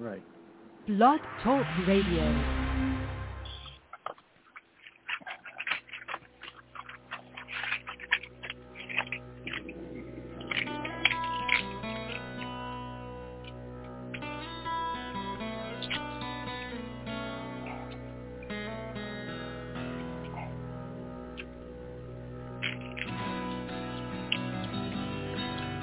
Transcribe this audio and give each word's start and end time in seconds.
Right. 0.00 0.22
Blog 0.86 1.20
Talk 1.44 1.66
Radio. 1.86 2.24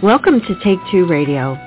Welcome 0.01 0.41
to 0.41 0.55
Take 0.63 0.79
Two 0.91 1.05
Radio. 1.05 1.66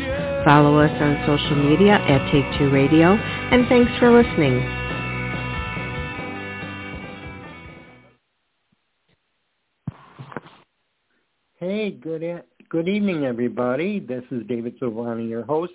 Follow 0.43 0.79
us 0.79 0.91
on 0.99 1.23
social 1.27 1.55
media 1.55 1.93
at 1.93 2.31
Take 2.31 2.45
Two 2.57 2.71
Radio, 2.71 3.13
and 3.13 3.67
thanks 3.67 3.91
for 3.99 4.11
listening. 4.11 4.59
Hey, 11.57 11.91
good 11.91 12.23
e- 12.23 12.65
good 12.69 12.89
evening, 12.89 13.23
everybody. 13.25 13.99
This 13.99 14.23
is 14.31 14.41
David 14.47 14.79
Silvani, 14.79 15.29
your 15.29 15.43
host, 15.43 15.73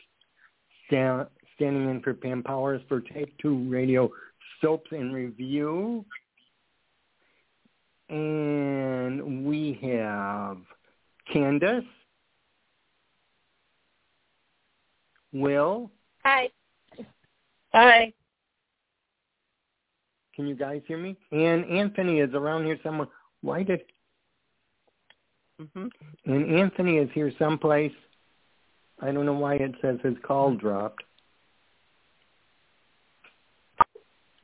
sta- 0.88 1.26
standing 1.54 1.88
in 1.88 2.00
for 2.00 2.12
Pam 2.12 2.42
Powers 2.42 2.82
for 2.88 3.00
Take 3.00 3.38
Two 3.38 3.70
Radio 3.70 4.10
Soaps 4.60 4.90
and 4.90 5.14
Review. 5.14 6.04
And 8.08 9.46
we 9.46 9.78
have 9.80 10.58
Candace, 11.32 11.84
Will. 15.40 15.90
Hi. 16.24 16.48
Hi. 17.72 18.12
Can 20.34 20.46
you 20.46 20.54
guys 20.54 20.82
hear 20.86 20.98
me? 20.98 21.16
And 21.32 21.64
Anthony 21.64 22.20
is 22.20 22.34
around 22.34 22.64
here 22.64 22.78
somewhere. 22.82 23.08
Why 23.42 23.62
did 23.62 23.80
hmm 25.74 25.86
and 26.26 26.54
Anthony 26.54 26.98
is 26.98 27.08
here 27.14 27.32
someplace. 27.38 27.92
I 29.00 29.12
don't 29.12 29.24
know 29.24 29.32
why 29.32 29.54
it 29.54 29.72
says 29.80 29.98
his 30.02 30.14
call 30.26 30.54
dropped. 30.54 31.02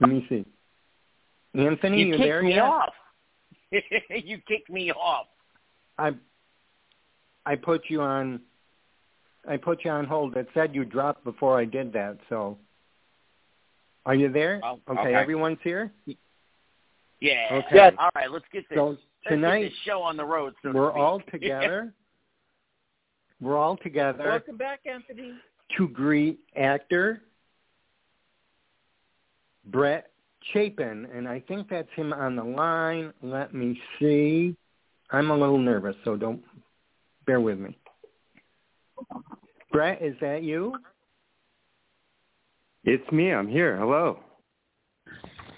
Let 0.00 0.10
me 0.10 0.24
see. 0.28 0.44
Anthony, 1.54 2.00
You 2.00 2.06
you, 2.06 2.12
kicked 2.12 2.22
there 2.22 2.42
me 2.42 2.54
yet? 2.54 2.62
off. 2.62 2.92
you 3.70 4.38
kicked 4.48 4.70
me 4.70 4.90
off. 4.92 5.26
I 5.98 6.12
I 7.44 7.56
put 7.56 7.82
you 7.88 8.00
on 8.00 8.40
I 9.48 9.56
put 9.56 9.84
you 9.84 9.90
on 9.90 10.04
hold. 10.04 10.36
It 10.36 10.48
said 10.54 10.74
you 10.74 10.84
dropped 10.84 11.24
before 11.24 11.58
I 11.58 11.64
did 11.64 11.92
that, 11.92 12.18
so 12.28 12.58
are 14.06 14.14
you 14.14 14.30
there? 14.32 14.60
Oh, 14.64 14.80
okay, 14.88 15.00
okay. 15.00 15.14
everyone's 15.14 15.58
here? 15.62 15.92
Yeah. 17.20 17.48
Okay. 17.52 17.66
Yes. 17.74 17.94
All 17.98 18.10
right. 18.14 18.30
Let's 18.30 18.44
get 18.52 18.68
this. 18.68 18.76
So 18.76 18.88
let's 18.90 19.00
tonight 19.28 19.62
get 19.62 19.68
this 19.70 19.78
show 19.84 20.02
on 20.02 20.16
the 20.16 20.24
road. 20.24 20.54
So 20.62 20.72
we're 20.72 20.90
speak. 20.90 21.00
all 21.00 21.20
together. 21.30 21.92
we're 23.40 23.56
all 23.56 23.76
together 23.76 24.24
Welcome 24.24 24.56
back, 24.56 24.80
Anthony. 24.86 25.34
to 25.76 25.88
greet 25.88 26.40
actor 26.56 27.22
Brett 29.66 30.10
Chapin, 30.52 31.06
and 31.14 31.28
I 31.28 31.40
think 31.40 31.68
that's 31.68 31.88
him 31.94 32.12
on 32.12 32.34
the 32.34 32.42
line. 32.44 33.12
Let 33.22 33.54
me 33.54 33.80
see. 34.00 34.56
I'm 35.10 35.30
a 35.30 35.36
little 35.36 35.58
nervous, 35.58 35.94
so 36.04 36.16
don't 36.16 36.42
bear 37.26 37.40
with 37.40 37.58
me. 37.58 37.76
Brett, 39.72 40.02
is 40.02 40.14
that 40.20 40.42
you? 40.42 40.74
It's 42.84 43.10
me. 43.10 43.32
I'm 43.32 43.48
here. 43.48 43.78
Hello. 43.78 44.20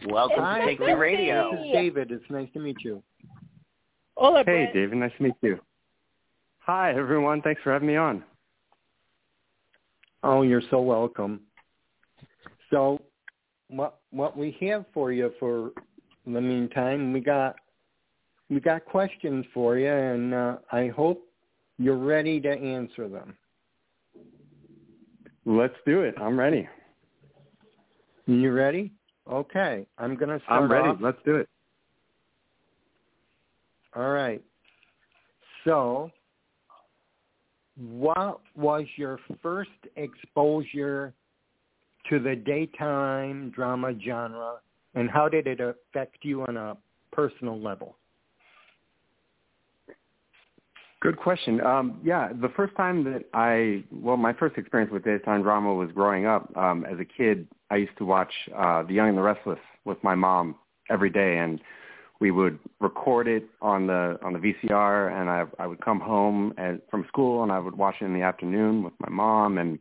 Welcome 0.07 0.39
Hi, 0.39 0.61
to 0.61 0.67
Take 0.67 0.79
Two 0.79 0.97
Radio. 0.97 1.51
This 1.51 1.67
is 1.67 1.73
David. 1.73 2.13
It's 2.13 2.25
nice 2.31 2.49
to 2.53 2.61
meet 2.61 2.77
you. 2.85 3.03
Hola, 4.17 4.45
Hey, 4.47 4.71
David. 4.73 4.99
Nice 4.99 5.11
to 5.17 5.25
meet 5.25 5.35
you. 5.43 5.59
Hi, 6.61 6.95
everyone. 6.95 7.43
Thanks 7.43 7.61
for 7.63 7.73
having 7.73 7.89
me 7.89 7.97
on. 7.97 8.23
Oh, 10.23 10.43
you're 10.43 10.63
so 10.71 10.81
welcome. 10.81 11.41
So, 12.71 13.01
what 13.69 13.99
what 14.11 14.37
we 14.37 14.57
have 14.61 14.85
for 14.95 15.13
you 15.13 15.33
for 15.41 15.73
the 16.27 16.41
meantime, 16.41 17.13
we 17.13 17.21
got 17.21 17.57
we 18.49 18.61
got 18.61 18.85
questions 18.85 19.45
for 19.53 19.77
you, 19.77 19.91
and 19.93 20.33
uh, 20.33 20.57
I 20.71 20.89
hope 20.89 21.27
you're 21.79 21.99
ready 21.99 22.41
to 22.41 22.51
answer 22.51 23.09
them. 23.09 23.37
Let's 25.47 25.75
do 25.87 26.03
it. 26.03 26.15
I'm 26.19 26.39
ready. 26.39 26.69
You 28.27 28.53
ready? 28.53 28.93
Okay, 29.31 29.87
I'm 29.99 30.17
gonna 30.17 30.41
start 30.45 30.63
I'm 30.63 30.71
ready. 30.71 30.89
off. 30.89 30.99
Let's 31.01 31.19
do 31.25 31.37
it. 31.37 31.49
All 33.95 34.11
right. 34.11 34.43
So, 35.65 36.11
what 37.77 38.41
was 38.55 38.85
your 38.97 39.19
first 39.43 39.71
exposure 39.97 41.15
to 42.11 42.19
the 42.19 42.37
daytime 42.37 43.51
drama 43.51 43.93
genre, 44.05 44.57
and 44.95 45.11
how 45.11 45.29
did 45.29 45.47
it 45.47 45.61
affect 45.61 46.19
you 46.23 46.43
on 46.43 46.57
a 46.57 46.77
personal 47.13 47.59
level? 47.59 47.97
Good 51.05 51.19
question. 51.19 51.61
Um, 51.61 52.01
yeah, 52.03 52.31
the 52.33 52.49
first 52.57 52.75
time 52.77 53.05
that 53.05 53.25
I, 53.35 53.85
well, 53.93 54.17
my 54.17 54.33
first 54.33 54.57
experience 54.57 54.91
with 54.91 55.05
daytime 55.05 55.43
drama 55.43 55.75
was 55.75 55.91
growing 55.93 56.25
up. 56.25 56.51
Um, 56.57 56.87
as 56.91 56.99
a 56.99 57.05
kid, 57.05 57.47
I 57.71 57.77
used 57.77 57.99
to 57.99 58.07
watch 58.07 58.33
uh, 58.57 58.85
The 58.85 58.95
Young 58.95 59.11
and 59.11 59.19
the 59.19 59.23
Restless 59.23 59.59
with 59.85 60.03
my 60.03 60.15
mom 60.15 60.55
every 60.89 61.11
day, 61.11 61.37
and 61.37 61.61
we 62.21 62.31
would 62.31 62.59
record 62.81 63.29
it 63.29 63.45
on 63.61 63.87
the 63.87 64.19
on 64.23 64.33
the 64.33 64.39
VCR, 64.39 65.13
and 65.13 65.29
I 65.29 65.45
I 65.63 65.67
would 65.67 65.85
come 65.85 66.01
home 66.01 66.55
and, 66.57 66.81
from 66.91 67.05
school, 67.09 67.43
and 67.43 67.53
I 67.53 67.59
would 67.59 67.77
watch 67.77 67.97
it 68.01 68.07
in 68.07 68.15
the 68.15 68.23
afternoon 68.23 68.83
with 68.83 68.95
my 68.99 69.11
mom, 69.11 69.59
and 69.59 69.79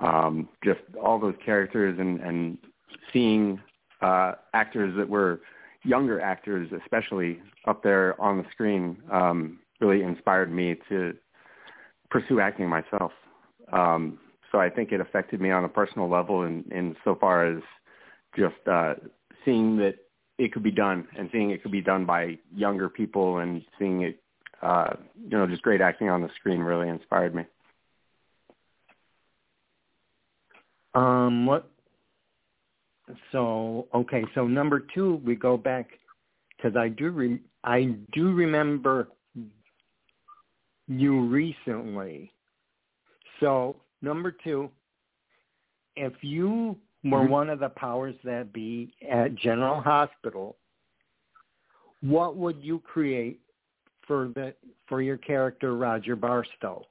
um, 0.00 0.48
just 0.64 0.80
all 1.00 1.20
those 1.20 1.36
characters, 1.44 1.96
and 2.00 2.18
and 2.18 2.58
seeing 3.12 3.60
uh, 4.02 4.32
actors 4.52 4.96
that 4.96 5.08
were 5.08 5.42
younger 5.84 6.20
actors, 6.20 6.68
especially 6.82 7.40
up 7.68 7.84
there 7.84 8.20
on 8.20 8.38
the 8.38 8.44
screen. 8.50 8.96
Um, 9.12 9.60
really 9.80 10.02
inspired 10.02 10.52
me 10.52 10.76
to 10.88 11.14
pursue 12.10 12.40
acting 12.40 12.68
myself. 12.68 13.12
Um, 13.72 14.18
so 14.52 14.58
I 14.58 14.70
think 14.70 14.92
it 14.92 15.00
affected 15.00 15.40
me 15.40 15.50
on 15.50 15.64
a 15.64 15.68
personal 15.68 16.08
level 16.08 16.42
in, 16.42 16.64
in 16.70 16.96
so 17.04 17.14
far 17.14 17.46
as 17.46 17.62
just 18.36 18.54
uh, 18.70 18.94
seeing 19.44 19.76
that 19.78 19.96
it 20.38 20.52
could 20.52 20.62
be 20.62 20.70
done 20.70 21.06
and 21.18 21.28
seeing 21.32 21.50
it 21.50 21.62
could 21.62 21.72
be 21.72 21.80
done 21.80 22.04
by 22.04 22.38
younger 22.54 22.88
people 22.88 23.38
and 23.38 23.62
seeing 23.78 24.02
it, 24.02 24.20
uh, 24.62 24.94
you 25.22 25.36
know, 25.36 25.46
just 25.46 25.62
great 25.62 25.80
acting 25.80 26.08
on 26.08 26.22
the 26.22 26.28
screen 26.38 26.60
really 26.60 26.88
inspired 26.88 27.34
me. 27.34 27.44
Um, 30.94 31.46
what? 31.46 31.70
So 33.30 33.86
okay, 33.94 34.24
so 34.34 34.46
number 34.46 34.80
two, 34.94 35.20
we 35.24 35.36
go 35.36 35.56
back 35.56 35.90
because 36.56 36.76
I 36.76 36.88
do 36.88 37.10
re- 37.10 37.42
I 37.62 37.94
do 38.12 38.32
remember 38.32 39.08
you 40.88 41.26
recently. 41.26 42.32
So 43.40 43.76
number 44.02 44.30
two, 44.30 44.70
if 45.96 46.12
you 46.22 46.78
were 47.04 47.20
Mhm. 47.20 47.28
one 47.28 47.50
of 47.50 47.58
the 47.58 47.68
powers 47.70 48.14
that 48.24 48.52
be 48.52 48.94
at 49.08 49.34
General 49.34 49.80
Hospital, 49.80 50.56
what 52.00 52.36
would 52.36 52.62
you 52.62 52.78
create 52.80 53.40
for 54.02 54.28
the 54.28 54.54
for 54.86 55.02
your 55.02 55.16
character 55.16 55.76
Roger 55.76 56.14
Barstow? 56.16 56.86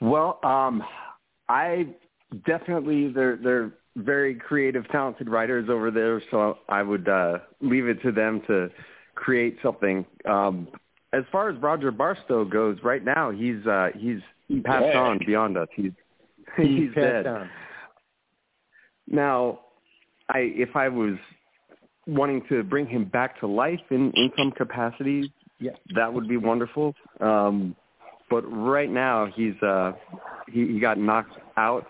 Well, 0.00 0.38
um, 0.42 0.84
I 1.48 1.94
definitely 2.44 3.08
they're 3.08 3.36
they're 3.36 3.72
very 3.96 4.34
creative, 4.34 4.88
talented 4.88 5.28
writers 5.28 5.68
over 5.68 5.90
there, 5.90 6.22
so 6.30 6.58
I 6.68 6.82
would 6.82 7.08
uh, 7.08 7.40
leave 7.60 7.86
it 7.88 8.00
to 8.02 8.12
them 8.12 8.40
to 8.46 8.70
create 9.22 9.56
something. 9.62 10.04
Um, 10.28 10.68
as 11.12 11.24
far 11.30 11.48
as 11.50 11.56
Roger 11.62 11.90
Barstow 11.90 12.44
goes, 12.44 12.78
right 12.82 13.04
now 13.04 13.30
he's 13.30 13.64
uh, 13.66 13.90
he's 13.96 14.20
passed 14.64 14.86
Yeah. 14.92 15.00
on 15.00 15.18
beyond 15.24 15.56
us. 15.56 15.68
He's 15.76 15.92
He's 16.56 16.88
passed 16.94 17.24
dead. 17.24 17.26
on. 17.26 17.48
Now, 19.06 19.60
I 20.28 20.38
if 20.66 20.76
I 20.76 20.88
was 20.88 21.14
wanting 22.06 22.42
to 22.48 22.62
bring 22.62 22.86
him 22.86 23.04
back 23.04 23.38
to 23.40 23.46
life 23.46 23.80
in 23.90 24.10
in 24.14 24.30
some 24.36 24.50
capacity, 24.52 25.32
Yeah. 25.60 25.72
that 25.94 26.12
would 26.12 26.28
be 26.28 26.36
wonderful. 26.36 26.94
Um, 27.20 27.74
but 28.28 28.42
right 28.42 28.90
now, 28.90 29.26
he's 29.34 29.54
uh, 29.62 29.92
he, 30.50 30.66
he 30.74 30.80
got 30.80 30.98
knocked 30.98 31.38
out 31.56 31.86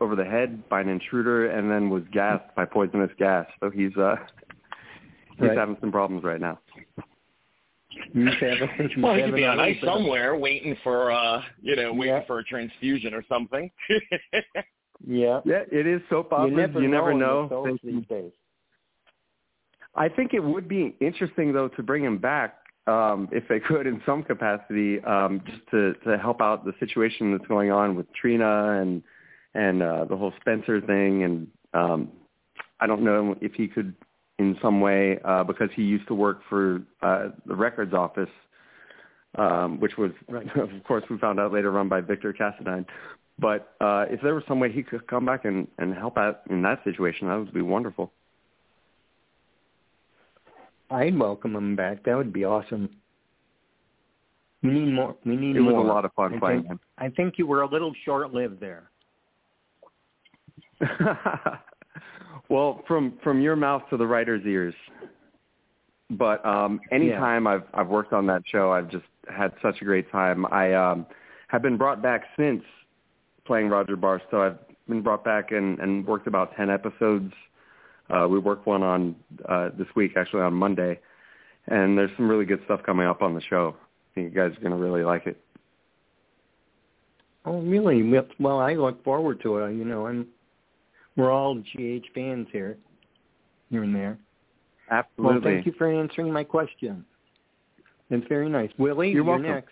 over 0.00 0.16
the 0.16 0.24
head 0.24 0.68
by 0.68 0.80
an 0.80 0.88
intruder 0.88 1.48
and 1.50 1.70
then 1.70 1.90
was 1.90 2.02
gassed 2.12 2.52
by 2.56 2.64
poisonous 2.64 3.10
gas. 3.18 3.46
So 3.60 3.70
he's 3.70 3.96
uh, 3.96 4.16
he's 5.38 5.48
Right. 5.48 5.56
having 5.58 5.76
some 5.80 5.90
problems 5.92 6.24
right 6.24 6.40
now. 6.40 6.58
He's 8.14 8.34
having, 8.40 8.68
he's 8.88 8.96
Well, 9.02 9.14
he 9.14 9.22
could 9.22 9.34
be 9.34 9.42
a 9.42 9.50
on 9.50 9.60
ice 9.60 9.78
bit 9.80 9.88
of- 9.88 9.94
somewhere, 9.96 10.36
waiting 10.36 10.76
for 10.82 11.10
uh, 11.12 11.42
you 11.60 11.76
know, 11.76 11.92
waiting 11.92 12.14
Yeah. 12.16 12.24
for 12.26 12.38
a 12.38 12.44
transfusion 12.44 13.14
or 13.14 13.22
something. 13.28 13.70
Yeah. 15.04 15.40
Yeah, 15.44 15.64
it 15.72 15.84
is 15.84 16.00
soap 16.08 16.32
operas. 16.32 16.50
You 16.52 16.56
never 16.56 16.80
you 16.80 16.86
know 16.88 16.96
never 16.98 17.10
in 17.10 17.18
know. 17.18 17.46
soaps 17.48 17.66
Thank 17.70 17.82
you. 17.82 17.92
these 17.98 18.06
days. 18.06 18.32
I 19.96 20.08
think 20.08 20.32
it 20.32 20.38
would 20.38 20.68
be 20.68 20.94
interesting 21.00 21.52
though 21.52 21.66
to 21.68 21.82
bring 21.82 22.04
him 22.04 22.18
back 22.18 22.54
um, 22.86 23.28
if 23.32 23.42
they 23.48 23.58
could 23.58 23.88
in 23.88 24.00
some 24.06 24.22
capacity, 24.22 25.00
um, 25.02 25.42
just 25.44 25.60
to, 25.72 25.94
to 26.06 26.18
help 26.18 26.40
out 26.40 26.64
the 26.64 26.72
situation 26.78 27.32
that's 27.32 27.46
going 27.48 27.72
on 27.72 27.96
with 27.96 28.06
Trina 28.14 28.80
and 28.80 29.02
and 29.54 29.82
uh, 29.82 30.04
the 30.04 30.16
whole 30.16 30.32
Spencer 30.40 30.80
thing. 30.80 31.24
And 31.24 31.48
um, 31.74 32.08
I 32.78 32.86
don't 32.86 33.02
know 33.02 33.36
if 33.40 33.54
he 33.54 33.66
could 33.66 33.94
in 34.38 34.56
some 34.62 34.80
way 34.80 35.18
uh, 35.24 35.44
because 35.44 35.68
he 35.74 35.82
used 35.82 36.06
to 36.08 36.14
work 36.14 36.40
for 36.48 36.82
uh, 37.02 37.28
the 37.46 37.54
records 37.54 37.92
office, 37.94 38.30
um, 39.36 39.78
which 39.80 39.96
was 39.96 40.10
of 40.56 40.70
course 40.86 41.04
we 41.10 41.18
found 41.18 41.38
out 41.38 41.52
later 41.52 41.70
run 41.70 41.88
by 41.88 42.00
Victor 42.00 42.32
Cassadine. 42.32 42.86
But 43.38 43.74
uh, 43.80 44.04
if 44.10 44.20
there 44.22 44.34
was 44.34 44.44
some 44.46 44.60
way 44.60 44.70
he 44.70 44.82
could 44.82 45.06
come 45.06 45.26
back 45.26 45.44
and, 45.44 45.66
and 45.78 45.94
help 45.94 46.16
out 46.18 46.42
in 46.50 46.62
that 46.62 46.84
situation, 46.84 47.28
that 47.28 47.36
would 47.36 47.52
be 47.54 47.62
wonderful. 47.62 48.12
I'd 50.90 51.18
welcome 51.18 51.56
him 51.56 51.74
back. 51.74 52.04
That 52.04 52.16
would 52.16 52.32
be 52.32 52.44
awesome. 52.44 52.90
We 54.62 54.70
need 54.70 54.92
more. 54.92 55.16
We 55.24 55.36
need 55.36 55.56
It 55.56 55.60
was 55.60 55.72
more. 55.72 55.84
a 55.84 55.88
lot 55.88 56.04
of 56.04 56.12
fun 56.12 56.34
I 56.34 56.38
playing 56.38 56.60
think, 56.60 56.72
him. 56.72 56.80
I 56.98 57.08
think 57.08 57.34
you 57.38 57.46
were 57.46 57.62
a 57.62 57.68
little 57.68 57.92
short-lived 58.04 58.60
there. 58.60 58.90
well, 62.48 62.82
from 62.86 63.18
from 63.22 63.40
your 63.40 63.56
mouth 63.56 63.82
to 63.90 63.96
the 63.96 64.06
writer's 64.06 64.44
ears. 64.46 64.74
But 66.10 66.44
um 66.44 66.80
anytime 66.90 67.46
I've 67.46 67.64
I've 67.74 67.88
worked 67.88 68.12
on 68.12 68.26
that 68.26 68.42
show, 68.46 68.72
I've 68.72 68.90
just 68.90 69.04
had 69.28 69.52
such 69.62 69.80
a 69.80 69.84
great 69.84 70.10
time. 70.10 70.44
I 70.46 70.72
um 70.74 71.06
have 71.48 71.62
been 71.62 71.76
brought 71.76 72.02
back 72.02 72.22
since 72.36 72.62
playing 73.46 73.68
Roger 73.68 73.96
Barstow. 73.96 74.46
I've 74.46 74.58
been 74.88 75.02
brought 75.02 75.24
back 75.24 75.52
and 75.52 75.78
and 75.78 76.06
worked 76.06 76.26
about 76.26 76.54
10 76.56 76.68
episodes. 76.70 77.32
Uh 78.10 78.26
we 78.28 78.38
worked 78.38 78.66
one 78.66 78.82
on 78.82 79.16
uh 79.48 79.70
this 79.78 79.88
week 79.96 80.12
actually 80.16 80.42
on 80.42 80.54
Monday. 80.54 80.98
And 81.68 81.96
there's 81.96 82.10
some 82.16 82.28
really 82.28 82.44
good 82.44 82.60
stuff 82.64 82.80
coming 82.84 83.06
up 83.06 83.22
on 83.22 83.34
the 83.34 83.40
show. 83.40 83.76
I 83.78 84.14
think 84.14 84.34
you 84.34 84.40
guys 84.40 84.50
are 84.56 84.60
going 84.60 84.72
to 84.72 84.76
really 84.78 85.04
like 85.04 85.28
it. 85.28 85.40
Oh, 87.44 87.60
really? 87.60 88.02
Well- 88.02 88.26
Well, 88.40 88.58
I 88.58 88.74
look 88.74 89.02
forward 89.04 89.40
to 89.42 89.58
it. 89.58 89.72
You 89.74 89.84
know, 89.84 90.06
I'm. 90.08 90.26
We're 91.16 91.30
all 91.30 91.56
GH 91.56 92.06
fans 92.14 92.46
here, 92.52 92.76
here 93.70 93.82
and 93.82 93.94
there. 93.94 94.18
Absolutely. 94.90 95.34
Well, 95.34 95.40
thank 95.42 95.66
you 95.66 95.72
for 95.76 95.90
answering 95.90 96.32
my 96.32 96.44
question. 96.44 97.04
That's 98.10 98.26
very 98.28 98.48
nice. 98.48 98.70
Willie, 98.78 99.08
You're 99.08 99.16
you're, 99.16 99.24
welcome. 99.24 99.46
next. 99.46 99.70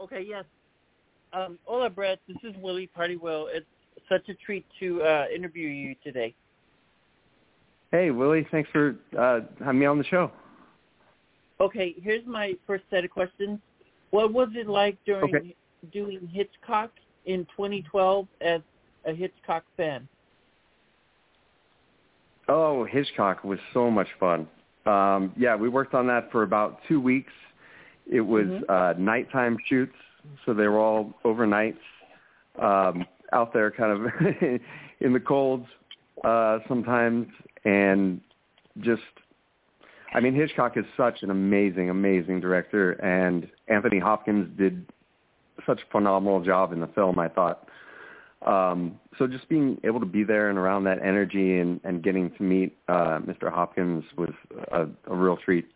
Okay, 0.00 0.24
yes. 0.26 0.44
Um, 1.32 1.58
hola, 1.64 1.90
Brett. 1.90 2.18
This 2.26 2.38
is 2.42 2.54
Willie 2.60 2.86
Party 2.86 3.16
Will. 3.16 3.48
It's 3.52 3.66
such 4.08 4.28
a 4.28 4.34
treat 4.34 4.64
to 4.80 5.02
uh, 5.02 5.26
interview 5.34 5.68
you 5.68 5.94
today. 6.02 6.34
Hey, 7.92 8.10
Willie, 8.10 8.46
thanks 8.50 8.70
for 8.72 8.96
uh 9.18 9.40
having 9.58 9.80
me 9.80 9.86
on 9.86 9.98
the 9.98 10.04
show. 10.04 10.30
Okay, 11.60 11.94
here's 12.00 12.24
my 12.24 12.54
first 12.66 12.84
set 12.88 13.04
of 13.04 13.10
questions. 13.10 13.58
What 14.10 14.32
was 14.32 14.48
it 14.54 14.68
like 14.68 14.96
during 15.04 15.34
Okay. 15.34 15.54
doing 15.92 16.26
Hitchcock 16.32 16.90
in 17.26 17.44
2012 17.56 18.26
as 18.40 18.60
a 19.04 19.12
Hitchcock 19.12 19.64
fan? 19.76 20.08
Oh, 22.48 22.84
Hitchcock 22.84 23.44
was 23.44 23.58
so 23.72 23.90
much 23.90 24.08
fun. 24.18 24.48
Um, 24.86 25.32
yeah, 25.36 25.54
we 25.54 25.68
worked 25.68 25.94
on 25.94 26.06
that 26.08 26.32
for 26.32 26.42
about 26.42 26.80
two 26.88 27.00
weeks. 27.00 27.32
It 28.10 28.20
was 28.20 28.48
Mhm. 28.48 28.64
uh, 28.68 28.94
nighttime 28.98 29.56
shoots, 29.66 29.96
so 30.44 30.52
they 30.52 30.66
were 30.66 30.78
all 30.78 31.14
overnights 31.24 31.78
um, 32.58 33.06
out 33.32 33.52
there, 33.52 33.70
kind 33.70 33.92
of 33.92 34.12
in 35.00 35.12
the 35.12 35.20
colds 35.20 35.68
uh, 36.24 36.58
sometimes, 36.66 37.28
and 37.64 38.20
just. 38.80 39.02
I 40.12 40.18
mean, 40.18 40.34
Hitchcock 40.34 40.76
is 40.76 40.84
such 40.96 41.22
an 41.22 41.30
amazing, 41.30 41.88
amazing 41.88 42.40
director, 42.40 42.92
and 42.94 43.48
Anthony 43.68 44.00
Hopkins 44.00 44.48
did 44.58 44.84
such 45.66 45.80
a 45.80 45.90
phenomenal 45.90 46.42
job 46.42 46.72
in 46.72 46.80
the 46.80 46.88
film. 46.88 47.18
I 47.18 47.28
thought. 47.28 47.66
Um, 48.46 48.98
so 49.18 49.26
just 49.26 49.46
being 49.50 49.78
able 49.84 50.00
to 50.00 50.06
be 50.06 50.24
there 50.24 50.48
and 50.48 50.58
around 50.58 50.84
that 50.84 50.98
energy 51.04 51.58
and, 51.58 51.78
and 51.84 52.02
getting 52.02 52.30
to 52.30 52.42
meet 52.42 52.74
uh, 52.88 53.18
Mr. 53.18 53.52
Hopkins 53.52 54.02
was 54.16 54.30
a, 54.72 54.86
a 55.06 55.14
real 55.14 55.36
treat. 55.36 55.66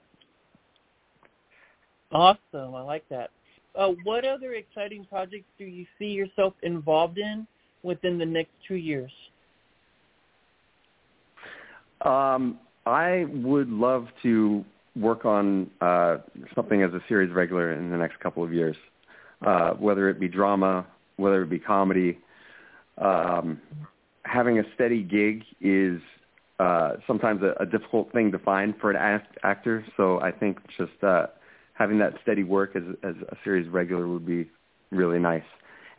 Awesome. 2.10 2.74
I 2.74 2.80
like 2.80 3.06
that. 3.10 3.30
Uh, 3.74 3.88
what 4.04 4.24
other 4.24 4.54
exciting 4.54 5.04
projects 5.04 5.48
do 5.58 5.64
you 5.64 5.84
see 5.98 6.06
yourself 6.06 6.54
involved 6.62 7.18
in 7.18 7.46
within 7.82 8.18
the 8.18 8.24
next 8.24 8.52
two 8.66 8.76
years? 8.76 9.10
Um, 12.02 12.58
I 12.86 13.26
would 13.32 13.68
love 13.68 14.08
to 14.22 14.64
work 14.94 15.24
on 15.24 15.70
uh, 15.80 16.18
something 16.54 16.82
as 16.82 16.92
a 16.92 17.00
series 17.08 17.32
regular 17.32 17.72
in 17.72 17.90
the 17.90 17.96
next 17.96 18.20
couple 18.20 18.44
of 18.44 18.52
years, 18.52 18.76
uh, 19.44 19.70
whether 19.74 20.08
it 20.08 20.18
be 20.18 20.28
drama, 20.28 20.86
whether 21.16 21.42
it 21.42 21.50
be 21.50 21.58
comedy. 21.58 22.18
Um, 22.98 23.60
having 24.24 24.58
a 24.58 24.62
steady 24.74 25.02
gig 25.02 25.44
is 25.60 26.00
uh, 26.58 26.94
sometimes 27.06 27.42
a, 27.42 27.54
a 27.62 27.66
difficult 27.66 28.12
thing 28.12 28.32
to 28.32 28.38
find 28.38 28.74
for 28.80 28.90
an 28.90 28.96
act- 28.96 29.38
actor. 29.42 29.84
So 29.96 30.20
I 30.20 30.30
think 30.30 30.58
just 30.76 31.02
uh, 31.02 31.26
having 31.74 31.98
that 31.98 32.14
steady 32.22 32.44
work 32.44 32.76
as, 32.76 32.82
as 33.02 33.14
a 33.28 33.36
series 33.44 33.68
regular 33.68 34.06
would 34.08 34.26
be 34.26 34.48
really 34.90 35.18
nice. 35.18 35.42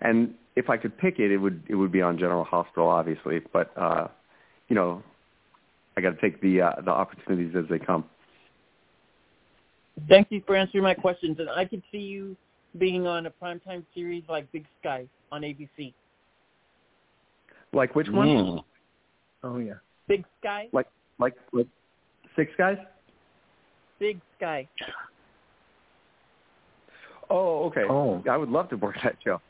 And 0.01 0.34
if 0.55 0.69
I 0.69 0.77
could 0.77 0.98
pick 0.98 1.19
it, 1.19 1.31
it 1.31 1.38
would 1.38 1.63
it 1.67 1.75
would 1.75 1.91
be 1.91 2.01
on 2.01 2.17
General 2.17 2.43
Hospital, 2.43 2.88
obviously. 2.88 3.41
But 3.51 3.72
uh, 3.77 4.08
you 4.69 4.75
know, 4.75 5.03
I 5.98 6.01
got 6.01 6.12
to 6.12 6.22
take 6.22 6.41
the 6.41 6.62
uh, 6.62 6.81
the 6.84 6.91
opportunities 6.91 7.55
as 7.55 7.65
they 7.69 7.79
come. 7.79 8.05
Thank 10.10 10.27
you 10.29 10.41
for 10.46 10.55
answering 10.55 10.84
my 10.84 10.93
questions. 10.93 11.38
And 11.39 11.50
I 11.50 11.65
could 11.65 11.81
see 11.91 12.00
you 12.00 12.36
being 12.77 13.08
on 13.08 13.25
a 13.25 13.32
primetime 13.32 13.84
series 13.94 14.24
like 14.29 14.51
Big 14.51 14.65
Sky 14.79 15.08
on 15.32 15.41
ABC. 15.41 15.94
Like 17.74 17.96
which 17.96 18.08
one? 18.10 18.27
Hmm. 18.27 18.58
Oh 19.44 19.58
yeah. 19.58 19.74
Big 20.08 20.25
Sky? 20.39 20.67
Like 20.72 20.88
like 21.20 21.36
like 21.51 21.67
Six 22.36 22.51
Guys? 22.58 22.77
Big 24.00 24.20
Sky. 24.38 24.67
Oh, 27.29 27.65
okay. 27.65 27.84
Oh. 27.89 28.22
I 28.29 28.38
would 28.38 28.50
love 28.50 28.70
to 28.70 28.75
work 28.77 28.96
that 29.03 29.15
show. 29.24 29.41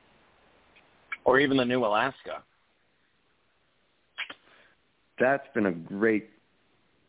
Or 1.26 1.40
even 1.40 1.58
the 1.58 1.66
new 1.66 1.84
Alaska. 1.84 2.44
That's 5.20 5.46
been 5.54 5.66
a 5.66 5.72
great 5.72 6.30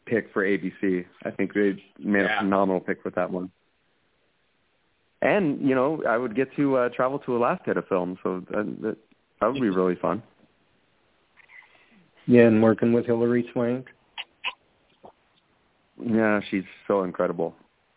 pick 0.06 0.32
for 0.32 0.44
ABC. 0.44 1.04
I 1.25 1.30
think 1.30 1.52
they 1.54 1.82
made 1.99 2.23
Yeah. 2.23 2.38
a 2.38 2.40
phenomenal 2.40 2.80
pick 2.80 3.04
with 3.04 3.14
that 3.14 3.30
one. 3.30 3.50
And 5.23 5.66
you 5.66 5.75
know, 5.75 6.02
I 6.08 6.16
would 6.16 6.37
get 6.37 6.54
to 6.56 6.76
uh, 6.76 6.88
travel 6.90 7.18
to 7.20 7.37
Alaska 7.37 7.75
to 7.75 7.82
film, 7.82 8.18
so 8.23 8.44
that, 8.50 8.76
that 8.82 8.96
that 9.40 9.52
would 9.52 9.61
be 9.61 9.70
really 9.70 9.96
fun. 9.96 10.23
Yeah, 12.26 12.42
and 12.42 12.62
working 12.62 12.92
with 12.92 13.06
Hilary 13.06 13.49
Swank. 13.52 13.87
Yeah, 16.04 16.40
she's 16.50 16.64
so 16.87 17.04
incredible. 17.04 17.54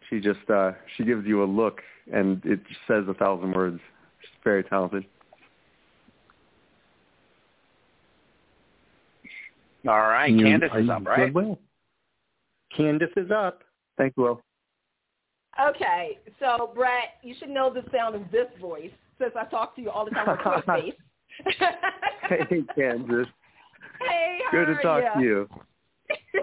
She 0.09 0.19
just 0.19 0.49
uh 0.49 0.71
she 0.95 1.03
gives 1.03 1.25
you 1.25 1.43
a 1.43 1.45
look 1.45 1.81
and 2.11 2.43
it 2.45 2.59
says 2.87 3.05
a 3.07 3.13
thousand 3.13 3.53
words. 3.53 3.79
She's 4.21 4.29
very 4.43 4.63
talented. 4.63 5.05
All 9.87 9.99
right. 9.99 10.31
You- 10.31 10.45
Candace 10.45 10.71
are 10.73 10.79
is 10.79 10.89
up, 10.89 11.05
right? 11.05 11.33
Goodwill? 11.33 11.59
Candace 12.75 13.11
is 13.17 13.31
up. 13.31 13.63
Thank 13.97 14.13
you, 14.17 14.23
Will. 14.23 14.41
Okay, 15.61 16.17
so 16.39 16.71
Brett, 16.73 17.15
you 17.21 17.35
should 17.39 17.49
know 17.49 17.73
the 17.73 17.83
sound 17.91 18.15
of 18.15 18.21
this 18.31 18.47
voice 18.61 18.91
since 19.19 19.33
I 19.35 19.45
talk 19.45 19.75
to 19.75 19.81
you 19.81 19.89
all 19.89 20.05
the 20.05 20.11
time 20.11 20.29
on 20.29 20.37
Twitter 20.63 20.95
Hey, 22.29 22.63
Candace. 22.75 23.27
Hey, 23.99 24.39
how 24.45 24.51
Good 24.51 24.65
to 24.77 24.81
talk 24.81 25.03
ya? 25.03 25.13
to 25.15 25.21
you. 25.21 25.49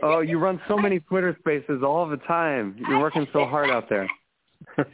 Oh, 0.02 0.20
you 0.20 0.38
run 0.38 0.60
so 0.68 0.76
many 0.76 1.00
Twitter 1.00 1.34
spaces 1.40 1.82
all 1.82 2.06
the 2.06 2.18
time. 2.18 2.76
You're 2.88 3.00
working 3.00 3.26
so 3.32 3.46
hard 3.46 3.70
out 3.70 3.88
there. 3.88 4.06
Don't 4.76 4.86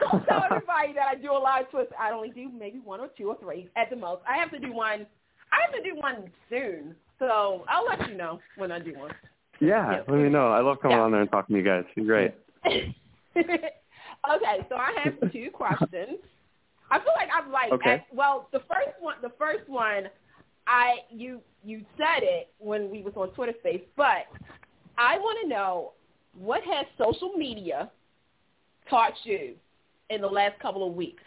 don't 0.00 0.26
tell 0.26 0.42
everybody 0.44 0.92
that 0.94 1.06
I 1.08 1.14
do 1.14 1.32
a 1.32 1.38
lot 1.38 1.60
of 1.62 1.70
twists. 1.70 1.92
I 2.00 2.10
only 2.12 2.30
do 2.30 2.50
maybe 2.50 2.78
one 2.82 2.98
or 3.00 3.08
two 3.16 3.28
or 3.28 3.36
three 3.38 3.68
at 3.76 3.88
the 3.90 3.96
most. 3.96 4.22
I 4.28 4.36
have 4.36 4.50
to 4.52 4.58
do 4.58 4.72
one. 4.72 5.06
I 5.52 5.56
have 5.64 5.72
to 5.74 5.82
do 5.82 5.96
one 6.00 6.30
soon, 6.48 6.94
so 7.18 7.64
I'll 7.68 7.84
let 7.86 8.08
you 8.08 8.16
know 8.16 8.40
when 8.56 8.72
I 8.72 8.78
do 8.78 8.94
one. 8.98 9.12
Yeah, 9.60 10.00
let 10.08 10.18
me 10.18 10.28
know. 10.28 10.48
I 10.50 10.60
love 10.60 10.80
coming 10.80 10.96
Yeah. 10.96 11.02
on 11.04 11.12
there 11.12 11.20
and 11.20 11.30
talking 11.30 11.54
to 11.54 11.60
you 11.60 11.66
guys. 11.66 11.84
You're 11.94 12.06
great. 12.06 12.34
okay, 13.36 14.66
so 14.68 14.76
I 14.76 14.92
have 15.04 15.32
two 15.32 15.50
questions. 15.52 16.18
I 16.90 16.98
feel 16.98 17.12
like 17.16 17.28
I'm 17.34 17.50
like, 17.50 17.72
Okay. 17.72 17.90
asked- 17.90 18.12
well, 18.14 18.48
the 18.52 18.60
first 18.60 19.00
one, 19.00 19.16
the 19.22 19.32
first 19.38 19.68
one, 19.68 20.08
I 20.66 20.96
you 21.10 21.40
you 21.64 21.84
said 21.96 22.22
it 22.22 22.52
when 22.58 22.90
we 22.90 23.02
was 23.02 23.14
on 23.16 23.30
Twitter 23.30 23.54
Space, 23.60 23.82
but 23.96 24.26
I 24.98 25.18
want 25.18 25.38
to 25.42 25.48
know 25.48 25.92
what 26.38 26.62
has 26.64 26.86
social 26.98 27.32
media 27.36 27.90
taught 28.88 29.14
you 29.24 29.54
in 30.10 30.20
the 30.20 30.26
last 30.26 30.58
couple 30.60 30.86
of 30.86 30.94
weeks. 30.94 31.22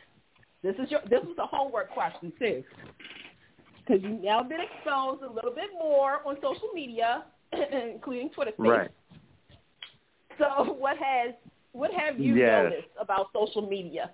This 0.64 0.76
is 0.76 0.90
your 0.92 1.02
this 1.10 1.22
was 1.24 1.36
a 1.40 1.46
homework 1.48 1.90
question 1.92 2.32
too, 2.40 2.64
because 3.80 4.02
you've 4.04 4.22
now 4.22 4.44
been 4.44 4.60
exposed 4.62 5.24
a 5.24 5.32
little 5.32 5.54
bit 5.54 5.72
more 5.74 6.20
on 6.26 6.36
social 6.42 6.70
media, 6.74 7.26
including 7.94 8.30
Twitter 8.30 8.52
Space. 8.52 8.68
Right. 8.70 8.92
So 10.38 10.74
what 10.74 10.98
has 10.98 11.34
what 11.75 11.91
have 11.91 12.20
you 12.20 12.36
Yes. 12.36 12.72
noticed 12.72 12.88
about 13.00 13.27
social 13.34 13.67
media? 13.67 14.12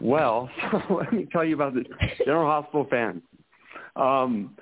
Well, 0.00 0.50
let 0.90 1.12
me 1.12 1.26
tell 1.30 1.44
you 1.44 1.54
about 1.54 1.74
the 1.74 1.84
General 2.24 2.50
Hospital 2.50 2.86
fans. 2.90 3.22
Um, 3.94 4.56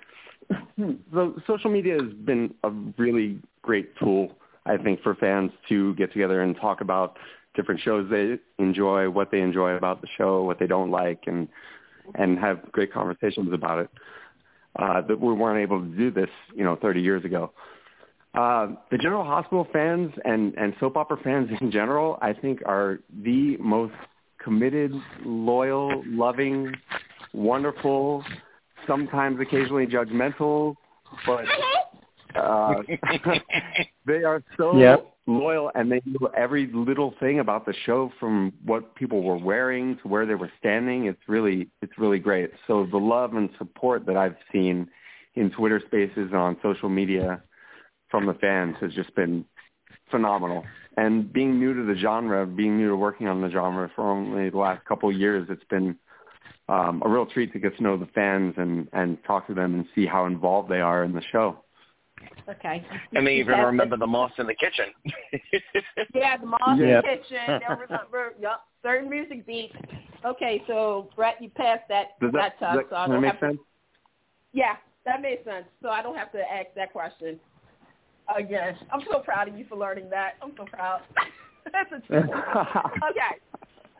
so 1.12 1.40
social 1.46 1.70
media 1.70 1.94
has 1.94 2.12
been 2.12 2.52
a 2.64 2.70
really 2.98 3.40
great 3.62 3.96
tool, 3.96 4.36
I 4.66 4.76
think, 4.76 5.00
for 5.02 5.14
fans 5.14 5.50
to 5.70 5.94
get 5.94 6.12
together 6.12 6.42
and 6.42 6.54
talk 6.56 6.82
about 6.82 7.16
different 7.54 7.80
shows 7.80 8.08
they 8.10 8.38
enjoy, 8.58 9.08
what 9.08 9.30
they 9.30 9.40
enjoy 9.40 9.76
about 9.76 10.02
the 10.02 10.08
show, 10.18 10.42
what 10.44 10.58
they 10.58 10.66
don't 10.66 10.90
like, 10.90 11.24
and 11.26 11.48
and 12.16 12.38
have 12.38 12.70
great 12.72 12.92
conversations 12.92 13.52
about 13.52 13.78
it. 13.78 13.90
Uh, 14.76 15.00
that 15.00 15.18
we 15.18 15.32
weren't 15.32 15.60
able 15.60 15.80
to 15.80 15.96
do 15.96 16.10
this, 16.10 16.30
you 16.54 16.62
know, 16.62 16.76
30 16.76 17.00
years 17.00 17.24
ago. 17.24 17.52
Uh, 18.34 18.68
the 18.92 18.98
General 18.98 19.24
Hospital 19.24 19.66
fans 19.72 20.12
and, 20.24 20.54
and 20.54 20.74
soap 20.78 20.96
opera 20.96 21.16
fans 21.22 21.48
in 21.60 21.70
general, 21.70 22.18
I 22.22 22.32
think, 22.32 22.60
are 22.66 23.00
the 23.22 23.56
most 23.58 23.94
committed, 24.42 24.92
loyal, 25.24 26.02
loving, 26.06 26.74
wonderful, 27.32 28.24
sometimes 28.86 29.40
occasionally 29.40 29.86
judgmental, 29.86 30.74
but 31.26 31.44
uh, 32.40 32.82
they 34.06 34.24
are 34.24 34.42
so 34.56 34.78
Yep. 34.78 35.14
loyal 35.26 35.70
and 35.74 35.90
they 35.90 36.00
know 36.06 36.28
every 36.36 36.70
little 36.72 37.14
thing 37.20 37.40
about 37.40 37.66
the 37.66 37.74
show 37.84 38.10
from 38.18 38.52
what 38.64 38.94
people 38.94 39.22
were 39.22 39.36
wearing 39.38 39.96
to 40.02 40.08
where 40.08 40.24
they 40.24 40.34
were 40.34 40.50
standing. 40.58 41.06
It's 41.06 41.20
really 41.28 41.68
it's 41.82 41.98
really 41.98 42.18
great. 42.18 42.50
So 42.66 42.86
the 42.90 42.96
love 42.96 43.34
and 43.34 43.50
support 43.58 44.06
that 44.06 44.16
I've 44.16 44.36
seen 44.52 44.88
in 45.34 45.50
Twitter 45.50 45.80
spaces 45.86 46.30
and 46.32 46.36
on 46.36 46.56
social 46.62 46.88
media 46.88 47.42
from 48.10 48.26
the 48.26 48.34
fans 48.34 48.76
has 48.80 48.92
just 48.92 49.14
been 49.14 49.44
phenomenal. 50.10 50.64
And 50.96 51.32
being 51.32 51.58
new 51.58 51.72
to 51.74 51.82
the 51.94 51.98
genre, 51.98 52.46
being 52.46 52.76
new 52.76 52.88
to 52.88 52.96
working 52.96 53.28
on 53.28 53.40
the 53.40 53.48
genre 53.50 53.90
for 53.94 54.10
only 54.10 54.50
the 54.50 54.58
last 54.58 54.84
couple 54.84 55.08
of 55.08 55.16
years, 55.16 55.46
it's 55.50 55.64
been 55.70 55.96
um, 56.68 57.02
a 57.04 57.08
real 57.08 57.26
treat 57.26 57.52
to 57.52 57.58
get 57.58 57.76
to 57.76 57.82
know 57.82 57.96
the 57.96 58.06
fans 58.06 58.54
and, 58.56 58.88
and 58.92 59.18
talk 59.24 59.46
to 59.46 59.54
them 59.54 59.74
and 59.74 59.86
see 59.94 60.06
how 60.06 60.26
involved 60.26 60.68
they 60.70 60.80
are 60.80 61.04
in 61.04 61.12
the 61.12 61.22
show. 61.32 61.58
Okay. 62.48 62.84
And 63.14 63.26
they 63.26 63.36
even 63.36 63.52
That's- 63.52 63.66
remember 63.66 63.96
the 63.96 64.06
moss 64.06 64.32
in 64.38 64.46
the 64.46 64.54
kitchen. 64.54 64.86
Yeah, 66.14 66.36
the 66.36 66.46
moss 66.46 66.78
in 66.78 66.88
Yep. 66.88 67.04
the 67.04 67.08
kitchen. 67.08 67.60
They'll 67.66 67.78
remember 67.78 68.34
yep, 68.40 68.60
certain 68.82 69.08
music 69.08 69.46
beats. 69.46 69.74
Okay, 70.24 70.62
so 70.66 71.08
Brett, 71.16 71.36
you 71.40 71.48
passed 71.50 71.84
that 71.88 72.18
Does 72.20 72.32
that, 72.32 72.54
that 72.58 72.58
test, 72.58 72.76
does 72.78 72.86
so 72.90 72.96
I 72.96 73.06
that, 73.06 73.12
don't 73.12 73.22
make 73.22 73.30
have 73.32 73.40
to. 73.40 73.46
sense? 73.48 73.58
Yeah, 74.52 74.76
that 75.06 75.22
makes 75.22 75.44
sense. 75.44 75.64
So 75.82 75.88
I 75.88 76.02
don't 76.02 76.16
have 76.16 76.30
to 76.32 76.40
ask 76.40 76.66
that 76.76 76.92
question 76.92 77.38
again. 78.38 78.76
I'm 78.92 79.00
so 79.10 79.20
proud 79.20 79.48
of 79.48 79.56
you 79.56 79.64
for 79.68 79.76
learning 79.76 80.10
that. 80.10 80.34
I'm 80.42 80.52
so 80.56 80.64
proud. 80.64 81.02
That's 81.72 81.90
a 81.92 82.00
two. 82.08 82.14
Okay. 82.14 83.36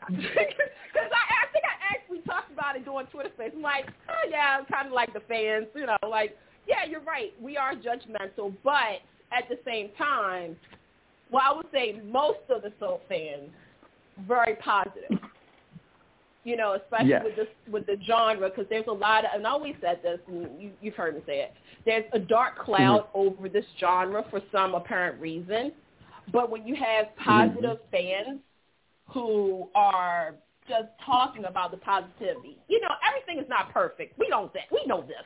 Because 0.07 1.11
I, 1.11 1.23
I 1.29 1.45
think 1.53 1.63
I 1.65 1.93
actually 1.93 2.19
talked 2.21 2.51
about 2.51 2.75
it 2.75 2.85
during 2.85 3.07
Twitter 3.07 3.29
Space. 3.35 3.51
I'm 3.55 3.61
like, 3.61 3.85
oh 4.09 4.29
yeah, 4.29 4.61
kind 4.71 4.87
of 4.87 4.93
like 4.93 5.13
the 5.13 5.21
fans, 5.21 5.67
you 5.75 5.85
know, 5.85 5.97
like, 6.07 6.37
yeah, 6.67 6.85
you're 6.89 7.01
right. 7.01 7.33
We 7.41 7.57
are 7.57 7.73
judgmental, 7.73 8.53
but 8.63 9.01
at 9.31 9.47
the 9.49 9.59
same 9.65 9.89
time, 9.97 10.55
well, 11.31 11.43
I 11.45 11.55
would 11.55 11.67
say 11.71 12.01
most 12.03 12.39
of 12.49 12.63
the 12.63 12.73
soul 12.79 13.01
fans 13.07 13.49
very 14.27 14.55
positive. 14.55 15.19
You 16.43 16.57
know, 16.57 16.73
especially 16.73 17.09
Yes. 17.09 17.23
with 17.23 17.35
this 17.35 17.47
with 17.69 17.85
the 17.85 17.97
genre, 18.05 18.49
because 18.49 18.65
there's 18.69 18.87
a 18.87 18.91
lot 18.91 19.25
of, 19.25 19.31
and 19.35 19.45
I 19.45 19.51
always 19.51 19.75
said 19.81 20.01
this, 20.01 20.19
and 20.27 20.61
you, 20.61 20.71
you've 20.81 20.95
heard 20.95 21.15
me 21.15 21.21
say 21.25 21.41
it. 21.41 21.53
There's 21.85 22.05
a 22.13 22.19
dark 22.19 22.55
mm-hmm. 22.55 22.65
cloud 22.65 23.07
over 23.13 23.47
this 23.47 23.65
genre 23.79 24.25
for 24.29 24.41
some 24.51 24.73
apparent 24.73 25.21
reason, 25.21 25.71
but 26.31 26.49
when 26.49 26.65
you 26.67 26.75
have 26.75 27.05
mm-hmm. 27.07 27.23
positive 27.23 27.77
fans 27.91 28.39
who 29.13 29.67
are 29.75 30.35
just 30.67 30.89
talking 31.05 31.45
about 31.45 31.71
the 31.71 31.77
positivity. 31.77 32.57
You 32.67 32.79
know, 32.81 32.89
everything 33.07 33.43
is 33.43 33.49
not 33.49 33.73
perfect. 33.73 34.17
We 34.17 34.29
know 34.29 34.51
that. 34.53 34.63
We 34.71 34.83
know 34.85 35.01
this. 35.01 35.25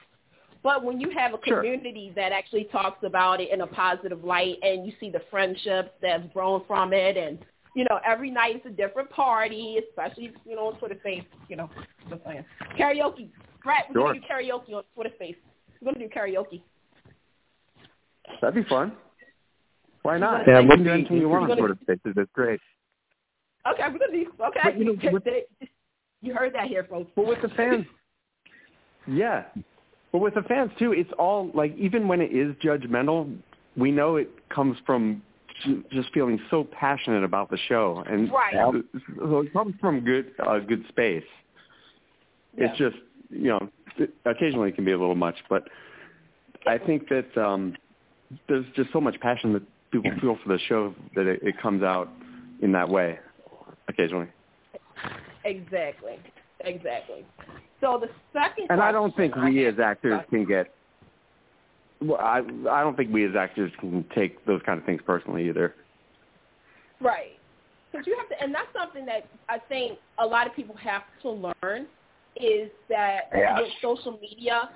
But 0.63 0.83
when 0.83 0.99
you 0.99 1.11
have 1.11 1.33
a 1.33 1.39
Sure. 1.45 1.57
community 1.57 2.11
that 2.15 2.31
actually 2.31 2.65
talks 2.65 3.03
about 3.03 3.39
it 3.39 3.51
in 3.51 3.61
a 3.61 3.67
positive 3.67 4.23
light 4.23 4.57
and 4.63 4.85
you 4.85 4.93
see 4.99 5.11
the 5.11 5.21
friendships 5.29 5.91
that's 6.01 6.23
grown 6.33 6.63
from 6.65 6.93
it 6.93 7.17
and, 7.17 7.45
you 7.75 7.85
know, 7.89 7.99
every 8.05 8.31
night 8.31 8.55
it's 8.55 8.65
a 8.65 8.69
different 8.69 9.09
party, 9.09 9.77
especially, 9.89 10.31
you 10.45 10.55
know, 10.55 10.67
on 10.67 10.79
Twitter 10.79 10.97
Space, 11.01 11.23
you 11.49 11.57
know, 11.57 11.69
just 12.09 12.23
saying. 12.25 12.43
Karaoke. 12.79 13.29
Brett, 13.63 13.85
we're 13.93 14.01
going 14.01 14.15
to 14.15 14.19
do 14.21 14.25
karaoke 14.25 14.73
on 14.73 14.83
Twitter 14.93 15.11
Space. 15.15 15.35
We're 15.81 15.93
going 15.93 16.07
to 16.07 16.07
do 16.07 16.13
karaoke. 16.13 16.61
That'd 18.41 18.55
be 18.63 18.67
fun. 18.69 18.93
Why 20.03 20.17
not? 20.17 20.47
Yeah, 20.47 20.59
we'll 20.59 20.69
can 20.69 20.79
do 20.79 20.83
be- 20.85 20.89
anything 20.91 21.17
you 21.17 21.29
want 21.29 21.51
on 21.51 21.57
Twitter 21.57 21.77
Spaces. 21.81 22.13
That's 22.15 22.29
great. 22.33 22.59
Okay, 23.69 23.83
we're 23.91 23.99
going 23.99 24.11
to 24.11 24.23
do, 24.23 24.31
okay. 24.47 24.59
But, 24.63 24.77
you 24.79 24.85
know, 24.85 25.11
with- 25.11 25.23
you 26.21 26.33
heard 26.33 26.53
that 26.53 26.67
here, 26.67 26.87
folks. 26.89 27.11
But 27.15 27.27
with 27.27 27.41
the 27.41 27.49
fans, 27.49 27.85
yeah. 29.07 29.43
But 30.11 30.19
with 30.19 30.33
the 30.33 30.43
fans 30.43 30.71
too, 30.79 30.93
it's 30.93 31.11
all 31.19 31.51
like 31.53 31.75
even 31.77 32.07
when 32.07 32.21
it 32.21 32.31
is 32.31 32.55
judgmental, 32.63 33.35
we 33.75 33.91
know 33.91 34.15
it 34.15 34.29
comes 34.49 34.77
from 34.85 35.21
just 35.91 36.13
feeling 36.13 36.39
so 36.49 36.63
passionate 36.63 37.23
about 37.23 37.49
the 37.49 37.57
show, 37.67 38.03
and 38.07 38.31
Right. 38.31 38.53
so 39.17 39.39
it 39.39 39.53
comes 39.53 39.75
from 39.79 40.01
good 40.01 40.31
uh, 40.45 40.59
good 40.59 40.85
space. 40.89 41.23
It's 42.57 42.77
just 42.77 42.97
you 43.29 43.49
know 43.49 43.69
it, 43.97 44.13
occasionally 44.25 44.69
it 44.69 44.75
can 44.75 44.85
be 44.85 44.91
a 44.91 44.97
little 44.97 45.15
much, 45.15 45.35
but 45.49 45.67
I 46.67 46.77
think 46.77 47.07
that 47.09 47.37
um, 47.37 47.75
there's 48.47 48.65
just 48.75 48.91
so 48.91 48.99
much 49.01 49.19
passion 49.19 49.53
that 49.53 49.63
people 49.91 50.11
feel 50.21 50.37
for 50.43 50.49
the 50.49 50.59
show 50.67 50.93
that 51.15 51.27
it, 51.27 51.41
it 51.43 51.61
comes 51.61 51.83
out 51.83 52.09
in 52.61 52.71
that 52.71 52.89
way 52.89 53.19
occasionally. 53.87 54.27
Exactly. 55.43 56.17
Exactly. 56.61 57.25
So 57.81 57.99
the 58.01 58.09
second 58.33 58.67
And 58.69 58.81
I 58.81 58.91
don't 58.91 59.15
think 59.15 59.35
we 59.35 59.65
as 59.65 59.79
actors 59.79 60.21
can 60.29 60.45
get. 60.45 60.73
Well, 62.07 62.19
I 62.19 62.39
I 62.69 62.83
don't 62.83 62.95
think 62.95 63.11
we 63.13 63.25
as 63.25 63.35
actors 63.35 63.71
can 63.79 64.05
take 64.15 64.45
those 64.45 64.61
kind 64.65 64.79
of 64.79 64.85
things 64.85 65.01
personally 65.05 65.47
either. 65.49 65.75
Right. 66.99 67.37
Because 67.91 68.07
you 68.07 68.15
have 68.17 68.27
to, 68.29 68.41
and 68.43 68.53
that's 68.53 68.67
something 68.73 69.05
that 69.05 69.27
I 69.49 69.57
think 69.59 69.99
a 70.17 70.25
lot 70.25 70.47
of 70.47 70.55
people 70.55 70.75
have 70.75 71.03
to 71.21 71.29
learn 71.31 71.87
is 72.35 72.69
that 72.89 73.29
Yes. 73.33 73.59
with 73.61 73.71
social 73.81 74.19
media, 74.19 74.69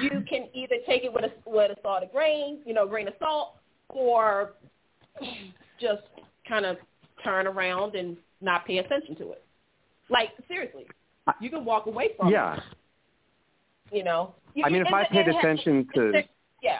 you 0.00 0.22
can 0.28 0.48
either 0.54 0.76
take 0.86 1.04
it 1.04 1.12
with 1.12 1.24
a 1.24 1.32
with 1.48 1.70
a 1.70 1.80
salt 1.82 2.02
of 2.02 2.12
grain, 2.12 2.60
you 2.64 2.72
know, 2.74 2.86
grain 2.86 3.08
of 3.08 3.14
salt, 3.18 3.56
or 3.90 4.52
just 5.80 6.02
kind 6.48 6.64
of 6.64 6.78
turn 7.22 7.46
around 7.46 7.94
and 7.94 8.16
not 8.40 8.66
pay 8.66 8.78
attention 8.78 9.14
to 9.16 9.32
it. 9.32 9.44
Like 10.08 10.30
seriously, 10.48 10.86
you 11.40 11.50
can 11.50 11.64
walk 11.64 11.86
away 11.86 12.10
from 12.16 12.30
Yeah, 12.30 12.56
it. 12.56 12.62
You 13.92 14.04
know. 14.04 14.34
You- 14.54 14.64
I 14.64 14.68
mean, 14.70 14.80
if 14.82 14.86
and- 14.86 14.96
I 14.96 15.04
paid 15.04 15.26
and 15.26 15.34
has- 15.34 15.36
attention 15.36 15.88
to, 15.94 16.22
yeah. 16.62 16.78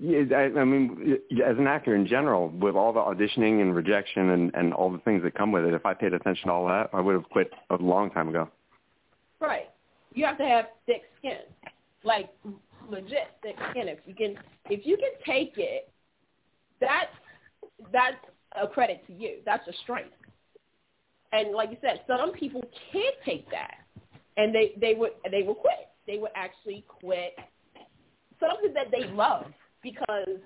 yeah, 0.00 0.36
I, 0.36 0.60
I 0.60 0.64
mean, 0.64 1.18
as 1.44 1.56
an 1.58 1.66
actor 1.66 1.94
in 1.94 2.06
general, 2.06 2.48
with 2.48 2.74
all 2.74 2.92
the 2.92 3.00
auditioning 3.00 3.60
and 3.60 3.74
rejection 3.74 4.30
and 4.30 4.54
and 4.54 4.74
all 4.74 4.90
the 4.90 4.98
things 4.98 5.22
that 5.22 5.34
come 5.34 5.52
with 5.52 5.64
it, 5.64 5.74
if 5.74 5.86
I 5.86 5.94
paid 5.94 6.12
attention 6.12 6.48
to 6.48 6.52
all 6.52 6.66
that, 6.66 6.90
I 6.92 7.00
would 7.00 7.14
have 7.14 7.28
quit 7.30 7.52
a 7.70 7.76
long 7.76 8.10
time 8.10 8.28
ago. 8.28 8.48
Right. 9.40 9.70
You 10.14 10.24
have 10.24 10.38
to 10.38 10.44
have 10.44 10.66
thick 10.86 11.02
skin, 11.18 11.38
like 12.04 12.30
legit 12.88 13.28
thick 13.42 13.56
skin. 13.70 13.88
If 13.88 13.98
you 14.06 14.14
can, 14.14 14.36
if 14.70 14.86
you 14.86 14.96
can 14.96 15.10
take 15.24 15.54
it, 15.56 15.88
that's 16.80 17.12
that's 17.92 18.16
a 18.60 18.66
credit 18.66 19.06
to 19.06 19.12
you. 19.12 19.36
That's 19.44 19.66
a 19.68 19.72
strength. 19.82 20.14
And 21.32 21.52
like 21.54 21.70
you 21.70 21.78
said, 21.80 22.02
some 22.06 22.32
people 22.32 22.62
can't 22.92 23.14
take 23.24 23.50
that, 23.50 23.76
and 24.36 24.54
they 24.54 24.72
they 24.80 24.94
would 24.94 25.12
they 25.30 25.42
will 25.42 25.54
quit. 25.54 25.88
They 26.06 26.18
would 26.18 26.32
actually 26.34 26.84
quit 26.88 27.38
something 28.48 28.72
that 28.74 28.90
they 28.90 29.06
love 29.12 29.46
because 29.82 30.38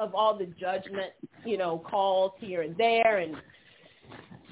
of 0.00 0.14
all 0.14 0.36
the 0.36 0.46
judgment, 0.46 1.12
you 1.44 1.56
know, 1.56 1.78
calls 1.78 2.32
here 2.38 2.62
and 2.62 2.76
there, 2.76 3.18
and 3.18 3.36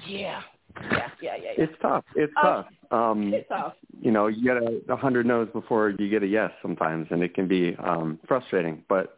Yeah. 0.05 0.41
Yeah, 0.79 0.91
yeah, 0.91 1.07
yeah, 1.21 1.35
yeah. 1.57 1.63
It's 1.63 1.73
tough. 1.81 2.05
It's 2.15 2.31
Oh, 2.37 2.41
tough. 2.41 2.65
Um, 2.91 3.33
It's 3.33 3.47
tough. 3.49 3.73
you 3.99 4.11
know, 4.11 4.27
you 4.27 4.43
get 4.43 4.57
a, 4.57 4.81
a 4.93 4.95
hundred 4.95 5.25
no's 5.25 5.49
before 5.51 5.89
you 5.97 6.07
get 6.09 6.21
a 6.21 6.27
yes 6.27 6.51
sometimes, 6.61 7.07
and 7.09 7.23
it 7.23 7.33
can 7.33 7.47
be 7.47 7.75
um, 7.77 8.19
frustrating. 8.27 8.83
But 8.87 9.17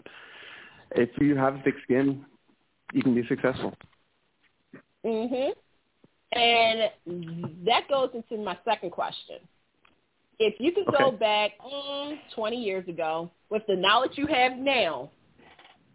if 0.91 1.09
you 1.19 1.35
have 1.35 1.59
thick 1.65 1.75
skin, 1.83 2.25
you 2.93 3.03
can 3.03 3.13
be 3.13 3.27
successful. 3.27 3.73
Mhm. 5.05 5.51
And 6.31 6.91
that 7.65 7.87
goes 7.89 8.11
into 8.13 8.41
my 8.41 8.57
second 8.63 8.91
question. 8.91 9.37
If 10.39 10.55
you 10.59 10.71
could 10.71 10.85
go 10.97 11.11
back 11.11 11.51
mm, 11.61 12.17
20 12.33 12.55
years 12.55 12.87
ago 12.87 13.29
with 13.49 13.61
the 13.67 13.75
knowledge 13.75 14.11
you 14.15 14.25
have 14.27 14.57
now 14.57 15.09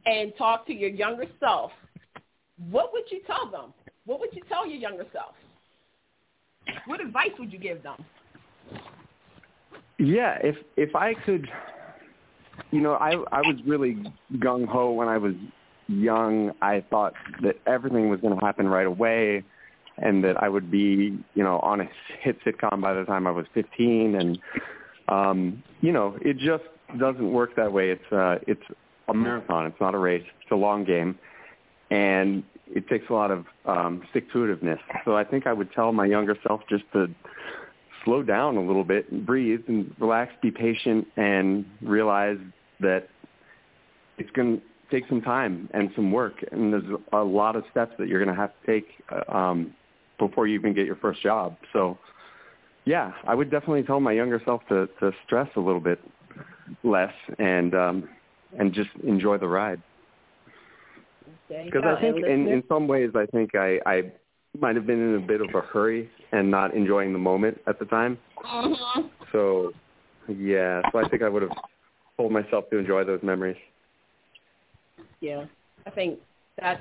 and 0.05 0.33
talk 0.37 0.67
to 0.67 0.75
your 0.75 0.91
younger 0.91 1.25
self, 1.41 1.71
what 2.71 2.93
would 2.93 3.05
you 3.11 3.21
tell 3.27 3.51
them? 3.51 3.73
What 4.05 4.21
would 4.21 4.31
you 4.33 4.43
tell 4.49 4.67
your 4.67 4.77
younger 4.77 5.07
self? 5.13 5.35
What 6.87 7.01
advice 7.01 7.31
would 7.39 7.53
you 7.53 7.59
give 7.59 7.83
them? 7.83 8.05
Yeah, 9.99 10.39
if 10.43 10.57
if 10.77 10.95
I 10.95 11.15
could, 11.25 11.49
you 12.71 12.81
know, 12.81 12.95
I 12.95 13.13
I 13.33 13.41
was 13.41 13.57
really 13.67 13.97
gung 14.35 14.67
ho 14.67 14.93
when 14.93 15.09
I 15.09 15.19
was 15.19 15.35
young. 15.87 16.53
I 16.61 16.85
thought 16.91 17.15
that 17.43 17.57
everything 17.67 18.09
was 18.09 18.21
going 18.21 18.39
to 18.39 18.45
happen 18.45 18.67
right 18.67 18.87
away, 18.87 19.45
and 19.99 20.25
that 20.25 20.43
I 20.43 20.49
would 20.49 20.71
be, 20.71 21.19
you 21.35 21.43
know, 21.43 21.59
on 21.61 21.81
a 21.81 21.89
hit 22.21 22.39
sitcom 22.45 22.81
by 22.81 22.95
the 22.95 23.05
time 23.05 23.27
I 23.27 23.31
was 23.31 23.47
15. 23.55 24.15
And 24.17 24.39
um, 25.09 25.63
you 25.81 25.93
know, 25.93 26.17
it 26.21 26.39
just 26.39 26.65
doesn't 26.99 27.33
work 27.33 27.57
that 27.57 27.73
way. 27.73 27.91
It's 27.91 28.13
uh, 28.13 28.39
it's 28.47 28.63
a 29.09 29.15
marathon. 29.15 29.67
It's 29.67 29.81
not 29.81 29.95
a 29.95 29.99
race. 29.99 30.25
It's 30.43 30.51
a 30.51 30.57
long 30.57 30.85
game, 30.85 31.19
and 31.91 32.43
it 32.73 32.89
takes 32.89 33.09
a 33.11 33.13
lot 33.13 33.31
of 33.31 33.47
um, 33.67 34.03
stick 34.11 34.31
to 34.33 34.39
itiveness. 34.39 34.79
So 35.05 35.17
I 35.17 35.25
think 35.25 35.47
I 35.47 35.53
would 35.53 35.73
tell 35.73 35.93
my 35.93 36.07
younger 36.07 36.37
self 36.47 36.63
just 36.69 36.85
to 36.93 37.09
slow 38.05 38.23
down 38.23 38.57
a 38.57 38.63
little 38.63 38.85
bit 38.85 39.11
and 39.11 39.25
breathe 39.25 39.63
and 39.69 39.95
relax, 39.99 40.33
be 40.43 40.51
patient, 40.51 41.07
and 41.17 41.65
realize 41.83 42.39
that 42.81 43.09
it's 44.19 44.31
going 44.31 44.59
to 44.59 44.63
take 44.91 45.09
some 45.09 45.21
time 45.21 45.69
and 45.73 45.91
some 45.97 46.13
work, 46.13 46.45
and 46.53 46.73
there's 46.73 47.01
a 47.13 47.25
lot 47.25 47.57
of 47.57 47.65
steps 47.71 47.95
that 47.99 48.09
you're 48.09 48.23
going 48.23 48.35
to 48.35 48.41
have 48.41 48.53
to 48.61 48.67
take 48.67 48.87
uh, 49.11 49.37
um, 49.37 49.75
before 50.19 50.47
you 50.47 50.59
even 50.59 50.75
get 50.75 50.87
your 50.87 50.97
first 50.97 51.23
job. 51.23 51.57
So, 51.73 51.99
yeah, 52.85 53.13
I 53.27 53.35
would 53.35 53.51
definitely 53.51 53.83
tell 53.83 54.01
my 54.01 54.13
younger 54.13 54.41
self 54.45 54.63
to, 54.69 54.89
to 55.01 55.13
stress 55.25 55.49
a 55.57 55.61
little 55.61 55.81
bit 55.81 56.01
less 56.83 57.13
and 57.39 57.75
um, 57.75 58.09
and 58.59 58.73
just 58.73 58.91
enjoy 59.03 59.39
the 59.39 59.49
ride. 59.49 59.83
Because 61.49 61.83
Uh, 61.85 61.95
I 61.97 62.01
think 62.01 62.27
in, 62.27 62.47
in 62.47 62.63
some 62.69 62.87
ways, 62.87 63.11
I 63.15 63.27
think 63.27 63.55
I, 63.55 63.81
I 63.87 64.13
might 64.59 64.77
have 64.77 64.87
been 64.87 65.01
in 65.01 65.23
a 65.23 65.27
bit 65.27 65.41
of 65.41 65.55
a 65.55 65.61
hurry 65.61 66.11
and 66.33 66.51
not 66.51 66.75
enjoying 66.75 67.13
the 67.13 67.19
moment 67.19 67.61
at 67.67 67.79
the 67.79 67.85
time. 67.87 68.19
Mhm. 68.39 69.11
So, 69.33 69.73
yeah, 70.29 70.83
so 70.93 70.99
I 70.99 71.09
think 71.09 71.23
I 71.23 71.29
would 71.29 71.43
have 71.43 71.57
told 72.17 72.33
myself 72.33 72.71
to 72.71 72.79
enjoy 72.79 73.05
those 73.05 73.23
memories. 73.23 73.57
Yeah, 75.21 75.47
I 75.87 75.91
think 75.91 76.21
that's 76.61 76.81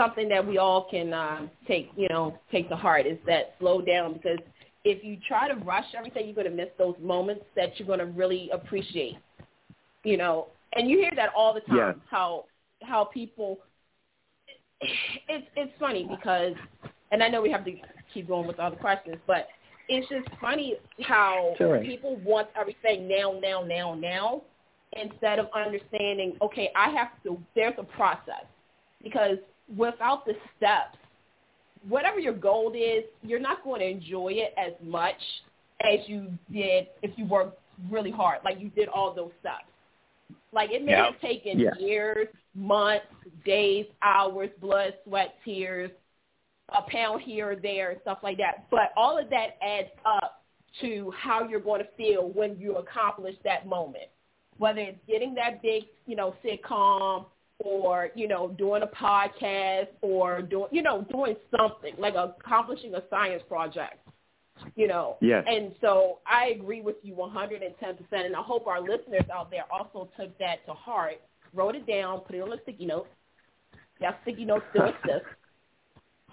something 0.00 0.28
that 0.30 0.46
we 0.46 0.56
all 0.58 0.88
can 0.90 1.12
uh, 1.12 1.46
take, 1.68 1.90
you 1.96 2.08
know, 2.08 2.38
take 2.50 2.68
to 2.70 2.76
heart 2.76 3.06
is 3.06 3.18
that 3.26 3.54
slow 3.58 3.82
down 3.82 4.14
because 4.14 4.38
if 4.84 5.04
you 5.04 5.18
try 5.28 5.46
to 5.46 5.54
rush 5.64 5.84
everything, 5.96 6.24
you're 6.24 6.34
going 6.34 6.50
to 6.50 6.56
miss 6.56 6.70
those 6.78 6.94
moments 7.02 7.44
that 7.54 7.78
you're 7.78 7.86
going 7.86 7.98
to 7.98 8.06
really 8.06 8.48
appreciate. 8.50 9.18
You 10.04 10.16
know, 10.16 10.46
and 10.72 10.88
you 10.88 10.96
hear 10.98 11.12
that 11.16 11.30
all 11.36 11.52
the 11.52 11.60
time. 11.60 11.76
Yeah. 11.76 11.92
How 12.10 12.44
how 12.82 13.04
people. 13.04 13.58
It's 14.80 15.46
it's 15.56 15.72
funny 15.78 16.08
because, 16.08 16.54
and 17.12 17.22
I 17.22 17.28
know 17.28 17.42
we 17.42 17.50
have 17.50 17.66
to 17.66 17.72
keep 18.14 18.28
going 18.28 18.46
with 18.46 18.58
other 18.58 18.76
questions, 18.76 19.16
but 19.26 19.48
it's 19.90 20.08
just 20.08 20.26
funny 20.40 20.76
how 21.02 21.54
all 21.60 21.66
right. 21.66 21.84
people 21.84 22.16
want 22.24 22.48
everything 22.58 23.06
now, 23.06 23.38
now, 23.42 23.62
now, 23.62 23.94
now, 23.94 24.42
instead 24.94 25.38
of 25.38 25.48
understanding, 25.54 26.36
okay, 26.40 26.70
I 26.74 26.88
have 26.90 27.08
to, 27.24 27.38
there's 27.54 27.74
a 27.76 27.82
process. 27.82 28.46
Because 29.02 29.38
without 29.76 30.24
the 30.24 30.34
steps, 30.56 30.96
whatever 31.88 32.18
your 32.18 32.34
goal 32.34 32.72
is, 32.74 33.04
you're 33.22 33.40
not 33.40 33.64
going 33.64 33.80
to 33.80 33.86
enjoy 33.86 34.32
it 34.34 34.54
as 34.58 34.72
much 34.82 35.20
as 35.82 36.00
you 36.06 36.30
did 36.52 36.88
if 37.02 37.16
you 37.16 37.24
worked 37.26 37.58
really 37.90 38.10
hard, 38.10 38.40
like 38.44 38.60
you 38.60 38.68
did 38.70 38.88
all 38.88 39.14
those 39.14 39.32
steps. 39.40 39.64
Like 40.52 40.70
it 40.70 40.84
may 40.84 40.92
Yeah. 40.92 41.06
have 41.06 41.20
taken 41.20 41.58
Yeah. 41.58 41.74
years, 41.76 42.28
months, 42.54 43.06
days, 43.44 43.86
hours, 44.02 44.50
blood, 44.60 44.98
sweat, 45.04 45.40
tears, 45.44 45.90
a 46.70 46.82
pound 46.82 47.22
here 47.22 47.52
or 47.52 47.56
there 47.56 47.90
and 47.90 48.00
stuff 48.02 48.22
like 48.22 48.36
that. 48.38 48.68
But 48.70 48.92
all 48.96 49.16
of 49.18 49.30
that 49.30 49.56
adds 49.62 49.90
up 50.04 50.44
to 50.80 51.10
how 51.12 51.48
you're 51.48 51.60
going 51.60 51.80
to 51.80 51.88
feel 51.96 52.28
when 52.28 52.58
you 52.58 52.76
accomplish 52.76 53.36
that 53.44 53.66
moment. 53.66 54.08
Whether 54.58 54.80
it's 54.80 54.98
getting 55.06 55.34
that 55.34 55.62
big, 55.62 55.84
you 56.06 56.16
know, 56.16 56.34
sitcom 56.44 57.26
or, 57.64 58.10
you 58.14 58.28
know, 58.28 58.48
doing 58.58 58.82
a 58.82 58.86
podcast 58.86 59.88
or 60.02 60.42
doing, 60.42 60.68
you 60.72 60.82
know, 60.82 61.06
doing 61.10 61.36
something 61.56 61.94
like 61.98 62.14
accomplishing 62.14 62.94
a 62.94 63.02
science 63.10 63.42
project, 63.48 63.98
you 64.76 64.86
know. 64.88 65.18
Yes. 65.20 65.44
And 65.46 65.72
so 65.80 66.18
I 66.26 66.48
agree 66.48 66.82
with 66.82 66.96
you 67.02 67.14
110%. 67.14 68.26
And 68.26 68.36
I 68.36 68.42
hope 68.42 68.66
our 68.66 68.80
listeners 68.80 69.24
out 69.32 69.50
there 69.50 69.64
also 69.72 70.10
took 70.18 70.36
that 70.38 70.64
to 70.66 70.72
heart, 70.74 71.20
wrote 71.54 71.76
it 71.76 71.86
down, 71.86 72.20
put 72.20 72.36
it 72.36 72.42
on 72.42 72.52
a 72.52 72.60
sticky 72.62 72.86
note. 72.86 73.08
Yeah, 74.00 74.12
sticky 74.22 74.44
notes 74.44 74.66
still 74.70 74.86
exist 74.86 75.26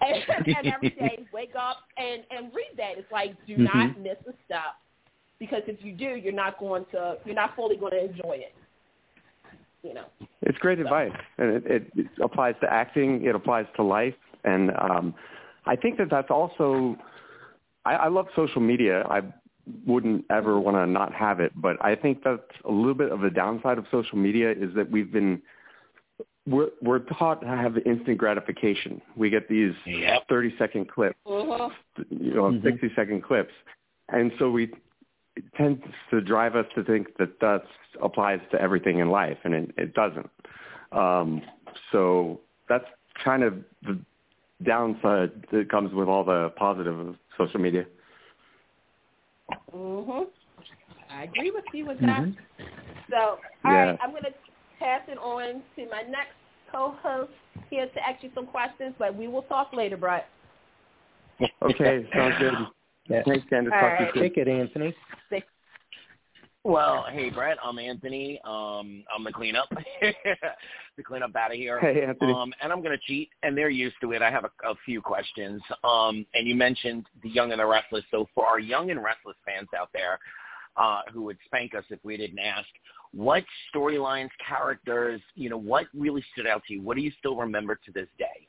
and, 0.00 0.24
and 0.56 0.68
every 0.68 0.90
day 0.90 1.26
wake 1.32 1.54
up 1.58 1.78
and 1.96 2.22
and 2.30 2.52
read 2.54 2.72
that. 2.76 2.98
It's 2.98 3.10
like 3.10 3.36
do 3.46 3.58
Mhm. 3.58 3.64
not 3.64 3.98
miss 3.98 4.18
a 4.26 4.32
step 4.44 4.76
because 5.38 5.62
if 5.66 5.84
you 5.84 5.92
do, 5.92 6.16
you're 6.16 6.32
not 6.32 6.58
going 6.58 6.84
to 6.92 7.18
you're 7.24 7.34
not 7.34 7.54
fully 7.56 7.76
going 7.76 7.92
to 7.92 8.04
enjoy 8.04 8.36
it. 8.36 8.54
You 9.82 9.94
know. 9.94 10.04
It's 10.42 10.58
great 10.58 10.78
advice, 10.80 11.12
and 11.38 11.56
it, 11.56 11.66
it, 11.66 11.92
it 11.96 12.06
applies 12.22 12.54
to 12.62 12.72
acting. 12.72 13.24
It 13.24 13.34
applies 13.34 13.66
to 13.76 13.82
life, 13.82 14.14
and 14.44 14.70
um, 14.78 15.14
I 15.66 15.76
think 15.76 15.98
that 15.98 16.10
that's 16.10 16.30
also. 16.30 16.96
I, 17.84 17.94
I 17.94 18.08
love 18.08 18.26
social 18.34 18.60
media. 18.60 19.04
I 19.08 19.22
wouldn't 19.86 20.24
ever 20.30 20.58
want 20.58 20.76
to 20.76 20.86
not 20.86 21.12
have 21.12 21.40
it, 21.40 21.52
but 21.56 21.76
I 21.84 21.94
think 21.94 22.22
that's 22.24 22.40
a 22.64 22.70
little 22.70 22.94
bit 22.94 23.12
of 23.12 23.22
a 23.22 23.30
downside 23.30 23.78
of 23.78 23.84
social 23.90 24.18
media 24.18 24.50
is 24.50 24.74
that 24.74 24.90
we've 24.90 25.12
been 25.12 25.42
we're 26.46 26.70
we're 26.82 27.00
taught 27.00 27.40
to 27.42 27.46
have 27.46 27.76
instant 27.84 28.18
gratification. 28.18 29.00
We 29.16 29.30
get 29.30 29.48
these 29.48 29.74
Yep. 29.86 30.28
thirty 30.28 30.54
second 30.58 30.88
clips, 30.88 31.18
Mhm. 31.26 31.72
you 32.10 32.34
know, 32.34 32.44
Mhm. 32.44 32.62
60 32.62 32.92
second 32.94 33.22
clips. 33.22 33.52
And 34.08 34.32
so 34.38 34.50
we, 34.50 34.72
it 35.38 35.44
tends 35.56 35.80
to 36.10 36.20
drive 36.20 36.56
us 36.56 36.66
to 36.74 36.82
think 36.82 37.16
that 37.18 37.38
that 37.40 37.62
applies 38.02 38.40
to 38.50 38.60
everything 38.60 38.98
in 38.98 39.08
life, 39.08 39.38
and 39.44 39.54
it, 39.54 39.70
it 39.76 39.94
doesn't. 39.94 40.28
Um, 40.90 41.42
so 41.92 42.40
that's 42.68 42.84
kind 43.24 43.44
of 43.44 43.54
the 43.82 43.98
downside 44.64 45.30
that 45.52 45.70
comes 45.70 45.94
with 45.94 46.08
all 46.08 46.24
the 46.24 46.52
positive 46.56 46.98
of 46.98 47.16
social 47.36 47.60
media. 47.60 47.86
Mhm. 49.72 50.26
I 51.08 51.22
agree 51.22 51.52
with 51.52 51.64
you 51.72 51.86
with 51.86 52.00
that. 52.00 52.22
Mhm. 52.22 52.36
So, 53.08 53.16
all 53.16 53.38
right, 53.72 53.92
Yeah. 53.92 53.96
I'm 54.00 54.10
going 54.10 54.24
to 54.24 54.34
pass 54.80 55.02
it 55.08 55.18
on 55.18 55.62
to 55.76 55.88
my 55.88 56.02
next 56.02 56.34
co-host 56.72 57.32
here 57.70 57.86
to 57.86 58.08
ask 58.08 58.22
you 58.24 58.30
some 58.34 58.46
questions, 58.46 58.94
but 58.98 59.14
we 59.14 59.28
will 59.28 59.42
talk 59.42 59.72
later, 59.72 59.96
Brett. 59.96 60.28
Okay, 61.62 62.08
sounds 62.12 62.38
good. 62.38 62.54
Yeah. 63.08 63.22
Thanks, 63.26 63.46
Candace. 63.48 63.72
All 63.74 63.80
Talk 63.80 63.98
to 63.98 64.04
you 64.04 64.06
right. 64.06 64.14
soon. 64.14 64.22
Take 64.22 64.36
it, 64.36 64.48
Anthony. 64.48 64.94
Well, 66.64 67.06
hey 67.10 67.30
Brett, 67.30 67.56
I'm 67.64 67.78
Anthony. 67.78 68.38
Um, 68.44 69.02
I'm 69.14 69.24
the 69.24 69.32
cleanup, 69.32 69.70
the 70.96 71.02
cleanup 71.02 71.34
out 71.34 71.52
of 71.52 71.56
here. 71.56 71.80
Hey, 71.80 72.04
Anthony. 72.04 72.32
Um, 72.32 72.52
and 72.60 72.70
I'm 72.70 72.82
going 72.82 72.94
to 72.94 73.02
cheat, 73.06 73.30
and 73.42 73.56
they're 73.56 73.70
used 73.70 73.94
to 74.02 74.12
it. 74.12 74.20
I 74.20 74.30
have 74.30 74.44
a, 74.44 74.68
a 74.68 74.74
few 74.84 75.00
questions. 75.00 75.62
Um, 75.82 76.26
and 76.34 76.46
you 76.46 76.54
mentioned 76.54 77.06
the 77.22 77.30
Young 77.30 77.52
and 77.52 77.60
the 77.60 77.66
Restless. 77.66 78.04
So 78.10 78.28
for 78.34 78.44
our 78.44 78.58
Young 78.58 78.90
and 78.90 79.02
Restless 79.02 79.36
fans 79.46 79.68
out 79.78 79.88
there 79.94 80.18
uh, 80.76 81.02
who 81.12 81.22
would 81.22 81.38
spank 81.46 81.74
us 81.74 81.84
if 81.90 82.00
we 82.04 82.18
didn't 82.18 82.40
ask, 82.40 82.68
what 83.12 83.44
storylines, 83.74 84.28
characters, 84.46 85.22
you 85.36 85.48
know, 85.48 85.56
what 85.56 85.86
really 85.94 86.22
stood 86.32 86.46
out 86.46 86.62
to 86.68 86.74
you? 86.74 86.82
What 86.82 86.96
do 86.96 87.02
you 87.02 87.12
still 87.18 87.36
remember 87.36 87.78
to 87.86 87.92
this 87.92 88.08
day? 88.18 88.46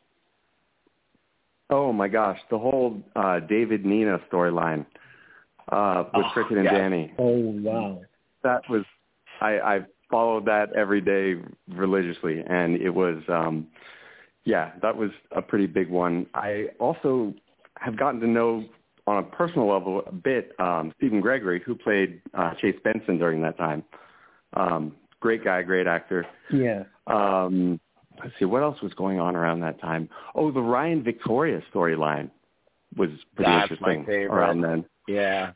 Oh 1.69 1.93
my 1.93 2.07
gosh, 2.07 2.39
the 2.49 2.57
whole 2.57 3.01
uh, 3.15 3.39
David 3.41 3.85
Nina 3.85 4.19
storyline 4.31 4.85
uh, 5.71 6.05
with 6.15 6.25
Oh, 6.25 6.29
Cricket 6.33 6.57
and 6.57 6.65
yeah. 6.65 6.77
Danny. 6.77 7.13
Oh 7.17 7.37
wow. 7.61 8.01
that 8.43 8.61
was 8.69 8.83
I, 9.41 9.59
I 9.59 9.79
followed 10.09 10.45
that 10.45 10.73
every 10.75 11.01
day 11.01 11.35
religiously 11.69 12.43
and 12.47 12.75
it 12.81 12.89
was 12.89 13.17
um 13.27 13.67
yeah, 14.45 14.71
that 14.81 14.95
was 14.97 15.11
a 15.35 15.41
pretty 15.41 15.67
big 15.67 15.89
one. 15.89 16.25
I 16.33 16.69
also 16.79 17.33
have 17.77 17.97
gotten 17.97 18.19
to 18.21 18.27
know 18.27 18.65
on 19.05 19.17
a 19.19 19.23
personal 19.23 19.67
level 19.71 20.01
a 20.07 20.11
bit 20.11 20.53
um 20.59 20.91
Stephen 20.97 21.21
Gregory 21.21 21.61
who 21.63 21.75
played 21.75 22.21
uh 22.33 22.53
Chase 22.55 22.75
Benson 22.83 23.17
during 23.19 23.41
that 23.43 23.57
time. 23.57 23.83
Um 24.53 24.95
great 25.19 25.43
guy, 25.43 25.61
great 25.61 25.85
actor. 25.85 26.25
Yeah. 26.51 26.83
Um 27.05 27.79
let's 28.23 28.33
see 28.39 28.45
what 28.45 28.63
else 28.63 28.81
was 28.81 28.93
going 28.93 29.19
on 29.19 29.35
around 29.35 29.61
that 29.61 29.79
time. 29.79 30.09
Oh, 30.35 30.51
the 30.51 30.61
Ryan 30.61 31.03
Victoria 31.03 31.61
storyline 31.73 32.29
was 32.95 33.09
pretty 33.35 33.51
That's 33.51 33.71
interesting 33.71 34.01
my 34.01 34.05
favorite. 34.05 34.35
around 34.35 34.61
then. 34.61 34.85
Yeah. 35.07 35.51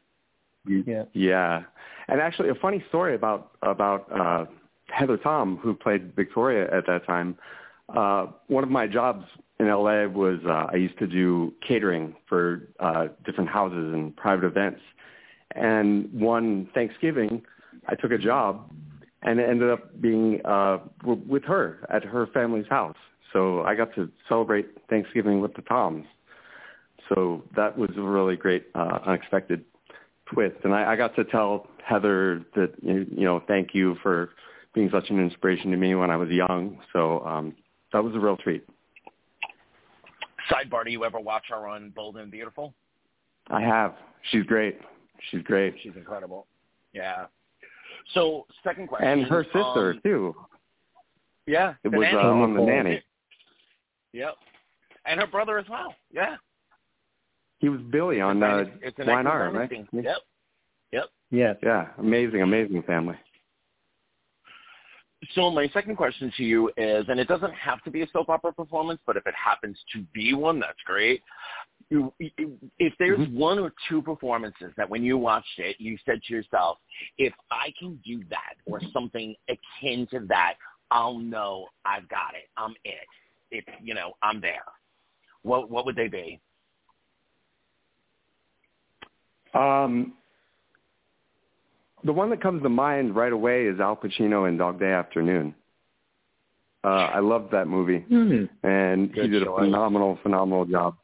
Yeah. 0.65 1.03
Yeah, 1.13 1.63
and 2.07 2.21
actually, 2.21 2.49
a 2.49 2.55
funny 2.55 2.83
story 2.89 3.15
about 3.15 3.51
about 3.61 4.11
uh, 4.11 4.45
Heather 4.87 5.17
Tom, 5.17 5.57
who 5.57 5.73
played 5.73 6.15
Victoria 6.15 6.65
at 6.75 6.85
that 6.87 7.05
time. 7.05 7.37
Uh, 7.93 8.27
one 8.47 8.63
of 8.63 8.69
my 8.69 8.87
jobs 8.87 9.25
in 9.59 9.67
LA 9.67 10.05
was 10.05 10.39
uh, 10.45 10.67
I 10.71 10.75
used 10.75 10.97
to 10.99 11.07
do 11.07 11.53
catering 11.67 12.15
for 12.27 12.69
uh, 12.79 13.07
different 13.25 13.49
houses 13.49 13.93
and 13.93 14.15
private 14.15 14.45
events. 14.45 14.81
And 15.55 16.11
one 16.13 16.69
Thanksgiving, 16.73 17.43
I 17.87 17.95
took 17.95 18.11
a 18.11 18.17
job, 18.17 18.71
and 19.23 19.39
it 19.39 19.49
ended 19.49 19.69
up 19.69 20.01
being 20.01 20.41
uh, 20.45 20.79
with 21.03 21.43
her 21.43 21.85
at 21.89 22.03
her 22.03 22.27
family's 22.27 22.67
house. 22.69 22.97
So 23.31 23.63
I 23.63 23.75
got 23.75 23.93
to 23.95 24.09
celebrate 24.27 24.67
Thanksgiving 24.89 25.41
with 25.41 25.53
the 25.55 25.63
Toms. 25.63 26.05
So 27.09 27.43
that 27.55 27.77
was 27.77 27.89
a 27.97 28.01
really 28.01 28.35
great, 28.35 28.67
uh, 28.75 28.99
unexpected 29.05 29.65
twist. 30.31 30.57
And 30.63 30.73
I, 30.73 30.93
I 30.93 30.95
got 30.95 31.15
to 31.15 31.23
tell 31.25 31.67
Heather 31.83 32.45
that 32.55 32.71
you 32.81 33.05
you 33.11 33.25
know 33.25 33.41
thank 33.47 33.69
you 33.73 33.95
for 34.01 34.29
being 34.73 34.89
such 34.91 35.09
an 35.09 35.19
inspiration 35.19 35.71
to 35.71 35.77
me 35.77 35.95
when 35.95 36.09
I 36.09 36.17
was 36.17 36.29
young. 36.29 36.79
So 36.93 37.19
um, 37.25 37.55
that 37.91 38.03
was 38.03 38.15
a 38.15 38.19
real 38.19 38.37
treat. 38.37 38.65
Sidebar: 40.49 40.85
Do 40.85 40.91
you 40.91 41.03
ever 41.03 41.19
watch 41.19 41.45
her 41.49 41.67
on 41.67 41.89
Bold 41.89 42.17
and 42.17 42.31
Beautiful? 42.31 42.73
I 43.49 43.61
have. 43.61 43.95
She's 44.31 44.43
great. 44.43 44.79
She's 45.29 45.41
great. 45.43 45.75
She's 45.83 45.95
incredible. 45.95 46.47
Yeah. 46.93 47.25
So, 48.13 48.45
second 48.63 48.87
question. 48.87 49.07
And 49.07 49.23
her 49.23 49.43
sister 49.45 49.91
um, 49.91 50.01
too. 50.03 50.35
Yeah. 51.45 51.73
It 51.83 51.91
the 51.91 51.97
was 51.97 52.07
nanny. 52.11 52.17
uh, 52.17 52.31
on 52.31 52.53
the 52.55 52.61
nanny. 52.61 53.01
Yep. 54.13 54.35
And 55.05 55.19
her 55.19 55.27
brother 55.27 55.57
as 55.57 55.65
well. 55.69 55.93
Yeah. 56.11 56.37
He 57.59 57.69
was 57.69 57.81
Billy 57.91 58.21
on 58.21 58.37
It's 58.37 58.43
uh, 58.43 58.47
nice- 58.47 58.79
it's 58.81 58.99
a 58.99 59.03
Blind 59.03 59.25
nice 59.25 59.33
Iron, 59.33 59.55
right? 59.55 59.71
Yep. 59.71 60.17
Yep. 60.91 61.05
Yes. 61.31 61.57
Yeah, 61.63 61.87
amazing, 61.97 62.41
amazing 62.41 62.83
family. 62.83 63.15
So 65.33 65.49
my 65.49 65.67
second 65.69 65.95
question 65.95 66.31
to 66.37 66.43
you 66.43 66.69
is, 66.75 67.05
and 67.07 67.19
it 67.19 67.27
doesn't 67.27 67.53
have 67.53 67.81
to 67.83 67.91
be 67.91 68.01
a 68.01 68.07
soap 68.11 68.29
opera 68.29 68.51
performance, 68.51 68.99
but 69.07 69.15
if 69.15 69.25
it 69.25 69.33
happens 69.33 69.77
to 69.93 70.01
be 70.13 70.33
one, 70.33 70.59
that's 70.59 70.77
great. 70.85 71.21
You, 71.89 72.13
if 72.19 72.93
there's 72.97 73.19
Mhm. 73.19 73.33
one 73.33 73.59
or 73.59 73.73
two 73.87 74.01
performances 74.01 74.73
that 74.77 74.89
when 74.89 75.03
you 75.03 75.17
watched 75.17 75.59
it, 75.59 75.79
you 75.79 75.97
said 76.05 76.21
to 76.23 76.33
yourself, 76.33 76.79
if 77.17 77.33
I 77.51 77.71
can 77.77 77.97
do 77.97 78.23
that 78.25 78.55
or 78.65 78.81
something 78.91 79.35
akin 79.47 80.07
to 80.07 80.21
that, 80.27 80.55
I'll 80.91 81.17
know 81.17 81.67
I've 81.85 82.07
got 82.07 82.35
it. 82.35 82.49
I'm 82.57 82.75
it. 82.83 83.07
If 83.51 83.65
you 83.81 83.93
know, 83.93 84.13
I'm 84.23 84.41
there. 84.41 84.63
What 85.43 85.69
what 85.69 85.85
would 85.85 85.95
they 85.95 86.07
be? 86.07 86.39
Um, 89.53 90.13
the 92.03 92.13
one 92.13 92.29
that 92.31 92.41
comes 92.41 92.63
to 92.63 92.69
mind 92.69 93.15
right 93.15 93.31
away 93.31 93.65
is 93.65 93.79
Al 93.79 93.95
Pacino 93.95 94.49
in 94.49 94.57
Dog 94.57 94.79
Day 94.79 94.91
Afternoon. 94.91 95.55
Uh, 96.83 97.09
I 97.13 97.19
loved 97.19 97.51
that 97.51 97.67
movie, 97.67 97.99
Hmm. 97.99 98.45
and 98.63 99.09
he 99.09 99.21
Good 99.21 99.31
did 99.31 99.43
a 99.43 99.55
phenomenal, 99.55 100.17
phenomenal 100.17 100.65
job. 100.65 100.97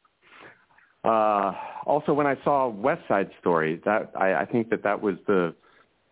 Uh, 1.04 1.54
also, 1.86 2.14
when 2.14 2.28
I 2.28 2.36
saw 2.44 2.68
West 2.68 3.02
Side 3.08 3.32
Story, 3.40 3.82
that 3.86 4.12
I, 4.16 4.36
I 4.42 4.46
think 4.46 4.70
that 4.70 4.84
that 4.84 5.02
was 5.02 5.16
the 5.28 5.56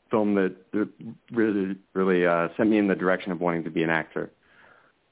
film 0.10 0.36
that, 0.36 0.56
really, 1.32 1.76
really 1.94 2.26
uh, 2.26 2.48
sent 2.56 2.70
me 2.70 2.78
in 2.78 2.88
the 2.88 2.96
direction 2.96 3.32
of 3.32 3.42
wanting 3.42 3.64
to 3.66 3.70
be 3.70 3.84
an 3.84 3.90
actor. 3.90 4.32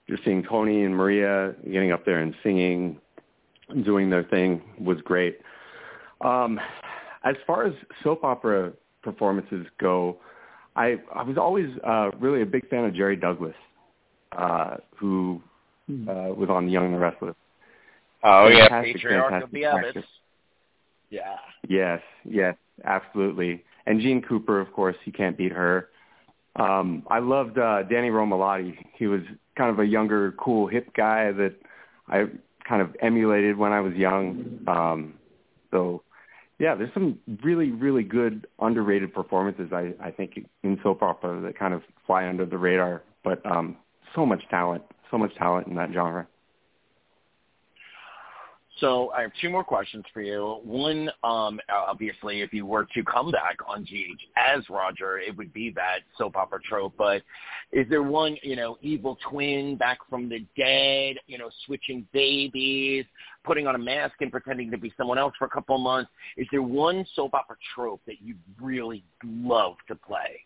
Just 0.10 0.24
seeing 0.24 0.44
Tony 0.44 0.84
and 0.84 0.96
Maria 0.96 1.56
getting 1.66 1.92
up 1.92 2.06
there 2.06 2.20
and 2.20 2.34
singing, 2.44 2.98
doing 3.84 4.10
their 4.10 4.24
thing 4.24 4.62
was 4.80 5.02
great. 5.02 5.40
Um, 6.22 6.60
as 7.24 7.36
far 7.46 7.66
as 7.66 7.74
soap 8.04 8.24
opera 8.24 8.72
performances 9.02 9.66
go, 9.80 10.18
I 10.76 10.98
I 11.14 11.24
was 11.24 11.38
always 11.38 11.68
uh, 11.84 12.12
really 12.20 12.42
a 12.42 12.46
big 12.46 12.70
fan 12.70 12.86
of 12.86 12.94
Jerry 12.94 13.16
Douglas, 13.16 13.56
uh, 14.38 14.78
who 14.96 15.42
uh, 15.90 16.34
was 16.36 16.50
on 16.50 16.70
Young 16.70 16.86
and 16.86 16.94
the 16.94 17.00
Restless. 17.00 17.36
Oh 18.26 18.48
yeah, 18.48 18.68
Patriarch 18.68 19.30
Fantastic, 19.30 19.44
of 19.44 19.52
the 19.52 19.62
Abbotts. 19.62 20.04
Yeah. 21.12 21.36
Yes, 21.68 22.02
yes, 22.28 22.56
absolutely. 22.84 23.64
And 23.86 24.02
Jeanne 24.02 24.24
Cooper, 24.24 24.60
of 24.60 24.74
course, 24.74 24.96
you 25.06 25.14
can't 25.14 25.38
beat 25.38 25.52
her. 25.52 25.90
Um, 26.56 27.04
I 27.08 27.20
loved 27.20 27.60
uh, 27.60 27.84
Danny 27.84 28.10
Romalotti. 28.10 28.78
He 28.98 29.06
was 29.06 29.22
kind 29.56 29.70
of 29.70 29.80
a 29.80 29.86
younger, 29.86 30.32
cool, 30.40 30.68
hip 30.68 30.90
guy 30.96 31.32
that 31.34 31.54
I 32.08 32.26
kind 32.68 32.82
of 32.82 32.96
emulated 33.00 33.58
when 33.58 33.72
I 33.72 33.80
was 33.80 33.94
young. 33.94 34.60
Um, 34.68 35.14
so, 35.70 36.02
yeah, 36.58 36.74
there's 36.74 36.94
some 36.96 37.20
really, 37.44 37.72
really 37.72 38.04
good 38.04 38.48
underrated 38.60 39.14
performances. 39.14 39.70
I, 39.72 39.94
I 40.02 40.10
think 40.10 40.48
in 40.64 40.80
soap 40.82 41.04
opera 41.04 41.42
that 41.42 41.60
kind 41.60 41.76
of 41.76 41.84
fly 42.08 42.28
under 42.28 42.46
the 42.46 42.58
radar, 42.58 43.04
but 43.24 43.46
um, 43.46 43.78
so 44.16 44.26
much 44.26 44.42
talent, 44.50 44.84
so 45.12 45.18
much 45.20 45.36
talent 45.36 45.68
in 45.68 45.76
that 45.76 45.92
genre. 45.94 46.28
So 48.82 49.10
I 49.12 49.22
have 49.22 49.32
two 49.42 49.50
more 49.50 49.64
questions 49.64 50.04
for 50.14 50.22
you. 50.22 50.60
One, 50.64 51.10
um, 51.24 51.62
obviously, 51.74 52.42
if 52.42 52.52
you 52.52 52.66
were 52.66 52.86
to 52.94 53.04
come 53.06 53.32
back 53.32 53.58
on 53.66 53.86
GH 53.86 54.22
as 54.36 54.70
Roger, 54.70 55.18
it 55.18 55.36
would 55.38 55.54
be 55.54 55.72
that 55.72 56.00
soap 56.18 56.36
opera 56.36 56.60
trope. 56.68 56.94
But 56.98 57.22
is 57.72 57.88
there 57.90 58.04
one, 58.04 58.36
you 58.44 58.58
know, 58.58 58.78
evil 58.82 59.18
twin 59.30 59.78
back 59.78 60.00
from 60.10 60.28
the 60.28 60.46
dead, 60.58 61.16
you 61.26 61.38
know, 61.38 61.50
switching 61.66 62.06
babies, 62.12 63.06
putting 63.46 63.66
on 63.66 63.76
a 63.76 63.80
mask 63.80 64.16
and 64.20 64.30
pretending 64.30 64.70
to 64.72 64.78
be 64.78 64.94
someone 64.98 65.18
else 65.18 65.34
for 65.40 65.46
a 65.46 65.50
couple 65.50 65.76
of 65.76 65.82
months? 65.82 66.12
Is 66.36 66.48
there 66.52 66.62
one 66.62 67.06
soap 67.16 67.34
opera 67.34 67.56
trope 67.74 68.02
that 68.08 68.22
you 68.22 68.36
really 68.62 69.06
love 69.24 69.76
to 69.88 69.96
play? 69.96 70.42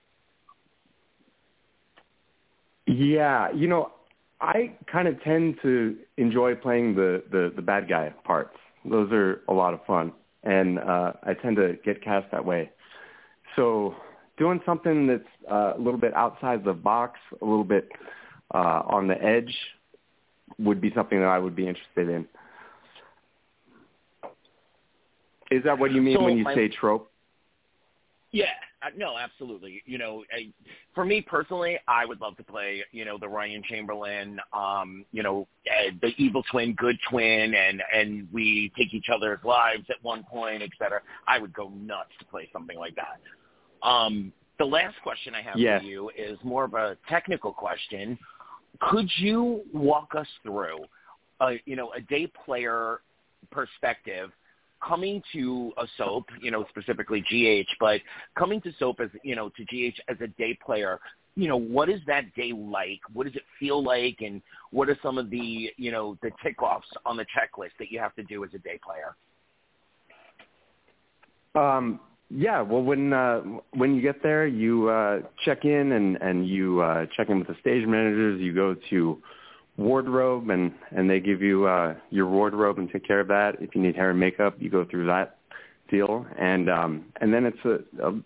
Yeah, 2.86 3.52
you 3.52 3.68
know, 3.68 3.92
I 4.42 4.72
kind 4.92 5.08
of 5.08 5.22
tend 5.22 5.58
to 5.64 5.98
enjoy 6.18 6.56
playing 6.56 6.96
the, 6.96 7.24
the, 7.32 7.52
the 7.56 7.62
bad 7.62 7.90
guy 7.90 8.14
parts. 8.24 8.56
Those 8.86 9.12
are 9.12 9.42
a 9.50 9.54
lot 9.54 9.74
of 9.74 9.86
fun, 9.86 10.14
and 10.44 10.80
uh, 10.80 11.14
I 11.24 11.34
tend 11.34 11.58
to 11.58 11.78
get 11.84 12.02
cast 12.02 12.32
that 12.32 12.46
way. 12.46 12.72
So 13.56 13.96
doing 14.38 14.62
something 14.66 15.08
that's 15.08 15.24
uh, 15.52 15.74
a 15.76 15.78
little 15.78 16.00
bit 16.00 16.14
outside 16.14 16.64
the 16.64 16.74
box, 16.74 17.20
a 17.42 17.46
little 17.46 17.66
bit 17.66 17.90
uh, 18.54 18.84
on 18.86 19.08
the 19.08 19.22
edge, 19.22 19.54
would 20.58 20.80
be 20.80 20.92
something 20.96 21.20
that 21.20 21.28
I 21.28 21.38
would 21.38 21.56
be 21.56 21.68
interested 21.68 22.10
in. 22.10 22.26
Is 25.52 25.64
that 25.64 25.78
what 25.78 25.92
you 25.92 26.02
mean 26.02 26.16
So 26.18 26.24
when 26.24 26.38
you 26.38 26.44
my- 26.44 26.56
say 26.56 26.70
trope? 26.70 27.12
Yeah, 28.32 28.46
no, 28.96 29.18
absolutely. 29.18 29.84
You 29.86 29.98
know, 29.98 30.24
I, 30.32 30.50
for 30.96 31.06
me 31.06 31.22
personally, 31.22 31.78
I 31.88 32.06
would 32.06 32.22
love 32.22 32.38
to 32.38 32.44
play, 32.44 32.84
you 32.92 33.06
know, 33.06 33.18
the 33.18 33.28
Ryan 33.28 33.62
Chamberlain, 33.68 34.40
um, 34.54 35.06
you 35.12 35.24
know, 35.24 35.48
uh, 35.68 35.92
the 36.02 36.10
evil 36.18 36.44
twin, 36.52 36.74
good 36.76 36.98
twin, 37.10 37.54
and 37.54 37.82
and 37.94 38.28
we 38.32 38.72
take 38.78 38.94
each 38.94 39.08
other's 39.14 39.40
lives 39.44 39.86
at 39.90 39.98
one 40.02 40.24
point, 40.24 40.62
et 40.62 40.70
cetera. 40.78 41.02
I 41.28 41.40
would 41.40 41.54
go 41.54 41.70
nuts 41.70 42.12
to 42.20 42.26
play 42.26 42.50
something 42.54 42.78
like 42.78 42.96
that. 42.96 43.88
Um, 43.88 44.32
the 44.58 44.66
last 44.66 44.96
question 45.04 45.34
I 45.36 45.42
have 45.42 45.58
Yes. 45.58 45.82
for 45.82 45.88
you 45.88 46.12
is 46.18 46.38
more 46.44 46.66
of 46.66 46.74
a 46.74 46.98
technical 47.08 47.54
question. 47.54 48.18
Could 48.82 49.10
you 49.18 49.64
walk 49.74 50.16
us 50.16 50.28
through, 50.44 50.80
a, 51.42 51.60
you 51.66 51.76
know, 51.76 51.92
a 51.94 52.02
day 52.02 52.28
player 52.46 53.02
perspective 53.52 54.32
coming 54.86 55.22
to 55.34 55.72
a 55.78 55.86
soap, 55.98 56.26
you 56.42 56.52
know, 56.52 56.66
specifically 56.70 57.22
GH, 57.22 57.70
but 57.80 58.02
coming 58.38 58.62
to 58.62 58.72
soap 58.80 59.00
as, 59.02 59.10
you 59.24 59.36
know, 59.36 59.50
to 59.50 59.64
GH 59.66 60.00
as 60.10 60.18
a 60.22 60.28
day 60.28 60.58
player, 60.66 61.00
you 61.36 61.48
know, 61.48 61.58
what 61.58 61.90
is 61.90 62.02
that 62.08 62.34
day 62.36 62.52
like? 62.54 63.00
What 63.14 63.26
does 63.26 63.36
it 63.36 63.44
feel 63.60 63.84
like? 63.84 64.18
And 64.22 64.42
what 64.72 64.90
are 64.90 64.98
some 65.02 65.18
of 65.18 65.30
the, 65.30 65.72
you 65.78 65.92
know, 65.92 66.18
the 66.22 66.32
tick 66.44 66.62
offs 66.62 66.88
on 67.06 67.18
the 67.18 67.26
checklist 67.26 67.72
that 67.80 67.92
you 67.92 68.00
have 68.00 68.16
to 68.16 68.24
do 68.24 68.44
as 68.44 68.50
a 68.54 68.60
day 68.60 68.80
player? 68.84 69.16
Um, 71.56 72.00
yeah, 72.30 72.62
well, 72.62 72.84
when 72.84 73.12
uh, 73.12 73.42
when 73.72 73.96
you 73.96 74.02
get 74.02 74.22
there, 74.22 74.46
you 74.46 74.88
uh, 74.90 75.22
check 75.44 75.66
in 75.66 75.94
and 75.94 76.16
and 76.18 76.48
you 76.48 76.80
uh, 76.80 77.08
check 77.18 77.30
in 77.30 77.40
with 77.40 77.48
the 77.48 77.56
stage 77.60 77.88
managers. 77.88 78.40
You 78.40 78.54
go 78.54 78.76
to 78.92 79.22
wardrobe 79.80 80.50
and 80.50 80.74
and 80.92 81.10
they 81.10 81.20
give 81.20 81.42
you 81.42 81.66
uh, 81.66 81.96
your 82.10 82.28
wardrobe 82.28 82.78
and 82.78 82.92
take 82.92 83.08
care 83.08 83.20
of 83.20 83.28
that. 83.30 83.56
If 83.62 83.74
you 83.74 83.82
need 83.82 83.96
hair 83.96 84.12
and 84.12 84.20
makeup, 84.20 84.56
you 84.60 84.70
go 84.70 84.86
through 84.86 85.08
that 85.08 85.38
deal, 85.90 86.26
and 86.38 86.70
um, 86.70 87.06
and 87.22 87.34
then 87.34 87.46
it's 87.46 87.66
a, 87.66 88.08
a 88.08 88.22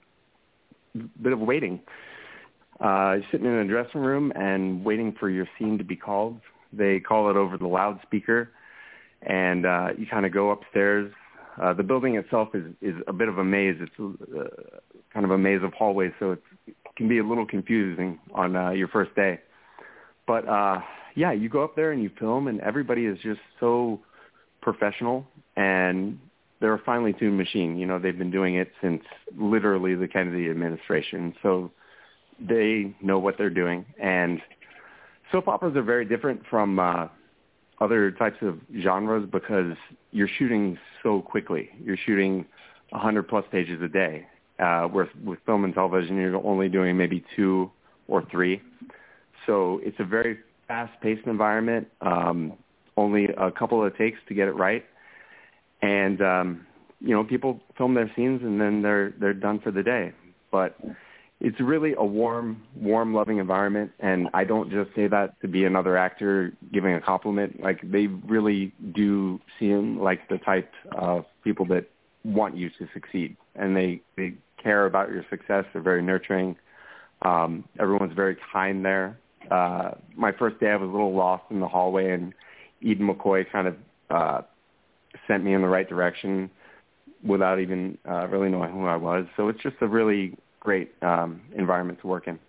bit 1.22 1.34
of 1.34 1.40
waiting. 1.40 1.80
Uh, 2.80 3.18
sitting 3.32 3.46
in 3.46 3.54
a 3.54 3.68
dressing 3.68 4.02
room 4.02 4.34
and 4.36 4.84
waiting 4.84 5.16
for 5.20 5.30
your 5.30 5.48
scene 5.58 5.78
to 5.78 5.84
be 5.84 5.96
called. 5.96 6.40
They 6.74 7.00
call 7.00 7.30
it 7.30 7.38
over 7.38 7.58
the 7.58 7.68
loudspeaker, 7.68 8.50
and 9.22 9.66
uh, 9.66 9.90
you 9.98 10.08
kind 10.08 10.26
of 10.26 10.34
go 10.34 10.50
upstairs. 10.50 11.12
Uh, 11.62 11.72
the 11.74 11.84
building 11.84 12.16
itself 12.16 12.50
is 12.56 12.66
is 12.82 12.96
a 13.08 13.14
bit 13.14 13.30
of 13.30 13.38
a 13.38 13.44
maze. 13.44 13.76
It's 13.80 13.92
uh, 14.00 14.80
kind 15.14 15.24
of 15.24 15.32
a 15.32 15.38
maze 15.38 15.62
of 15.64 15.72
hallways, 15.74 16.12
so 16.20 16.32
it 16.32 16.42
can 16.98 17.08
be 17.08 17.20
a 17.20 17.24
little 17.24 17.46
confusing 17.46 18.20
on 18.34 18.56
uh, 18.56 18.72
your 18.72 18.88
first 18.88 19.16
day. 19.16 19.40
But 20.26 20.48
uh, 20.48 20.80
yeah, 21.16 21.32
you 21.32 21.50
go 21.50 21.64
up 21.64 21.76
there 21.76 21.92
and 21.92 22.02
you 22.02 22.10
film, 22.20 22.48
and 22.48 22.60
everybody 22.62 23.06
is 23.06 23.18
just 23.20 23.40
so 23.60 24.00
professional, 24.62 25.26
and 25.56 26.20
they're 26.60 26.74
a 26.74 26.80
finely 26.80 27.14
tuned 27.14 27.38
machine. 27.38 27.78
You 27.78 27.86
know, 27.86 28.00
they've 28.00 28.18
been 28.18 28.32
doing 28.32 28.56
it 28.56 28.72
since 28.82 29.04
literally 29.38 29.96
the 29.96 30.08
Kennedy 30.08 30.50
administration, 30.50 31.34
so 31.44 31.72
they 32.40 32.96
know 33.02 33.20
what 33.20 33.38
they're 33.38 33.50
doing. 33.50 33.86
And 34.02 34.42
soap 35.32 35.48
operas 35.48 35.76
are 35.76 35.84
very 35.84 36.06
different 36.06 36.42
from 36.50 36.80
uh, 36.80 37.08
other 37.80 38.12
types 38.12 38.38
of 38.42 38.60
genres 38.82 39.28
because 39.30 39.76
you're 40.12 40.30
shooting 40.40 40.78
so 41.04 41.22
quickly. 41.22 41.70
You're 41.84 41.98
shooting 42.06 42.46
100 42.90 43.24
plus 43.24 43.46
pages 43.52 43.82
a 43.82 43.88
day. 43.88 44.26
Uh, 44.60 44.84
where 44.84 45.10
with 45.24 45.40
film 45.48 45.66
and 45.66 45.74
television, 45.74 46.16
you're 46.16 46.36
only 46.46 46.70
doing 46.70 46.96
maybe 46.96 47.26
two 47.36 47.72
or 48.08 48.24
three. 48.30 48.62
So 49.48 49.82
it's 49.84 50.00
a 50.00 50.04
very 50.06 50.38
fast-paced 50.68 51.28
environment. 51.28 51.88
Um, 52.02 52.54
only 52.96 53.26
a 53.26 53.52
couple 53.52 53.84
of 53.84 53.98
takes 53.98 54.20
to 54.28 54.34
get 54.34 54.48
it 54.48 54.52
right, 54.52 54.86
and 55.82 56.22
um, 56.22 56.68
you 57.00 57.10
know 57.10 57.24
people 57.24 57.60
film 57.78 57.94
their 57.96 58.12
scenes 58.16 58.42
and 58.44 58.62
then 58.62 58.82
they're 58.82 59.14
they're 59.20 59.34
done 59.34 59.60
for 59.60 59.72
the 59.72 59.84
day. 59.84 60.12
But 60.52 60.78
it's 61.40 61.60
really 61.60 61.94
a 61.98 62.06
warm, 62.06 62.64
warm, 62.76 63.14
loving 63.14 63.38
environment, 63.38 63.92
and 64.00 64.30
I 64.34 64.46
don't 64.46 64.72
just 64.72 64.96
say 64.96 65.08
that 65.08 65.40
to 65.42 65.48
be 65.48 65.66
another 65.66 65.98
actor 65.98 66.54
giving 66.72 66.94
a 66.94 67.02
compliment. 67.02 67.60
Like 67.62 67.80
they 67.84 68.08
really 68.08 68.74
do 68.96 69.42
seem 69.60 70.00
like 70.00 70.30
the 70.30 70.38
type 70.38 70.72
of 70.94 71.26
people 71.44 71.66
that 71.66 71.90
want 72.24 72.56
you 72.56 72.70
to 72.70 72.88
succeed, 72.94 73.36
and 73.56 73.76
they 73.76 74.02
they 74.16 74.36
care 74.62 74.86
about 74.86 75.10
your 75.10 75.26
success. 75.30 75.66
They're 75.74 75.82
very 75.82 76.02
nurturing. 76.02 76.56
Um, 77.24 77.66
everyone's 77.80 78.16
very 78.16 78.38
kind 78.54 78.86
there. 78.86 79.18
Uh, 79.52 79.92
my 80.16 80.32
first 80.32 80.60
day, 80.60 80.70
I 80.70 80.76
was 80.76 80.90
a 80.90 80.92
little 80.92 81.14
lost 81.14 81.44
in 81.50 81.60
the 81.60 81.68
hallway, 81.68 82.12
and 82.12 82.34
Eden 82.82 83.08
McCoy 83.08 83.50
kind 83.52 83.68
of 83.68 83.76
uh, 84.10 84.42
sent 85.28 85.44
me 85.44 85.54
in 85.54 85.62
the 85.62 85.68
right 85.68 85.88
direction 85.88 86.50
without 87.26 87.60
even 87.60 87.98
uh, 88.10 88.28
really 88.28 88.50
knowing 88.50 88.72
who 88.72 88.86
I 88.86 88.96
was. 88.96 89.26
So 89.38 89.50
it's 89.50 89.62
just 89.62 89.76
a 89.82 89.88
really 89.88 90.38
great 90.60 90.92
um, 91.02 91.42
environment 91.56 92.00
to 92.02 92.08
work 92.08 92.28
in. 92.28 92.40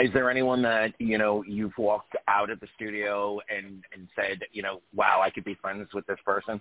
Is 0.00 0.12
there 0.12 0.30
anyone 0.30 0.62
that 0.62 0.92
you 0.98 1.18
know 1.18 1.42
you've 1.42 1.76
walked 1.76 2.14
out 2.28 2.50
of 2.50 2.60
the 2.60 2.68
studio 2.76 3.40
and 3.48 3.82
and 3.92 4.06
said, 4.14 4.42
you 4.52 4.62
know, 4.62 4.80
wow, 4.94 5.20
I 5.22 5.30
could 5.30 5.44
be 5.44 5.54
friends 5.54 5.88
with 5.92 6.06
this 6.06 6.18
person? 6.24 6.60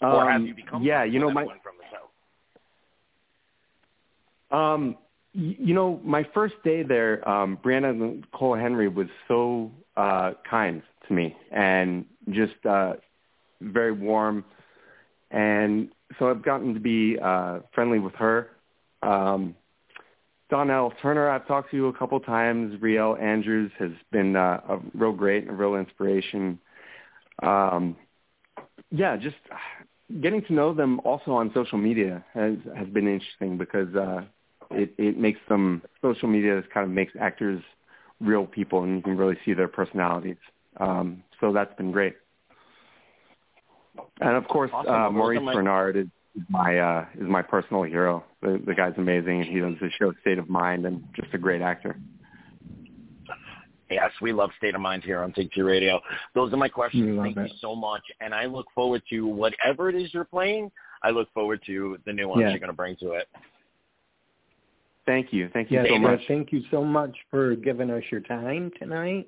Um, 0.00 0.12
or 0.12 0.30
have 0.30 0.42
you 0.42 0.54
become 0.54 0.82
yeah, 0.82 1.04
you 1.04 1.18
know, 1.18 1.30
my 1.30 1.42
from 1.42 1.74
the 1.78 1.84
show? 4.50 4.56
Um, 4.56 4.96
you 5.38 5.72
know, 5.72 6.00
my 6.02 6.26
first 6.34 6.54
day 6.64 6.82
there, 6.82 7.26
um, 7.28 7.58
Brianna 7.64 8.22
Cole 8.32 8.56
Henry 8.56 8.88
was 8.88 9.06
so 9.28 9.70
uh, 9.96 10.32
kind 10.48 10.82
to 11.06 11.14
me 11.14 11.36
and 11.52 12.04
just 12.30 12.66
uh, 12.68 12.94
very 13.60 13.92
warm, 13.92 14.44
and 15.30 15.90
so 16.18 16.28
I've 16.28 16.42
gotten 16.42 16.74
to 16.74 16.80
be 16.80 17.18
uh, 17.22 17.60
friendly 17.72 18.00
with 18.00 18.14
her. 18.14 18.50
Um, 19.02 19.54
Donnell 20.50 20.92
Turner, 21.00 21.30
I've 21.30 21.46
talked 21.46 21.70
to 21.70 21.76
you 21.76 21.86
a 21.86 21.92
couple 21.92 22.18
times. 22.18 22.74
Réal 22.80 23.20
Andrews 23.20 23.70
has 23.78 23.92
been 24.10 24.34
uh, 24.34 24.60
a 24.68 24.78
real 24.94 25.12
great 25.12 25.44
and 25.44 25.52
a 25.52 25.54
real 25.54 25.76
inspiration. 25.76 26.58
Um, 27.44 27.96
yeah, 28.90 29.16
just 29.16 29.36
getting 30.20 30.42
to 30.46 30.52
know 30.52 30.74
them 30.74 31.00
also 31.04 31.30
on 31.32 31.52
social 31.54 31.78
media 31.78 32.24
has 32.34 32.56
has 32.76 32.88
been 32.88 33.06
interesting 33.06 33.56
because 33.56 33.94
uh, 33.94 34.22
it 34.70 34.94
it 34.98 35.18
makes 35.18 35.40
them 35.48 35.82
social 36.02 36.28
media 36.28 36.62
kind 36.72 36.84
of 36.84 36.90
makes 36.90 37.12
actors 37.18 37.62
real 38.20 38.46
people 38.46 38.82
and 38.82 38.96
you 38.96 39.02
can 39.02 39.16
really 39.16 39.38
see 39.44 39.54
their 39.54 39.68
personalities. 39.68 40.36
Um, 40.78 41.22
so 41.40 41.52
that's 41.52 41.74
been 41.76 41.92
great. 41.92 42.14
And 44.20 44.36
of 44.36 44.46
course, 44.48 44.70
awesome. 44.72 44.92
uh, 44.92 45.10
Maurice 45.10 45.40
my... 45.42 45.54
Bernard 45.54 45.96
is 45.96 46.06
my 46.48 46.78
uh, 46.78 47.06
is 47.14 47.28
my 47.28 47.42
personal 47.42 47.82
hero. 47.82 48.24
The, 48.42 48.60
the 48.64 48.74
guy's 48.74 48.94
amazing, 48.96 49.40
and 49.42 49.50
he 49.50 49.60
does 49.60 49.74
the 49.80 49.90
show 49.98 50.12
State 50.20 50.38
of 50.38 50.48
Mind, 50.48 50.86
and 50.86 51.02
just 51.16 51.34
a 51.34 51.38
great 51.38 51.62
actor. 51.62 51.98
Yes, 53.90 54.10
we 54.20 54.32
love 54.32 54.50
State 54.58 54.74
of 54.74 54.80
Mind 54.80 55.02
here 55.02 55.20
on 55.22 55.32
Take 55.32 55.52
Two 55.52 55.64
Radio. 55.64 56.00
Those 56.34 56.52
are 56.52 56.56
my 56.56 56.68
questions. 56.68 57.18
Thank 57.20 57.36
it. 57.36 57.50
you 57.50 57.56
so 57.60 57.74
much, 57.74 58.02
and 58.20 58.34
I 58.34 58.44
look 58.44 58.66
forward 58.74 59.02
to 59.10 59.26
whatever 59.26 59.88
it 59.88 59.96
is 59.96 60.12
you're 60.12 60.24
playing. 60.24 60.70
I 61.02 61.10
look 61.10 61.32
forward 61.32 61.60
to 61.66 61.98
the 62.04 62.12
new 62.12 62.28
ones 62.28 62.42
Yeah. 62.42 62.50
you're 62.50 62.58
going 62.58 62.68
to 62.70 62.76
bring 62.76 62.96
to 62.96 63.12
it. 63.12 63.28
Thank 65.08 65.32
you, 65.32 65.48
thank 65.54 65.70
you 65.70 65.78
Yes, 65.78 65.88
so 65.88 65.98
much. 65.98 66.20
thank 66.28 66.52
you 66.52 66.62
so 66.70 66.84
much 66.84 67.16
for 67.30 67.56
giving 67.56 67.90
us 67.90 68.02
your 68.10 68.20
time 68.20 68.70
tonight. 68.78 69.26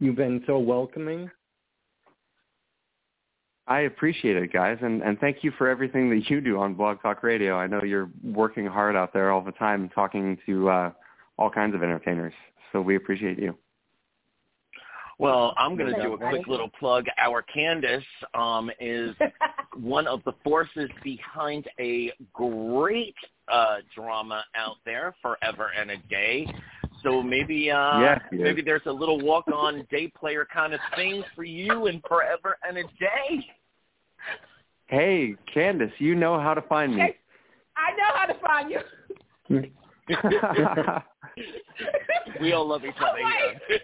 You've 0.00 0.16
been 0.16 0.42
so 0.46 0.58
welcoming. 0.58 1.30
I 3.66 3.80
appreciate 3.80 4.36
it, 4.36 4.54
guys, 4.54 4.78
and, 4.80 5.02
and 5.02 5.18
thank 5.18 5.44
you 5.44 5.52
for 5.58 5.68
everything 5.68 6.08
that 6.08 6.30
you 6.30 6.40
do 6.40 6.58
on 6.58 6.72
Blog 6.72 7.02
Talk 7.02 7.22
Radio. 7.22 7.56
I 7.58 7.66
know 7.66 7.82
you're 7.82 8.08
working 8.24 8.64
hard 8.64 8.96
out 8.96 9.12
there 9.12 9.30
all 9.30 9.42
the 9.42 9.52
time, 9.52 9.90
talking 9.94 10.38
to 10.46 10.70
uh, 10.70 10.90
all 11.36 11.50
kinds 11.50 11.74
of 11.74 11.82
entertainers. 11.82 12.32
So 12.72 12.80
we 12.80 12.96
appreciate 12.96 13.38
you. 13.38 13.54
Well, 15.18 15.52
I'm 15.58 15.76
going 15.76 15.94
to 15.94 16.00
do 16.00 16.14
a 16.14 16.18
quick 16.18 16.46
little 16.46 16.70
plug. 16.78 17.04
Our 17.18 17.42
Candace 17.42 18.02
um, 18.32 18.70
is 18.80 19.14
one 19.76 20.06
of 20.06 20.24
the 20.24 20.32
forces 20.42 20.88
behind 21.02 21.66
a 21.78 22.12
great 22.32 23.14
uh, 23.48 23.76
drama 23.94 24.44
out 24.54 24.76
there, 24.84 25.14
Forever 25.22 25.70
and 25.78 25.90
a 25.90 25.96
Day. 26.08 26.46
So 27.02 27.22
maybe 27.22 27.70
uh, 27.70 28.00
Yes, 28.00 28.20
yes. 28.32 28.40
maybe 28.42 28.62
there's 28.62 28.86
a 28.86 28.92
little 28.92 29.20
walk-on 29.20 29.86
day 29.90 30.08
player 30.18 30.46
kind 30.52 30.74
of 30.74 30.80
thing 30.94 31.22
for 31.34 31.44
you 31.44 31.86
in 31.86 32.02
Forever 32.08 32.56
and 32.66 32.78
a 32.78 32.82
Day. 32.82 33.46
Hey, 34.86 35.34
Candace, 35.52 35.92
you 35.98 36.14
know 36.14 36.40
how 36.40 36.54
to 36.54 36.62
find 36.62 36.94
me. 36.94 37.02
Okay. 37.02 37.16
I 37.76 37.90
know 37.96 38.14
how 38.14 38.26
to 38.26 38.34
find 38.40 38.70
you. 38.70 38.80
We 42.40 42.52
all 42.52 42.66
love 42.66 42.84
each 42.84 42.94
I'm 42.98 43.04
other 43.04 43.22
like, 43.22 43.60
here. 43.68 43.80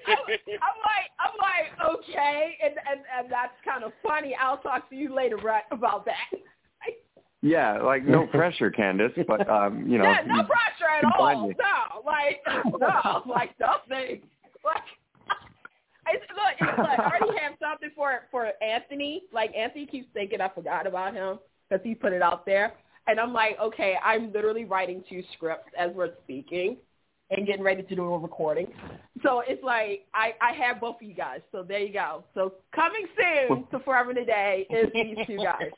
I'm 0.62 0.78
like, 0.82 1.10
I'm 1.20 1.36
like, 1.38 1.98
okay, 1.98 2.56
and 2.62 2.74
and 2.90 3.00
and 3.18 3.32
that's 3.32 3.52
kind 3.64 3.84
of 3.84 3.92
funny. 4.02 4.36
I'll 4.40 4.58
talk 4.58 4.88
to 4.90 4.96
you 4.96 5.14
later, 5.14 5.36
right, 5.36 5.62
about 5.70 6.04
that. 6.06 6.38
Yeah, 7.42 7.82
like 7.82 8.04
no 8.04 8.26
pressure, 8.28 8.70
Candace, 8.70 9.10
but 9.26 9.48
um, 9.50 9.84
you 9.88 9.98
know, 9.98 10.04
yeah, 10.04 10.22
no 10.24 10.44
pressure 10.44 10.88
at 10.96 11.04
all. 11.18 11.48
me. 11.48 11.54
No, 11.58 12.00
like, 12.06 12.40
no, 12.78 13.22
like 13.26 13.50
nothing. 13.58 14.22
Like, 14.64 14.82
it's, 16.06 16.24
look, 16.30 16.54
it's 16.60 16.78
like, 16.78 17.00
I 17.00 17.18
already 17.18 17.36
have 17.40 17.54
something 17.60 17.90
for 17.96 18.20
for 18.30 18.52
Anthony. 18.62 19.24
Like 19.32 19.52
Anthony 19.56 19.86
keeps 19.86 20.06
thinking 20.14 20.40
I 20.40 20.50
forgot 20.50 20.86
about 20.86 21.14
him 21.14 21.40
because 21.68 21.82
he 21.84 21.96
put 21.96 22.12
it 22.12 22.22
out 22.22 22.46
there, 22.46 22.74
and 23.08 23.18
I'm 23.18 23.32
like, 23.32 23.58
okay, 23.60 23.96
I'm 24.04 24.32
literally 24.32 24.64
writing 24.64 25.02
two 25.08 25.24
scripts 25.34 25.68
as 25.76 25.90
we're 25.94 26.12
speaking. 26.22 26.76
And 27.34 27.46
getting 27.46 27.62
ready 27.62 27.82
to 27.82 27.96
do 27.96 28.02
a 28.12 28.18
recording, 28.18 28.66
so 29.22 29.42
it's 29.48 29.64
like 29.64 30.04
I 30.12 30.34
I 30.42 30.52
have 30.52 30.82
both 30.82 30.96
of 30.96 31.02
you 31.02 31.14
guys. 31.14 31.40
So 31.50 31.62
there 31.62 31.78
you 31.78 31.90
go. 31.90 32.24
So 32.34 32.52
coming 32.74 33.06
soon 33.16 33.66
to 33.70 33.78
Forever 33.86 34.12
Today 34.12 34.66
is 34.68 34.92
these 34.92 35.16
two 35.26 35.38
guys. 35.38 35.70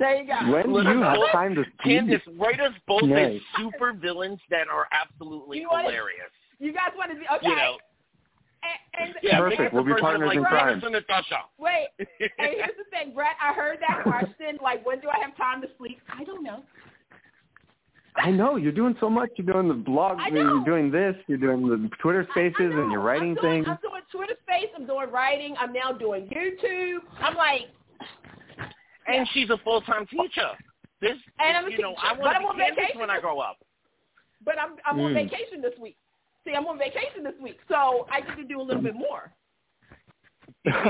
There 0.00 0.16
you 0.16 0.26
go. 0.26 0.50
when 0.50 0.84
do 0.84 0.90
you 0.90 1.02
have 1.02 1.18
time 1.30 1.54
to 1.54 1.62
speak? 1.62 1.80
Candace, 1.84 2.22
write 2.38 2.58
us 2.58 2.72
both 2.88 3.02
as 3.12 3.38
super 3.58 3.92
villains 3.92 4.40
that 4.48 4.66
are 4.68 4.88
absolutely 4.90 5.60
You 5.60 5.68
wanna- 5.70 5.90
hilarious. 5.90 6.30
You 6.58 6.72
guys 6.72 6.90
want 6.96 7.10
to 7.12 7.18
be 7.18 7.26
okay? 7.36 7.48
You 7.48 7.56
know, 7.56 7.76
and, 8.62 9.08
and, 9.08 9.16
yeah, 9.22 9.38
Perfect. 9.38 9.60
make 9.60 9.66
it 9.66 9.70
the 9.70 9.82
We'll 9.82 9.94
be 9.94 10.00
partners 10.00 10.28
like 10.28 10.36
in 10.38 10.44
crime. 10.44 10.82
Wait, 11.58 11.88
and 11.98 12.08
here's 12.38 12.76
the 12.76 12.84
thing, 12.90 13.14
Brett. 13.14 13.36
I 13.42 13.52
heard 13.54 13.78
that 13.80 14.02
question. 14.02 14.58
Like, 14.62 14.84
when 14.84 15.00
do 15.00 15.08
I 15.08 15.18
have 15.22 15.36
time 15.36 15.62
to 15.62 15.68
sleep? 15.78 16.00
I 16.12 16.24
don't 16.24 16.42
know. 16.42 16.62
I 18.16 18.30
know 18.30 18.56
you're 18.56 18.72
doing 18.72 18.96
so 19.00 19.08
much. 19.08 19.30
You're 19.36 19.52
doing 19.52 19.68
the 19.68 19.74
blog. 19.74 20.18
I 20.20 20.28
know. 20.30 20.40
You're 20.40 20.64
doing 20.64 20.90
this. 20.90 21.16
You're 21.26 21.38
doing 21.38 21.66
the 21.68 21.88
Twitter 22.02 22.26
Spaces, 22.32 22.56
I, 22.58 22.64
I 22.64 22.82
and 22.82 22.92
you're 22.92 23.00
writing 23.00 23.30
I'm 23.30 23.42
doing, 23.42 23.64
things. 23.64 23.66
I'm 23.68 23.78
doing 23.82 24.02
Twitter 24.12 24.34
Space. 24.46 24.68
I'm 24.76 24.86
doing 24.86 25.10
writing. 25.10 25.54
I'm 25.58 25.72
now 25.72 25.92
doing 25.92 26.26
YouTube. 26.26 26.98
I'm 27.20 27.36
like, 27.36 27.68
And 29.10 29.28
she's 29.32 29.50
a 29.50 29.58
full-time 29.58 30.06
teacher. 30.06 30.50
This, 31.00 31.16
And 31.38 31.56
I'm 31.56 31.66
a 31.66 31.70
you 31.70 31.78
know, 31.78 31.90
teacher, 31.90 32.00
I 32.02 32.12
want 32.18 32.36
I'm 32.36 32.42
to 32.42 32.48
on 32.48 32.56
be 32.56 32.62
Candace 32.62 32.76
vacation. 32.80 33.00
when 33.00 33.10
I 33.10 33.20
grow 33.20 33.40
up. 33.40 33.56
but 34.44 34.58
I'm 34.58 34.76
I'm 34.86 35.00
on 35.00 35.12
Mm. 35.12 35.14
vacation 35.14 35.60
this 35.60 35.76
week. 35.78 35.96
See, 36.44 36.54
I'm 36.54 36.66
on 36.66 36.78
vacation 36.78 37.22
this 37.22 37.34
week, 37.40 37.58
so 37.68 38.06
I 38.10 38.20
get 38.20 38.36
to 38.36 38.44
do 38.44 38.60
a 38.60 38.62
little 38.62 38.82
bit 38.82 38.94
more. 38.94 39.30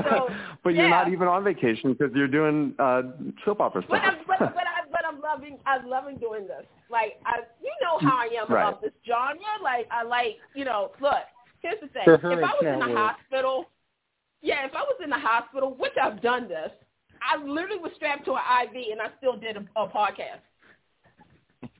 So, 0.05 0.31
but 0.65 0.75
you're 0.75 0.89
not 0.89 1.09
even 1.11 1.29
on 1.29 1.43
vacation 1.45 1.93
because 1.95 2.15
you're 2.15 2.29
doing 2.29 2.75
uh, 2.79 3.03
soap 3.45 3.61
opera 3.61 3.83
But 3.89 3.99
stuff. 4.01 4.15
I'm 4.15 4.19
but, 4.27 4.39
but 4.55 4.65
I 4.67 4.89
but 4.91 5.01
I'm 5.07 5.21
loving 5.21 5.59
I'm 5.67 5.89
loving 5.89 6.19
doing 6.19 6.47
this. 6.47 6.65
Like 6.91 7.21
I 7.27 7.41
you 7.63 7.73
know 7.83 7.99
how 7.99 8.19
I 8.19 8.27
am 8.41 8.49
Right. 8.53 8.63
about 8.63 8.83
this 8.83 8.93
genre. 9.07 9.39
Like 9.63 9.87
I 9.91 10.03
like 10.03 10.39
you 10.55 10.65
know, 10.65 10.93
look, 11.01 11.15
here's 11.63 11.81
the 11.81 11.89
thing. 11.89 12.05
Her, 12.07 12.15
if 12.15 12.25
I 12.45 12.55
was 12.61 12.67
in 12.67 12.79
the 12.81 12.87
work. 12.95 12.97
hospital 12.99 13.67
yeah, 14.43 14.65
if 14.67 14.75
I 14.75 14.81
was 14.83 14.97
in 15.05 15.11
the 15.11 15.19
hospital, 15.19 15.75
which 15.79 15.93
I've 16.03 16.23
done 16.23 16.49
this, 16.49 16.71
I 17.23 17.37
literally 17.43 17.79
was 17.79 17.93
strapped 17.97 18.25
to 18.27 18.33
an 18.35 18.41
IV 18.65 18.75
and 18.93 19.01
I 19.01 19.07
still 19.19 19.37
did 19.37 19.57
a, 19.57 19.61
a 19.81 19.89
podcast. 19.89 20.41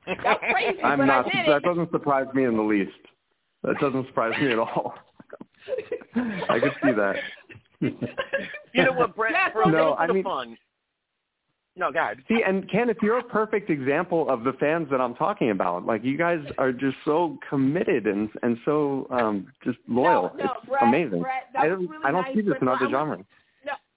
That's 0.05 0.39
crazy, 0.51 0.81
I'm 0.83 0.99
but 0.99 1.05
not. 1.05 1.25
I 1.25 1.29
did 1.29 1.47
That 1.49 1.57
it. 1.57 1.63
doesn't 1.63 1.91
surprise 1.91 2.27
me 2.33 2.45
in 2.45 2.55
the 2.57 2.63
least. 2.63 2.91
that 3.63 3.77
doesn't 3.79 4.07
surprise 4.07 4.33
me 4.41 4.51
at 4.51 4.59
all. 4.59 4.93
I 6.49 6.59
could 6.59 6.73
see 6.83 6.91
that. 6.91 7.15
you 8.73 8.83
know 8.83 8.93
what, 8.93 9.15
Brett? 9.15 9.33
Yeah, 9.33 9.51
for 9.51 9.71
no, 9.71 9.93
I 9.93 10.03
I 10.05 10.07
mean, 10.07 10.23
fun. 10.23 10.57
No, 11.77 11.91
go 11.91 11.99
ahead. 11.99 12.17
See, 12.27 12.41
and 12.45 12.69
Ken, 12.69 12.89
if 12.89 12.97
you're 13.01 13.19
a 13.19 13.23
perfect 13.23 13.69
example 13.69 14.29
of 14.29 14.43
the 14.43 14.53
fans 14.59 14.87
that 14.91 14.99
I'm 14.99 15.15
talking 15.15 15.51
about. 15.51 15.85
Like 15.85 16.03
you 16.03 16.17
guys 16.17 16.39
are 16.57 16.71
just 16.73 16.97
so 17.05 17.37
committed 17.49 18.07
and 18.07 18.29
and 18.43 18.57
so 18.65 19.07
um 19.09 19.47
just 19.63 19.77
loyal. 19.87 20.31
No, 20.37 20.43
no, 20.45 20.51
it's 20.59 20.69
Brett, 20.69 20.83
amazing. 20.83 21.21
Brett, 21.21 21.43
that 21.53 21.63
I 21.63 21.67
don't 21.69 21.87
really 21.87 22.03
I 22.05 22.11
don't 22.11 22.21
nice, 22.23 22.35
see 22.35 22.41
this 22.41 22.55
in 22.61 22.67
other 22.67 22.89
genres. 22.89 23.23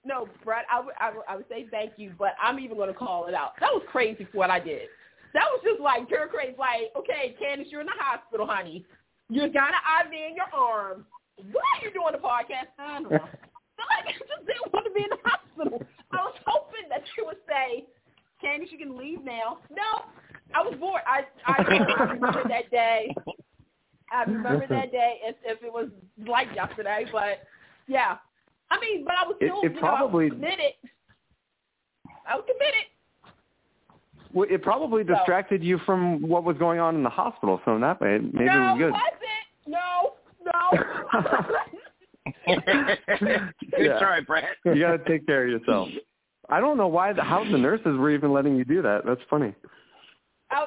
No, 0.05 0.29
Brett, 0.43 0.65
I 0.71 0.79
would, 0.79 0.93
I 0.99 1.09
would, 1.09 1.23
I 1.27 1.35
would 1.35 1.45
say 1.49 1.65
thank 1.71 1.93
you, 1.97 2.13
but 2.17 2.35
I'm 2.41 2.59
even 2.59 2.77
going 2.77 2.93
to 2.93 2.97
call 2.97 3.25
it 3.25 3.33
out. 3.33 3.53
That 3.59 3.73
was 3.73 3.81
crazy 3.91 4.27
for 4.31 4.37
what 4.37 4.51
I 4.51 4.59
did. 4.59 4.87
That 5.33 5.45
was 5.51 5.61
just 5.65 5.81
like 5.81 6.07
pure 6.07 6.27
crazy. 6.27 6.55
Like, 6.57 6.93
okay, 6.95 7.35
Candace, 7.39 7.67
you're 7.71 7.81
in 7.81 7.87
the 7.87 7.97
hospital, 7.97 8.45
honey. 8.45 8.85
You 9.29 9.49
got 9.51 9.73
an 9.73 10.05
IV 10.05 10.13
in 10.13 10.35
your 10.35 10.45
arm. 10.53 11.05
Why 11.51 11.61
are 11.75 11.83
you 11.83 11.91
doing 11.91 12.13
the 12.13 12.19
podcast? 12.19 12.69
I 12.77 13.01
don't 13.01 13.11
know. 13.11 13.17
I 13.17 14.11
just 14.11 14.45
didn't 14.45 14.71
want 14.71 14.85
to 14.85 14.93
be 14.93 15.03
in 15.03 15.09
the 15.09 15.17
hospital. 15.25 15.81
I 16.13 16.17
was 16.17 16.35
hoping 16.45 16.87
that 16.89 17.01
you 17.17 17.25
would 17.25 17.41
say, 17.49 17.85
Candace, 18.39 18.69
you 18.71 18.77
can 18.77 18.97
leave 18.97 19.23
now. 19.23 19.57
No, 19.69 20.05
I 20.53 20.61
was 20.61 20.75
bored. 20.79 21.01
I, 21.07 21.25
I, 21.45 21.63
I 21.63 22.03
remember 22.13 22.43
that 22.47 22.69
day. 22.69 23.13
I 24.13 24.23
remember 24.23 24.67
that 24.69 24.91
day 24.91 25.19
if, 25.23 25.35
if 25.43 25.63
it 25.63 25.73
was 25.73 25.89
like 26.27 26.47
yesterday, 26.55 27.05
but 27.11 27.39
yeah. 27.87 28.17
I 28.71 28.79
mean, 28.79 29.03
but 29.05 29.13
I 29.15 29.27
was 29.27 29.35
It- 29.39 29.45
still, 29.47 29.61
it 29.61 29.73
you 29.73 29.79
probably- 29.79 30.29
know, 30.29 30.35
I 30.35 30.37
was 30.37 30.41
committed. 30.55 30.73
I 32.27 32.35
was 32.35 32.45
committed. 32.45 32.85
Well, 34.33 34.47
it 34.49 34.61
probably 34.61 35.03
So- 35.05 35.13
distracted 35.15 35.63
you 35.63 35.77
from 35.79 36.21
what 36.21 36.43
was 36.43 36.57
going 36.57 36.79
on 36.79 36.95
in 36.95 37.03
the 37.03 37.09
hospital, 37.09 37.61
so 37.63 37.75
in 37.75 37.81
that 37.81 38.01
way, 38.01 38.17
maybe 38.19 38.45
no, 38.45 38.75
it 38.75 38.79
was 38.79 38.79
good. 38.79 38.93
No, 39.67 40.13
wasn't. 40.43 40.53
No, 40.53 40.73
no. 41.31 41.55
Good 42.45 43.85
Yeah. 43.85 43.99
try, 43.99 44.19
Brett. 44.21 44.57
you 44.65 44.79
got 44.79 44.91
to 44.97 45.03
take 45.07 45.25
care 45.25 45.43
of 45.45 45.49
yourself. 45.49 45.89
I 46.49 46.59
don't 46.59 46.77
know 46.77 46.87
why 46.87 47.13
the 47.13 47.23
how 47.23 47.43
the 47.43 47.57
nurses 47.57 47.97
were 47.97 48.11
even 48.11 48.31
letting 48.33 48.55
you 48.55 48.63
do 48.65 48.81
that. 48.83 49.05
That's 49.05 49.21
funny. 49.29 49.53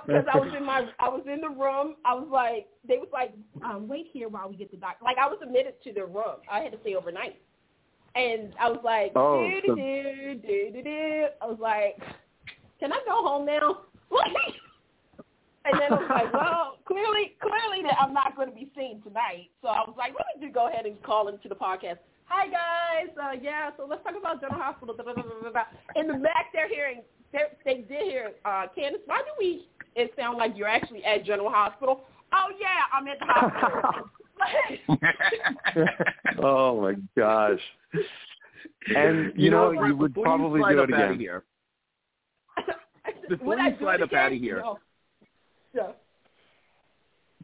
because 0.06 0.24
I 0.32 0.38
was 0.38 0.52
in 0.56 0.64
my 0.64 0.88
I 0.98 1.08
was 1.08 1.22
in 1.26 1.40
the 1.40 1.48
room. 1.50 1.96
I 2.04 2.14
was 2.14 2.28
like 2.30 2.66
they 2.86 2.98
was 2.98 3.08
like, 3.12 3.32
um, 3.64 3.86
wait 3.88 4.06
here 4.12 4.28
while 4.28 4.48
we 4.48 4.56
get 4.56 4.70
the 4.70 4.76
doctor. 4.76 5.04
Like 5.04 5.18
I 5.18 5.26
was 5.28 5.38
admitted 5.42 5.74
to 5.84 5.92
the 5.92 6.04
room. 6.04 6.40
I 6.50 6.60
had 6.60 6.72
to 6.72 6.80
stay 6.80 6.94
overnight. 6.94 7.40
And 8.18 8.52
I 8.58 8.68
was 8.68 8.80
like, 8.82 9.12
Oh, 9.14 9.48
do 9.48 9.60
so- 9.64 9.74
do 9.76 10.34
do 10.42 10.72
do 10.72 10.82
do. 10.82 11.26
I 11.40 11.46
was 11.46 11.58
like, 11.60 11.96
can 12.80 12.92
I 12.92 12.98
go 13.06 13.22
home 13.22 13.46
now? 13.46 13.82
and 15.64 15.78
then 15.78 15.92
I 15.92 15.94
was 15.94 16.10
like, 16.10 16.32
well, 16.32 16.78
clearly, 16.84 17.36
clearly 17.40 17.84
that 17.84 17.96
I'm 18.00 18.12
not 18.12 18.34
going 18.34 18.48
to 18.48 18.54
be 18.54 18.70
seen 18.76 19.00
tonight. 19.02 19.50
So 19.62 19.68
I 19.68 19.80
was 19.86 19.94
like, 19.96 20.14
let 20.18 20.26
me 20.34 20.46
just 20.46 20.54
go 20.54 20.68
ahead 20.68 20.84
and 20.84 21.00
call 21.02 21.28
into 21.28 21.48
the 21.48 21.54
podcast. 21.54 21.98
Hi 22.24 22.46
guys, 22.46 23.14
uh, 23.22 23.38
yeah. 23.40 23.70
So 23.76 23.86
let's 23.88 24.02
talk 24.02 24.14
about 24.18 24.40
General 24.40 24.60
Hospital. 24.60 24.94
Da, 24.96 25.04
da, 25.04 25.12
da, 25.14 25.22
da, 25.22 25.50
da. 25.50 25.62
In 26.00 26.08
the 26.08 26.14
back, 26.14 26.46
they're 26.52 26.68
hearing. 26.68 27.02
They're, 27.32 27.48
they 27.64 27.86
did 27.88 28.02
hear 28.02 28.32
uh, 28.44 28.66
Candace. 28.74 29.00
Why 29.06 29.18
do 29.18 29.30
we? 29.38 29.68
It 29.94 30.12
sound 30.18 30.38
like 30.38 30.52
you're 30.56 30.68
actually 30.68 31.04
at 31.04 31.24
General 31.24 31.50
Hospital. 31.50 32.04
Oh 32.32 32.48
yeah, 32.60 32.80
I'm 32.92 33.06
at 33.08 33.18
the 33.18 33.26
hospital. 33.26 34.10
oh 36.42 36.80
my 36.82 36.94
gosh. 37.16 37.60
And 38.94 39.32
you, 39.36 39.50
know, 39.50 39.70
what, 39.72 39.86
you 39.86 39.96
would 39.96 40.14
probably 40.14 40.60
slide 40.60 40.72
do 40.72 40.80
it 40.80 40.88
again. 40.92 41.18
here, 41.18 41.44
Would 43.28 43.38
Before 43.38 43.58
I 43.60 43.68
you 43.68 43.76
slide 43.78 43.96
it 43.96 44.02
up 44.04 44.12
out 44.12 44.32
of 44.32 44.38
here. 44.38 44.60
No. 44.60 44.78
Yeah. 45.74 45.88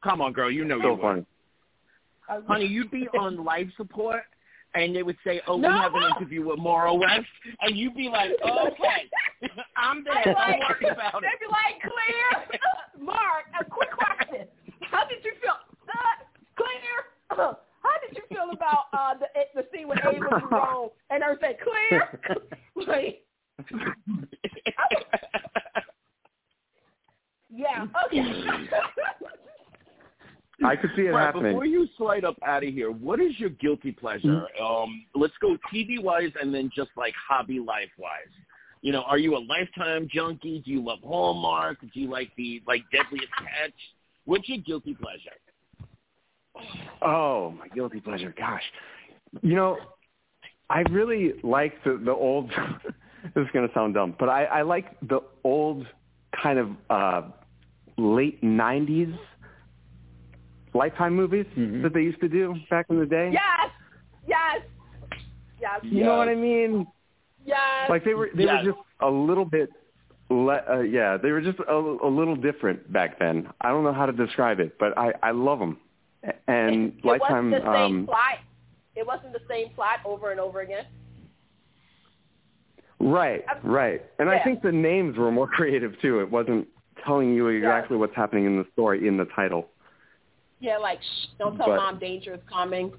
come 0.03 0.21
on, 0.21 0.33
girl, 0.33 0.51
you 0.51 0.65
know 0.65 0.77
you 0.77 0.83
So 0.83 0.93
would. 0.95 1.01
funny. 1.03 1.27
I- 2.29 2.41
Honey, 2.47 2.67
you'd 2.67 2.91
be 2.91 3.07
on 3.19 3.45
life 3.45 3.69
support, 3.77 4.23
and 4.75 4.97
they 4.97 5.03
would 5.03 5.17
say, 5.25 5.41
"Oh, 5.47 5.57
No. 5.59 5.69
we 5.69 5.75
have 5.75 5.95
an 5.95 6.03
interview 6.17 6.47
with 6.47 6.59
Maura 6.59 6.95
West," 6.95 7.27
and 7.61 7.77
you'd 7.77 7.95
be 7.95 8.09
like, 8.09 8.31
"Okay, 8.45 9.11
I'm 9.77 10.03
there. 10.05 10.23
Don't 10.25 10.35
like- 10.35 10.61
worry 10.81 10.91
about 10.91 11.15
it." 11.15 11.21
They'd 11.23 11.41
be 11.47 11.53
like, 11.53 11.81
clear. 11.83 12.59
Mark, 13.05 13.45
a 13.61 13.65
quick 13.65 13.91
question. 13.93 14.47
How 14.83 15.05
did 15.07 15.23
you 15.25 15.33
feel? 15.43 15.53
Uh, 15.89 16.25
clear. 16.57 17.47
How 17.85 17.91
did 18.07 18.17
you 18.17 18.23
feel 18.29 18.51
about 18.51 18.85
uh, 18.93 19.15
the 19.19 19.27
the 19.55 19.67
scene 19.73 19.89
with 19.89 19.99
Ava 19.99 20.41
Jerome 20.51 20.91
and 21.11 21.23
everything? 21.23 21.55
Clear. 21.63 22.21
like, 22.89 23.23
yeah. 27.51 27.87
Okay. 28.07 28.23
I 30.65 30.77
could 30.77 30.91
see 30.97 31.03
it 31.03 31.13
Brett, 31.13 31.27
happening. 31.27 31.53
before 31.53 31.67
you 31.67 31.87
slide 31.99 32.25
up 32.25 32.37
out 32.47 32.65
of 32.65 32.73
here, 32.73 32.91
what 32.91 33.21
is 33.21 33.39
your 33.39 33.51
guilty 33.51 33.93
pleasure? 33.93 34.47
Um, 34.63 35.05
let's 35.15 35.35
go 35.41 35.59
TV 35.73 36.03
wise, 36.03 36.31
and 36.41 36.55
then 36.55 36.71
just 36.75 36.91
like 36.97 37.13
hobby 37.29 37.59
life 37.59 37.91
wise. 37.99 38.33
You 38.81 38.93
know, 38.93 39.03
are 39.03 39.19
you 39.19 39.37
a 39.37 39.39
lifetime 39.39 40.09
junkie? 40.13 40.63
Do 40.65 40.71
you 40.71 40.83
love 40.83 41.01
Hallmark? 41.03 41.81
Do 41.81 42.01
you 42.01 42.09
like 42.09 42.31
the 42.37 42.63
like 42.67 42.83
Deadliest 42.93 43.33
Catch? 43.39 43.75
What's 44.27 44.49
your 44.49 44.59
guilty 44.59 44.95
pleasure? 44.95 45.37
Oh, 47.03 47.51
my 47.59 47.69
guilty 47.69 48.01
pleasure. 48.01 48.35
Gosh. 48.37 48.63
You 49.43 49.55
know, 49.55 49.79
I 50.71 50.81
really 50.91 51.35
like 51.43 51.83
the, 51.85 52.01
the 52.03 52.13
old, 52.13 52.51
this 53.35 53.43
is 53.45 53.49
going 53.53 53.67
to 53.69 53.75
sound 53.75 53.95
dumb, 53.95 54.15
but 54.19 54.29
I, 54.29 54.45
I 54.45 54.63
like 54.63 54.99
the 55.09 55.21
old 55.45 55.87
kind 56.43 56.59
of 56.59 56.69
uh, 56.91 57.23
late 57.99 58.43
90s 58.43 59.17
Lifetime 60.77 61.15
movies 61.15 61.47
Mhm. 61.57 61.83
that 61.85 61.95
they 61.95 62.01
used 62.03 62.19
to 62.21 62.29
do 62.29 62.57
back 62.69 62.87
in 62.91 62.99
the 62.99 63.07
day. 63.07 63.31
yes. 63.33 63.71
Yes. 64.27 64.61
Yes. 65.61 65.81
You 65.85 66.03
know 66.03 66.17
what 66.17 66.29
I 66.29 66.35
mean? 66.35 66.85
Yes. 67.47 67.89
Like 67.89 68.05
they 68.05 68.15
were 68.15 68.31
they 68.35 68.43
Yes. 68.45 68.65
were 68.65 68.73
just 68.73 68.85
a 69.01 69.09
little 69.09 69.45
bit 69.45 69.71
le- 70.31 70.65
uh, 70.69 70.81
yeah, 70.81 71.17
they 71.17 71.31
were 71.31 71.41
just 71.41 71.61
a, 71.61 71.73
a 71.73 72.09
little 72.09 72.35
different 72.35 72.93
back 72.93 73.21
then. 73.21 73.49
I 73.61 73.69
don't 73.69 73.85
know 73.85 73.93
how 73.93 74.05
to 74.07 74.13
describe 74.13 74.59
it, 74.59 74.77
but 74.81 74.99
I 74.99 75.13
I 75.23 75.31
love 75.31 75.61
them. 75.61 75.79
And 76.49 76.93
it 76.99 77.05
Lifetime 77.05 77.51
wasn't 77.51 77.65
the 77.65 77.73
same 77.73 77.97
um 78.01 78.07
plot. 78.07 78.39
It 78.97 79.07
wasn't 79.07 79.33
the 79.33 79.41
same 79.49 79.71
plot 79.75 79.99
over 80.05 80.31
and 80.31 80.41
over 80.41 80.61
again. 80.61 80.85
Right, 83.01 83.45
right. 83.63 84.03
And 84.19 84.31
I 84.31 84.43
think 84.43 84.63
the 84.63 84.73
names 84.73 85.17
were 85.19 85.31
more 85.31 85.47
creative 85.53 85.93
too. 86.01 86.21
It 86.21 86.31
wasn't 86.31 86.67
telling 87.05 87.35
you 87.35 87.49
exactly 87.49 87.97
what's 87.97 88.15
happening 88.17 88.47
in 88.47 88.57
the 88.57 88.67
story 88.73 89.07
in 89.07 89.17
the 89.17 89.27
title. 89.37 89.69
Yeah, 90.61 90.79
like 90.79 91.01
shh, 91.03 91.27
don't 91.39 91.57
tell 91.57 91.67
But- 91.67 91.77
mom 91.77 91.99
danger 91.99 92.35
is 92.35 92.41
coming, 92.51 92.93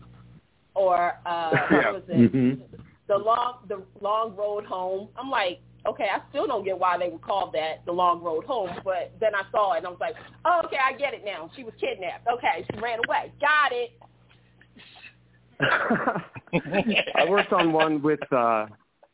or 0.76 1.14
uh, 1.26 1.52
Yeah. 1.72 1.92
what 1.92 1.94
was 1.94 2.04
it? 2.10 2.34
Mhm. 2.34 2.62
The 3.08 3.18
long 3.18 3.60
the 3.68 3.82
long 4.02 4.36
road 4.36 4.66
home. 4.66 5.10
I'm 5.18 5.30
like, 5.30 5.60
okay, 5.88 6.08
I 6.14 6.22
still 6.30 6.48
don't 6.48 6.64
get 6.64 6.78
why 6.78 6.98
they 6.98 7.10
would 7.10 7.22
call 7.22 7.52
that 7.52 7.86
the 7.86 7.92
long 7.92 8.22
road 8.22 8.46
home, 8.46 8.70
but 8.84 9.12
then 9.20 9.36
I 9.36 9.44
saw 9.52 9.74
it 9.74 9.80
and 9.80 9.88
I 9.88 9.90
was 9.90 10.00
like, 10.00 10.16
oh, 10.46 10.62
okay, 10.66 10.78
I 10.78 10.94
get 10.94 11.14
it 11.14 11.24
now. 11.26 11.50
She 11.56 11.64
was 11.64 11.74
kidnapped. 11.80 12.28
Okay, 12.28 12.66
she 12.72 12.80
ran 12.80 13.00
away. 13.08 13.32
Got 13.40 13.72
it. 13.72 13.92
I 17.16 17.30
worked 17.30 17.54
on 17.54 17.72
one 17.72 18.02
with 18.02 18.20
uh 18.32 18.66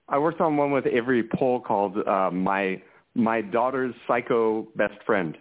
I 0.10 0.18
worked 0.18 0.42
on 0.42 0.58
one 0.58 0.72
with 0.72 0.88
Avery 0.88 1.24
Pohl 1.24 1.60
called 1.60 1.98
uh 2.08 2.32
my 2.32 2.82
my 3.14 3.42
daughter's 3.42 3.94
psycho 4.08 4.68
best 4.76 4.96
friend. 5.06 5.38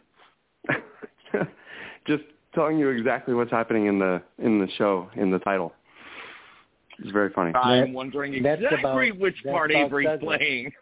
Just 2.06 2.24
telling 2.54 2.78
you 2.78 2.90
exactly 2.90 3.34
what's 3.34 3.50
happening 3.50 3.86
in 3.86 3.98
the 3.98 4.20
in 4.38 4.58
the 4.58 4.68
show 4.76 5.08
in 5.16 5.30
the 5.30 5.38
title. 5.38 5.72
It's 7.00 7.10
very 7.10 7.30
funny. 7.30 7.52
I'm 7.54 7.86
That- 7.86 7.94
wondering 7.94 8.34
exactly 8.34 8.66
about- 8.80 9.18
which 9.18 9.42
part 9.44 9.72
Avery's 9.72 10.20
playing. 10.20 10.72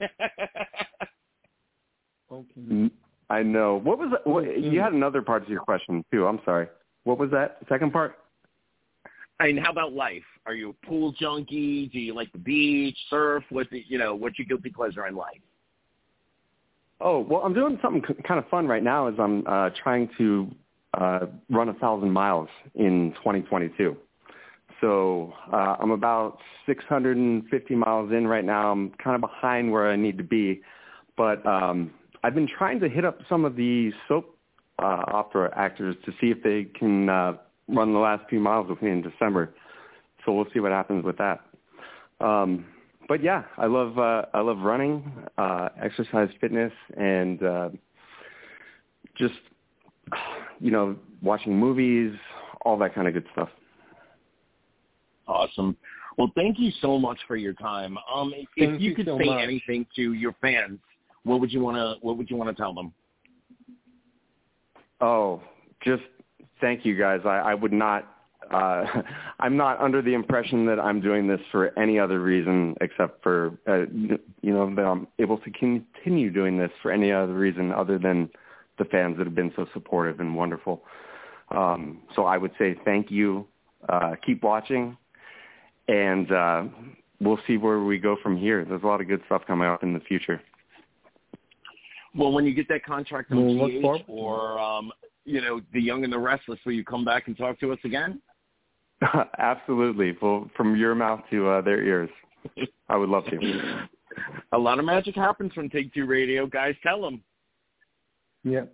Okay. 2.31 2.61
Mm, 2.61 2.91
I 3.31 3.43
know. 3.43 3.77
What 3.81 3.99
was 3.99 4.11
that? 4.11 4.27
what, 4.27 4.59
you 4.59 4.81
had 4.81 4.93
another 4.93 5.23
part 5.23 5.47
to 5.47 5.51
your 5.51 5.61
question 5.63 6.05
too. 6.13 6.27
I'm 6.27 6.41
sorry. 6.45 6.67
What 7.05 7.19
was 7.19 7.31
that 7.31 7.59
second 7.69 7.93
part? 7.93 8.19
and 9.41 9.59
how 9.61 9.71
about 9.71 9.93
life? 9.93 10.25
Are 10.47 10.55
you 10.55 10.71
a 10.71 10.87
pool 10.87 11.13
junkie? 11.13 11.87
Do 11.93 12.01
you 12.01 12.13
like 12.13 12.33
the 12.33 12.39
beach, 12.39 12.99
surf? 13.09 13.45
What's 13.51 13.71
it, 13.73 13.85
you 13.87 13.97
know? 13.97 14.15
What's 14.15 14.37
your 14.39 14.47
guilty 14.47 14.69
pleasure 14.71 15.07
in 15.07 15.15
life? 15.15 15.41
Oh, 17.01 17.21
well, 17.21 17.43
I'm 17.45 17.55
doing 17.55 17.79
something 17.81 18.03
k- 18.03 18.21
kind 18.27 18.39
of 18.43 18.49
fun 18.49 18.67
right 18.67 18.83
now. 18.83 19.07
Is 19.07 19.15
I'm 19.19 19.47
uh, 19.47 19.71
trying 19.81 20.11
to 20.19 20.51
uh, 20.95 21.27
run 21.51 21.69
a 21.69 21.75
thousand 21.75 22.11
miles 22.11 22.49
in 22.75 23.13
2022. 23.19 23.97
So 24.81 25.33
uh, 25.53 25.77
I'm 25.81 25.91
about 25.91 26.39
650 26.67 27.75
miles 27.75 28.13
in 28.13 28.27
right 28.27 28.45
now. 28.45 28.71
I'm 28.71 28.91
kind 29.03 29.15
of 29.15 29.21
behind 29.21 29.73
where 29.73 29.91
I 29.91 29.97
need 29.97 30.19
to 30.19 30.25
be, 30.25 30.63
but 31.17 31.45
um, 31.47 31.91
I've 32.23 32.35
been 32.35 32.49
trying 32.49 32.81
to 32.81 32.89
hit 32.89 33.05
up 33.05 33.19
some 33.29 33.45
of 33.45 33.57
the 33.57 33.93
soap 34.07 34.37
uh, 34.81 35.03
opera 35.09 35.53
actors 35.57 35.97
to 36.05 36.13
see 36.21 36.31
if 36.31 36.43
they 36.43 36.65
can 36.79 37.09
uh, 37.09 37.35
run 37.69 37.93
the 37.93 37.99
last 37.99 38.29
few 38.29 38.41
miles 38.41 38.69
with 38.69 38.81
me 38.83 38.91
in 38.91 39.03
December. 39.03 39.53
So 40.25 40.33
we'll 40.33 40.47
see 40.53 40.61
what 40.61 40.73
happens 40.73 41.05
with 41.05 41.19
that. 41.19 41.41
Um, 42.21 42.67
but 43.09 43.23
yeah, 43.23 43.45
I 43.57 43.67
love 43.67 43.99
uh, 43.99 44.27
I 44.35 44.41
love 44.41 44.59
running, 44.59 45.11
uh, 45.39 45.71
exercise, 45.83 46.29
fitness, 46.41 46.73
and 46.97 47.43
uh, 47.43 47.69
just 49.17 49.35
you 50.61 50.71
know 50.71 50.97
watching 51.23 51.59
movies, 51.59 52.17
all 52.63 52.77
that 52.79 52.95
kind 52.95 53.09
of 53.09 53.15
good 53.15 53.27
stuff. 53.33 53.49
Awesome. 55.29 55.77
Well, 56.17 56.33
thank 56.35 56.59
you 56.59 56.73
so 56.81 56.99
much 56.99 57.19
for 57.29 57.37
your 57.37 57.53
time. 57.53 57.97
Um, 58.13 58.33
if, 58.35 58.49
if 58.57 58.81
you, 58.81 58.91
you 58.91 58.97
could 58.97 59.07
so 59.07 59.19
say 59.19 59.27
much. 59.27 59.43
anything 59.43 59.87
to 59.95 60.15
your 60.15 60.35
fans, 60.41 60.81
what 61.23 61.41
would 61.41 61.53
you 61.53 61.61
want 61.61 61.77
to 61.77 61.95
What 62.05 62.17
would 62.17 62.31
you 62.31 62.37
want 62.37 62.55
to 62.55 62.61
tell 62.61 62.75
them? 62.75 62.93
Oh, 65.01 65.41
just 65.85 66.03
thank 66.61 66.85
you 66.85 66.99
guys. 66.99 67.21
I, 67.25 67.39
I 67.39 67.55
would 67.55 67.73
not. 67.73 68.15
Uh, 68.51 68.85
I'm 69.39 69.57
not 69.57 69.81
under 69.81 70.03
the 70.03 70.15
impression 70.15 70.67
that 70.67 70.81
I'm 70.81 71.01
doing 71.01 71.29
this 71.29 71.41
for 71.53 71.79
any 71.79 71.99
other 71.99 72.21
reason 72.21 72.75
except 72.81 73.23
for 73.23 73.59
uh, 73.69 73.85
you 73.93 74.53
know 74.53 74.75
that 74.75 74.83
I'm 74.83 75.07
able 75.19 75.39
to 75.39 75.51
continue 75.51 76.31
doing 76.31 76.59
this 76.59 76.71
for 76.83 76.91
any 76.91 77.13
other 77.13 77.35
reason 77.35 77.71
other 77.71 77.99
than 77.99 78.31
the 78.79 78.87
fans 78.87 79.19
that 79.19 79.27
have 79.27 79.35
been 79.35 79.53
so 79.55 79.67
supportive 79.73 80.21
and 80.21 80.35
wonderful. 80.35 80.83
Um, 81.51 82.03
so 82.15 82.25
I 82.25 82.39
would 82.39 82.53
say 82.59 82.77
thank 82.85 83.11
you. 83.11 83.47
Uh, 83.89 84.17
keep 84.25 84.43
watching, 84.43 84.97
and 85.89 86.31
uh, 86.33 86.65
we'll 87.21 87.41
see 87.47 87.57
where 87.57 87.81
we 87.81 87.99
go 87.99 88.17
from 88.23 88.37
here. 88.37 88.65
There's 88.65 88.83
a 88.83 88.87
lot 88.87 89.01
of 89.01 89.09
good 89.09 89.23
stuff 89.27 89.43
coming 89.47 89.69
up 89.69 89.83
in 89.83 89.93
the 89.93 90.01
future. 90.01 90.41
Well, 92.15 92.33
when 92.33 92.45
you 92.45 92.55
get 92.55 92.69
that 92.69 92.85
contract 92.85 93.31
on 93.33 93.45
We'll 93.45 93.69
look 93.69 94.01
GH 94.01 94.05
or 94.09 94.59
um, 94.59 94.93
you 95.25 95.41
know 95.41 95.61
the 95.73 95.81
Young 95.81 96.05
and 96.05 96.13
the 96.13 96.19
Restless, 96.19 96.59
will 96.65 96.73
you 96.73 96.85
come 96.85 97.05
back 97.05 97.27
and 97.27 97.37
talk 97.37 97.59
to 97.61 97.73
us 97.73 97.79
again? 97.85 98.21
Absolutely. 99.39 100.17
Well, 100.21 100.51
from 100.57 100.77
your 100.77 100.95
mouth 100.95 101.21
to 101.31 101.49
uh, 101.49 101.61
their 101.61 101.83
ears. 101.83 102.11
I 102.89 102.97
would 102.97 103.09
love 103.09 103.25
to. 103.27 103.89
A 104.53 104.59
lot 104.59 104.79
of 104.79 104.85
magic 104.85 105.15
happens 105.15 105.53
from 105.53 105.69
Take 105.69 105.93
Two 105.95 106.07
Radio, 106.07 106.47
guys. 106.47 106.75
Tell 106.83 107.01
them. 107.01 107.23
Yep. 108.45 108.73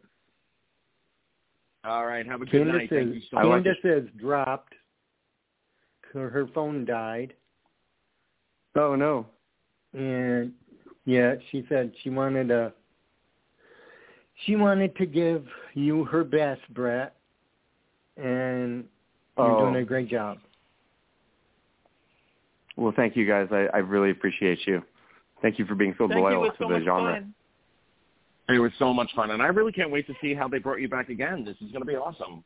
All 1.84 2.06
right. 2.06 2.26
Have 2.26 2.40
a 2.40 2.46
good 2.46 2.64
Candace 2.64 2.74
night. 2.74 2.90
Thank 2.90 3.14
you 3.14 3.20
so 3.30 3.36
much. 3.36 3.64
Candace 3.64 3.78
is 3.84 4.08
dropped. 4.18 4.72
Her, 6.14 6.30
her 6.30 6.46
phone 6.54 6.84
died, 6.84 7.34
Oh 8.76 8.94
no. 8.94 9.26
and 9.92 10.52
yeah, 11.04 11.34
she 11.50 11.66
said 11.68 11.92
she 12.02 12.08
wanted 12.10 12.48
to. 12.48 12.72
She 14.46 14.56
wanted 14.56 14.96
to 14.96 15.06
give 15.06 15.44
you 15.74 16.04
her 16.04 16.24
best, 16.24 16.62
Brett, 16.72 17.14
and 18.16 18.84
you're 19.36 19.50
Oh. 19.52 19.60
doing 19.60 19.76
a 19.76 19.84
great 19.84 20.08
job. 20.08 20.38
Well, 22.76 22.92
thank 22.96 23.16
you 23.16 23.26
guys. 23.26 23.48
I, 23.52 23.66
I 23.74 23.78
really 23.78 24.10
appreciate 24.10 24.66
you. 24.66 24.82
Thank 25.42 25.58
you 25.58 25.66
for 25.66 25.74
being 25.74 25.94
so 25.98 26.08
Thank 26.08 26.18
you. 26.20 26.26
It 26.26 26.30
loyal 26.30 26.40
was 26.42 26.50
to 26.58 26.64
so 26.64 26.68
the 26.68 26.74
much 26.74 26.84
genre. 26.84 27.14
fun. 27.14 27.34
It 28.54 28.58
was 28.58 28.72
so 28.78 28.92
much 28.92 29.10
fun, 29.16 29.30
and 29.30 29.42
I 29.42 29.46
really 29.46 29.72
can't 29.72 29.90
wait 29.90 30.06
to 30.06 30.14
see 30.20 30.34
how 30.34 30.48
they 30.48 30.58
brought 30.58 30.80
you 30.80 30.88
back 30.88 31.08
again. 31.08 31.44
This 31.44 31.56
is 31.60 31.70
going 31.72 31.82
to 31.82 31.86
be 31.86 31.96
awesome. 31.96 32.44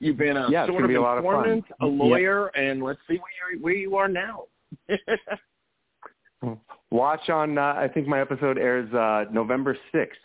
You've 0.00 0.16
been 0.16 0.36
a 0.36 0.50
Yeah, 0.50 0.66
sort 0.66 0.84
of 0.84 0.88
be 0.88 0.94
a 0.94 1.00
of 1.02 1.24
fun. 1.24 1.34
informant, 1.50 1.64
a 1.80 1.86
Yep. 1.86 1.98
lawyer, 1.98 2.46
and 2.48 2.82
let's 2.82 3.00
see 3.08 3.16
where 3.18 3.52
you 3.52 3.60
where 3.60 3.74
you 3.74 3.96
are 3.96 4.08
now. 4.08 4.44
Watch 6.90 7.28
on. 7.28 7.58
Uh, 7.58 7.74
I 7.76 7.88
think 7.88 8.06
my 8.06 8.20
episode 8.20 8.58
airs 8.58 8.92
uh, 8.94 9.24
November 9.32 9.76
sixth. 9.92 10.20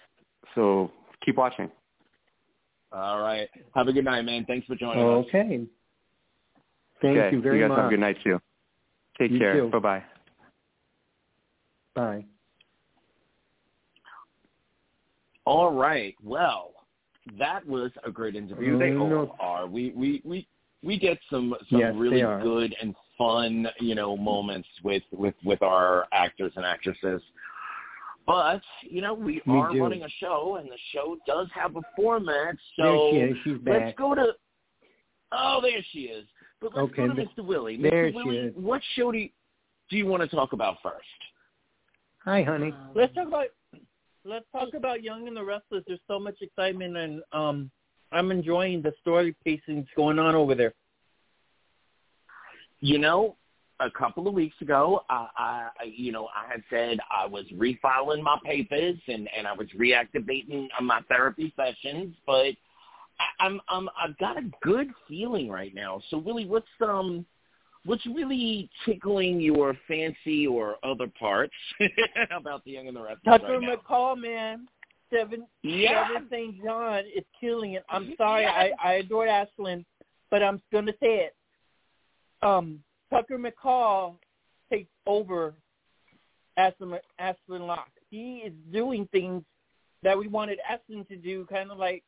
So 0.55 0.91
keep 1.25 1.37
watching. 1.37 1.71
All 2.91 3.19
right. 3.21 3.49
Have 3.73 3.87
a 3.87 3.93
good 3.93 4.05
night, 4.05 4.21
man. 4.23 4.45
Thanks 4.45 4.67
for 4.67 4.75
joining 4.75 5.03
us. 5.03 5.25
Okay. 5.27 5.65
Thank 7.01 7.17
okay. 7.17 7.35
you 7.35 7.41
very 7.41 7.55
much. 7.59 7.61
You 7.61 7.61
guys 7.61 7.69
much. 7.69 7.77
have 7.77 7.85
a 7.87 7.89
good 7.89 7.99
night 7.99 8.17
too. 8.23 8.39
Take 9.19 9.31
You 9.31 9.39
care. 9.39 9.53
too. 9.55 9.69
Bye 9.69 9.79
bye. 9.79 10.03
Bye. 11.95 12.25
All 15.45 15.73
right. 15.73 16.15
Well, 16.23 16.72
that 17.39 17.65
was 17.67 17.91
a 18.05 18.11
great 18.11 18.35
interview. 18.35 18.77
Mm-hmm. 18.77 18.79
They 18.79 19.15
Oh, 19.15 19.17
all 19.17 19.35
are. 19.39 19.67
We 19.67 19.91
we 19.95 20.21
we 20.25 20.47
we 20.83 20.99
get 20.99 21.17
some 21.29 21.55
some 21.69 21.79
Yes, 21.79 21.93
really 21.97 22.21
good 22.43 22.75
and 22.81 22.93
fun, 23.17 23.67
you 23.79 23.95
know, 23.95 24.17
moments 24.17 24.67
with 24.83 25.03
with 25.11 25.35
with 25.45 25.61
our 25.61 26.07
actors 26.11 26.51
and 26.55 26.65
actresses. 26.65 27.21
But 28.25 28.61
you 28.81 29.01
know, 29.01 29.13
we, 29.13 29.41
We 29.45 29.53
are 29.57 29.71
do. 29.73 29.81
running 29.81 30.03
a 30.03 30.09
show, 30.19 30.55
and 30.59 30.69
the 30.69 30.77
show 30.93 31.17
does 31.27 31.47
have 31.53 31.75
a 31.75 31.81
format. 31.95 32.55
There 32.77 32.85
So 32.87 33.09
she 33.11 33.17
is. 33.17 33.37
She's 33.43 33.57
let's 33.65 33.97
go 33.97 34.15
to. 34.15 34.27
Oh, 35.31 35.59
there 35.61 35.83
she 35.91 36.01
is. 36.03 36.25
But 36.61 36.71
let's 36.75 36.91
Okay, 36.91 37.07
go 37.07 37.13
to 37.13 37.15
but- 37.15 37.35
Mr. 37.43 37.45
Willie. 37.45 37.75
there 37.81 38.05
Mr. 38.05 38.11
she 38.11 38.15
Willie, 38.15 38.37
is. 38.37 38.53
what 38.55 38.81
show 38.95 39.11
do 39.11 39.17
you, 39.17 39.29
do 39.89 39.97
you 39.97 40.05
want 40.05 40.21
to 40.21 40.33
talk 40.33 40.53
about 40.53 40.77
first? 40.81 41.03
Hi, 42.23 42.43
honey. 42.43 42.73
Let's 42.95 43.13
talk 43.13 43.27
about 43.27 43.47
let's 44.25 44.45
talk 44.51 44.73
about 44.75 45.03
Young 45.03 45.27
and 45.27 45.35
the 45.35 45.43
Restless. 45.43 45.83
There's 45.87 45.99
so 46.07 46.19
much 46.19 46.37
excitement, 46.41 46.97
and 46.97 47.21
um, 47.31 47.71
I'm 48.11 48.31
enjoying 48.31 48.81
the 48.81 48.93
story 49.01 49.35
pacings 49.45 49.87
going 49.95 50.19
on 50.19 50.35
over 50.35 50.55
there. 50.55 50.73
You 52.79 52.99
know, 52.99 53.37
a 53.79 53.89
couple 53.89 54.27
of 54.27 54.33
weeks 54.33 54.55
ago, 54.61 55.01
I, 55.09 55.27
I, 55.37 55.69
you 55.85 56.11
know, 56.11 56.27
I 56.35 56.51
had 56.51 56.63
said 56.69 56.99
I 57.09 57.25
was 57.25 57.45
refiling 57.53 58.21
my 58.21 58.37
papers 58.43 58.97
and 59.07 59.27
and 59.35 59.47
I 59.47 59.53
was 59.53 59.67
reactivating 59.77 60.67
my 60.81 61.01
therapy 61.09 61.53
sessions, 61.55 62.15
but 62.25 62.53
I, 63.19 63.45
I'm 63.45 63.61
I'm 63.69 63.89
I've 63.97 64.17
got 64.17 64.37
a 64.37 64.49
good 64.61 64.87
feeling 65.07 65.49
right 65.49 65.73
now. 65.73 66.01
So, 66.09 66.17
Willie, 66.17 66.45
what's 66.45 66.67
um, 66.81 67.25
what's 67.85 68.05
really 68.05 68.69
tickling 68.85 69.39
your 69.39 69.75
fancy 69.87 70.47
or 70.47 70.75
other 70.83 71.07
parts 71.19 71.53
about 72.31 72.63
the 72.65 72.71
Young 72.71 72.87
and 72.87 72.95
the 72.95 73.01
Restless 73.01 73.41
Tucker 73.41 73.59
right? 73.59 73.79
McCall, 73.85 74.17
man, 74.17 74.67
seven 75.11 75.45
Yeah. 75.63 76.07
Trevor 76.07 76.25
St. 76.31 76.63
John 76.63 77.03
is 77.15 77.23
killing 77.39 77.73
it. 77.73 77.83
I'm 77.89 78.13
sorry, 78.17 78.45
I 78.45 78.71
I 78.83 78.93
adore 78.93 79.27
Ashland, 79.27 79.85
but 80.31 80.41
I'm 80.43 80.61
going 80.71 80.85
to 80.85 80.93
say 80.93 81.27
it. 81.27 81.35
Um, 82.41 82.79
Tucker 83.09 83.37
McCall 83.37 84.15
takes 84.71 84.89
over 85.05 85.53
Ashland 86.57 86.99
Ashland 87.19 87.67
Locke. 87.67 87.89
He 88.09 88.37
is 88.45 88.53
doing 88.71 89.07
things 89.11 89.43
that 90.03 90.17
we 90.17 90.27
wanted 90.27 90.59
Ashland 90.69 91.07
to 91.09 91.15
do, 91.15 91.45
kind 91.49 91.71
of 91.71 91.77
like 91.77 92.03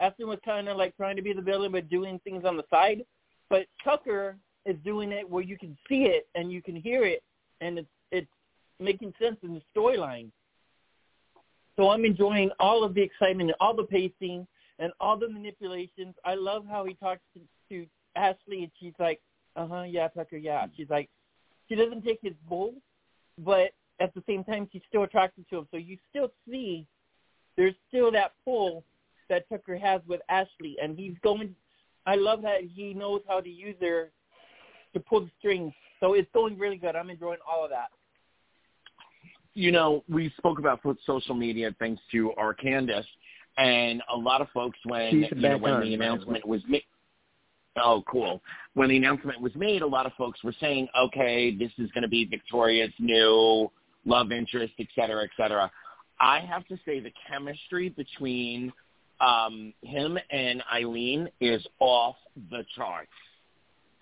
Ashland 0.00 0.28
was 0.28 0.40
kind 0.44 0.68
of 0.68 0.76
like 0.76 0.96
trying 0.96 1.16
to 1.16 1.22
be 1.22 1.32
the 1.32 1.42
villain, 1.42 1.72
but 1.72 1.88
doing 1.88 2.20
things 2.24 2.44
on 2.44 2.56
the 2.56 2.64
side. 2.70 3.04
But 3.48 3.66
Tucker 3.84 4.36
is 4.66 4.76
doing 4.84 5.12
it 5.12 5.28
where 5.28 5.42
you 5.42 5.58
can 5.58 5.76
see 5.88 6.04
it 6.04 6.28
and 6.34 6.52
you 6.52 6.62
can 6.62 6.76
hear 6.76 7.04
it, 7.04 7.22
and 7.60 7.78
it's 7.78 7.88
it's 8.10 8.30
making 8.78 9.12
sense 9.20 9.36
in 9.42 9.54
the 9.54 9.62
storyline. 9.74 10.30
So 11.76 11.90
I'm 11.90 12.04
enjoying 12.04 12.50
all 12.60 12.84
of 12.84 12.94
the 12.94 13.02
excitement 13.02 13.50
and 13.50 13.56
all 13.60 13.74
the 13.74 13.84
pacing 13.84 14.46
and 14.78 14.92
all 15.00 15.16
the 15.16 15.28
manipulations. 15.28 16.14
I 16.24 16.34
love 16.34 16.64
how 16.68 16.84
he 16.84 16.94
talks 16.94 17.22
to, 17.34 17.40
to 17.70 17.86
Ashley 18.14 18.64
and 18.64 18.72
she's 18.78 18.92
like, 18.98 19.20
uh 19.56 19.66
huh, 19.66 19.82
yeah, 19.82 20.08
Tucker, 20.08 20.36
yeah. 20.36 20.66
She's 20.76 20.90
like, 20.90 21.08
she 21.68 21.74
doesn't 21.74 22.04
take 22.04 22.18
his 22.22 22.34
bull, 22.48 22.74
but 23.38 23.70
at 24.00 24.12
the 24.14 24.22
same 24.26 24.44
time 24.44 24.68
she's 24.70 24.82
still 24.88 25.04
attracted 25.04 25.48
to 25.50 25.58
him. 25.58 25.68
So 25.70 25.76
you 25.78 25.96
still 26.10 26.30
see 26.48 26.86
there's 27.56 27.74
still 27.88 28.10
that 28.12 28.32
pull 28.44 28.84
that 29.28 29.48
Tucker 29.48 29.76
has 29.76 30.00
with 30.06 30.20
Ashley, 30.28 30.76
and 30.82 30.98
he's 30.98 31.14
going. 31.22 31.54
I 32.04 32.16
love 32.16 32.42
that 32.42 32.62
he 32.74 32.94
knows 32.94 33.20
how 33.28 33.40
to 33.40 33.48
use 33.48 33.76
her 33.80 34.10
to 34.94 35.00
pull 35.00 35.20
the 35.22 35.30
strings. 35.38 35.72
So 36.00 36.14
it's 36.14 36.28
going 36.34 36.58
really 36.58 36.76
good. 36.76 36.96
I'm 36.96 37.10
enjoying 37.10 37.38
all 37.50 37.64
of 37.64 37.70
that. 37.70 37.88
you 39.54 39.70
know, 39.70 40.02
we 40.08 40.32
spoke 40.38 40.58
about 40.58 40.80
social 41.06 41.34
media 41.34 41.74
thanks 41.78 42.00
to 42.12 42.32
our 42.34 42.54
Candace, 42.54 43.06
and 43.58 44.02
a 44.12 44.16
lot 44.16 44.40
of 44.40 44.48
folks 44.54 44.78
when 44.84 45.22
you 45.22 45.28
know 45.36 45.58
when 45.58 45.80
the 45.80 45.86
the 45.86 45.94
announcement 45.94 46.46
was 46.46 46.62
made. 46.68 46.84
Oh, 47.76 48.02
cool! 48.10 48.40
When 48.74 48.88
the 48.88 48.96
announcement 48.96 49.40
was 49.40 49.54
made, 49.54 49.82
a 49.82 49.86
lot 49.86 50.06
of 50.06 50.12
folks 50.14 50.42
were 50.42 50.54
saying, 50.60 50.88
"Okay, 50.98 51.54
this 51.56 51.70
is 51.78 51.90
going 51.92 52.02
to 52.02 52.08
be 52.08 52.24
Victoria's 52.24 52.92
new 52.98 53.70
love 54.04 54.32
interest, 54.32 54.74
et 54.78 54.88
cetera, 54.94 55.22
et 55.22 55.30
cetera." 55.36 55.70
I 56.20 56.40
have 56.40 56.66
to 56.68 56.76
say 56.84 57.00
the 57.00 57.12
chemistry 57.28 57.88
between 57.90 58.72
um, 59.20 59.72
him 59.82 60.18
and 60.30 60.62
Eileen 60.72 61.28
is 61.40 61.66
off 61.78 62.16
the 62.50 62.64
charts. 62.76 63.10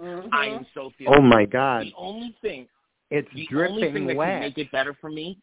Mm-hmm. 0.00 0.28
I 0.34 0.46
am 0.46 0.66
so 0.74 0.90
feeling. 0.96 1.14
Oh 1.18 1.22
my 1.22 1.44
God, 1.44 1.82
The 1.84 1.92
only 1.96 2.34
thing 2.40 2.66
it's 3.10 3.28
the 3.34 3.46
only 3.56 3.82
thing 3.82 3.90
dripping 3.92 4.06
that 4.08 4.16
wet. 4.16 4.28
can 4.28 4.40
make 4.40 4.58
it 4.58 4.70
better 4.72 4.96
for 5.00 5.10
me. 5.10 5.38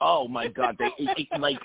Oh 0.00 0.26
my 0.26 0.48
god! 0.48 0.76
They 0.78 0.86
it, 0.98 1.28
it, 1.30 1.40
like 1.40 1.58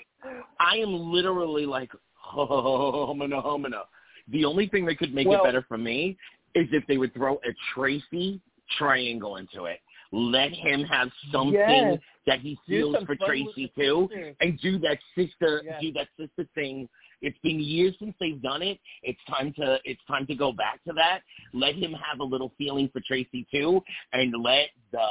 I 0.60 0.76
am 0.76 0.94
literally 1.12 1.66
like 1.66 1.90
humana 2.34 3.42
humana. 3.42 3.82
The 4.28 4.44
only 4.44 4.68
thing 4.68 4.84
that 4.86 4.98
could 4.98 5.14
make 5.14 5.26
Well- 5.26 5.42
it 5.42 5.44
better 5.44 5.64
for 5.68 5.78
me 5.78 6.16
is 6.54 6.66
if 6.72 6.86
they 6.86 6.98
would 6.98 7.12
throw 7.14 7.34
a 7.36 7.52
Tracy 7.74 8.40
triangle 8.78 9.36
into 9.36 9.64
it. 9.64 9.80
Let 10.10 10.52
him 10.52 10.84
have 10.84 11.08
something 11.30 11.52
Yes. 11.54 11.98
that 12.26 12.40
he 12.40 12.58
feels 12.66 12.94
some 12.94 13.04
for 13.06 13.14
Tracy 13.16 13.70
too, 13.76 14.08
sisters. 14.10 14.36
and 14.40 14.58
do 14.60 14.78
that 14.78 14.98
sister 15.14 15.62
Yes. 15.64 15.80
do 15.82 15.92
that 15.92 16.08
sister 16.18 16.46
thing. 16.54 16.88
It's 17.20 17.38
been 17.42 17.60
years 17.60 17.94
since 17.98 18.14
they've 18.20 18.40
done 18.40 18.62
it. 18.62 18.78
It's 19.02 19.18
time 19.28 19.52
to 19.54 19.78
it's 19.84 20.00
time 20.06 20.26
to 20.26 20.34
go 20.34 20.52
back 20.52 20.82
to 20.84 20.92
that. 20.94 21.20
Let 21.52 21.74
him 21.74 21.92
have 21.92 22.20
a 22.20 22.24
little 22.24 22.52
feeling 22.58 22.88
for 22.92 23.00
Tracy 23.06 23.46
too, 23.50 23.82
and 24.12 24.32
let 24.42 24.68
the 24.92 25.06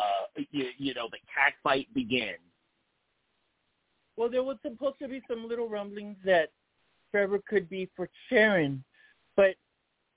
you, 0.52 0.70
you 0.78 0.94
know 0.94 1.08
the 1.12 1.20
cat 1.34 1.54
fight 1.64 1.88
begin. 1.94 2.36
Well, 4.16 4.30
there 4.30 4.44
was 4.44 4.58
supposed 4.64 5.00
to 5.00 5.08
be 5.08 5.22
some 5.30 5.48
little 5.48 5.70
rumblings 5.70 6.18
that 6.26 6.50
Trevor 7.12 7.40
could 7.48 7.70
be 7.70 7.90
for 7.96 8.10
Sharon, 8.30 8.84
but 9.36 9.56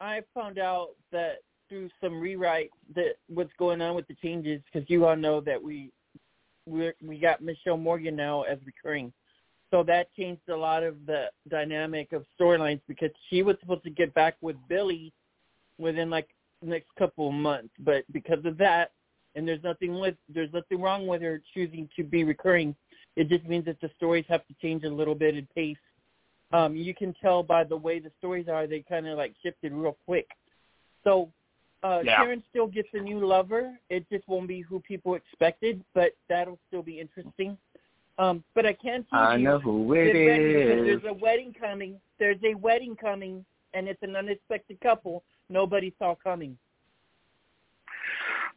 I 0.01 0.23
found 0.35 0.59
out 0.59 0.91
that 1.13 1.39
through 1.69 1.91
some 2.01 2.21
rewrite 2.21 2.71
that 2.95 3.17
what's 3.29 3.53
going 3.59 3.81
on 3.81 3.95
with 3.95 4.09
the 4.09 4.15
changes 4.15 4.61
because 4.73 4.89
you 4.91 5.07
all 5.07 5.17
know 5.17 5.41
that 5.41 5.63
we 5.63 5.93
we 6.67 6.93
we 7.03 7.19
got 7.19 7.43
Michelle 7.43 7.77
Morgan 7.77 8.17
now 8.17 8.43
as 8.43 8.59
recurring, 8.65 9.13
so 9.71 9.83
that 9.85 10.13
changed 10.17 10.49
a 10.49 10.57
lot 10.57 10.83
of 10.83 11.07
the 11.07 11.27
dynamic 11.49 12.13
of 12.13 12.25
storylines 12.39 12.81
because 12.89 13.11
she 13.29 13.43
was 13.43 13.57
supposed 13.61 13.85
to 13.85 13.91
get 13.91 14.13
back 14.15 14.37
with 14.41 14.57
Billy 14.69 15.13
within 15.79 16.11
like 16.11 16.29
the 16.61 16.69
next 16.69 16.89
couple 16.99 17.29
of 17.29 17.35
months, 17.35 17.73
but 17.79 18.05
because 18.13 18.45
of 18.45 18.59
that, 18.59 18.93
and 19.37 19.47
there's 19.47 19.63
nothing 19.63 19.99
with 19.99 20.17
there's 20.29 20.53
nothing 20.53 20.81
wrong 20.81 21.07
with 21.07 21.23
her 21.23 21.41
choosing 21.55 21.89
to 21.97 22.03
be 22.03 22.25
recurring. 22.25 22.75
It 23.17 23.29
just 23.29 23.45
means 23.45 23.65
that 23.67 23.81
the 23.81 23.91
stories 23.97 24.25
have 24.29 24.47
to 24.49 24.55
change 24.61 24.85
a 24.85 24.89
little 24.89 25.15
bit 25.15 25.37
in 25.37 25.47
pace. 25.55 25.77
Um, 26.53 26.75
you 26.75 26.95
can 26.95 27.15
tell 27.23 27.43
by 27.43 27.65
the 27.65 27.77
way 27.77 28.01
the 28.01 28.11
stories 28.19 28.49
are; 28.49 28.67
they 28.67 28.81
kind 28.81 29.07
of 29.07 29.17
like 29.17 29.35
shifted 29.43 29.73
real 29.73 29.97
quick. 30.05 30.29
So 31.05 31.31
uh, 31.83 32.03
Yeah. 32.05 32.17
Karen 32.17 32.43
still 32.51 32.67
gets 32.67 32.89
a 32.93 33.01
new 33.01 33.25
lover. 33.25 33.79
It 33.89 34.05
just 34.11 34.27
won't 34.29 34.49
be 34.49 34.61
who 34.61 34.81
people 34.81 35.15
expected, 35.15 35.83
but 35.95 36.13
that'll 36.29 36.59
still 36.69 36.83
be 36.83 37.01
interesting. 37.01 37.57
Um, 38.21 38.45
but 38.55 38.67
I 38.67 38.75
can't 38.75 39.09
tell 39.09 39.19
you. 39.19 39.27
I 39.27 39.37
you, 39.37 39.45
know 39.45 39.59
who 39.59 39.93
it 39.95 40.13
get 40.13 40.17
is. 40.17 40.85
there's 40.85 41.05
a 41.09 41.15
wedding 41.15 41.55
coming. 41.59 41.99
There's 42.19 42.37
a 42.45 42.53
wedding 42.55 42.95
coming, 42.95 43.45
and 43.73 43.89
it's 43.89 44.03
an 44.03 44.15
unexpected 44.15 44.79
couple 44.83 45.25
nobody 45.49 45.95
saw 45.99 46.15
coming. 46.15 46.57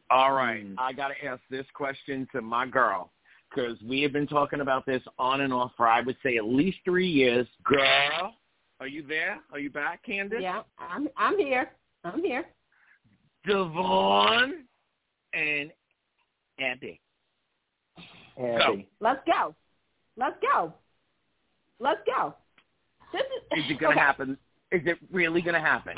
All 0.10 0.34
right, 0.34 0.66
Mm. 0.66 0.76
I 0.78 0.92
got 0.92 1.08
to 1.10 1.26
ask 1.26 1.42
this 1.50 1.66
question 1.74 2.28
to 2.34 2.42
my 2.42 2.68
girl 2.68 3.12
because 3.50 3.82
we 3.82 4.02
have 4.02 4.12
been 4.12 4.28
talking 4.28 4.60
about 4.60 4.86
this 4.86 5.02
on 5.18 5.42
and 5.42 5.54
off 5.54 5.72
for 5.78 5.88
I 5.88 6.02
would 6.02 6.18
say 6.22 6.36
at 6.36 6.46
least 6.46 6.80
three 6.84 7.08
years. 7.08 7.48
Girl, 7.64 8.36
are 8.82 8.88
you 8.88 9.02
there? 9.08 9.40
Are 9.52 9.60
you 9.60 9.70
back, 9.70 10.04
Candace? 10.04 10.40
Yeah, 10.42 10.64
I'm 10.78 11.08
I'm 11.16 11.40
here. 11.40 11.72
I'm 12.04 12.22
here. 12.22 12.46
Devon 13.48 14.66
and 15.34 15.72
Abby. 16.60 17.00
Abby. 18.38 18.88
Let's 19.00 19.22
go. 19.26 19.54
Let's 20.18 20.36
go. 20.42 20.74
Let's 21.80 22.02
go. 22.06 22.36
This 23.12 23.22
is 23.22 23.66
Is 23.66 23.72
it 23.72 23.80
going 23.80 23.96
to 23.96 24.00
okay. 24.00 24.06
happen? 24.06 24.38
Is 24.72 24.82
it 24.86 24.98
really 25.12 25.42
going 25.42 25.54
to 25.54 25.60
happen? 25.60 25.94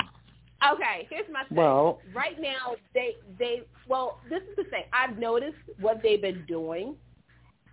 Okay, 0.72 1.06
here's 1.10 1.26
my 1.32 1.44
thing. 1.44 1.56
Well- 1.58 2.00
right 2.14 2.40
now 2.40 2.76
they 2.94 3.16
they 3.38 3.62
well, 3.88 4.20
this 4.30 4.42
is 4.42 4.56
the 4.56 4.64
thing. 4.64 4.84
I've 4.92 5.18
noticed 5.18 5.56
what 5.80 6.00
they've 6.02 6.20
been 6.20 6.44
doing, 6.46 6.96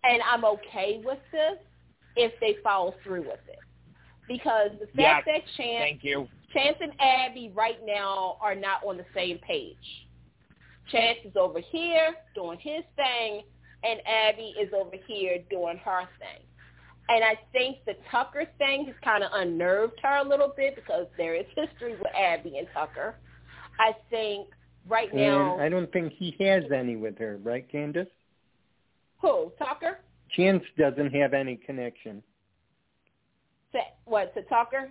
and 0.03 0.21
I'm 0.29 0.45
okay 0.45 1.01
with 1.03 1.19
this 1.31 1.57
if 2.15 2.33
they 2.39 2.57
follow 2.63 2.93
through 3.03 3.21
with 3.21 3.39
it. 3.47 3.59
Because 4.27 4.71
the 4.79 4.87
fact 5.01 5.25
that 5.27 5.41
Chance 5.57 5.79
Thank 5.83 6.03
you. 6.03 6.27
Chance 6.53 6.77
and 6.81 6.91
Abby 6.99 7.51
right 7.55 7.79
now 7.85 8.37
are 8.41 8.53
not 8.53 8.83
on 8.85 8.97
the 8.97 9.05
same 9.15 9.39
page. 9.39 9.75
Chance 10.91 11.19
is 11.25 11.35
over 11.35 11.59
here 11.59 12.13
doing 12.35 12.59
his 12.59 12.83
thing, 12.95 13.41
and 13.83 13.99
Abby 14.07 14.55
is 14.59 14.69
over 14.73 14.95
here 15.07 15.37
doing 15.49 15.77
her 15.77 16.01
thing. 16.19 16.45
And 17.09 17.23
I 17.23 17.37
think 17.51 17.77
the 17.85 17.95
Tucker 18.09 18.45
thing 18.57 18.85
has 18.85 18.95
kind 19.03 19.23
of 19.23 19.31
unnerved 19.33 19.99
her 20.03 20.17
a 20.17 20.27
little 20.27 20.53
bit 20.55 20.75
because 20.75 21.05
there 21.17 21.35
is 21.35 21.45
history 21.55 21.97
with 21.97 22.07
Abby 22.17 22.57
and 22.57 22.67
Tucker. 22.73 23.15
I 23.79 23.91
think 24.09 24.47
right 24.87 25.13
now, 25.13 25.53
And 25.53 25.61
I 25.61 25.69
don't 25.69 25.91
think 25.91 26.13
he 26.13 26.35
has 26.39 26.63
any 26.73 26.95
with 26.95 27.17
her, 27.19 27.39
right, 27.43 27.69
Candace? 27.69 28.07
who 29.17 29.51
Tucker? 29.57 29.99
Chance 30.35 30.63
doesn't 30.77 31.13
have 31.13 31.33
any 31.33 31.55
connection 31.55 32.21
To, 33.71 33.79
what 34.05 34.33
to 34.35 34.41
Tucker? 34.43 34.89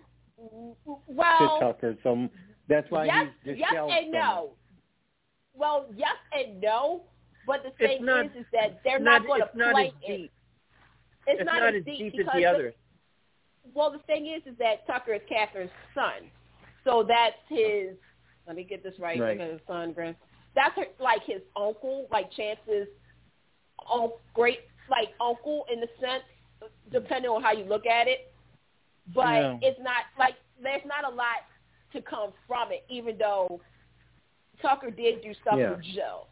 Well. 1.07 1.59
To 1.61 1.67
Tucker, 1.67 1.97
so 2.03 2.29
that's 2.69 2.91
why 2.91 3.07
yes, 3.07 3.29
he's 3.45 3.57
yes 3.59 3.73
and 3.75 4.11
no. 4.11 4.53
Well, 5.55 5.87
yes 5.95 6.17
and 6.33 6.61
no. 6.61 7.03
But 7.47 7.63
the 7.65 7.71
thing 7.71 8.05
not- 8.05 8.27
is, 8.27 8.33
is 8.41 8.47
that 8.53 8.81
they're 8.85 8.99
not, 8.99 9.23
not, 9.23 9.27
going 9.27 9.41
to 9.41 9.73
play 9.73 9.93
it. 10.03 10.31
It's, 11.27 11.41
It's 11.41 11.45
not, 11.45 11.61
not 11.61 11.75
as 11.75 11.81
as 11.81 11.85
deep, 11.85 12.15
as 12.19 12.27
the 12.35 12.47
others. 12.47 12.75
well, 13.75 13.91
the 13.93 13.99
thing 14.01 14.27
is, 14.27 14.43
is 14.51 14.59
that 14.59 14.87
Tucker 14.87 15.15
is 15.15 15.21
Catherine's 15.29 15.71
son, 15.95 16.31
so 16.85 17.05
that's 17.07 17.37
his. 17.49 17.97
Let 18.47 18.57
me 18.57 18.65
get 18.65 18.83
this 18.83 18.95
right. 18.99 19.21
Right. 19.21 19.39
His 19.41 19.61
son, 19.69 19.93
grand. 19.93 20.17
That's 20.57 20.75
her, 20.77 20.87
like 20.99 21.23
his 21.25 21.41
uncle, 21.57 22.09
like 22.11 22.31
Chance's, 22.33 22.89
um, 23.93 24.13
great 24.35 24.61
like 24.91 25.11
uncle 25.21 25.65
in 25.73 25.81
the 25.81 25.87
sense, 26.01 26.25
depending 26.91 27.31
on 27.31 27.41
how 27.43 27.53
you 27.53 27.65
look 27.65 27.87
at 27.87 28.09
it. 28.09 28.33
But 29.15 29.23
Yeah. 29.23 29.59
it's 29.63 29.81
not 29.81 30.05
like 30.19 30.35
there's 30.61 30.85
not 30.85 31.11
a 31.11 31.15
lot 31.15 31.47
to 31.93 32.03
come 32.03 32.33
from 32.49 32.73
it, 32.73 32.85
even 32.89 33.17
though 33.17 33.61
Tucker 34.61 34.91
did 34.91 35.23
do 35.23 35.33
stuff 35.35 35.55
Yeah. 35.57 35.71
with 35.71 35.83
Joe. 35.83 36.27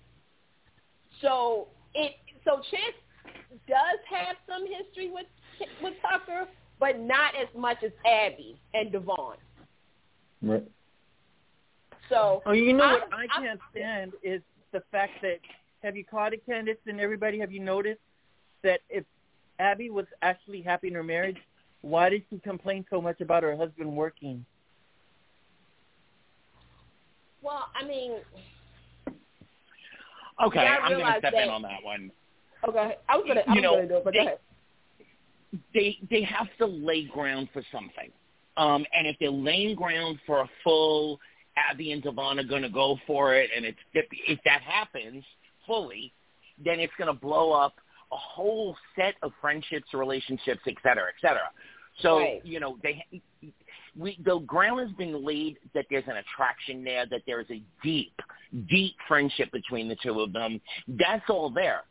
So 1.20 1.68
it 1.94 2.12
so 2.44 2.56
Chance 2.70 2.96
does 3.68 3.98
have 4.08 4.36
some 4.48 4.66
history 4.66 5.10
with 5.10 5.26
with 5.82 5.94
Tucker, 6.02 6.46
but 6.78 6.98
not 7.00 7.34
as 7.34 7.48
much 7.56 7.78
as 7.84 7.92
Abby 8.06 8.58
and 8.74 8.90
Devon. 8.92 9.36
Right. 10.42 10.64
So 12.08 12.42
Oh, 12.46 12.52
you 12.52 12.72
know 12.72 12.84
I'm- 12.84 13.00
what 13.00 13.12
I 13.12 13.20
I'm- 13.22 13.42
can't 13.42 13.60
stand 13.70 14.12
is 14.22 14.42
the 14.72 14.80
fact 14.92 15.20
that 15.22 15.38
have 15.82 15.96
you 15.96 16.04
caught 16.04 16.32
it, 16.32 16.44
Candace, 16.46 16.78
and 16.86 17.00
everybody? 17.00 17.38
Have 17.38 17.52
you 17.52 17.60
noticed 17.60 18.00
that 18.62 18.80
if 18.88 19.04
Abby 19.58 19.90
was 19.90 20.06
actually 20.22 20.62
happy 20.62 20.88
in 20.88 20.94
her 20.94 21.02
marriage, 21.02 21.38
why 21.82 22.08
did 22.08 22.24
she 22.30 22.38
complain 22.38 22.84
so 22.90 23.00
much 23.00 23.20
about 23.20 23.42
her 23.42 23.56
husband 23.56 23.94
working? 23.96 24.44
Well, 27.42 27.70
I 27.74 27.84
mean, 27.84 28.20
Okay, 30.44 30.62
Yeah, 30.62 30.78
I'm 30.82 30.92
going 30.98 31.04
to 31.12 31.18
step 31.18 31.32
that- 31.32 31.42
in 31.44 31.48
on 31.50 31.62
that 31.62 31.82
one. 31.82 32.10
okay, 32.68 32.96
I 33.08 33.16
was 33.16 33.24
gonna, 33.26 33.42
I 33.46 33.54
You 33.54 33.56
was 33.56 33.62
know, 33.62 33.74
gonna 33.76 33.88
do 33.88 33.96
it, 33.96 34.04
but 34.04 34.12
they- 34.12 34.18
go 34.18 34.24
ahead. 34.26 34.38
they 35.74 35.98
they 36.10 36.22
have 36.22 36.48
to 36.58 36.66
lay 36.66 37.04
ground 37.04 37.48
for 37.52 37.62
something. 37.72 38.10
Um, 38.56 38.84
and 38.94 39.06
if 39.06 39.16
they're 39.18 39.30
laying 39.30 39.74
ground 39.74 40.18
for 40.26 40.40
a 40.40 40.48
full 40.62 41.20
Abby 41.56 41.92
and 41.92 42.02
Devon 42.02 42.38
are 42.38 42.44
going 42.44 42.62
to 42.62 42.68
go 42.68 42.98
for 43.06 43.34
it, 43.34 43.50
and 43.54 43.64
it's 43.64 43.78
if, 43.92 44.06
if 44.26 44.38
that 44.44 44.62
happens 44.62 45.24
fully, 45.66 46.12
then 46.64 46.78
it's 46.80 46.92
going 46.96 47.12
to 47.12 47.18
blow 47.18 47.52
up 47.52 47.74
a 48.12 48.16
whole 48.16 48.76
set 48.96 49.14
of 49.22 49.32
friendships, 49.40 49.92
relationships, 49.94 50.60
et 50.66 50.74
cetera, 50.82 51.08
et 51.08 51.20
cetera. 51.20 51.50
So 52.00 52.18
Right. 52.18 52.44
you 52.44 52.60
know 52.60 52.78
they 52.82 53.04
we 53.96 54.18
the 54.24 54.38
ground 54.40 54.80
has 54.80 54.90
been 54.96 55.24
laid 55.24 55.58
that 55.74 55.86
there's 55.90 56.04
an 56.06 56.16
attraction 56.16 56.84
there, 56.84 57.06
that 57.06 57.22
there's 57.26 57.50
a 57.50 57.62
deep, 57.82 58.14
deep 58.68 58.94
friendship 59.08 59.50
between 59.52 59.88
the 59.88 59.96
two 60.02 60.20
of 60.20 60.32
them. 60.32 60.60
That's 60.88 61.28
all 61.28 61.50
there. 61.50 61.82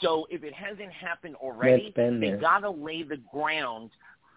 So 0.00 0.26
if 0.30 0.42
it 0.42 0.52
hasn't 0.52 0.92
happened 0.92 1.36
already, 1.36 1.92
they 1.96 2.18
there. 2.18 2.36
got 2.38 2.60
to 2.60 2.70
lay 2.70 3.02
the 3.02 3.18
ground 3.32 3.90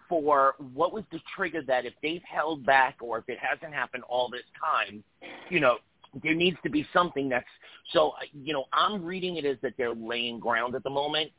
for 0.08 0.54
what 0.74 0.92
was 0.92 1.04
the 1.12 1.20
trigger 1.36 1.62
that 1.62 1.84
if 1.86 1.94
they've 2.02 2.22
held 2.22 2.64
back 2.66 2.96
or 3.00 3.18
if 3.18 3.28
it 3.28 3.38
hasn't 3.38 3.72
happened 3.72 4.02
all 4.08 4.28
this 4.28 4.42
time, 4.60 5.04
you 5.48 5.60
know, 5.60 5.78
there 6.22 6.34
needs 6.34 6.56
to 6.62 6.70
be 6.70 6.86
something 6.92 7.28
that's 7.28 7.46
so 7.92 8.10
uh, 8.10 8.22
you 8.32 8.52
know 8.52 8.64
I'm 8.72 9.04
reading 9.04 9.36
it 9.36 9.44
as 9.44 9.56
that 9.62 9.74
they're 9.78 9.94
laying 9.94 10.40
ground 10.40 10.74
at 10.74 10.82
the 10.82 10.90
moment. 10.90 11.30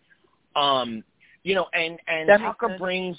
Um, 0.55 1.03
you 1.43 1.55
know, 1.55 1.67
and 1.73 1.97
and 2.07 2.29
That 2.29 2.39
Tucker 2.39 2.77
brings 2.77 3.17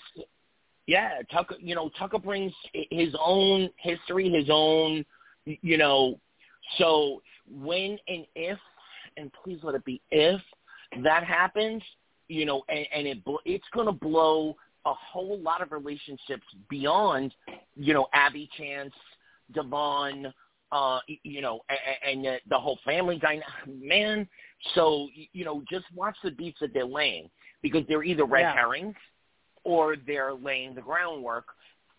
yeah, 0.87 1.19
Tucker, 1.31 1.57
you 1.61 1.75
know, 1.75 1.91
Tucker 1.99 2.19
brings 2.19 2.53
his 2.91 3.15
own 3.19 3.71
history, 3.77 4.31
his 4.31 4.49
own, 4.51 5.05
you 5.45 5.79
know, 5.79 6.19
so 6.79 7.23
when 7.51 7.99
and 8.09 8.27
if, 8.35 8.59
and 9.17 9.31
please 9.43 9.59
let 9.63 9.75
it 9.75 9.85
be 9.85 10.01
if 10.11 10.41
that 11.03 11.25
happens, 11.25 11.83
you 12.29 12.45
know, 12.45 12.63
and, 12.69 12.87
and 12.95 13.07
it 13.07 13.25
bl- 13.25 13.37
it's 13.45 13.65
going 13.73 13.87
to 13.87 13.93
blow 13.93 14.57
a 14.85 14.93
whole 14.95 15.39
lot 15.41 15.63
of 15.63 15.71
relationships 15.71 16.43
beyond, 16.69 17.35
you 17.77 17.95
know, 17.95 18.07
Abby 18.13 18.49
Chance, 18.57 18.93
Devon, 19.55 20.33
uh, 20.73 20.99
you 21.23 21.41
know, 21.41 21.61
and 22.07 22.25
the, 22.25 22.39
the 22.49 22.59
whole 22.59 22.79
family 22.85 23.19
dynamic. 23.19 23.45
Man, 23.69 24.27
so 24.75 25.09
you 25.33 25.45
know, 25.45 25.63
just 25.71 25.85
watch 25.95 26.17
the 26.25 26.31
beats 26.31 26.59
that 26.61 26.73
they're 26.73 26.85
laying 26.85 27.29
because 27.63 27.83
they're 27.89 28.03
either 28.03 28.25
red 28.25 28.41
Yeah. 28.41 28.55
herrings 28.55 28.97
or 29.65 29.97
they're 30.07 30.35
laying 30.35 30.75
the 30.75 30.81
groundwork 30.81 31.47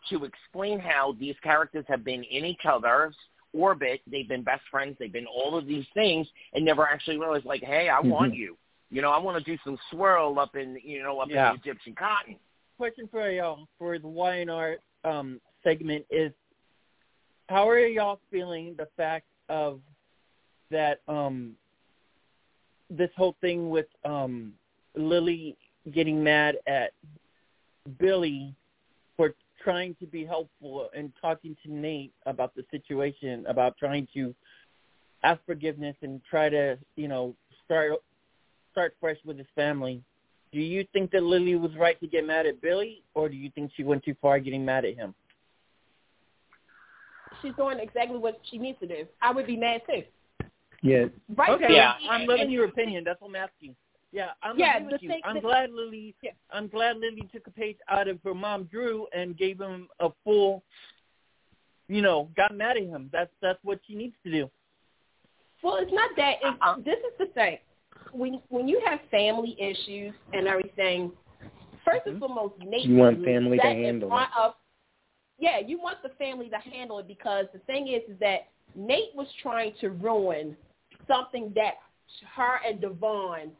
to 0.09 0.25
explain 0.25 0.79
how 0.79 1.15
these 1.19 1.35
characters 1.43 1.85
have 1.87 2.03
been 2.03 2.23
in 2.23 2.45
each 2.45 2.65
other's 2.65 3.15
orbit. 3.53 4.01
They've 4.07 4.27
been 4.27 4.43
best 4.43 4.63
friends. 4.69 4.97
They've 4.99 5.13
been 5.13 5.27
all 5.27 5.55
of 5.57 5.65
these 5.67 5.85
things, 5.93 6.27
and 6.53 6.65
never 6.65 6.85
actually 6.87 7.17
realized, 7.17 7.45
like, 7.45 7.63
hey, 7.63 7.87
I 7.89 7.99
want 7.99 8.33
Mhm. 8.33 8.37
you. 8.37 8.57
You 8.89 9.01
know, 9.01 9.11
I 9.11 9.19
want 9.19 9.37
to 9.37 9.43
do 9.43 9.57
some 9.63 9.77
swirl 9.89 10.39
up 10.39 10.55
in, 10.55 10.77
you 10.83 11.01
know, 11.01 11.19
up 11.19 11.29
Yeah. 11.29 11.51
in 11.51 11.55
Egyptian 11.59 11.95
cotton. 11.95 12.37
Question 12.77 13.07
for 13.07 13.29
y'all 13.29 13.67
for 13.77 13.97
the 13.99 14.07
Y 14.07 14.35
and 14.35 14.51
R 14.51 14.77
um, 15.03 15.39
segment 15.63 16.05
is: 16.09 16.33
How 17.49 17.67
are 17.69 17.79
y'all 17.79 18.19
feeling 18.31 18.75
the 18.75 18.87
fact 18.97 19.27
of 19.49 19.81
that 20.69 21.01
um, 21.07 21.55
this 22.89 23.11
whole 23.15 23.35
thing 23.41 23.69
with 23.69 23.87
um, 24.05 24.53
Lily 24.95 25.57
getting 25.91 26.23
mad 26.23 26.57
at 26.67 26.93
Billy 27.99 28.53
for 29.17 29.33
trying 29.63 29.95
to 29.99 30.05
be 30.05 30.25
helpful 30.25 30.89
and 30.95 31.11
talking 31.21 31.55
to 31.63 31.73
Nate 31.73 32.13
about 32.25 32.55
the 32.55 32.63
situation, 32.71 33.45
about 33.47 33.77
trying 33.77 34.07
to 34.13 34.33
ask 35.23 35.39
forgiveness 35.45 35.95
and 36.01 36.21
try 36.29 36.49
to, 36.49 36.77
you 36.95 37.07
know, 37.07 37.35
start 37.65 37.93
start 38.71 38.95
fresh 38.99 39.17
with 39.25 39.37
his 39.37 39.47
family. 39.55 40.01
Do 40.51 40.59
you 40.59 40.85
think 40.93 41.11
that 41.11 41.23
Lily 41.23 41.55
was 41.55 41.71
right 41.75 41.99
to 41.99 42.07
get 42.07 42.25
mad 42.25 42.45
at 42.45 42.61
Billy, 42.61 43.01
or 43.15 43.29
do 43.29 43.35
you 43.35 43.49
think 43.55 43.71
she 43.75 43.83
went 43.83 44.03
too 44.03 44.15
far 44.21 44.39
getting 44.39 44.63
mad 44.63 44.85
at 44.85 44.95
him? 44.95 45.15
She's 47.41 47.53
doing 47.55 47.79
exactly 47.79 48.17
what 48.17 48.39
she 48.49 48.57
needs 48.57 48.79
to 48.79 48.87
do. 48.87 49.05
I 49.21 49.31
would 49.31 49.47
be 49.47 49.57
mad 49.57 49.81
too. 49.87 50.03
Yeah. 50.81 51.05
Right. 51.35 51.49
Okay. 51.51 51.73
Yeah. 51.73 51.93
I'm 52.09 52.27
loving 52.27 52.51
your 52.51 52.65
opinion. 52.65 53.03
That's 53.03 53.19
what 53.21 53.29
I'm 53.29 53.35
asking. 53.35 53.75
Yeah, 54.13 54.29
I'm 54.43 54.57
Yeah, 54.59 54.77
agree 54.77 54.91
with 54.91 55.01
the 55.01 55.03
you. 55.05 55.09
thing 55.09 55.21
I'm 55.23 55.33
that- 55.35 55.43
glad 55.43 55.71
Lily. 55.71 56.15
Yeah. 56.21 56.31
I'm 56.51 56.67
glad 56.67 56.97
Lily 56.97 57.27
took 57.33 57.47
a 57.47 57.51
page 57.51 57.77
out 57.89 58.07
of 58.07 58.21
her 58.23 58.35
mom 58.35 58.65
Dru 58.65 59.07
and 59.11 59.35
gave 59.35 59.59
him 59.59 59.89
a 59.99 60.11
full. 60.23 60.63
You 61.87 62.01
know, 62.01 62.29
got 62.35 62.55
mad 62.55 62.77
at 62.77 62.83
him. 62.83 63.09
That's 63.11 63.33
that's 63.41 63.59
what 63.63 63.79
she 63.87 63.95
needs 63.95 64.15
to 64.23 64.31
do. 64.31 64.49
Well, 65.63 65.77
it's 65.77 65.91
not 65.91 66.11
that. 66.15 66.35
It's, 66.43 66.57
Uh-uh. 66.61 66.75
This 66.85 66.99
is 66.99 67.17
the 67.17 67.25
thing. 67.33 67.57
When 68.11 68.39
when 68.49 68.67
you 68.67 68.79
have 68.85 68.99
family 69.09 69.57
issues 69.59 70.13
and 70.31 70.47
everything, 70.47 71.11
1st 71.87 72.05
and 72.05 72.15
mm-hmm. 72.15 72.19
foremost, 72.19 72.53
Nate 72.59 72.85
You 72.85 72.95
want 72.97 73.17
was 73.17 73.25
family 73.25 73.57
to 73.57 73.63
handle 73.63 74.09
front 74.09 74.29
Of, 74.37 74.53
yeah, 75.39 75.59
you 75.59 75.79
want 75.81 75.97
the 76.03 76.09
family 76.09 76.49
to 76.49 76.57
handle 76.57 76.99
it 76.99 77.07
because 77.07 77.47
the 77.51 77.59
thing 77.59 77.87
is, 77.87 78.03
is 78.07 78.19
that 78.19 78.49
Nate 78.75 79.15
was 79.15 79.27
trying 79.41 79.73
to 79.81 79.89
ruin 79.89 80.55
something 81.07 81.51
that 81.55 81.75
her 82.35 82.59
and 82.65 82.79
Devon 82.79 83.51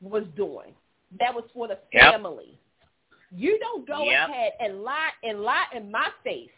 was 0.00 0.24
doing. 0.36 0.74
That 1.18 1.34
was 1.34 1.44
for 1.54 1.68
the 1.68 1.78
Yep. 1.92 2.12
family. 2.12 2.58
You 3.30 3.58
don't 3.58 3.86
go 3.86 4.10
Yep. 4.10 4.28
ahead 4.28 4.52
and 4.60 4.82
lie 4.82 5.12
and 5.22 5.42
lie 5.42 5.66
in 5.72 5.90
my 5.90 6.10
face 6.22 6.50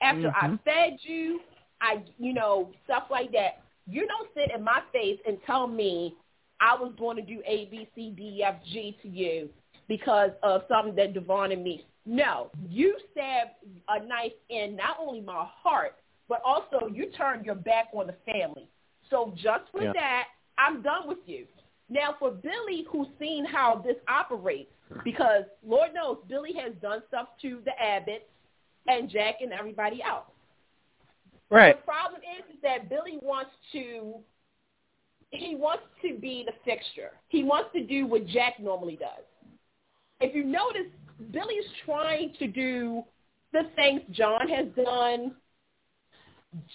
after 0.00 0.30
I 0.30 0.48
Mhm. 0.48 0.60
fed 0.64 1.04
you, 1.04 1.40
I 1.80 2.02
you 2.18 2.32
know 2.32 2.72
stuff 2.84 3.10
like 3.10 3.30
that. 3.32 3.60
You 3.86 4.06
don't 4.06 4.32
sit 4.34 4.50
in 4.50 4.62
my 4.62 4.80
face 4.92 5.20
and 5.26 5.42
tell 5.44 5.66
me 5.66 6.16
I 6.60 6.74
was 6.74 6.92
going 6.94 7.16
to 7.16 7.22
do 7.22 7.42
A 7.44 7.66
B 7.66 7.88
C 7.94 8.10
D 8.10 8.42
F 8.42 8.62
G 8.64 8.92
to 9.02 9.08
you 9.08 9.50
because 9.88 10.30
of 10.42 10.64
something 10.68 10.94
that 10.96 11.12
Devon 11.14 11.52
and 11.52 11.62
me. 11.62 11.84
No, 12.06 12.50
you 12.68 12.98
stabbed 13.12 13.52
a 13.88 14.00
knife 14.04 14.32
in 14.48 14.76
not 14.76 14.98
only 14.98 15.20
my 15.20 15.44
heart, 15.44 15.96
but 16.28 16.40
also 16.44 16.86
you 16.86 17.10
turned 17.10 17.44
your 17.44 17.54
back 17.54 17.88
on 17.92 18.06
the 18.06 18.14
family. 18.30 18.68
So 19.10 19.32
just 19.36 19.70
for 19.70 19.82
Yeah. 19.82 19.92
that, 19.92 20.28
I'm 20.58 20.82
done 20.82 21.06
with 21.06 21.26
you. 21.26 21.46
Now 21.88 22.16
for 22.18 22.30
Billy, 22.30 22.86
who's 22.90 23.08
seen 23.18 23.44
how 23.44 23.82
this 23.84 23.96
operates, 24.08 24.72
because 25.04 25.44
Lord 25.66 25.92
knows 25.94 26.18
Billy 26.28 26.52
has 26.54 26.72
done 26.80 27.02
stuff 27.08 27.28
to 27.42 27.60
the 27.64 27.72
Abbotts 27.82 28.28
and 28.86 29.08
Jack 29.10 29.36
and 29.40 29.52
everybody 29.52 30.02
else. 30.02 30.24
Right. 31.50 31.76
The 31.76 31.82
problem 31.82 32.20
is, 32.22 32.54
is 32.54 32.60
that 32.62 32.88
Billy 32.88 33.18
wants 33.22 33.50
to 33.72 34.14
he 35.30 35.56
wants 35.56 35.82
to 36.02 36.16
be 36.16 36.44
the 36.46 36.52
fixture. 36.64 37.10
He 37.28 37.42
wants 37.42 37.70
to 37.74 37.84
do 37.84 38.06
what 38.06 38.24
Jack 38.26 38.60
normally 38.60 38.96
does. 38.96 39.24
If 40.20 40.34
you 40.34 40.44
notice, 40.44 40.86
Billy's 41.32 41.64
trying 41.84 42.32
to 42.38 42.46
do 42.46 43.02
the 43.52 43.64
things 43.74 44.02
John 44.12 44.48
has 44.48 44.66
done, 44.76 45.34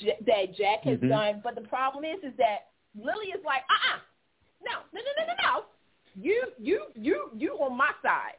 J- 0.02 0.18
that 0.26 0.56
Jack 0.56 0.82
has 0.84 1.00
Mhm. 1.00 1.10
done, 1.10 1.42
but 1.42 1.56
the 1.56 1.62
problem 1.62 2.04
is, 2.04 2.22
is 2.22 2.36
that 2.36 2.72
Lily 2.96 3.28
is 3.28 3.44
like, 3.46 3.64
uh-uh, 3.70 4.00
no, 4.64 4.72
no, 4.94 5.00
no, 5.02 5.12
no, 5.18 5.24
no, 5.28 5.34
no. 5.44 5.66
You, 6.16 6.44
you, 6.58 6.86
you, 6.96 7.30
you 7.38 7.52
on 7.54 7.78
my 7.78 7.92
side. 8.02 8.36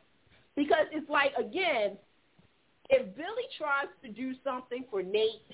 Because 0.57 0.87
it's 0.93 1.09
like, 1.09 1.33
again, 1.39 1.97
if 2.91 3.17
Billy 3.17 3.47
tries 3.57 3.87
to 4.03 4.11
do 4.11 4.35
something 4.45 4.85
for 4.91 5.03
Nate 5.03 5.47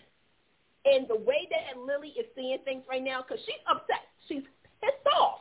and 0.85 1.07
the 1.09 1.17
way 1.17 1.47
that 1.51 1.79
Lily 1.79 2.09
is 2.19 2.27
seeing 2.35 2.59
things 2.65 2.83
right 2.89 3.03
now, 3.05 3.23
because 3.23 3.43
she's 3.45 3.61
upset, 3.71 4.09
she's 4.27 4.43
pissed 4.81 5.07
off. 5.15 5.41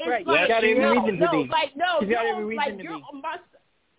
It's 0.00 0.08
Right, 0.08 0.26
like, 0.26 0.48
got 0.48 0.64
every 0.64 0.74
no, 0.78 0.90
reason 0.90 1.18
to 1.20 1.28
be. 1.30 1.48
like 1.52 1.76
no, 1.76 2.00
She's 2.00 2.10
got 2.10 2.24
no, 2.24 2.30
every 2.32 2.44
reason 2.46 2.56
like 2.56 2.76
to 2.78 2.82
you're 2.82 2.96
be. 2.98 3.04
on 3.12 3.20
my, 3.22 3.36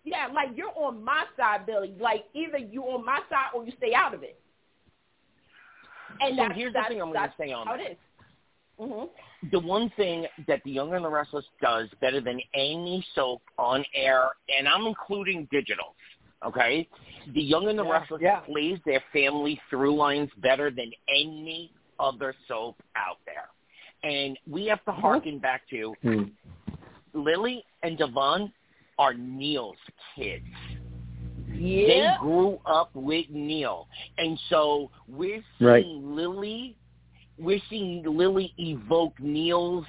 yeah, 0.04 0.26
like 0.34 0.48
you're 0.54 0.72
on 0.76 1.02
my 1.02 1.24
side, 1.38 1.64
Billy. 1.64 1.94
Like 1.98 2.24
either 2.34 2.58
you 2.58 2.82
on 2.82 3.04
my 3.04 3.20
side 3.30 3.54
or 3.54 3.64
you 3.64 3.72
stay 3.78 3.94
out 3.94 4.12
of 4.12 4.22
it. 4.22 4.38
And 6.20 6.36
So 6.36 6.42
that's, 6.42 6.54
here's 6.54 6.72
the 6.74 6.82
thing 6.88 7.00
I'm 7.00 7.12
gonna 7.12 7.26
that's 7.28 7.38
say 7.38 7.52
on 7.52 7.66
how 7.66 7.76
that. 7.76 7.86
it 7.86 7.92
is. 7.92 7.98
Mhm. 8.78 9.08
the 9.50 9.58
one 9.60 9.88
thing 9.90 10.26
that 10.46 10.62
The 10.64 10.70
Young 10.70 10.92
and 10.94 11.04
the 11.04 11.08
Restless 11.08 11.46
does 11.62 11.88
better 12.00 12.20
than 12.20 12.40
any 12.54 13.04
soap 13.14 13.42
on 13.58 13.84
air, 13.94 14.32
and 14.56 14.68
I'm 14.68 14.86
including 14.86 15.46
digital, 15.50 15.94
okay? 16.44 16.86
The 17.28 17.42
Young 17.42 17.68
and 17.68 17.78
the 17.78 17.84
Yeah, 17.84 17.90
Restless 17.90 18.22
yeah. 18.22 18.40
plays 18.40 18.78
their 18.84 19.00
family 19.12 19.60
through 19.70 19.94
lines 19.94 20.30
better 20.38 20.70
than 20.70 20.92
any 21.08 21.72
other 21.98 22.34
soap 22.46 22.82
out 22.96 23.18
there. 23.24 23.48
And 24.02 24.38
we 24.46 24.66
have 24.66 24.84
to 24.84 24.92
harken 24.92 25.38
back 25.38 25.66
to 25.68 25.94
Hmm. 26.02 26.24
Lily 27.14 27.64
and 27.82 27.96
Devon 27.96 28.52
are 28.98 29.14
Neil's 29.14 29.78
kids. 30.14 30.46
Yeah. 31.48 31.86
They 31.86 32.16
grew 32.20 32.60
up 32.66 32.94
with 32.94 33.30
Neil. 33.30 33.88
And 34.18 34.38
so 34.50 34.90
we're 35.08 35.42
seeing 35.58 35.68
Right. 35.70 35.86
Lily 35.86 36.76
we're 37.38 37.60
seeing 37.68 38.02
Lily 38.04 38.52
evoke 38.58 39.18
Neil's 39.20 39.84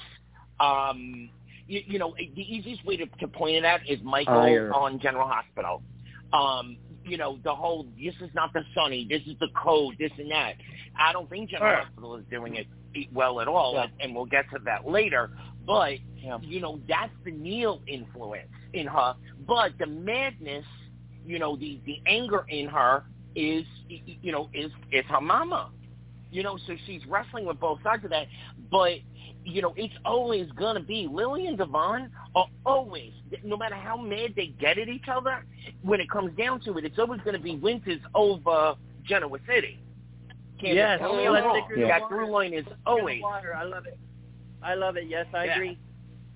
um 0.60 1.30
you, 1.68 1.82
you 1.86 2.00
know, 2.00 2.16
the 2.18 2.42
easiest 2.42 2.86
way 2.86 2.98
to, 2.98 3.06
to 3.20 3.28
point 3.28 3.56
it 3.58 3.66
out 3.66 3.82
is 3.88 4.00
Michael 4.04 4.40
Ire. 4.40 4.72
on 4.74 5.00
General 5.00 5.28
Hospital. 5.28 5.82
Um, 6.34 6.78
you 7.06 7.18
know, 7.18 7.40
the 7.44 7.54
whole 7.54 7.86
this 8.02 8.14
is 8.22 8.30
not 8.34 8.54
the 8.54 8.62
Sonny, 8.74 9.06
this 9.10 9.22
is 9.28 9.38
the 9.40 9.48
code, 9.62 9.96
this 10.00 10.12
and 10.18 10.32
that. 10.32 10.54
I 11.00 11.14
don't 11.14 11.30
think 11.30 11.50
General 11.50 11.74
Right. 11.74 11.84
Hospital 11.86 12.16
is 12.16 12.26
doing 12.30 12.56
it 12.56 12.68
well 13.14 13.40
at 13.42 13.48
all, 13.48 13.74
Yeah. 13.76 13.84
and, 13.84 13.92
and 14.02 14.16
we'll 14.16 14.26
get 14.26 14.46
to 14.54 14.60
that 14.66 14.88
later. 14.88 15.30
But 15.66 15.96
Yeah. 16.18 16.40
you 16.42 16.60
know, 16.62 16.80
that's 16.88 17.12
the 17.26 17.32
Neil 17.32 17.82
influence 17.88 18.50
in 18.74 18.88
her. 18.88 19.16
But 19.46 19.78
the 19.78 19.86
madness, 19.88 20.66
you 21.26 21.40
know, 21.40 21.56
the 21.58 21.80
the 21.86 22.02
anger 22.08 22.46
in 22.50 22.68
her 22.68 23.04
is, 23.36 23.66
you 23.88 24.32
know, 24.32 24.50
is 24.54 24.72
is 24.92 25.06
her 25.06 25.22
mama. 25.22 25.70
You 26.32 26.44
know, 26.44 26.58
so 26.68 26.76
she's 26.86 27.02
wrestling 27.08 27.46
with 27.46 27.60
both 27.60 27.82
sides 27.84 28.04
of 28.04 28.10
that. 28.12 28.28
But 28.70 28.94
you 29.44 29.62
know, 29.62 29.74
it's 29.78 29.94
always 30.04 30.52
gonna 30.52 30.82
be 30.82 31.08
Lily 31.10 31.48
and 31.48 31.58
Devon 31.58 32.12
are 32.36 32.48
always, 32.66 33.14
no 33.44 33.56
matter 33.56 33.76
how 33.76 33.96
mad 33.98 34.34
they 34.36 34.48
get 34.60 34.78
at 34.78 34.90
each 34.90 35.08
other, 35.10 35.46
when 35.84 36.02
it 36.02 36.10
comes 36.10 36.36
down 36.38 36.60
to 36.62 36.78
it, 36.78 36.84
it's 36.86 37.00
always 37.00 37.22
gonna 37.24 37.40
be 37.40 37.56
Winters 37.56 38.02
over 38.14 38.76
Genoa 39.06 39.38
City. 39.48 39.80
Can't 40.60 40.74
Yes, 40.76 41.00
tell 41.00 41.16
me 41.16 41.28
I'm 41.28 41.34
let's 41.34 41.48
stick 41.50 41.78
Yeah. 41.78 41.88
That 41.88 42.02
water. 42.02 42.16
through 42.16 42.32
line 42.32 42.54
is 42.54 42.66
always 42.86 43.22
water. 43.22 43.56
I 43.56 43.64
love 43.64 43.86
it. 43.86 43.98
I 44.62 44.74
love 44.74 44.98
it. 44.98 45.06
Yes, 45.08 45.28
I 45.34 45.46
Yeah. 45.46 45.56
agree. 45.56 45.78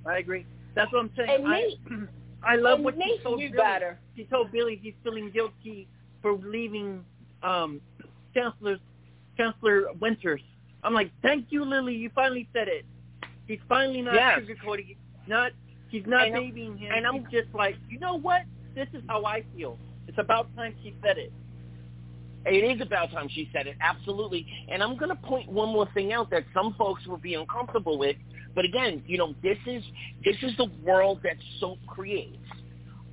I 0.05 0.17
agree. 0.19 0.45
That's 0.73 0.91
what 0.93 0.99
I'm 0.99 1.11
saying. 1.17 1.29
And 1.43 1.47
I, 1.47 1.59
Nate- 1.59 1.79
I 2.43 2.55
love 2.55 2.75
and 2.75 2.85
what 2.85 2.93
she 2.93 2.99
Nate 2.99 3.23
told 3.23 3.39
knew 3.39 3.49
Billy. 3.49 3.57
better. 3.61 3.99
She 4.15 4.23
told 4.25 4.51
Billy 4.51 4.79
he's 4.81 4.93
feeling 5.03 5.31
guilty 5.31 5.87
for 6.21 6.33
leaving 6.37 7.03
um, 7.43 7.81
Chancellor 8.33 8.77
Chancellor 9.37 9.85
Winters. 9.99 10.41
I'm 10.83 10.93
like, 10.93 11.11
thank 11.21 11.47
you, 11.49 11.63
Lily. 11.63 11.95
You 11.95 12.09
finally 12.13 12.47
said 12.53 12.67
it. 12.67 12.85
She's 13.47 13.59
finally 13.69 14.01
not 14.01 14.15
Yes. 14.15 14.39
sugarcoating. 14.41 14.95
Not 15.27 15.51
she's 15.91 16.05
not 16.05 16.25
And 16.27 16.35
I'm- 16.35 16.43
babying 16.45 16.77
him. 16.77 16.91
and 16.93 17.05
I'm- 17.05 17.27
just 17.31 17.53
like, 17.53 17.75
you 17.89 17.99
know 17.99 18.15
what? 18.15 18.43
This 18.75 18.87
is 18.93 19.03
how 19.07 19.25
I 19.25 19.43
feel. 19.55 19.77
It's 20.07 20.17
about 20.17 20.53
time 20.55 20.73
she 20.81 20.93
said 21.03 21.17
it. 21.17 21.31
It 22.45 22.63
is 22.63 22.81
about 22.81 23.11
time 23.11 23.27
she 23.29 23.49
said 23.53 23.67
it, 23.67 23.75
absolutely. 23.81 24.47
And 24.69 24.81
I'm 24.81 24.95
going 24.97 25.09
to 25.09 25.15
point 25.15 25.47
one 25.47 25.69
more 25.69 25.85
thing 25.93 26.11
out 26.11 26.29
that 26.31 26.43
some 26.53 26.73
folks 26.73 27.05
will 27.05 27.17
be 27.17 27.35
uncomfortable 27.35 27.99
with. 27.99 28.15
But 28.55 28.65
again, 28.65 29.03
you 29.05 29.17
know, 29.19 29.35
this 29.43 29.59
is 29.67 29.83
this 30.23 30.35
is 30.41 30.55
the 30.57 30.65
world 30.83 31.21
that 31.23 31.37
soap 31.59 31.77
creates. 31.87 32.37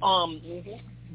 Um, 0.00 0.40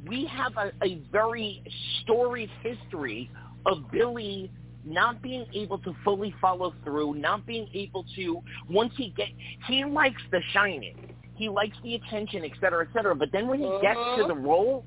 we 0.06 0.26
have 0.26 0.56
a, 0.58 0.72
a 0.84 0.95
very 1.12 1.64
storied 2.01 2.49
history 2.62 3.32
of 3.66 3.89
Billy 3.91 4.51
not 4.84 5.22
being 5.22 5.46
able 5.54 5.80
to 5.80 5.96
fully 6.04 6.34
follow 6.42 6.74
through, 6.84 7.16
not 7.16 7.46
being 7.46 7.68
able 7.74 8.06
to 8.16 8.42
once 8.70 8.94
he 8.98 9.14
get 9.16 9.30
he 9.68 9.86
likes 9.86 10.22
the 10.32 10.42
shining, 10.52 10.96
he 11.36 11.50
likes 11.50 11.78
the 11.84 11.96
attention, 11.96 12.44
et 12.44 12.52
cetera, 12.60 12.84
et 12.84 12.90
cetera. 12.94 13.16
But 13.16 13.32
then 13.32 13.48
when 13.48 13.60
he 13.60 13.70
gets 13.82 14.02
to 14.16 14.24
Mhm. 14.24 14.28
the 14.28 14.36
role, 14.36 14.86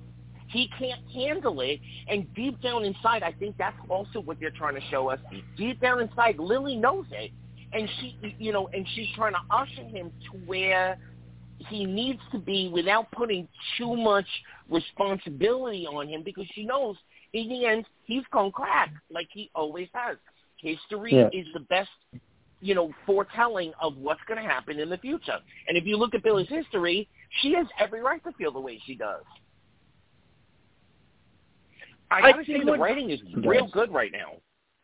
he 0.49 0.69
can't 0.69 1.01
handle 1.13 1.61
it. 1.61 1.81
And 2.09 2.33
deep 2.35 2.61
down 2.61 2.85
inside, 2.85 3.23
I 3.23 3.33
think 3.33 3.57
that's 3.57 3.79
also 3.89 4.21
what 4.21 4.39
they're 4.39 4.51
trying 4.51 4.75
to 4.75 4.81
show 4.83 5.09
us. 5.11 5.21
Deep 5.57 5.81
down 5.81 6.01
inside, 6.01 6.39
Lily 6.39 6.77
knows 6.77 7.07
it, 7.11 7.33
and 7.73 7.91
she, 7.99 8.17
you 8.39 8.53
know, 8.53 8.69
and 8.73 8.87
she's 8.95 9.11
trying 9.15 9.33
to 9.33 9.41
usher 9.51 9.83
him 9.83 10.13
to 10.31 10.39
where 10.47 10.99
he 11.69 11.85
needs 11.85 12.21
to 12.33 12.39
be 12.39 12.69
without 12.69 13.11
putting 13.13 13.49
too 13.77 13.97
much 13.97 14.27
responsibility 14.69 15.87
on 15.87 16.07
him 16.07 16.23
because 16.23 16.47
she 16.55 16.65
knows 16.65 16.97
in 17.37 17.49
the 17.49 17.67
end 17.67 17.85
he's 18.05 18.23
gonna 18.33 18.51
crack 18.51 18.93
like 19.11 19.29
he 19.33 19.51
always 19.55 19.89
has. 19.93 20.17
History 20.59 21.13
Yeah. 21.15 21.29
is 21.33 21.47
the 21.53 21.61
best, 21.61 21.91
you 22.61 22.75
know, 22.75 22.93
foretelling 23.05 23.73
of 23.81 23.97
what's 23.99 24.23
going 24.27 24.43
to 24.43 24.49
happen 24.49 24.79
in 24.79 24.89
the 24.89 24.97
future. 24.99 25.39
And 25.69 25.77
if 25.77 25.85
you 25.85 25.97
look 25.97 26.15
at 26.15 26.23
Billy's 26.23 26.49
history, 26.49 27.09
she 27.41 27.53
has 27.53 27.67
every 27.79 28.01
right 28.01 28.23
to 28.25 28.33
feel 28.33 28.53
the 28.53 28.61
way 28.61 28.81
she 28.87 28.95
does. 28.95 29.25
I 32.11 32.21
gotta 32.23 32.45
say 32.45 32.63
the 32.65 32.79
writing 32.79 33.11
is 33.11 33.21
real 33.45 33.67
good 33.67 33.93
right 33.93 34.13
now. 34.13 34.35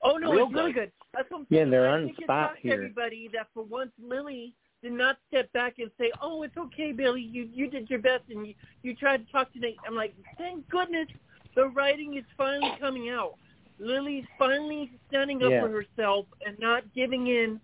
Oh 0.03 0.17
no, 0.17 0.33
real 0.33 0.47
it's 0.47 0.55
really 0.55 0.73
good. 0.73 0.81
good. 0.81 0.93
That's 1.15 1.31
what 1.31 1.39
I'm 1.41 1.47
Yeah, 1.51 1.65
they're 1.67 1.89
I 1.89 1.95
on 1.95 2.07
think 2.07 2.19
spot 2.25 2.53
it's 2.55 2.63
here. 2.63 2.73
everybody 2.73 3.29
that 3.33 3.47
for 3.55 3.63
once 3.63 3.93
Lily 4.03 4.55
did 4.83 4.93
not 4.93 5.19
step 5.29 5.51
back 5.53 5.79
and 5.79 5.89
say, 5.99 6.11
"Oh, 6.21 6.43
it's 6.43 6.57
okay, 6.57 6.91
Billy. 6.91 7.23
You 7.23 7.49
you 7.53 7.71
did 7.71 7.89
your 7.89 8.01
best 8.01 8.25
and 8.29 8.47
you 8.47 8.55
you 8.83 8.97
tried 8.97 9.25
to 9.25 9.33
talk 9.33 9.53
to 9.53 9.61
Nate." 9.61 9.79
I'm 9.87 9.95
like, 9.95 10.15
thank 10.37 10.69
goodness 10.69 11.07
the 11.55 11.69
writing 11.69 12.17
is 12.17 12.25
finally 12.37 12.73
coming 12.79 13.11
out. 13.11 13.35
Lily's 13.79 14.27
finally 14.39 14.93
standing 15.09 15.43
up 15.43 15.51
Yeah. 15.51 15.63
for 15.63 15.69
herself 15.69 16.27
and 16.47 16.59
not 16.59 16.93
giving 16.95 17.27
in 17.27 17.61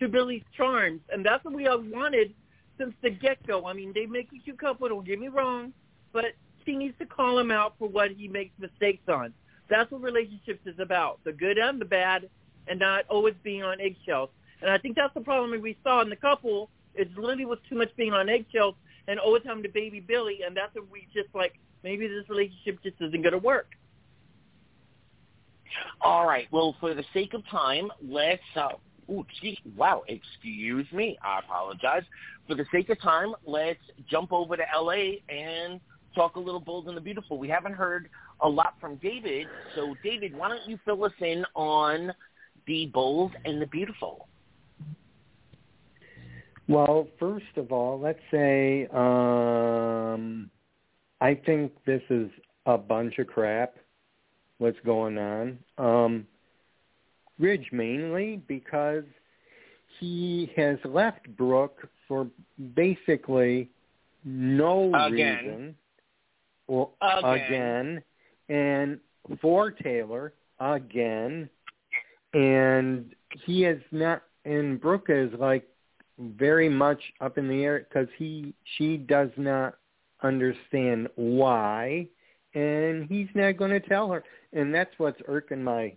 to 0.00 0.08
Billy's 0.08 0.42
charms, 0.56 1.00
and 1.12 1.24
that's 1.24 1.44
what 1.44 1.54
we 1.54 1.66
all 1.66 1.78
wanted 1.80 2.34
since 2.78 2.94
the 3.02 3.10
get 3.10 3.46
go. 3.46 3.66
I 3.66 3.72
mean, 3.72 3.92
they 3.92 4.06
make 4.06 4.32
a 4.32 4.38
cute 4.38 4.58
couple. 4.58 4.88
Don't 4.88 5.04
get 5.04 5.20
me 5.20 5.28
wrong, 5.28 5.72
but 6.12 6.34
she 6.64 6.76
needs 6.76 6.96
to 6.98 7.06
call 7.06 7.38
him 7.38 7.50
out 7.50 7.76
for 7.78 7.88
what 7.88 8.10
he 8.10 8.26
makes 8.26 8.58
mistakes 8.58 9.08
on. 9.08 9.34
That's 9.68 9.90
what 9.90 10.02
relationships 10.02 10.66
is 10.66 10.78
about, 10.78 11.22
the 11.24 11.32
good 11.32 11.58
and 11.58 11.80
the 11.80 11.84
bad, 11.84 12.28
and 12.66 12.80
not 12.80 13.04
always 13.08 13.34
being 13.42 13.62
on 13.62 13.80
eggshells. 13.80 14.30
And 14.62 14.70
I 14.70 14.78
think 14.78 14.96
that's 14.96 15.14
the 15.14 15.20
problem 15.20 15.60
we 15.60 15.76
saw 15.82 16.00
in 16.00 16.08
the 16.08 16.16
couple 16.16 16.70
is 16.94 17.06
Lily 17.16 17.44
was 17.44 17.58
too 17.68 17.76
much 17.76 17.94
being 17.96 18.12
on 18.12 18.28
eggshells 18.28 18.74
and 19.06 19.18
always 19.20 19.42
having 19.44 19.62
to 19.62 19.68
baby 19.68 20.00
Billy, 20.00 20.42
and 20.42 20.56
that's 20.56 20.74
what 20.74 20.90
we 20.90 21.06
just 21.14 21.32
like, 21.34 21.58
maybe 21.82 22.06
this 22.06 22.28
relationship 22.28 22.82
just 22.82 22.96
isn't 23.00 23.22
going 23.22 23.32
to 23.32 23.38
work. 23.38 23.68
All 26.00 26.26
right. 26.26 26.48
Well, 26.50 26.74
for 26.80 26.94
the 26.94 27.04
sake 27.12 27.34
of 27.34 27.46
time, 27.48 27.90
let's. 28.06 28.42
Uh, 28.56 28.70
ooh, 29.10 29.24
excuse, 29.28 29.58
wow, 29.76 30.02
excuse 30.08 30.86
me. 30.92 31.18
I 31.22 31.40
apologize. 31.40 32.02
For 32.48 32.54
the 32.54 32.66
sake 32.72 32.88
of 32.90 33.00
time, 33.00 33.34
let's 33.46 33.80
jump 34.08 34.32
over 34.32 34.56
to 34.56 34.64
L.A. 34.74 35.22
and 35.28 35.80
talk 36.14 36.36
a 36.36 36.40
little 36.40 36.60
Bold 36.60 36.88
and 36.88 36.96
the 36.96 37.00
Beautiful. 37.00 37.38
We 37.38 37.48
haven't 37.48 37.74
heard 37.74 38.08
a 38.40 38.48
lot 38.48 38.74
from 38.80 38.96
David, 38.96 39.46
so 39.74 39.94
David, 40.02 40.36
why 40.36 40.48
don't 40.48 40.68
you 40.68 40.78
fill 40.84 41.04
us 41.04 41.12
in 41.20 41.44
on 41.54 42.12
the 42.66 42.86
Bold 42.86 43.32
and 43.44 43.60
the 43.60 43.66
Beautiful? 43.66 44.26
Well, 46.68 47.08
first 47.18 47.56
of 47.56 47.72
all, 47.72 47.98
let's 47.98 48.20
say 48.30 48.86
um, 48.94 50.50
I 51.20 51.34
think 51.34 51.72
this 51.84 52.02
is 52.10 52.30
a 52.66 52.78
bunch 52.78 53.18
of 53.18 53.26
crap. 53.26 53.74
What's 54.58 54.78
going 54.84 55.18
on? 55.18 55.58
Um, 55.78 56.26
Ridge 57.38 57.68
mainly 57.72 58.42
because 58.46 59.04
he 59.98 60.52
has 60.56 60.78
left 60.84 61.28
Brooke 61.36 61.88
for 62.06 62.26
basically 62.74 63.70
no 64.24 64.92
Again. 64.94 65.38
reason. 65.44 65.74
Well, 66.68 66.92
Again. 67.00 67.34
again, 67.46 68.02
and 68.48 69.00
for 69.40 69.70
Taylor 69.70 70.34
again, 70.60 71.48
and 72.34 73.14
he 73.44 73.64
is 73.64 73.80
not. 73.90 74.22
And 74.44 74.80
Brooke 74.80 75.06
is 75.08 75.30
like 75.38 75.66
very 76.18 76.68
much 76.68 77.00
up 77.20 77.38
in 77.38 77.48
the 77.48 77.64
air 77.64 77.86
because 77.88 78.08
he 78.18 78.54
she 78.76 78.96
does 78.96 79.30
not 79.36 79.74
understand 80.22 81.08
why, 81.16 82.06
and 82.54 83.06
he's 83.08 83.28
not 83.34 83.56
going 83.56 83.70
to 83.70 83.80
tell 83.80 84.10
her, 84.10 84.24
and 84.52 84.74
that's 84.74 84.90
what's 84.98 85.20
irking 85.26 85.62
my 85.62 85.94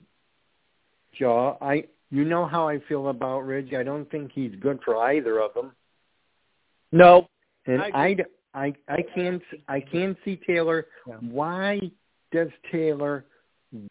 jaw. 1.17 1.57
I 1.61 1.85
you 2.09 2.25
know 2.25 2.45
how 2.45 2.67
I 2.67 2.79
feel 2.87 3.07
about 3.07 3.41
Ridge. 3.41 3.73
I 3.73 3.83
don't 3.83 4.09
think 4.11 4.31
he's 4.33 4.53
good 4.59 4.79
for 4.85 4.97
either 4.97 5.39
of 5.39 5.53
them, 5.53 5.71
No. 6.91 7.27
and 7.65 7.81
I 7.81 7.89
I 7.93 8.15
I 8.53 8.73
I 8.87 9.01
can't 9.15 9.41
I 9.67 9.79
can't 9.79 10.17
see 10.23 10.39
Taylor. 10.45 10.87
Yeah. 11.07 11.15
Why 11.21 11.79
does 12.31 12.49
Taylor 12.71 13.25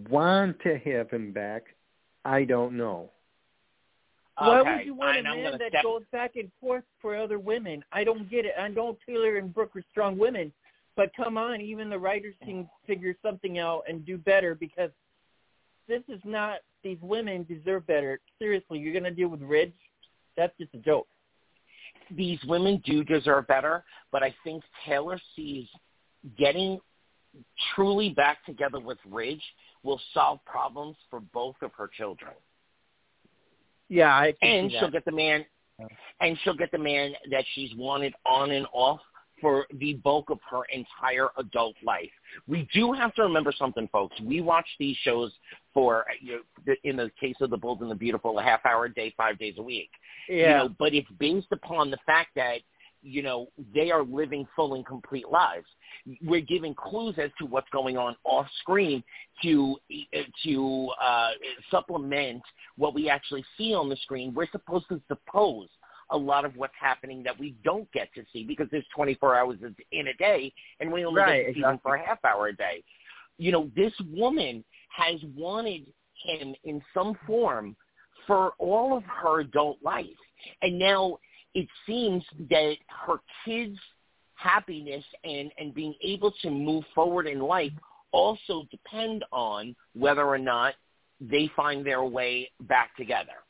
want 0.09 0.59
to 0.61 0.79
have 0.79 1.11
him 1.11 1.33
back? 1.33 1.65
I 2.25 2.45
don't 2.45 2.77
know. 2.77 3.11
Why 4.39 4.61
okay. 4.61 4.77
would 4.77 4.87
you 4.87 4.95
want 4.95 5.19
a 5.19 5.23
man 5.23 5.59
that 5.59 5.71
step- 5.71 5.83
goes 5.83 6.03
back 6.11 6.37
and 6.37 6.51
forth 6.61 6.85
for 7.01 7.17
other 7.17 7.39
women? 7.39 7.85
I 7.93 8.03
don't 8.05 8.31
get 8.31 8.47
it. 8.47 8.55
I 8.59 8.69
know 8.69 8.97
Taylor 9.07 9.37
and 9.37 9.53
Brooke 9.53 9.77
are 9.77 9.85
strong 9.91 10.17
women, 10.17 10.53
but 10.97 11.11
come 11.15 11.37
on, 11.37 11.61
even 11.61 11.91
the 11.91 11.99
writers 11.99 12.35
can 12.45 12.69
figure 12.87 13.15
something 13.23 13.59
out 13.59 13.83
and 13.89 14.07
do 14.07 14.17
better 14.19 14.55
because 14.55 14.91
this 15.89 16.03
is 16.09 16.21
not. 16.25 16.59
These 16.83 16.99
women 17.01 17.45
deserve 17.45 17.87
better. 17.87 18.21
Seriously, 18.39 18.79
you're 18.79 18.95
gonna 18.95 19.11
deal 19.11 19.29
with 19.29 19.43
Ridge? 19.43 19.75
That's 20.37 20.57
just 20.59 20.75
a 20.75 20.79
joke. 20.79 21.07
these 22.11 22.39
women 22.47 22.83
do 22.85 23.05
deserve 23.05 23.47
better, 23.47 23.85
but 24.11 24.23
I 24.23 24.35
think 24.45 24.63
Taylor 24.85 25.19
sees 25.37 25.67
getting 26.39 26.79
truly 27.75 28.11
back 28.11 28.45
together 28.45 28.81
with 28.81 28.99
Ridge 29.09 29.43
will 29.83 30.01
solve 30.13 30.45
problems 30.45 30.97
for 31.11 31.21
both 31.21 31.57
of 31.63 31.73
her 31.75 31.89
children. 31.89 32.33
Yeah, 33.93 34.09
I 34.09 34.35
And 34.41 34.71
she'll 34.71 34.91
get 34.91 35.05
the 35.05 35.13
man 35.13 35.45
and 36.21 36.39
she'll 36.43 36.57
get 36.57 36.71
the 36.73 36.79
man 36.79 37.13
that 37.31 37.45
she's 37.55 37.75
wanted 37.77 38.15
on 38.25 38.51
and 38.53 38.67
off 38.73 39.01
for 39.39 39.67
the 39.81 39.95
bulk 39.95 40.31
of 40.31 40.39
her 40.49 40.63
entire 40.73 41.29
adult 41.37 41.75
life. 41.85 42.11
We 42.47 42.67
do 42.73 42.93
have 42.93 43.13
to 43.17 43.23
remember 43.23 43.53
something, 43.53 43.89
folks. 43.93 44.19
We 44.21 44.41
watch 44.41 44.67
these 44.79 44.97
shows 45.03 45.33
for, 45.75 46.07
you 46.23 46.41
know, 46.67 46.75
in 46.85 46.97
the 46.97 47.11
case 47.21 47.35
of 47.41 47.51
The 47.51 47.57
Bold 47.57 47.83
and 47.83 47.91
the 47.91 47.95
Beautiful, 47.97 48.39
a 48.39 48.43
half 48.43 48.65
hour 48.65 48.87
a 48.87 48.95
day, 48.95 49.13
five 49.15 49.39
days 49.39 49.57
a 49.59 49.63
week. 49.63 49.91
Yeah. 50.27 50.37
You 50.37 50.47
know, 50.47 50.75
but 50.79 50.95
it's 50.95 51.11
based 51.19 51.49
upon 51.51 51.91
the 51.91 51.99
fact 52.07 52.31
that 52.37 52.61
you 53.03 53.23
know 53.23 53.49
they 53.75 53.91
are 53.91 54.03
living 54.03 54.47
full 54.55 54.75
and 54.75 54.87
complete 54.87 55.29
lives. 55.29 55.67
We're 56.23 56.41
giving 56.41 56.75
clues 56.75 57.17
as 57.19 57.31
to 57.39 57.47
what's 57.47 57.69
going 57.71 57.97
on 57.97 58.17
off 58.25 58.47
screen 58.61 59.03
to 59.43 59.77
to 60.45 60.91
uh, 61.03 61.31
supplement 61.71 62.43
what 62.77 62.95
we 62.95 63.09
actually 63.09 63.45
see 63.59 63.75
on 63.75 63.89
the 63.89 63.97
screen. 63.97 64.33
We're 64.35 64.51
supposed 64.51 64.89
to 64.89 65.01
suppose 65.09 65.69
a 66.11 66.17
lot 66.17 66.45
of 66.45 66.55
what's 66.57 66.75
happening 66.79 67.23
that 67.23 67.39
we 67.39 67.55
don't 67.65 67.91
get 67.93 68.13
to 68.15 68.23
see 68.33 68.45
because 68.45 68.67
there's 68.71 68.85
24 68.95 69.35
hours 69.35 69.59
in 69.93 70.09
a 70.09 70.15
day 70.15 70.53
and 70.79 70.93
we 70.93 71.05
only 71.05 71.21
Right, 71.23 71.47
get 71.47 71.49
to 71.49 71.55
see 71.55 71.63
them 71.63 71.81
for 71.83 71.95
a 71.95 72.07
half 72.07 72.23
hour 72.25 72.49
a 72.49 72.57
day. 72.57 72.85
You 73.39 73.51
know, 73.51 73.71
this 73.75 73.93
woman 74.11 74.63
has 74.91 75.19
wanted 75.35 75.87
him 76.23 76.55
in 76.65 76.83
some 76.93 77.17
form 77.27 77.75
for 78.27 78.53
all 78.59 78.97
of 78.97 79.05
her 79.05 79.41
adult 79.41 79.79
life. 79.83 80.07
And 80.61 80.79
now 80.79 81.19
it 81.55 81.69
seems 81.87 82.25
that 82.51 82.75
her 83.07 83.17
kids' 83.45 83.79
happiness 84.35 85.05
and, 85.25 85.51
and 85.59 85.75
being 85.75 85.95
able 86.03 86.33
to 86.43 86.51
move 86.51 86.85
forward 86.95 87.27
in 87.27 87.41
life 87.41 87.73
also 88.13 88.65
depend 88.71 89.25
on 89.33 89.75
whether 89.95 90.25
or 90.25 90.39
not 90.39 90.75
they 91.21 91.51
find 91.55 91.87
their 91.87 92.05
way 92.05 92.51
back 92.63 92.97
together. 92.97 93.45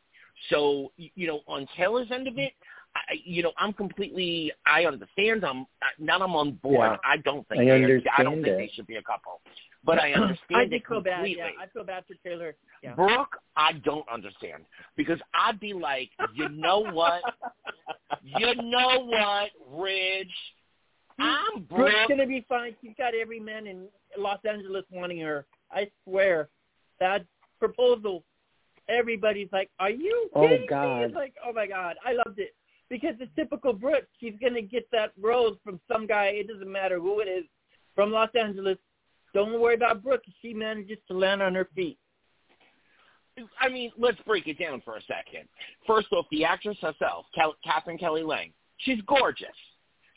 So, 0.51 0.93
you 0.97 1.27
know, 1.27 1.41
on 1.47 1.67
Taylor's 1.77 2.11
end 2.11 2.29
of 2.29 2.39
it, 2.39 2.53
I, 2.95 3.15
you 3.25 3.43
know, 3.43 3.53
I'm 3.59 3.73
completely, 3.73 4.53
I 4.67 4.85
understand. 4.85 5.45
I'm 5.45 5.67
not. 5.99 6.21
I'm 6.21 6.35
on 6.35 6.53
board. 6.63 6.91
Yeah. 6.93 6.97
I 7.11 7.17
don't 7.17 7.47
think 7.49 7.63
I 7.63 7.65
they, 7.65 8.03
I 8.19 8.23
don't 8.23 8.35
think 8.43 8.49
it. 8.49 8.57
they 8.59 8.71
should 8.75 8.87
be 8.87 8.97
a 8.97 9.03
couple. 9.03 9.41
But 9.85 9.99
I 9.99 10.13
understand 10.13 10.39
I 10.55 10.63
it 10.63 10.69
did 10.71 10.83
feel 10.87 11.01
bad. 11.01 11.15
completely. 11.15 11.43
Yeah, 11.43 11.63
I 11.63 11.67
feel 11.69 11.85
bad 11.85 12.05
for 12.07 12.15
Taylor. 12.29 12.55
Yeah. 12.83 12.95
Brooke, 12.95 13.39
I 13.57 13.73
don't 13.73 14.07
understand 14.13 14.65
because 14.97 15.19
I'd 15.35 15.59
be 15.59 15.73
like, 15.73 16.11
you 16.35 16.49
know 16.51 16.81
what? 16.93 17.23
you 18.23 18.55
know 18.57 19.07
what, 19.07 19.51
Ridge? 19.71 20.29
I'm 21.19 21.63
Brooke's 21.71 21.95
gonna 22.09 22.27
be 22.27 22.45
fine. 22.49 22.75
She's 22.83 22.93
got 22.99 23.15
every 23.15 23.41
man 23.41 23.67
in 23.67 23.87
Los 24.19 24.39
Angeles 24.49 24.85
wanting 24.91 25.21
her. 25.21 25.47
I 25.71 25.89
swear. 26.05 26.49
That 27.01 27.25
proposal, 27.59 28.23
everybody's 28.89 29.49
like, 29.51 29.71
"Are 29.81 29.91
you 29.91 30.29
Oh, 30.35 30.43
kidding 30.43 30.61
me?" 30.61 31.05
It's 31.05 31.15
like, 31.15 31.35
"Oh 31.45 31.53
my 31.53 31.67
God, 31.67 31.97
I 32.05 32.13
loved 32.13 32.39
it." 32.39 32.55
Because 32.93 33.15
it's 33.21 33.35
typical 33.35 33.73
Brooke. 33.73 34.05
She's 34.21 34.35
gonna 34.39 34.61
get 34.61 34.87
that 34.93 35.13
rose 35.19 35.57
from 35.65 35.81
some 35.91 36.07
guy. 36.07 36.27
It 36.27 36.47
doesn't 36.47 36.71
matter 36.71 37.01
who 37.01 37.21
it 37.21 37.27
is, 37.27 37.47
from 37.95 38.13
Los 38.13 38.29
Angeles. 38.39 38.77
Don't 39.33 39.59
worry 39.59 39.77
about 39.77 40.03
Brooke. 40.03 40.21
She 40.43 40.53
manages 40.53 40.99
to 41.09 41.15
land 41.15 41.41
on 41.41 41.55
her 41.55 41.67
feet. 41.75 41.99
I 43.59 43.71
mean, 43.71 43.93
let's 43.97 44.21
break 44.27 44.47
it 44.47 44.59
down 44.59 44.83
for 44.85 44.97
a 44.99 45.01
second. 45.05 45.49
First 45.87 46.09
off, 46.13 46.27
the 46.31 46.45
actress 46.45 46.77
herself, 46.83 47.25
Cal- 47.35 47.57
Katherine 47.65 47.97
Kelly 47.97 48.23
Lang, 48.23 48.53
she's 48.77 49.01
gorgeous. 49.07 49.49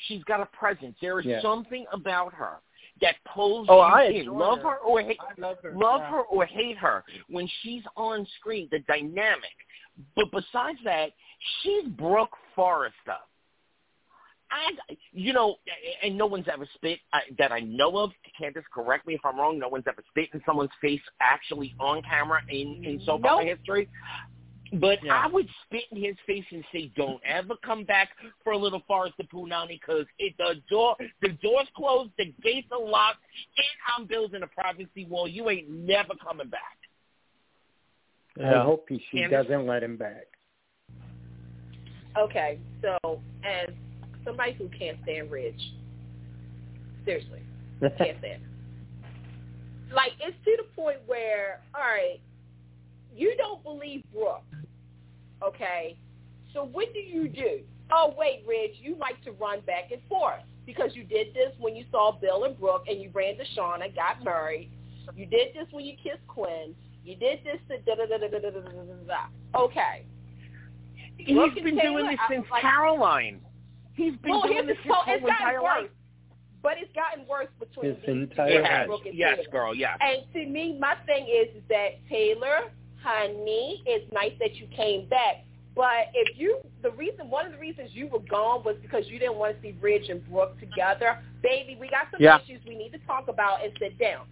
She's 0.08 0.22
got 0.26 0.42
a 0.42 0.46
presence. 0.48 0.98
There 1.00 1.22
is 1.22 1.26
Yeah. 1.26 1.40
something 1.42 1.86
about 1.94 2.34
her 2.34 2.58
that 3.00 3.16
pulls 3.24 3.68
Oh, 3.70 3.78
you 3.78 3.82
I 3.84 4.04
in. 4.04 4.16
adore 4.24 4.38
Love 4.38 4.60
her. 4.64 4.70
her 4.72 4.78
or 4.80 5.02
hate, 5.02 5.18
I 5.22 5.34
love 5.38 5.60
her. 5.64 5.72
love 5.72 6.02
Yeah. 6.02 6.10
her 6.12 6.22
or 6.24 6.46
hate 6.46 6.78
her 6.78 7.06
when 7.30 7.48
she's 7.62 7.84
on 7.96 8.26
screen, 8.38 8.68
the 8.70 8.80
dynamic. 8.80 9.56
But 10.18 10.30
besides 10.32 10.80
that, 10.84 11.14
she's 11.62 11.88
Brooke 11.88 12.38
Forrester. 12.56 13.18
I, 14.52 14.94
you 15.12 15.34
know, 15.34 15.56
and 16.04 16.18
no 16.18 16.28
one's 16.28 16.46
ever 16.52 16.68
spit 16.76 17.00
uh, 17.14 17.20
that 17.40 17.52
I 17.52 17.62
know 17.62 17.98
of. 17.98 18.12
Candace, 18.40 18.64
correct 18.74 19.08
me 19.08 19.16
if 19.16 19.22
I'm 19.26 19.38
wrong. 19.38 19.58
No 19.58 19.68
one's 19.68 19.86
ever 19.88 20.04
spit 20.10 20.30
in 20.34 20.42
someone's 20.46 20.70
face 20.80 21.02
actually 21.20 21.74
on 21.80 22.04
camera 22.04 22.42
in 22.50 22.84
in 22.86 23.02
soap 23.06 23.26
opera 23.26 23.46
history. 23.46 23.90
But 24.74 25.04
Yeah. 25.04 25.24
I 25.24 25.28
would 25.28 25.48
spit 25.66 25.84
in 25.92 26.02
his 26.04 26.16
face 26.28 26.46
and 26.52 26.64
say, 26.72 26.92
"Don't 26.96 27.22
ever 27.26 27.56
come 27.66 27.84
back 27.86 28.10
for 28.44 28.54
a 28.54 28.58
little 28.58 28.82
Forest 28.88 29.16
of 29.20 29.28
Punani 29.30 29.80
because 29.80 30.06
it 30.20 30.36
the 30.38 30.62
door 30.70 30.96
the 31.22 31.30
door's 31.30 31.68
closed, 31.76 32.12
the 32.18 32.34
gates 32.44 32.68
are 32.72 32.80
locked, 32.80 33.24
and 33.58 33.68
I'm 33.98 34.06
building 34.06 34.44
a 34.44 34.48
privacy 34.48 35.06
wall. 35.06 35.28
You 35.28 35.50
ain't 35.50 35.70
never 35.70 36.14
coming 36.16 36.50
back." 36.50 36.78
I 38.44 38.62
hope 38.64 38.86
he, 38.90 39.04
she 39.12 39.20
Candace? 39.22 39.48
doesn't 39.48 39.66
let 39.66 39.82
him 39.82 39.98
back. 39.98 40.26
Okay, 42.18 42.60
so 42.82 43.20
as 43.44 43.70
somebody 44.24 44.54
who 44.54 44.70
can't 44.70 44.98
stand 45.04 45.30
Ridge, 45.30 45.74
seriously, 47.04 47.42
can't 47.82 48.18
stand. 48.20 48.42
Like 49.94 50.12
it's 50.20 50.38
to 50.46 50.58
the 50.58 50.64
point 50.76 50.98
where, 51.06 51.62
all 51.74 51.82
right, 51.82 52.20
you 53.16 53.36
don't 53.38 53.62
believe 53.64 54.04
Brooke, 54.14 54.44
okay? 55.44 55.98
So 56.54 56.66
what 56.72 56.94
do 56.94 57.00
you 57.00 57.28
do? 57.28 57.60
Oh 57.92 58.14
wait, 58.18 58.44
Ridge, 58.48 58.76
you 58.82 58.96
like 58.96 59.22
to 59.26 59.32
run 59.34 59.60
back 59.62 59.92
and 59.92 60.02
forth 60.08 60.42
because 60.66 60.92
you 60.94 61.04
did 61.04 61.34
this 61.34 61.54
when 61.60 61.76
you 61.76 61.86
saw 61.92 62.18
Bill 62.20 62.46
and 62.46 62.60
Brooke, 62.60 62.86
and 62.88 63.02
you 63.02 63.10
ran 63.14 63.38
to 63.38 63.44
Shauna, 63.58 63.94
got 63.94 64.24
married. 64.24 64.72
You 65.16 65.26
did 65.26 65.50
this 65.54 65.68
when 65.72 65.86
you 65.86 65.94
kissed 66.02 66.26
Quinn. 66.28 66.74
You 67.04 67.16
did 67.16 67.40
this. 67.44 67.60
Da, 67.86 67.96
da, 67.96 68.06
da, 68.06 68.18
da, 68.18 68.28
da, 68.28 68.40
da, 68.40 68.50
da, 68.50 68.60
da, 68.60 68.94
da. 69.06 69.60
Okay. 69.60 70.06
He's 71.18 71.36
Brooke 71.36 71.56
and 71.56 71.66
been 71.66 71.78
Taylor, 71.78 72.00
doing 72.02 72.12
this 72.12 72.20
since 72.30 72.46
like- 72.52 72.62
Caroline. 72.62 73.42
He's 73.94 74.16
been 74.18 74.32
well, 74.32 74.42
doing 74.44 74.68
this 74.68 74.78
the 74.78 74.84
his 74.84 74.92
so 74.92 74.94
whole 74.96 75.16
entire 75.16 75.64
worse, 75.64 75.82
life. 75.84 75.90
but 76.62 76.74
it's 76.78 76.92
gotten 76.94 77.26
worse 77.28 77.48
between 77.60 77.92
His 77.96 77.98
these 78.02 78.10
entire 78.10 78.50
two, 78.52 78.58
It 78.60 78.66
has. 78.66 78.88
Brooke 78.88 79.06
and 79.06 79.16
Yes, 79.16 79.38
Taylor. 79.38 79.50
girl. 79.52 79.76
Yes. 79.76 79.98
And 80.02 80.24
to 80.34 80.46
me, 80.46 80.78
my 80.78 80.96
thing 81.06 81.28
is, 81.28 81.56
is 81.56 81.64
that 81.70 82.06
Taylor, 82.10 82.72
honey, 83.02 83.82
it's 83.86 84.12
nice 84.12 84.34
that 84.40 84.56
you 84.56 84.68
came 84.76 85.08
back. 85.08 85.46
But 85.76 86.08
if 86.14 86.38
you, 86.38 86.60
the 86.82 86.92
reason, 86.92 87.30
one 87.30 87.46
of 87.46 87.52
the 87.54 87.58
reasons 87.58 87.92
you 87.94 88.08
were 88.08 88.20
gone 88.20 88.64
was 88.64 88.76
because 88.82 89.08
you 89.08 89.20
didn't 89.20 89.36
want 89.36 89.56
to 89.56 89.62
see 89.62 89.76
Ridge 89.82 90.10
and 90.10 90.26
Brooke 90.30 90.58
together. 90.60 91.22
Baby, 91.42 91.78
we 91.80 91.88
got 91.90 92.08
some 92.12 92.22
Yeah. 92.22 92.40
issues 92.42 92.62
we 92.66 92.76
need 92.78 92.92
to 92.94 93.00
talk 93.00 93.28
about 93.28 93.64
and 93.64 93.72
sit 93.80 93.98
down. 93.98 94.28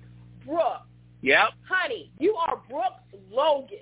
Brooke, 0.46 0.84
Yep. 1.22 1.50
honey, 1.68 2.12
you 2.20 2.36
are 2.36 2.58
Brooke 2.70 3.00
Logan. 3.30 3.78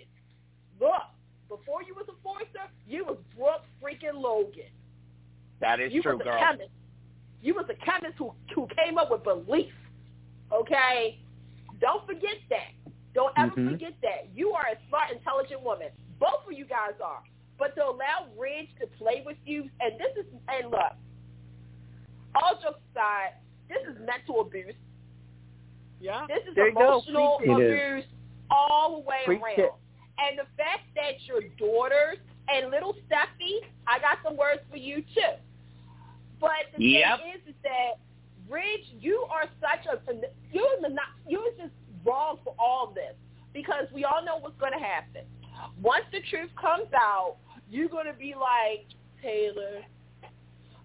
Look, 0.80 1.04
before 1.52 1.84
you 1.84 1.94
was 1.94 2.06
a 2.08 2.16
Forrester, 2.24 2.72
you 2.88 3.04
was 3.04 3.18
Brooke 3.36 3.66
freaking 3.84 4.16
Logan. 4.16 4.72
That 5.60 5.82
is 5.82 5.92
you 5.92 6.02
true, 6.02 6.14
was 6.14 6.22
a 6.22 6.24
girl. 6.24 6.40
chemist. 6.40 6.72
You 7.42 7.54
was 7.56 7.66
a 7.70 7.76
chemist 7.86 8.16
who 8.18 8.34
who 8.56 8.68
came 8.80 8.98
up 8.98 9.12
with 9.12 9.22
BeLieF. 9.24 9.70
Okay, 10.54 11.20
don't 11.82 12.06
forget 12.08 12.38
that. 12.50 12.72
Don't 13.14 13.34
ever 13.38 13.52
Mhm. 13.56 13.72
forget 13.72 13.94
that. 14.02 14.30
You 14.34 14.54
are 14.54 14.66
a 14.72 14.78
smart, 14.88 15.12
intelligent 15.12 15.62
woman. 15.62 15.90
Both 16.20 16.48
of 16.48 16.54
you 16.54 16.64
guys 16.66 16.96
are. 17.04 17.22
But 17.58 17.76
to 17.76 17.86
allow 17.86 18.28
Ridge 18.38 18.70
to 18.80 18.88
play 18.98 19.22
with 19.26 19.38
you, 19.46 19.70
and 19.82 20.00
this 20.00 20.16
is, 20.16 20.26
and 20.48 20.72
look, 20.72 20.94
all 22.36 22.56
jokes 22.62 22.80
aside, 22.92 23.34
this 23.68 23.86
is 23.88 24.00
mental 24.00 24.40
abuse. 24.42 24.76
Yeah. 26.00 26.26
This 26.28 26.48
is 26.48 26.56
There 26.56 26.70
you 26.70 26.74
go. 26.74 26.80
emotional 27.04 27.38
Preach 27.38 27.50
it. 27.50 27.60
It 27.62 27.92
abuse 27.92 28.06
all 28.50 29.02
the 29.02 29.08
way 29.08 29.22
Preach 29.26 29.42
around. 29.42 29.60
it. 29.60 29.74
And 30.22 30.38
the 30.38 30.46
fact 30.56 30.86
that 30.96 31.22
your 31.26 31.42
daughters 31.58 32.18
and 32.48 32.70
little 32.70 32.94
Steffy, 33.10 33.66
I 33.88 34.00
got 34.00 34.20
some 34.24 34.38
words 34.38 34.62
for 34.70 34.78
you 34.78 35.02
too. 35.02 35.36
But 36.40 36.70
the 36.76 36.84
Yep. 36.84 37.20
thing 37.20 37.34
is, 37.36 37.48
is 37.48 37.56
that 37.64 38.00
Ridge, 38.50 38.86
you 39.00 39.26
are 39.32 39.48
such 39.62 39.86
a 39.88 39.98
you're 40.52 40.82
the 40.82 40.90
not 40.90 41.08
you're 41.28 41.52
just 41.58 41.74
wrong 42.04 42.38
for 42.44 42.54
all 42.60 42.92
this 42.94 43.16
because 43.54 43.86
we 43.94 44.04
all 44.04 44.24
know 44.26 44.38
what's 44.38 44.58
going 44.60 44.74
to 44.74 44.84
happen. 44.84 45.24
Once 45.82 46.04
the 46.12 46.20
truth 46.30 46.50
comes 46.60 46.92
out, 46.94 47.38
you're 47.70 47.88
going 47.88 48.08
to 48.08 48.14
be 48.14 48.34
like 48.36 48.88
Taylor. 49.22 49.82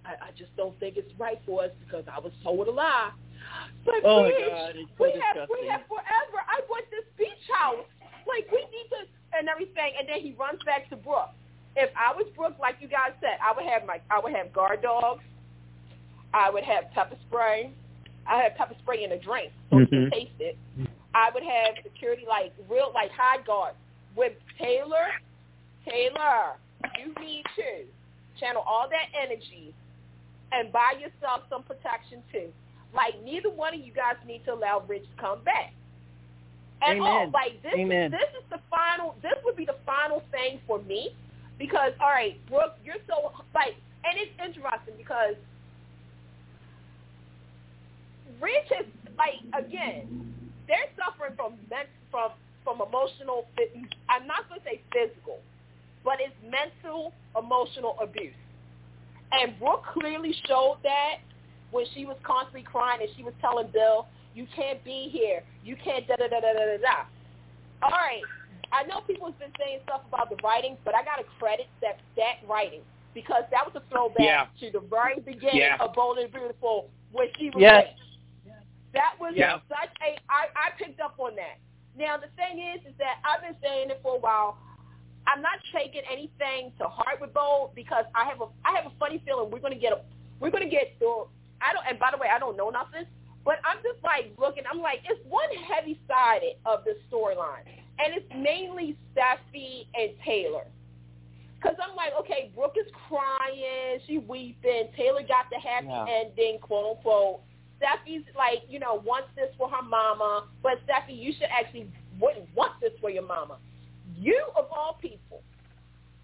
I, 0.04 0.28
I 0.28 0.30
just 0.38 0.54
don't 0.56 0.78
think 0.78 0.96
it's 0.96 1.10
right 1.18 1.40
for 1.44 1.64
us 1.64 1.70
because 1.84 2.04
I 2.06 2.20
was 2.20 2.32
told 2.44 2.68
a 2.68 2.70
lie. 2.70 3.10
But 3.84 4.04
Oh 4.04 4.22
my 4.22 4.30
Ridge, 4.30 4.46
God, 4.46 4.72
it's 4.76 4.90
so 4.98 5.04
we 5.04 5.10
have 5.18 5.48
we 5.50 5.66
have 5.68 5.82
forever. 5.88 6.38
I 6.46 6.60
want 6.68 6.84
this 6.90 7.06
beach 7.18 7.46
house. 7.50 7.86
Like 8.26 8.46
we 8.52 8.62
need 8.70 8.88
to 8.94 9.06
and 9.38 9.48
everything. 9.48 9.92
And 9.98 10.08
then 10.08 10.20
he 10.20 10.34
runs 10.38 10.60
back 10.64 10.88
to 10.90 10.96
Brooke. 10.96 11.30
If 11.76 11.90
I 11.96 12.14
was 12.16 12.26
Brooke, 12.34 12.56
like 12.58 12.76
you 12.80 12.88
guys 12.88 13.12
said, 13.20 13.38
I 13.44 13.52
would 13.54 13.66
have 13.66 13.86
my 13.86 14.00
I 14.10 14.20
would 14.20 14.34
have 14.34 14.52
guard 14.52 14.82
dogs. 14.82 15.22
I 16.32 16.50
would 16.50 16.64
have 16.64 16.90
pepper 16.94 17.16
spray. 17.28 17.70
I 18.26 18.42
have 18.42 18.54
pepper 18.56 18.74
spray 18.82 19.04
in 19.04 19.12
a 19.12 19.18
drink 19.18 19.52
so 19.70 19.78
you 19.78 19.86
can 19.86 20.10
taste 20.10 20.40
it. 20.40 20.56
I 21.14 21.30
would 21.32 21.42
have 21.42 21.74
security 21.82 22.24
like 22.28 22.52
real 22.68 22.90
like 22.94 23.10
high 23.12 23.42
guard 23.46 23.74
with 24.16 24.32
Taylor. 24.58 25.06
Taylor, 25.88 26.56
you 26.98 27.14
need 27.22 27.44
to 27.56 27.86
channel 28.40 28.62
all 28.66 28.88
that 28.90 29.08
energy 29.16 29.72
and 30.52 30.72
buy 30.72 30.94
yourself 30.98 31.42
some 31.48 31.62
protection 31.62 32.22
too. 32.32 32.48
Like 32.94 33.22
neither 33.24 33.50
one 33.50 33.74
of 33.74 33.80
you 33.80 33.92
guys 33.92 34.16
need 34.26 34.44
to 34.46 34.54
allow 34.54 34.82
Ridge 34.88 35.02
to 35.02 35.22
come 35.22 35.42
back. 35.44 35.72
At 36.82 36.98
oh, 36.98 37.04
all. 37.04 37.30
Like 37.30 37.62
this 37.62 37.72
Amen. 37.76 38.12
is 38.12 38.12
this 38.12 38.42
is 38.42 38.44
the 38.50 38.60
final 38.70 39.14
this 39.22 39.34
would 39.44 39.56
be 39.56 39.64
the 39.64 39.76
final 39.84 40.22
thing 40.30 40.60
for 40.66 40.80
me. 40.82 41.10
Because 41.58 41.92
all 42.00 42.10
right, 42.10 42.36
Brooke, 42.48 42.76
you're 42.84 43.02
so 43.06 43.32
like 43.54 43.74
and 44.04 44.18
it's 44.18 44.32
interesting 44.38 44.94
because 44.96 45.34
Ridge 48.40 48.70
is 48.80 48.86
like 49.16 49.40
again, 49.56 50.34
they're 50.68 50.90
suffering 50.96 51.32
from 51.36 51.54
from 52.10 52.30
from 52.62 52.82
emotional. 52.86 53.46
I'm 54.08 54.26
not 54.26 54.48
going 54.48 54.60
to 54.60 54.66
say 54.66 54.80
physical, 54.92 55.38
but 56.04 56.18
it's 56.20 56.34
mental 56.44 57.12
emotional 57.38 57.96
abuse. 58.02 58.34
And 59.32 59.58
Brooke 59.58 59.84
clearly 59.92 60.34
showed 60.46 60.78
that 60.82 61.18
when 61.70 61.84
she 61.94 62.04
was 62.04 62.16
constantly 62.22 62.62
crying 62.62 63.00
and 63.00 63.10
she 63.16 63.22
was 63.22 63.34
telling 63.40 63.68
Bill, 63.72 64.06
"You 64.36 64.46
can't 64.54 64.84
be 64.84 65.08
here. 65.08 65.42
You 65.64 65.76
can't 65.76 66.06
da 66.06 66.16
da 66.16 66.28
da 66.28 66.40
da 66.40 66.52
da 66.52 66.64
da 66.66 66.76
da." 66.76 66.96
All 67.82 67.90
right, 67.90 68.22
I 68.70 68.82
know 68.84 69.00
people 69.00 69.26
have 69.26 69.38
been 69.38 69.52
saying 69.58 69.80
stuff 69.84 70.02
about 70.06 70.28
the 70.28 70.36
writing, 70.44 70.76
but 70.84 70.94
I 70.94 71.02
got 71.02 71.16
to 71.16 71.24
credit 71.38 71.68
that 71.80 72.00
that 72.16 72.44
writing 72.46 72.82
because 73.14 73.44
that 73.50 73.64
was 73.64 73.74
a 73.74 73.80
throwback 73.88 74.20
Yeah. 74.20 74.46
to 74.60 74.70
the 74.70 74.80
very 74.80 75.20
beginning 75.20 75.60
Yeah. 75.64 75.78
of 75.80 75.94
Bold 75.94 76.18
and 76.18 76.30
Beautiful 76.30 76.90
when 77.12 77.32
she 77.38 77.48
was 77.48 77.62
Yes. 77.62 77.86
raped. 77.86 78.00
That 78.92 79.18
was 79.18 79.34
Yeah. 79.34 79.60
such 79.68 79.90
a 80.02 80.18
I, 80.28 80.48
I 80.54 80.70
picked 80.76 81.00
up 81.00 81.18
on 81.18 81.34
that. 81.36 81.56
Now 81.96 82.18
the 82.18 82.28
thing 82.36 82.58
is 82.58 82.84
is 82.84 82.94
that 82.98 83.20
I've 83.24 83.40
been 83.40 83.56
saying 83.62 83.90
it 83.90 84.00
for 84.02 84.16
a 84.16 84.18
while. 84.18 84.58
I'm 85.26 85.40
not 85.40 85.58
taking 85.72 86.02
anything 86.04 86.72
to 86.78 86.88
heart 86.88 87.20
with 87.20 87.32
Bold 87.32 87.74
because 87.74 88.04
I 88.14 88.24
have 88.24 88.42
a 88.42 88.48
I 88.66 88.72
have 88.76 88.84
a 88.86 88.92
funny 88.98 89.18
feeling 89.24 89.50
we're 89.50 89.60
gonna 89.60 89.76
get 89.76 89.92
a 89.94 90.00
we're 90.40 90.50
gonna 90.50 90.68
get 90.68 90.98
through 90.98 91.28
I 91.62 91.72
don't 91.72 91.86
and 91.88 91.98
by 91.98 92.10
the 92.10 92.18
way 92.18 92.28
I 92.28 92.38
don't 92.38 92.56
know 92.56 92.68
nothing, 92.68 93.06
but 93.46 93.62
I'm 93.64 93.78
just 93.78 94.02
like 94.04 94.34
looking 94.38 94.64
I'm 94.70 94.82
like 94.82 95.00
it's 95.08 95.22
one 95.28 95.48
heavy 95.72 95.98
sided 96.06 96.58
of 96.66 96.84
this 96.84 96.96
storyline. 97.10 97.64
And 97.98 98.12
it's 98.12 98.26
mainly 98.36 98.98
Steffy 99.14 99.86
and 99.94 100.12
Taylor. 100.22 100.64
Cause 101.62 101.76
I'm 101.80 101.96
like, 101.96 102.12
okay, 102.20 102.50
Brooke 102.54 102.76
is 102.78 102.90
crying, 103.08 103.98
she 104.06 104.18
weeping. 104.18 104.88
Taylor 104.94 105.22
got 105.22 105.48
the 105.50 105.58
happy 105.58 105.86
Yeah. 105.88 106.04
ending, 106.06 106.58
quote 106.60 106.98
unquote. 106.98 107.40
Steffy's 107.80 108.26
like, 108.36 108.62
you 108.68 108.78
know, 108.78 109.00
wants 109.06 109.28
this 109.34 109.48
for 109.56 109.68
her 109.70 109.82
mama, 109.82 110.48
but 110.62 110.74
Steffy, 110.86 111.16
you 111.16 111.32
should 111.32 111.48
actually 111.50 111.90
wouldn't 112.20 112.54
want 112.54 112.72
this 112.80 112.92
for 113.00 113.08
your 113.08 113.22
mama. 113.26 113.56
You 114.18 114.44
of 114.56 114.66
all 114.70 114.98
people 115.00 115.42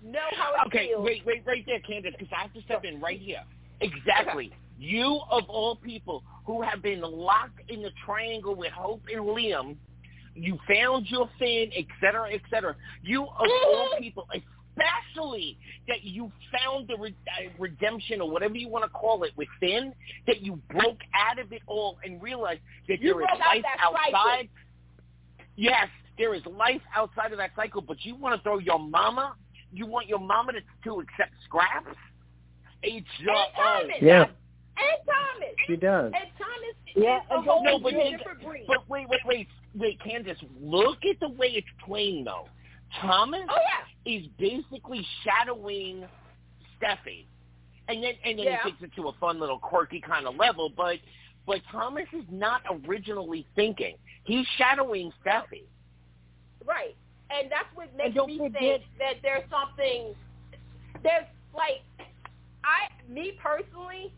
know 0.04 0.28
how 0.36 0.54
it 0.54 0.66
Okay, 0.66 0.88
feels. 0.88 1.04
wait, 1.04 1.24
wait, 1.24 1.42
right 1.46 1.64
there, 1.64 1.80
Candace, 1.80 2.12
because 2.18 2.32
I 2.36 2.42
have 2.42 2.52
to 2.54 2.62
step 2.62 2.84
in 2.84 3.00
right 3.00 3.20
here. 3.20 3.42
Exactly. 3.80 4.52
You 4.78 5.20
of 5.30 5.44
all 5.48 5.76
people 5.76 6.22
who 6.46 6.62
have 6.62 6.82
been 6.82 7.00
locked 7.00 7.70
in 7.70 7.82
the 7.82 7.90
triangle 8.04 8.54
with 8.54 8.72
Hope 8.72 9.02
and 9.12 9.22
Liam, 9.22 9.76
you 10.34 10.58
found 10.68 11.06
your 11.08 11.28
fin, 11.38 11.70
et 11.76 11.84
cetera, 12.00 12.32
et 12.32 12.40
cetera. 12.50 12.74
You 13.02 13.22
of 13.24 13.46
all 13.66 13.90
people, 13.98 14.26
especially 14.32 15.58
that 15.88 16.02
you 16.02 16.32
found 16.52 16.88
the 16.88 16.96
re- 16.98 17.14
uh, 17.28 17.50
redemption 17.58 18.20
or 18.20 18.30
whatever 18.30 18.54
you 18.56 18.68
want 18.68 18.84
to 18.84 18.90
call 18.90 19.24
it 19.24 19.32
within, 19.36 19.92
that 20.26 20.40
you 20.40 20.58
broke 20.70 21.00
out 21.14 21.38
of 21.38 21.52
it 21.52 21.62
all 21.66 21.98
and 22.04 22.20
realized 22.22 22.60
that 22.88 23.00
You 23.00 23.12
there 23.12 23.20
is 23.22 23.26
broke 23.28 23.40
out 23.42 23.54
life 23.56 23.62
that 23.62 23.78
cycle. 23.78 24.16
outside. 24.16 24.48
Yes, 25.54 25.88
there 26.16 26.34
is 26.34 26.42
life 26.46 26.80
outside 26.96 27.32
of 27.32 27.38
that 27.38 27.50
cycle, 27.54 27.82
but 27.82 27.98
you 28.04 28.16
want 28.16 28.36
to 28.36 28.42
throw 28.42 28.58
your 28.58 28.78
mama 28.78 29.36
you 29.72 29.86
want 29.86 30.06
your 30.06 30.18
mama 30.18 30.52
to, 30.52 30.60
to 30.84 31.00
accept 31.00 31.32
scraps? 31.44 31.96
It's 32.82 33.06
your 33.18 33.34
and 33.34 33.54
Thomas. 33.56 33.96
Yeah. 34.02 34.26
And 34.76 34.98
Thomas. 35.06 35.54
She 35.66 35.76
does. 35.76 36.12
And 36.14 36.30
Thomas 36.38 36.76
Yeah, 36.96 37.18
is 37.18 37.22
a 37.30 37.34
and 37.36 37.44
whole 37.46 37.64
no, 37.64 37.78
but, 37.78 37.92
then- 37.92 38.16
different 38.18 38.42
breed. 38.44 38.64
but 38.66 38.88
wait, 38.88 39.08
wait, 39.08 39.20
wait, 39.26 39.48
wait, 39.74 40.00
Candace, 40.02 40.38
look 40.60 40.98
at 41.04 41.18
the 41.20 41.28
way 41.28 41.48
it's 41.48 41.66
playing 41.84 42.24
though. 42.24 42.48
Thomas 43.00 43.40
oh 43.48 43.56
yeah. 44.06 44.12
is 44.18 44.26
basically 44.38 45.06
shadowing 45.24 46.04
Steffy, 46.78 47.24
and 47.88 48.02
then 48.02 48.12
and 48.24 48.38
then 48.38 48.46
Yeah. 48.46 48.58
he 48.64 48.70
takes 48.72 48.82
it 48.82 48.94
to 48.96 49.08
a 49.08 49.12
fun 49.14 49.40
little 49.40 49.58
quirky 49.58 50.00
kind 50.00 50.26
of 50.26 50.36
level. 50.36 50.68
But 50.76 50.98
but 51.46 51.60
Thomas 51.70 52.06
is 52.12 52.24
not 52.30 52.62
originally 52.86 53.46
thinking; 53.56 53.96
he's 54.24 54.46
shadowing 54.58 55.10
Steffy. 55.24 55.62
Right. 56.64 56.94
and 57.30 57.50
that's 57.50 57.66
what 57.74 57.88
makes 57.96 58.14
don't 58.14 58.28
me 58.28 58.38
forget- 58.38 58.60
think 58.60 58.82
that 58.98 59.14
there's 59.22 59.48
something. 59.50 60.14
There's 61.02 61.24
like, 61.54 61.80
I, 62.62 62.88
me 63.10 63.32
personally, 63.42 64.12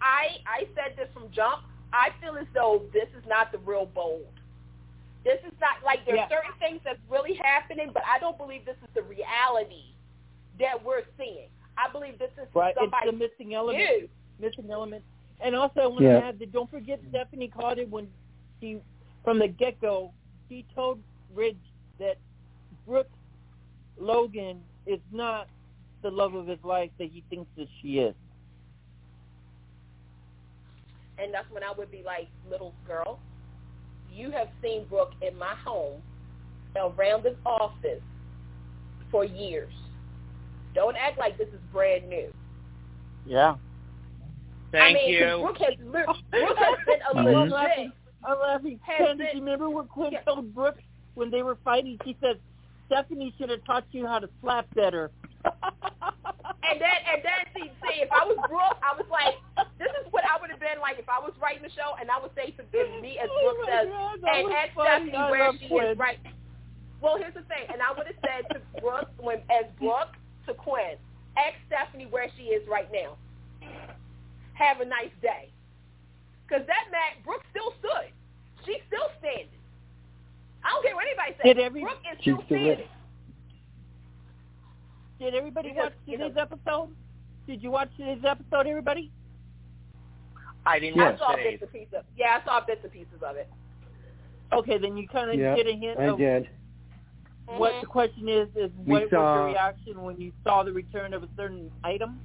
I, 0.00 0.38
I 0.46 0.64
said 0.74 0.96
this 0.96 1.08
from 1.14 1.30
jump. 1.30 1.62
I 1.92 2.10
feel 2.20 2.36
as 2.36 2.46
though 2.54 2.82
this 2.92 3.08
is 3.16 3.24
not 3.28 3.52
the 3.52 3.58
real 3.58 3.86
bold. 3.86 4.32
This 5.24 5.38
is 5.46 5.54
not 5.60 5.82
like 5.84 6.04
there's 6.04 6.18
Yeah. 6.18 6.28
certain 6.28 6.52
things 6.58 6.80
that's 6.84 7.00
really 7.08 7.34
happening, 7.34 7.90
but 7.94 8.02
I 8.04 8.18
don't 8.18 8.36
believe 8.36 8.64
this 8.66 8.76
is 8.82 8.90
the 8.94 9.02
reality 9.02 9.94
that 10.58 10.82
we're 10.84 11.04
seeing. 11.16 11.48
I 11.76 11.90
believe 11.90 12.18
this 12.18 12.30
is 12.40 12.48
Right, 12.54 12.74
it's 12.78 12.92
the 13.04 13.12
missing 13.12 13.54
element. 13.54 13.78
new. 13.78 14.08
Missing 14.38 14.70
element. 14.70 15.04
And 15.40 15.54
also, 15.56 15.80
I 15.80 15.86
want 15.86 16.02
Yeah. 16.02 16.20
to 16.20 16.24
add 16.26 16.38
that 16.40 16.52
don't 16.52 16.70
forget 16.70 17.00
Stephanie 17.08 17.48
caught 17.48 17.78
it 17.78 17.88
when 17.88 18.12
she, 18.60 18.80
from 19.24 19.38
the 19.38 19.48
get 19.48 19.80
go, 19.80 20.12
she 20.48 20.64
told 20.74 21.02
Ridge 21.34 21.58
that 21.98 22.18
Brooke 22.86 23.10
Logan 23.98 24.62
is 24.86 25.00
not 25.10 25.48
the 26.02 26.10
love 26.10 26.34
of 26.34 26.46
his 26.46 26.62
life 26.64 26.90
that 26.98 27.10
he 27.10 27.22
thinks 27.30 27.50
that 27.56 27.68
she 27.80 27.98
is. 27.98 28.14
And 31.24 31.32
that's 31.32 31.50
when 31.50 31.62
I 31.64 31.72
would 31.76 31.90
be 31.90 32.02
like, 32.04 32.28
little 32.50 32.74
girl, 32.86 33.18
you 34.12 34.30
have 34.30 34.48
seen 34.62 34.84
Brooke 34.90 35.12
in 35.26 35.36
my 35.38 35.54
home 35.64 36.02
around 36.76 37.22
this 37.22 37.34
office 37.46 38.02
for 39.10 39.24
years. 39.24 39.72
Don't 40.74 40.96
act 40.96 41.18
like 41.18 41.38
this 41.38 41.48
is 41.48 41.60
brand 41.72 42.06
new. 42.10 42.30
Yeah. 43.24 43.54
Thank 44.70 44.98
I 44.98 45.00
mean, 45.00 45.18
'cause 45.18 45.30
you. 45.30 45.42
Brooke 45.44 45.58
has, 45.58 45.74
li- 45.78 46.20
Brooke 46.44 46.58
has 46.58 46.78
been 46.84 47.00
a 47.00 47.14
Mhm. 47.14 47.42
I'm 47.42 47.48
laughing. 47.48 47.92
I'm 48.26 48.38
laughing. 48.40 48.80
Has 48.82 48.98
Ken, 48.98 49.06
been- 49.16 49.16
do 49.18 49.24
you 49.38 49.40
remember 49.44 49.70
what 49.70 49.88
Quinn 49.88 50.12
Yeah. 50.12 50.20
told 50.22 50.54
Brooke 50.54 50.78
when 51.14 51.30
they 51.30 51.42
were 51.42 51.56
fighting? 51.64 51.98
She 52.04 52.16
said, 52.20 52.38
Stephanie 52.86 53.32
should 53.38 53.48
have 53.48 53.64
taught 53.64 53.84
you 53.92 54.06
how 54.06 54.18
to 54.18 54.28
slap 54.42 54.66
better. 54.74 55.10
And 56.66 56.80
then, 56.80 56.96
and 57.12 57.22
then, 57.22 57.44
see, 57.54 57.70
see, 57.82 58.00
if 58.00 58.08
I 58.10 58.24
was 58.24 58.38
Brooke, 58.48 58.78
I 58.82 58.96
was 58.96 59.04
like, 59.12 59.34
this 59.78 59.90
is 60.00 60.06
what 60.12 60.22
I 60.24 60.40
would 60.40 60.50
have 60.50 60.60
been 60.60 60.78
like 60.80 60.98
if 60.98 61.08
I 61.08 61.18
was 61.18 61.32
writing 61.42 61.62
the 61.62 61.70
show, 61.74 61.96
and 62.00 62.10
I 62.10 62.18
would 62.20 62.30
say 62.34 62.50
to 62.54 62.62
to 62.62 63.00
me 63.02 63.18
as 63.18 63.28
Oh 63.32 63.42
Brooke 63.42 63.66
my 63.66 63.72
says, 63.72 63.88
God, 63.90 64.18
and 64.22 64.52
ask. 64.54 64.70
Stephanie 64.74 65.16
I 65.18 65.30
where 65.30 65.52
she 65.58 65.68
Quinn. 65.68 65.86
is 65.92 65.98
right. 65.98 66.18
Well, 67.02 67.18
here's 67.18 67.34
the 67.34 67.42
thing, 67.50 67.66
and 67.72 67.82
I 67.82 67.90
would 67.92 68.06
have 68.06 68.16
said 68.22 68.42
to 68.54 68.80
Brooke, 68.80 69.10
when 69.18 69.38
as 69.52 69.66
Brooke 69.78 70.14
to 70.46 70.54
Quinn, 70.54 70.96
ask 71.36 71.54
Stephanie 71.66 72.06
where 72.08 72.30
she 72.38 72.54
is 72.54 72.62
right 72.68 72.88
now. 72.92 73.18
Have 74.54 74.80
a 74.80 74.84
nice 74.86 75.12
day, 75.20 75.50
because 76.46 76.64
that 76.66 76.86
Mac 76.94 77.20
Brooke 77.26 77.42
still 77.50 77.74
stood. 77.82 78.14
She's 78.64 78.80
still 78.86 79.10
standing. 79.18 79.50
I 80.62 80.70
don't 80.70 80.82
care 80.86 80.94
what 80.94 81.04
anybody 81.04 81.34
says. 81.36 81.44
Did 81.44 81.58
every- 81.58 81.82
Brooke 81.82 82.00
is 82.10 82.16
still 82.22 82.36
still 82.46 82.56
standing. 82.56 82.88
Did 85.18 85.34
everybody 85.34 85.68
Because, 85.70 85.84
watch 85.90 85.92
you 86.06 86.16
today's 86.18 86.34
know- 86.36 86.42
episode? 86.42 86.88
Did 87.46 87.62
you 87.62 87.70
watch 87.70 87.90
today's 87.96 88.24
episode, 88.24 88.66
everybody? 88.66 89.10
I 90.66 90.78
didn't 90.78 90.96
Yes. 90.96 91.14
I 91.16 91.18
saw 91.18 91.36
bits 91.36 91.44
today's. 91.44 91.62
and 91.62 91.72
pieces. 91.72 91.94
Of, 91.98 92.04
yeah, 92.16 92.38
I 92.40 92.44
saw 92.44 92.60
bits 92.64 92.80
and 92.82 92.92
pieces 92.92 93.22
of 93.26 93.36
it. 93.36 93.48
Okay, 94.52 94.78
then 94.78 94.96
you 94.96 95.08
kind 95.08 95.30
of 95.30 95.38
Yeah, 95.38 95.56
get 95.56 95.66
a 95.66 95.72
hint 95.72 95.98
I 95.98 96.04
of 96.04 96.18
did. 96.18 96.48
what 97.46 97.72
mm-hmm. 97.72 97.80
the 97.80 97.86
question 97.86 98.28
is, 98.28 98.48
is 98.56 98.70
We 98.86 98.92
what 98.92 99.02
was 99.02 99.10
saw- 99.10 99.34
your 99.36 99.46
reaction 99.46 100.02
when 100.02 100.20
you 100.20 100.32
saw 100.44 100.62
the 100.62 100.72
return 100.72 101.12
of 101.12 101.22
a 101.22 101.28
certain 101.36 101.70
item? 101.82 102.20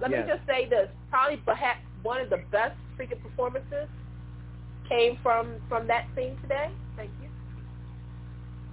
Let 0.00 0.10
Yes. 0.12 0.26
me 0.26 0.32
just 0.32 0.46
say 0.46 0.66
this: 0.66 0.88
probably 1.10 1.36
perhaps 1.38 1.80
one 2.02 2.20
of 2.20 2.30
the 2.30 2.38
best 2.50 2.76
freaking 2.96 3.20
performances 3.22 3.88
came 4.88 5.18
from 5.22 5.60
from 5.68 5.86
that 5.88 6.06
scene 6.16 6.36
today. 6.40 6.70
Thank 6.96 7.10
you, 7.22 7.28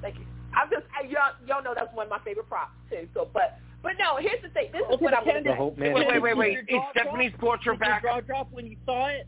thank 0.02 0.16
you. 0.18 0.26
I'm 0.56 0.70
just 0.70 0.86
I, 0.98 1.04
y'all 1.08 1.34
y'all 1.46 1.62
know 1.64 1.74
that's 1.76 1.94
one 1.94 2.06
of 2.08 2.10
my 2.10 2.20
favorite 2.20 2.48
props 2.48 2.72
too. 2.90 3.08
So, 3.14 3.28
but 3.34 3.60
but 3.84 3.94
no, 4.00 4.18
here's 4.18 4.42
the 4.42 4.50
thing. 4.50 4.70
This 4.72 4.82
is 4.82 4.88
Okay, 4.96 5.04
what 5.06 5.14
I'm 5.14 5.24
going 5.24 5.44
to 5.44 5.50
Candace- 5.56 5.76
The 5.78 5.94
Wait, 5.94 6.08
wait, 6.08 6.22
wait, 6.22 6.38
wait. 6.38 6.58
Is 6.68 6.82
Stephanie's 6.92 7.32
drop? 7.32 7.42
portrait 7.42 7.74
Did 7.80 7.80
back? 7.80 8.04
your 8.04 8.12
jaw 8.14 8.22
drop 8.22 8.52
when 8.52 8.68
you 8.68 8.78
saw 8.86 9.08
it? 9.08 9.28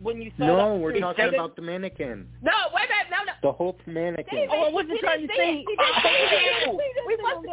When 0.00 0.22
you 0.22 0.30
saw 0.38 0.46
No, 0.46 0.56
that 0.56 0.80
we're 0.80 0.92
first 0.92 1.02
talking 1.02 1.24
item? 1.26 1.34
about 1.34 1.56
the 1.56 1.62
mannequin. 1.62 2.28
No, 2.40 2.52
wait 2.74 2.88
a 2.88 2.88
minute, 2.88 3.10
no, 3.10 3.20
no. 3.26 3.32
The 3.42 3.52
Hope 3.52 3.78
Mannequin. 3.86 4.48
Oh, 4.50 4.64
I 4.68 4.70
wasn't 4.72 4.98
trying 5.00 5.26
to 5.26 5.28
say. 5.28 5.36
see 5.36 5.60
it. 5.60 5.68
He 5.68 5.76
didn't 5.76 6.02
see 6.02 6.08
it. 6.08 6.68
We 6.70 6.76
We 7.06 7.16
didn't 7.16 7.24
wasn't- 7.24 7.46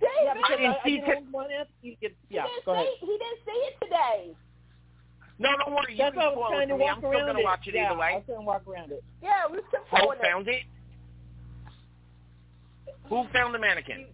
David, 0.00 0.24
Yeah, 0.24 0.34
because 0.34 0.50
didn't 0.50 0.66
I, 0.66 0.78
I 0.78 0.82
see 0.84 0.96
it. 0.98 1.24
one 1.30 1.50
answer. 1.52 1.70
You 1.82 1.96
yeah, 2.30 2.46
go 2.64 2.72
ahead. 2.72 2.86
he 3.00 3.06
didn't 3.06 3.40
see 3.44 3.60
it 3.68 3.74
today. 3.84 4.34
No, 5.38 5.48
don't 5.58 5.74
worry. 5.74 5.92
You 5.92 5.98
That's 5.98 6.14
can 6.14 6.22
why 6.22 6.24
I 6.24 6.34
was 6.34 6.50
it 6.50 6.54
trying 6.56 6.68
to 6.68 6.76
walk 6.76 6.90
I'm 6.92 6.98
still 6.98 7.10
around 7.12 7.20
going 7.26 7.36
it. 7.36 7.40
to 7.40 7.44
watch 7.44 7.66
it 7.68 7.74
yeah, 7.74 7.86
either 7.90 7.98
way. 8.00 8.06
I 8.06 8.14
was 8.16 8.22
trying 8.26 8.38
to 8.38 8.44
walk 8.44 8.62
around 8.66 8.92
it. 8.92 9.04
Yeah, 9.22 9.46
we 9.50 9.56
kept 9.70 9.88
Hope 9.90 10.00
pulling 10.00 10.18
it. 10.18 10.24
found 10.24 10.48
it. 10.48 10.62
Who 13.08 13.24
found 13.32 13.54
the 13.54 13.58
mannequin? 13.58 14.06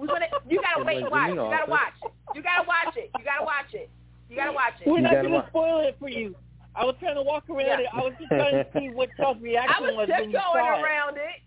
We're 0.00 0.06
gonna. 0.06 0.26
You 0.48 0.60
gotta 0.62 0.82
wait 0.84 1.02
and 1.02 1.10
watch. 1.10 1.28
You 1.28 1.36
gotta 1.36 1.70
watch. 1.70 1.92
You 2.34 2.42
gotta 2.42 2.66
watch 2.66 2.96
it. 2.96 3.10
You 3.18 3.24
gotta 3.24 3.44
watch 3.44 3.74
it. 3.74 3.90
You 4.30 4.36
gotta 4.36 4.52
watch 4.52 4.74
it. 4.80 4.88
We're 4.88 5.00
not 5.00 5.12
gotta 5.12 5.28
gonna 5.28 5.46
spoil 5.50 5.80
it 5.86 5.96
for 6.00 6.08
you. 6.08 6.34
I 6.74 6.84
was 6.86 6.94
trying 7.00 7.16
to 7.16 7.22
walk 7.22 7.44
around 7.50 7.66
Yeah. 7.66 7.80
it. 7.80 7.86
I 7.92 7.98
was 8.00 8.12
just 8.18 8.28
trying 8.30 8.64
to 8.64 8.66
see 8.72 8.88
what 8.88 9.10
y'all's 9.18 9.36
reaction 9.42 9.74
I 9.76 9.80
was 9.82 9.94
was 9.96 10.08
just 10.08 10.20
when 10.20 10.30
you 10.30 10.38
going 10.38 10.64
saw 10.64 10.78
it. 10.78 10.82
around 10.82 11.16
it. 11.18 11.38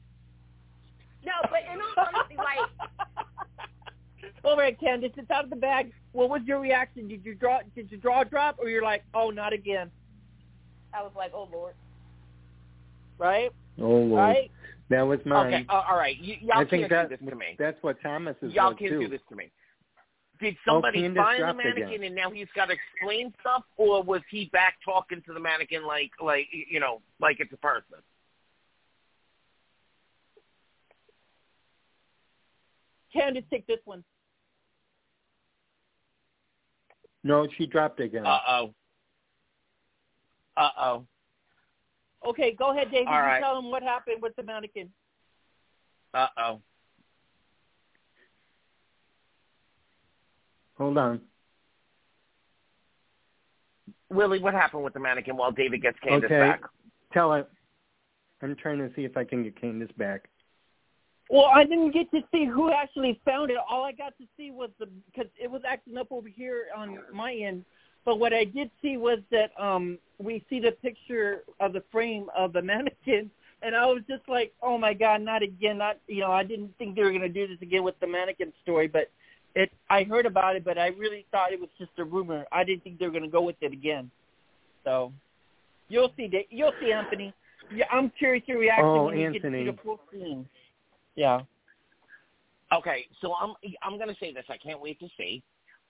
No, 1.26 1.32
but 1.50 1.62
in 1.74 1.80
all 1.82 2.06
honesty, 2.14 2.36
like 2.38 2.70
All 4.44 4.58
right, 4.58 4.78
Candace, 4.80 5.14
it's 5.16 5.32
out 5.32 5.46
of 5.46 5.50
the 5.50 5.56
bag. 5.56 5.94
What 6.12 6.30
was 6.30 6.42
your 6.46 6.60
reaction? 6.60 7.08
Did 7.08 7.26
you 7.26 7.34
draw? 7.34 7.60
Did 7.76 7.90
you 7.92 7.98
draw 7.98 8.22
a 8.22 8.26
drop, 8.26 8.58
or 8.60 8.70
you're 8.70 8.84
like, 8.84 9.04
oh, 9.14 9.30
not 9.30 9.54
again, 9.54 9.90
I 10.94 11.02
was 11.02 11.14
like, 11.16 11.32
oh 11.34 11.48
lord. 11.52 11.74
right? 13.18 13.50
Oh, 13.80 13.88
Lord. 13.88 14.12
Right? 14.12 14.52
That 14.94 15.08
was 15.08 15.20
mine. 15.26 15.54
Okay, 15.54 15.66
uh, 15.70 15.82
all 15.90 15.98
right. 15.98 16.16
Y- 16.22 16.38
y'all 16.42 16.52
I 16.54 16.66
think 16.66 16.88
can't 16.88 16.90
that, 16.92 17.10
do 17.10 17.18
this 17.18 17.30
to 17.30 17.36
me. 17.36 17.56
that's 17.58 17.82
what 17.82 18.00
Thomas 18.04 18.36
is 18.36 18.42
doing. 18.42 18.54
Y'all 18.54 18.70
like, 18.70 18.78
can't 18.78 18.92
too. 18.92 19.00
do 19.00 19.10
this 19.10 19.22
to 19.30 19.36
me. 19.36 19.52
Did 20.40 20.56
somebody 20.68 21.02
Candace 21.02 21.24
find 21.24 21.42
the 21.42 21.54
mannequin 21.54 21.84
again. 21.88 22.04
and 22.04 22.16
now 22.16 22.30
he's 22.30 22.48
got 22.56 22.68
to 22.68 22.74
explain 22.74 23.34
stuff, 23.42 23.64
or 23.76 24.04
was 24.04 24.22
he 24.30 24.52
back 24.54 24.76
talking 24.86 25.24
to 25.26 25.34
the 25.34 25.40
mannequin 25.40 25.84
like, 25.84 26.12
like 26.22 26.46
you 26.52 26.80
know, 26.80 27.02
like 27.20 27.38
it's 27.40 27.52
a 27.52 27.58
person? 27.58 27.98
Candace, 33.12 33.46
take 33.50 33.66
this 33.66 33.80
one. 33.86 34.04
No, 37.24 37.48
she 37.58 37.66
dropped 37.66 38.00
again. 38.00 38.28
Uh 38.28 38.40
oh. 38.48 38.74
Uh 40.56 40.70
oh. 40.78 41.06
Okay, 42.26 42.56
go 42.58 42.72
ahead, 42.72 42.90
David. 42.92 43.08
All 43.08 43.34
you 43.34 43.40
tell 43.40 43.58
him 43.60 43.70
what 43.70 43.84
happened 43.84 44.22
with 44.22 44.36
the 44.36 44.44
mannequin. 44.44 44.90
Uh 46.14 46.28
oh. 46.38 46.62
Hold 50.78 50.98
on. 50.98 51.22
Willie, 54.10 54.40
what 54.40 54.54
happened 54.54 54.84
with 54.84 54.94
the 54.94 55.00
mannequin 55.00 55.38
while 55.38 55.52
David 55.52 55.82
gets 55.82 55.98
Candace 56.00 56.26
okay. 56.26 56.40
back? 56.40 56.62
Tell 57.14 57.34
it. 57.34 57.50
I'm 58.42 58.56
trying 58.56 58.80
to 58.80 58.90
see 58.96 59.06
if 59.06 59.18
I 59.18 59.24
can 59.24 59.44
get 59.44 59.60
Candace 59.60 59.92
back. 59.98 60.30
Well, 61.30 61.46
I 61.46 61.64
didn't 61.64 61.92
get 61.92 62.12
to 62.12 62.22
see 62.32 62.46
who 62.46 62.72
actually 62.72 63.20
found 63.26 63.50
it. 63.50 63.58
All 63.70 63.84
I 63.84 63.92
got 63.92 64.18
to 64.18 64.26
see 64.38 64.52
was 64.52 64.70
the 64.80 64.88
because 65.06 65.32
it 65.42 65.50
was 65.50 65.62
acting 65.68 65.98
up 65.98 66.08
over 66.12 66.28
here 66.28 66.66
on 66.76 67.00
my 67.14 67.34
end. 67.34 67.64
But 68.06 68.20
what 68.20 68.34
I 68.34 68.44
did 68.44 68.70
see 68.82 68.98
was 68.98 69.20
that 69.32 69.52
um 69.60 69.98
we 70.18 70.44
see 70.50 70.60
the 70.60 70.72
picture 70.72 71.44
of 71.60 71.74
the 71.74 71.84
frame 71.92 72.28
of 72.36 72.54
the 72.54 72.62
mannequin, 72.72 73.30
and 73.62 73.76
I 73.76 73.86
was 73.86 74.02
just 74.10 74.28
like, 74.28 74.54
oh 74.62 74.78
my 74.78 74.94
god, 74.94 75.22
not 75.22 75.44
again! 75.44 75.78
Not 75.78 75.98
you 76.08 76.22
know, 76.22 76.32
I 76.32 76.44
didn't 76.44 76.78
think 76.78 76.96
they 76.96 77.04
were 77.04 77.10
going 77.10 77.22
to 77.22 77.30
do 77.30 77.48
this 77.48 77.62
again 77.62 77.84
with 77.84 78.00
the 78.00 78.08
mannequin 78.08 78.54
story, 78.62 78.88
but 78.88 79.10
it. 79.56 79.72
I 79.90 80.04
heard 80.04 80.26
about 80.26 80.56
it, 80.56 80.64
but 80.64 80.78
I 80.78 80.88
really 80.88 81.26
thought 81.32 81.54
it 81.54 81.60
was 81.60 81.70
just 81.78 81.92
a 81.98 82.04
rumor. 82.04 82.46
I 82.52 82.64
didn't 82.64 82.84
think 82.84 83.00
they 83.00 83.06
were 83.06 83.12
going 83.12 83.24
to 83.24 83.30
go 83.30 83.42
with 83.42 83.58
it 83.62 83.72
again. 83.72 84.10
So 84.84 85.14
you'll 85.88 86.12
see, 86.18 86.28
Da- 86.28 86.48
you'll 86.50 86.74
see, 86.82 86.92
Anthony. 86.92 87.34
Yeah, 87.74 87.86
I'm 87.92 88.12
curious 88.18 88.44
your 88.48 88.60
reaction 88.60 88.86
Oh, 88.86 89.06
when 89.06 89.18
you 89.18 89.32
get 89.32 89.42
to 89.44 89.50
see 89.52 89.66
the 89.66 89.78
full 89.84 90.00
scene. 90.12 90.48
Yeah. 91.16 91.42
Okay, 92.74 93.06
so 93.22 93.36
I'm 93.36 93.54
I'm 93.84 94.00
gonna 94.00 94.16
say 94.20 94.34
this. 94.34 94.46
I 94.50 94.58
can't 94.58 94.82
wait 94.82 95.00
to 95.00 95.08
see. 95.16 95.44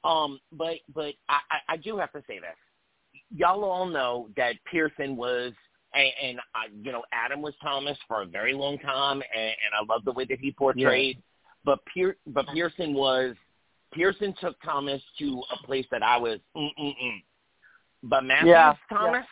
Um, 0.03 0.39
but 0.51 0.77
but 0.93 1.13
I, 1.29 1.39
I, 1.49 1.73
I 1.73 1.77
do 1.77 1.97
have 1.97 2.11
to 2.13 2.23
say 2.27 2.39
this. 2.39 2.57
Y'all 3.35 3.63
all 3.63 3.85
know 3.85 4.29
that 4.35 4.55
Pierson 4.69 5.15
was 5.15 5.53
and, 5.93 6.11
and 6.21 6.39
I, 6.55 6.65
you 6.81 6.91
know 6.91 7.03
Adam 7.11 7.41
was 7.41 7.53
Thomas 7.61 7.97
for 8.07 8.21
a 8.21 8.25
very 8.25 8.53
long 8.53 8.77
time, 8.79 9.21
and, 9.35 9.43
and 9.43 9.73
I 9.79 9.85
love 9.93 10.03
the 10.05 10.11
way 10.11 10.25
that 10.25 10.39
he 10.39 10.51
portrayed. 10.51 11.21
But 11.65 11.79
Pier, 11.85 12.17
but 12.27 12.47
Pierson 12.53 12.93
was 12.93 13.35
Pierson 13.93 14.33
took 14.39 14.59
Thomas 14.61 15.01
to 15.19 15.43
a 15.51 15.65
place 15.65 15.85
that 15.91 16.03
I 16.03 16.17
was 16.17 16.39
mm 16.55 16.69
mm 16.79 16.93
mm. 17.03 17.23
But 18.03 18.25
Matthews 18.25 18.49
Yeah, 18.49 18.73
Thomas, 18.89 19.25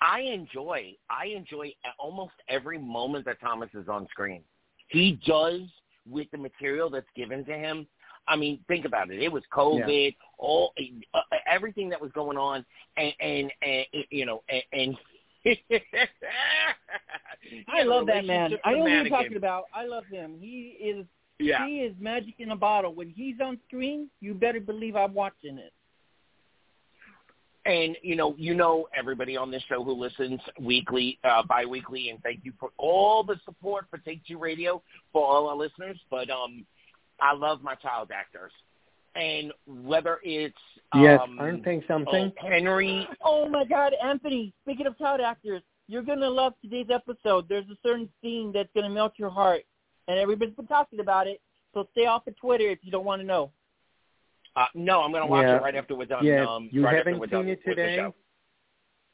I 0.00 0.20
enjoy 0.20 0.94
I 1.10 1.26
enjoy 1.26 1.72
almost 1.98 2.34
every 2.48 2.78
moment 2.78 3.24
that 3.26 3.40
Thomas 3.40 3.68
is 3.74 3.88
on 3.88 4.06
screen. 4.10 4.42
He 4.88 5.20
does 5.26 5.60
with 6.08 6.30
the 6.30 6.38
material 6.38 6.88
that's 6.88 7.06
given 7.16 7.44
to 7.44 7.52
him. 7.52 7.86
I 8.28 8.36
mean, 8.36 8.58
think 8.68 8.84
about 8.84 9.10
it. 9.10 9.22
It 9.22 9.30
was 9.30 9.42
COVID, 9.52 10.14
all 10.38 10.72
uh, 11.14 11.20
everything 11.50 11.88
that 11.90 12.00
was 12.00 12.10
going 12.12 12.36
on, 12.36 12.64
and 12.96 13.12
and, 13.20 13.52
and 13.62 13.86
you 14.10 14.26
know, 14.26 14.42
and, 14.48 14.62
and 14.72 14.96
I 17.68 17.82
love 17.82 18.06
that 18.06 18.24
man. 18.24 18.52
I 18.64 18.72
know 18.72 18.84
with 18.84 18.92
you're 18.92 19.08
talking 19.08 19.36
about. 19.36 19.64
I 19.74 19.84
love 19.84 20.04
him. 20.06 20.36
He 20.40 20.76
is 20.80 21.06
Yeah. 21.38 21.66
he 21.66 21.80
is 21.80 21.94
magic 22.00 22.34
in 22.38 22.50
a 22.50 22.56
bottle. 22.56 22.94
When 22.94 23.10
he's 23.10 23.36
on 23.42 23.58
screen, 23.68 24.08
you 24.20 24.34
better 24.34 24.60
believe 24.60 24.96
I'm 24.96 25.14
watching 25.14 25.58
it. 25.58 25.72
And 27.64 27.96
you 28.02 28.14
know, 28.16 28.34
you 28.38 28.54
know 28.54 28.88
everybody 28.96 29.36
on 29.36 29.50
this 29.50 29.62
show 29.68 29.82
who 29.82 29.92
listens 29.92 30.40
weekly, 30.60 31.18
uh, 31.24 31.42
bi-weekly, 31.42 32.10
and 32.10 32.22
thank 32.22 32.40
you 32.44 32.52
for 32.60 32.70
all 32.76 33.24
the 33.24 33.36
support 33.44 33.86
for 33.90 33.98
Take 33.98 34.24
Two 34.24 34.38
Radio 34.38 34.82
for 35.12 35.24
all 35.26 35.48
our 35.48 35.56
listeners. 35.56 35.98
But 36.10 36.30
um, 36.30 36.64
I 37.20 37.32
love 37.34 37.62
my 37.62 37.74
child 37.76 38.10
actors, 38.14 38.52
and 39.14 39.52
whether 39.66 40.18
it's 40.22 40.54
yes, 40.94 41.20
um, 41.22 41.38
aren't 41.38 41.64
they 41.64 41.82
something? 41.88 42.32
oh, 42.42 42.48
Henry, 42.48 43.06
Oh 43.24 43.48
my 43.48 43.64
God, 43.64 43.92
Anthony! 44.02 44.52
Speaking 44.64 44.86
of 44.86 44.98
child 44.98 45.20
actors, 45.20 45.62
you're 45.88 46.02
gonna 46.02 46.28
love 46.28 46.54
today's 46.62 46.88
episode. 46.92 47.48
There's 47.48 47.68
a 47.70 47.76
certain 47.82 48.08
scene 48.22 48.52
that's 48.52 48.68
gonna 48.74 48.90
melt 48.90 49.14
your 49.16 49.30
heart, 49.30 49.62
and 50.08 50.18
everybody's 50.18 50.54
been 50.54 50.66
talking 50.66 51.00
about 51.00 51.26
it. 51.26 51.40
So 51.74 51.86
stay 51.92 52.06
off 52.06 52.26
of 52.26 52.36
Twitter 52.38 52.68
if 52.70 52.78
you 52.82 52.90
don't 52.90 53.04
want 53.04 53.20
to 53.22 53.26
know. 53.26 53.50
uh, 54.56 54.64
no, 54.74 55.02
I'm 55.02 55.10
going 55.10 55.22
to 55.22 55.26
watch 55.26 55.42
Yeah. 55.44 55.56
it 55.56 55.62
right 55.62 55.74
after 55.74 55.94
we're 55.94 56.06
done. 56.06 56.24
Yeah, 56.24 56.46
um, 56.48 56.70
you 56.72 56.82
right 56.82 56.96
haven't 56.96 57.18
we're 57.18 57.26
seen 57.26 57.30
done 57.32 57.48
it 57.48 57.60
with 57.66 57.76
the 57.76 57.82
today? 57.82 57.96
show. 57.96 58.14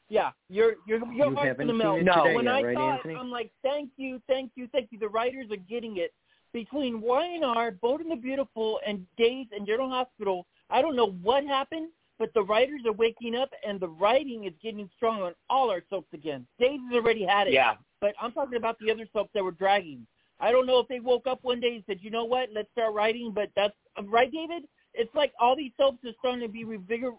Yeah, 0.09 0.31
your 0.49 0.75
your 0.87 0.99
your 1.11 1.27
You 1.29 1.35
heart's 1.35 1.47
haven't 1.49 1.67
gonna 1.67 1.71
seen 1.73 1.77
melt. 1.79 1.99
it 1.99 2.03
No. 2.03 2.23
today 2.23 2.35
when 2.35 2.45
yet, 2.45 2.53
I 2.53 2.63
right, 2.63 2.75
saw 2.77 2.91
Anthony? 2.93 3.13
it, 3.13 3.17
I'm 3.17 3.31
like, 3.31 3.51
thank 3.63 3.89
you, 3.97 4.21
thank 4.27 4.51
you, 4.55 4.67
thank 4.71 4.89
you. 4.91 4.99
The 4.99 5.09
writers 5.09 5.47
are 5.51 5.57
getting 5.57 5.97
it. 5.97 6.13
Between 6.53 7.01
Y&R, 7.01 7.71
Bold 7.71 8.01
and 8.01 8.11
the 8.11 8.15
Beautiful, 8.15 8.79
and 8.85 9.05
Days 9.17 9.47
and 9.51 9.65
General 9.65 9.89
Hospital, 9.89 10.45
I 10.69 10.81
don't 10.81 10.95
know 10.95 11.11
what 11.23 11.43
happened, 11.43 11.89
but 12.19 12.33
the 12.33 12.43
writers 12.43 12.81
are 12.85 12.93
waking 12.93 13.35
up, 13.35 13.49
and 13.67 13.79
the 13.79 13.87
writing 13.87 14.45
is 14.45 14.53
getting 14.61 14.89
strong 14.95 15.21
on 15.23 15.33
all 15.49 15.71
our 15.71 15.81
soaps 15.89 16.13
again. 16.13 16.45
Days 16.59 16.79
has 16.91 16.95
already 16.95 17.25
had 17.25 17.47
it, 17.47 17.53
Yeah, 17.53 17.73
but 17.99 18.13
I'm 18.21 18.31
talking 18.31 18.57
about 18.57 18.77
the 18.79 18.91
other 18.91 19.07
soaps 19.11 19.31
that 19.33 19.43
were 19.43 19.51
dragging. 19.51 20.05
I 20.39 20.51
don't 20.51 20.67
know 20.67 20.79
if 20.79 20.87
they 20.87 20.99
woke 20.99 21.25
up 21.25 21.39
one 21.41 21.59
day 21.59 21.75
and 21.75 21.83
said, 21.87 21.99
you 22.01 22.11
know 22.11 22.25
what, 22.25 22.49
let's 22.53 22.69
start 22.71 22.93
writing, 22.93 23.31
but 23.33 23.49
that's 23.55 23.73
um, 23.97 24.11
right, 24.11 24.31
David. 24.31 24.63
It's 24.93 25.13
like 25.15 25.33
all 25.39 25.55
these 25.55 25.71
soaps 25.77 26.03
are 26.05 26.11
starting 26.19 26.41
to 26.41 26.47
be 26.47 26.65
revigor- 26.65 27.15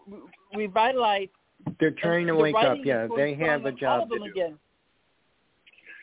revitalized 0.53 1.31
They're 1.79 1.91
trying 1.91 2.27
to 2.27 2.33
the 2.33 2.39
wake 2.39 2.55
up. 2.55 2.77
Yeah, 2.83 3.07
they 3.15 3.33
have 3.35 3.65
a 3.65 3.71
job 3.71 4.09
to 4.09 4.19
do. 4.19 4.25
again. 4.25 4.57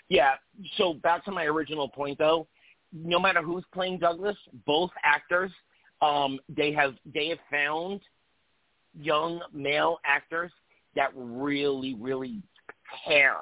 Yeah. 0.09 0.35
So 0.77 0.95
back 0.95 1.25
to 1.25 1.31
my 1.31 1.45
original 1.45 1.89
point, 1.89 2.19
though. 2.19 2.47
No 2.93 3.19
matter 3.19 3.43
who's 3.43 3.65
playing 3.73 3.99
Douglas, 3.99 4.37
both 4.67 4.91
actors, 5.03 5.51
um, 6.01 6.39
they 6.49 6.73
have 6.73 6.95
they 7.15 7.29
have 7.29 7.39
found 7.51 8.01
young 8.99 9.41
male 9.53 9.99
actors 10.05 10.53
that 10.95 11.11
really, 11.15 11.95
really 11.95 12.43
tear, 13.07 13.37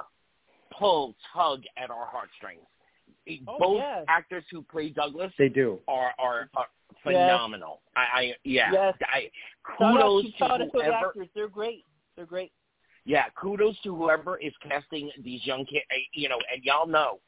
pull, 0.79 1.15
tug 1.35 1.63
at 1.77 1.91
our 1.91 2.07
heartstrings. 2.07 2.63
Oh, 3.47 3.57
both 3.59 3.79
yes. 3.79 4.05
actors 4.09 4.45
who 4.51 4.63
play 4.63 4.89
Douglas 4.91 5.33
They 5.39 5.49
do. 5.49 5.79
are 5.89 6.13
are, 6.19 6.49
are 6.57 6.67
phenomenal. 7.03 7.81
I, 7.97 8.01
I 8.01 8.35
yeah. 8.45 8.71
Yes. 8.73 8.95
I, 9.03 9.31
kudos 9.77 10.25
to, 10.25 10.31
to 10.33 10.39
shout 10.39 10.59
to 10.59 10.67
whoever. 10.73 10.93
actors. 10.93 11.29
They're 11.35 11.49
great. 11.49 11.85
They're 12.17 12.27
great. 12.27 12.53
Yeah, 13.05 13.25
kudos 13.41 13.77
to 13.83 13.95
whoever 13.95 14.39
is 14.39 14.53
casting 14.69 15.11
these 15.23 15.45
young 15.47 15.65
kids. 15.65 15.85
You 16.13 16.29
know, 16.29 16.39
and 16.53 16.63
y'all 16.65 16.87
know, 16.87 17.19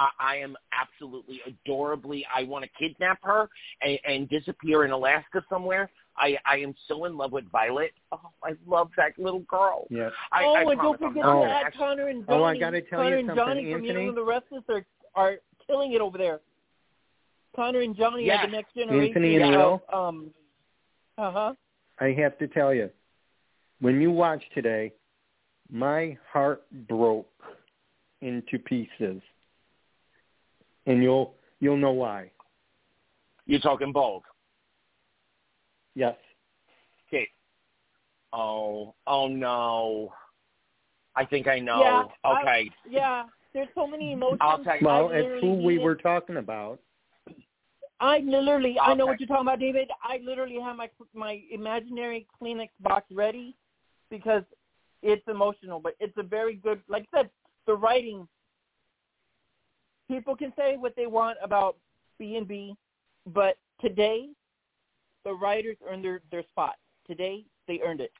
I, 0.00 0.08
I 0.18 0.36
am 0.38 0.56
absolutely 0.72 1.40
adorably. 1.46 2.26
I 2.34 2.42
want 2.44 2.64
to 2.64 2.70
kidnap 2.78 3.18
her 3.22 3.48
and, 3.82 3.98
and 4.08 4.28
disappear 4.28 4.84
in 4.84 4.90
Alaska 4.90 5.44
somewhere. 5.48 5.90
I 6.16 6.36
I 6.44 6.56
am 6.56 6.74
so 6.88 7.04
in 7.04 7.16
love 7.16 7.32
with 7.32 7.44
Violet. 7.52 7.92
Oh, 8.10 8.20
I 8.42 8.52
love 8.66 8.90
that 8.96 9.12
little 9.18 9.40
girl. 9.40 9.86
Yes. 9.90 10.10
I, 10.32 10.44
oh, 10.44 10.54
I 10.54 10.62
and 10.72 10.80
don't 10.80 10.98
forget 10.98 11.22
not 11.22 11.36
Oh. 11.36 11.44
to 11.44 11.50
add 11.50 11.72
Connor 11.78 12.08
and 12.08 12.26
Johnny. 12.26 12.38
Oh, 12.40 12.44
I 12.44 12.58
gotta 12.58 12.80
tell 12.82 13.04
you 13.04 13.04
Connor 13.04 13.16
and 13.18 13.28
something, 13.28 13.44
Johnny 13.46 13.60
from 13.72 13.84
Young 13.84 13.96
Anthony. 13.96 14.08
and 14.08 14.16
the 14.16 14.24
Restless 14.24 14.64
are 14.68 14.84
are 15.14 15.34
killing 15.66 15.92
it 15.92 16.00
over 16.00 16.18
there. 16.18 16.40
Connor 17.54 17.80
and 17.80 17.96
Johnny 17.96 18.24
Yes. 18.26 18.44
are 18.44 18.46
the 18.46 18.52
next 18.52 18.74
generation. 18.74 19.08
Anthony 19.16 19.36
and 19.36 19.54
of, 19.54 19.80
Will? 19.92 19.98
Um. 19.98 20.30
Uh 21.18 21.30
huh. 21.30 21.54
I 22.00 22.12
have 22.12 22.38
to 22.38 22.48
tell 22.48 22.72
you, 22.74 22.90
when 23.80 24.00
you 24.00 24.10
watch 24.10 24.42
today, 24.54 24.92
my 25.70 26.16
heart 26.32 26.62
broke 26.88 27.28
into 28.22 28.58
pieces, 28.58 29.20
and 30.86 31.02
you'll 31.02 31.34
you'll 31.60 31.76
know 31.76 31.92
why. 31.92 32.30
You're 33.46 33.60
talking 33.60 33.92
bold. 33.92 34.22
Yes. 35.94 36.16
Okay. 37.08 37.28
Oh, 38.32 38.94
oh 39.06 39.28
no. 39.28 40.12
I 41.16 41.24
think 41.24 41.48
I 41.48 41.58
know. 41.58 41.80
Yeah, 41.80 42.02
I- 42.24 42.40
okay. 42.42 42.70
Yeah. 42.88 43.24
There's 43.52 43.68
so 43.74 43.84
many 43.86 44.12
emotions. 44.12 44.38
I'll 44.40 44.62
take- 44.62 44.80
Well, 44.80 45.08
I 45.10 45.16
it's 45.16 45.40
who 45.42 45.54
we 45.54 45.72
needed- 45.74 45.82
were 45.84 45.96
talking 45.96 46.36
about. 46.36 46.78
I 47.98 48.18
literally, 48.20 48.78
I 48.80 48.94
know 48.94 49.04
Okay. 49.04 49.10
what 49.10 49.20
you're 49.20 49.26
talking 49.26 49.42
about, 49.46 49.58
David. 49.58 49.90
I 50.02 50.18
literally 50.24 50.58
have 50.60 50.76
my 50.76 50.88
my 51.12 51.42
imaginary 51.50 52.26
Kleenex 52.40 52.70
box 52.80 53.10
ready 53.12 53.54
because 54.08 54.44
it's 55.02 55.26
emotional, 55.28 55.80
but 55.80 55.96
it's 56.00 56.16
a 56.16 56.22
very 56.22 56.54
good. 56.54 56.80
Like 56.88 57.06
I 57.12 57.18
said, 57.22 57.30
the 57.66 57.74
writing. 57.76 58.26
People 60.10 60.34
can 60.34 60.52
say 60.56 60.76
what 60.76 60.96
they 60.96 61.06
want 61.06 61.38
about 61.40 61.76
B 62.18 62.34
and 62.34 62.48
B, 62.48 62.74
but 63.32 63.58
today, 63.80 64.30
the 65.24 65.32
writers 65.32 65.76
earned 65.88 66.04
their 66.04 66.20
their 66.32 66.42
spot. 66.50 66.74
Today, 67.06 67.44
they 67.68 67.78
earned 67.86 68.00
it. 68.00 68.10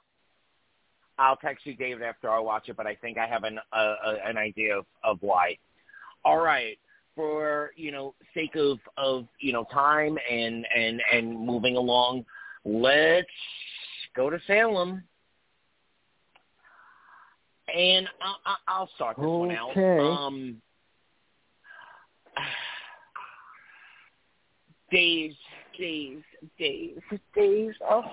I'll 1.19 1.35
text 1.35 1.67
you, 1.67 1.75
David, 1.75 2.05
after 2.05 2.31
I 2.31 2.39
watch 2.39 2.69
it, 2.69 2.77
but 2.77 2.87
I 2.87 2.95
think 2.95 3.19
I 3.19 3.27
have 3.27 3.43
an 3.43 3.59
an 3.73 4.39
idea 4.39 4.79
of, 4.79 4.87
of 5.03 5.19
why. 5.21 5.59
All 6.25 6.39
right, 6.39 6.79
for 7.17 7.73
you 7.75 7.91
know 7.91 8.15
sake 8.35 8.55
of 8.55 8.79
of 8.97 9.27
you 9.41 9.53
know 9.53 9.65
time 9.73 10.17
and 10.31 10.65
and 10.73 11.03
and 11.13 11.45
moving 11.45 11.77
along, 11.77 12.25
let's 12.65 13.27
go 14.15 14.31
to 14.31 14.39
Salem, 14.47 15.03
and 17.75 18.09
I, 18.23 18.35
I, 18.47 18.55
I'll 18.69 18.91
start 18.95 19.17
this 19.17 19.27
one 19.27 19.51
out. 19.51 19.71
Okay. 19.71 19.99
Um, 19.99 20.63
days, 24.91 25.35
days, 25.79 26.19
days, 26.59 26.99
days. 27.35 27.75
Oh 27.89 28.05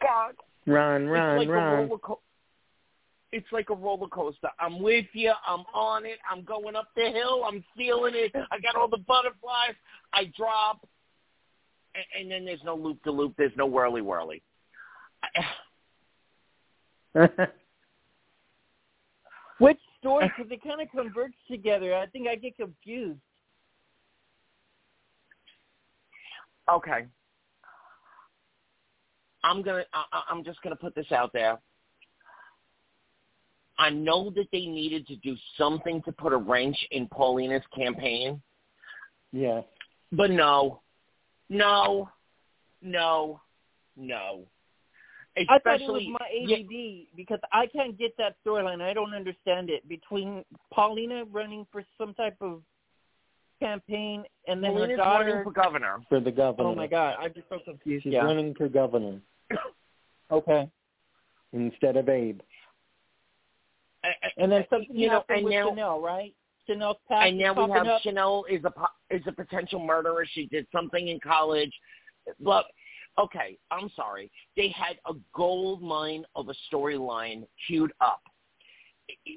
God 0.00 0.34
Ron, 0.66 1.02
it's 1.02 1.10
Ron, 1.10 1.38
like 1.38 1.48
a 1.48 1.98
co- 1.98 2.20
it's 3.32 3.50
like 3.50 3.70
a 3.70 3.74
roller 3.74 4.06
coaster. 4.08 4.50
I'm 4.60 4.82
with 4.82 5.06
you. 5.14 5.32
I'm 5.46 5.64
on 5.74 6.04
it. 6.04 6.18
I'm 6.30 6.44
going 6.44 6.76
up 6.76 6.88
the 6.94 7.10
hill. 7.10 7.44
I'm 7.46 7.64
feeling 7.76 8.12
it. 8.14 8.30
I 8.34 8.60
got 8.60 8.76
all 8.76 8.88
the 8.88 8.98
butterflies. 8.98 9.74
I 10.12 10.30
drop, 10.36 10.86
and, 11.94 12.04
and 12.20 12.30
then 12.30 12.44
there's 12.44 12.62
no 12.62 12.76
loop 12.76 13.02
to 13.04 13.10
loop. 13.10 13.32
There's 13.38 13.56
no 13.56 13.64
whirly 13.66 14.02
whirly. 14.02 14.42
Which 19.58 19.78
story? 19.98 20.30
Because 20.36 20.50
they 20.50 20.56
kind 20.56 20.82
of 20.82 20.90
converge 20.90 21.32
together. 21.50 21.96
I 21.96 22.06
think 22.06 22.28
I 22.28 22.36
get 22.36 22.56
confused. 22.56 23.20
Okay. 26.70 27.06
I'm 29.44 29.62
gonna. 29.62 29.84
I, 29.92 30.22
I'm 30.30 30.44
just 30.44 30.62
gonna 30.62 30.76
put 30.76 30.94
this 30.94 31.10
out 31.10 31.32
there. 31.32 31.58
I 33.78 33.90
know 33.90 34.30
that 34.30 34.46
they 34.52 34.66
needed 34.66 35.06
to 35.08 35.16
do 35.16 35.36
something 35.58 36.02
to 36.02 36.12
put 36.12 36.32
a 36.32 36.36
wrench 36.36 36.76
in 36.90 37.08
Paulina's 37.08 37.64
campaign. 37.74 38.40
yeah. 39.32 39.62
But 40.12 40.30
no, 40.30 40.82
no, 41.48 42.08
no, 42.82 43.40
no. 43.96 44.44
I 45.36 45.58
thought 45.64 45.80
it 45.80 45.90
was 45.90 46.02
Especially, 46.02 46.10
my 46.10 46.26
yeah, 46.34 46.56
ADD 46.56 47.16
because 47.16 47.40
I 47.52 47.66
can't 47.66 47.98
get 47.98 48.14
that 48.18 48.36
storyline. 48.44 48.82
I 48.82 48.92
don't 48.92 49.14
understand 49.14 49.70
it 49.70 49.88
between 49.88 50.44
Paulina 50.72 51.24
running 51.24 51.66
for 51.72 51.82
some 51.96 52.12
type 52.12 52.36
of 52.42 52.60
campaign 53.62 54.24
and 54.48 54.62
then 54.62 54.72
Paulina's 54.72 54.90
her 54.90 54.96
daughter. 54.96 55.24
running 55.24 55.44
for 55.44 55.52
governor. 55.52 55.96
For 56.08 56.20
the 56.20 56.30
governor. 56.30 56.68
oh 56.68 56.74
my 56.74 56.86
God, 56.86 57.16
I'm 57.20 57.32
just 57.34 57.48
so 57.48 57.58
confused. 57.64 58.04
She's 58.04 58.12
yeah. 58.12 58.24
running 58.24 58.54
for 58.54 58.68
governor 58.68 59.20
Okay. 60.30 60.68
instead 61.52 61.96
of 61.96 62.08
Abe. 62.08 62.40
And 64.36 64.50
then 64.50 64.64
something 64.68 64.96
you 64.96 65.08
know, 65.08 65.14
happened 65.14 65.38
and 65.38 65.44
with 65.44 65.54
now, 65.54 65.68
Chanel, 65.68 66.00
right? 66.00 66.34
Chanel's 66.66 66.96
past 67.08 67.28
and 67.28 67.38
now 67.38 67.52
is 67.52 67.56
we 67.56 67.66
popping 67.66 67.74
have 67.76 67.86
up. 67.86 68.02
Chanel 68.02 68.44
is 68.50 68.64
a 68.64 69.14
is 69.14 69.22
a 69.26 69.32
potential 69.32 69.84
murderer. 69.84 70.24
She 70.32 70.46
did 70.46 70.66
something 70.72 71.08
in 71.08 71.20
college. 71.20 71.72
Look, 72.40 72.66
okay, 73.18 73.58
I'm 73.70 73.90
sorry. 73.94 74.30
They 74.56 74.68
had 74.68 74.96
a 75.06 75.14
gold 75.34 75.82
mine 75.82 76.24
of 76.34 76.48
a 76.48 76.54
storyline 76.72 77.46
queued 77.66 77.92
up. 78.00 78.22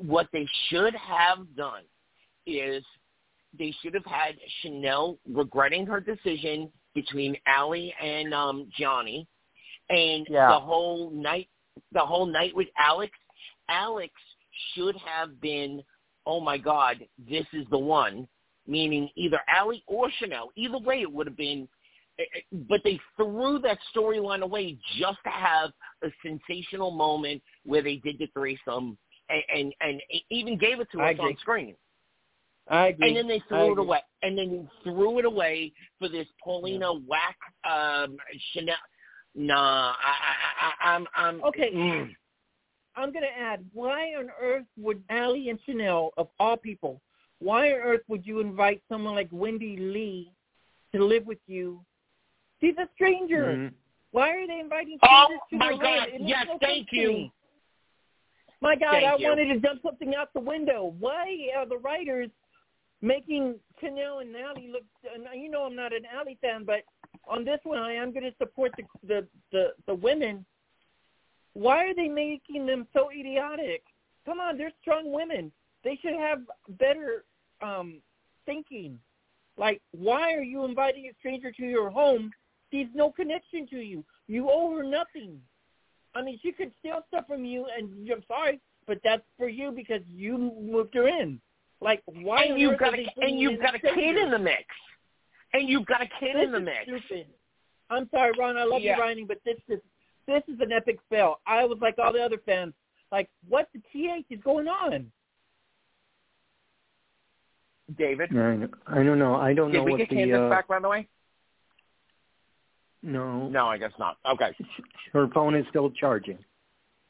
What 0.01 0.27
they 0.33 0.47
should 0.69 0.95
have 0.95 1.39
done 1.55 1.83
is 2.45 2.83
they 3.57 3.73
should 3.81 3.93
have 3.93 4.05
had 4.05 4.35
Chanel 4.61 5.17
regretting 5.27 5.85
her 5.85 5.99
decision 5.99 6.71
between 6.93 7.35
Allie 7.45 7.93
and 8.01 8.33
um 8.33 8.69
Johnny, 8.77 9.27
and 9.89 10.25
Yeah. 10.29 10.47
the 10.49 10.59
whole 10.59 11.09
night, 11.11 11.49
the 11.91 11.99
whole 11.99 12.25
night 12.25 12.55
with 12.55 12.67
Alex. 12.77 13.11
Alex 13.67 14.13
should 14.73 14.95
have 14.97 15.41
been, 15.41 15.83
oh 16.25 16.39
my 16.39 16.57
God, 16.57 17.05
this 17.17 17.45
is 17.51 17.65
the 17.71 17.77
one, 17.79 18.27
meaning 18.67 19.09
either 19.15 19.39
Allie 19.47 19.83
or 19.87 20.09
Chanel. 20.19 20.51
Either 20.55 20.77
way, 20.77 21.01
it 21.01 21.11
would 21.11 21.27
have 21.27 21.37
been. 21.37 21.67
Eh, 22.17 22.23
eh, 22.35 22.39
but 22.69 22.81
they 22.83 22.99
threw 23.17 23.59
that 23.59 23.77
storyline 23.93 24.41
away 24.41 24.77
just 24.97 25.17
to 25.25 25.29
have 25.29 25.71
a 26.03 26.07
sensational 26.23 26.91
moment 26.91 27.41
where 27.65 27.81
they 27.81 27.97
did 27.97 28.17
the 28.19 28.27
threesome 28.27 28.97
and 29.29 29.43
and, 29.53 29.73
and 29.81 30.01
even 30.29 30.57
gave 30.57 30.79
it 30.79 30.87
to 30.91 31.01
I 31.01 31.09
us 31.09 31.15
agree. 31.15 31.25
on 31.31 31.37
screen. 31.37 31.75
I 32.67 32.87
agree. 32.87 33.07
And 33.07 33.17
then 33.17 33.27
they 33.27 33.35
I 33.35 33.47
threw 33.47 33.67
it 33.67 33.71
agree. 33.73 33.83
away. 33.83 33.99
And 34.23 34.37
then 34.37 34.49
they 34.83 34.91
threw 34.91 35.19
it 35.19 35.25
away 35.25 35.71
for 35.99 36.09
this 36.09 36.27
Paulina 36.43 36.93
whack 36.93 37.37
um, 37.69 38.17
Chanel. 38.51 38.75
Nah, 39.35 39.93
I, 39.93 39.93
I, 40.01 40.89
I, 40.89 40.95
I'm, 40.95 41.07
I'm 41.15 41.43
Okay. 41.43 41.71
mm. 41.73 42.15
I'm 42.95 43.11
going 43.11 43.25
to 43.25 43.41
add, 43.41 43.63
why 43.73 44.13
on 44.17 44.29
earth 44.41 44.65
would 44.77 45.03
Allie 45.09 45.49
and 45.49 45.59
Chanel, 45.65 46.11
of 46.17 46.29
all 46.39 46.55
people, 46.55 47.01
why 47.39 47.73
on 47.73 47.79
earth 47.79 48.01
would 48.07 48.25
you 48.25 48.39
invite 48.39 48.81
someone 48.87 49.15
like 49.15 49.27
Wendy 49.31 49.75
Lee 49.75 50.31
to 50.95 51.03
live 51.03 51.25
with 51.25 51.39
you? 51.45 51.83
She's 52.61 52.77
a 52.77 52.87
stranger. 52.95 53.57
Mhm. 53.57 53.73
Why 54.11 54.29
are 54.29 54.47
they 54.47 54.61
inviting 54.61 54.97
Oh, 55.03 55.25
strangers 55.25 55.41
to 55.49 55.57
my 55.57 55.65
their 55.67 55.77
God. 55.77 56.07
home? 56.07 56.13
It 56.13 56.21
Yes, 56.21 56.47
no 56.47 56.57
thank 56.59 56.87
you. 56.93 57.29
My 58.61 58.75
God, 58.75 58.93
Thank 58.93 59.05
I 59.05 59.15
you. 59.17 59.27
wanted 59.27 59.53
to 59.53 59.59
dump 59.59 59.81
something 59.83 60.15
out 60.15 60.33
the 60.33 60.39
window. 60.39 60.95
Why 60.97 61.49
are 61.57 61.65
the 61.65 61.77
writers 61.77 62.29
making 63.05 63.55
Chanel 63.79 64.19
and 64.19 64.35
Allie 64.35 64.69
look? 64.71 64.83
You 65.33 65.49
know, 65.49 65.63
I'm 65.63 65.75
not 65.75 65.93
an 65.93 66.03
Allie 66.13 66.37
fan, 66.41 66.63
but 66.65 66.81
on 67.27 67.45
this 67.45 67.59
one, 67.63 67.79
I 67.79 67.93
am 67.93 68.11
going 68.11 68.23
to 68.23 68.35
support 68.37 68.71
the 68.77 68.83
the 69.07 69.27
the, 69.51 69.65
the 69.87 69.95
women. 69.95 70.45
Why 71.53 71.85
are 71.85 71.95
they 71.95 72.09
making 72.09 72.65
them 72.65 72.87
so 72.93 73.09
idiotic? 73.11 73.83
Come 74.25 74.39
on, 74.39 74.57
they're 74.57 74.71
strong 74.81 75.11
women. 75.11 75.51
They 75.83 75.97
should 76.01 76.15
have 76.15 76.39
better 76.77 77.23
um 77.61 78.01
thinking. 78.45 78.99
Like, 79.57 79.81
why 79.91 80.33
are 80.33 80.43
you 80.43 80.65
inviting 80.65 81.05
a 81.05 81.13
stranger 81.19 81.51
to 81.51 81.63
your 81.63 81.89
home? 81.89 82.31
She's 82.71 82.87
no 82.93 83.09
connection 83.09 83.67
to 83.67 83.77
you. 83.77 84.03
You 84.27 84.49
owe 84.49 84.75
her 84.75 84.83
nothing. 84.83 85.39
I 86.13 86.21
mean, 86.21 86.39
she 86.41 86.51
could 86.51 86.71
steal 86.79 87.03
stuff 87.07 87.27
from 87.27 87.45
you, 87.45 87.65
and 87.77 88.09
I'm 88.09 88.23
sorry, 88.27 88.59
but 88.87 88.99
that's 89.03 89.23
for 89.37 89.47
you 89.47 89.71
because 89.71 90.01
you 90.13 90.37
moved 90.37 90.93
her 90.95 91.07
in. 91.07 91.39
Like, 91.85 92.01
why? 92.07 92.45
and 92.45 92.59
you've 92.59 92.79
got 92.79 92.95
a 92.97 93.05
and 93.21 93.39
you've 93.39 93.61
got 93.61 93.75
a 93.75 93.79
kid 93.79 94.17
in 94.17 94.31
the 94.31 94.39
mix. 94.39 94.63
And 95.53 95.69
you've 95.69 95.85
got 95.85 96.01
a 96.01 96.07
kid 96.19 96.35
This 96.35 96.45
in 96.45 96.51
the 96.51 96.57
is 96.57 96.65
mix. 96.65 96.83
stupid. 97.05 97.27
I'm 97.91 98.09
sorry, 98.09 98.31
Ron. 98.39 98.57
I 98.57 98.63
love 98.63 98.81
Yeah. 98.81 98.95
you 98.95 99.01
writing, 99.01 99.27
but 99.27 99.37
this 99.45 99.57
is 99.69 99.79
this 100.25 100.41
is 100.47 100.59
an 100.59 100.71
epic 100.71 100.97
fail. 101.11 101.39
I 101.45 101.63
was 101.65 101.77
like 101.81 101.99
all 101.99 102.11
the 102.11 102.23
other 102.23 102.39
fans, 102.43 102.73
like, 103.11 103.29
what 103.47 103.69
the 103.73 103.79
th 103.93 104.25
is 104.31 104.39
going 104.43 104.67
on? 104.67 105.11
David, 107.99 108.35
I, 108.35 108.67
I 108.87 109.03
don't 109.03 109.19
know. 109.19 109.35
I 109.35 109.53
don't 109.53 109.71
did 109.71 109.77
know 109.77 109.83
we 109.83 109.91
what 109.91 109.97
get 109.99 110.09
the 110.09 110.15
Candace 110.15 110.39
uh, 110.39 110.49
back 110.49 110.67
by 110.67 110.79
the 110.79 110.89
way? 110.89 111.07
no. 113.03 113.47
No, 113.47 113.67
I 113.67 113.77
guess 113.77 113.91
not. 113.99 114.17
Okay. 114.27 114.55
Her 115.13 115.27
phone 115.35 115.53
is 115.55 115.65
still 115.69 115.91
charging. 115.91 116.39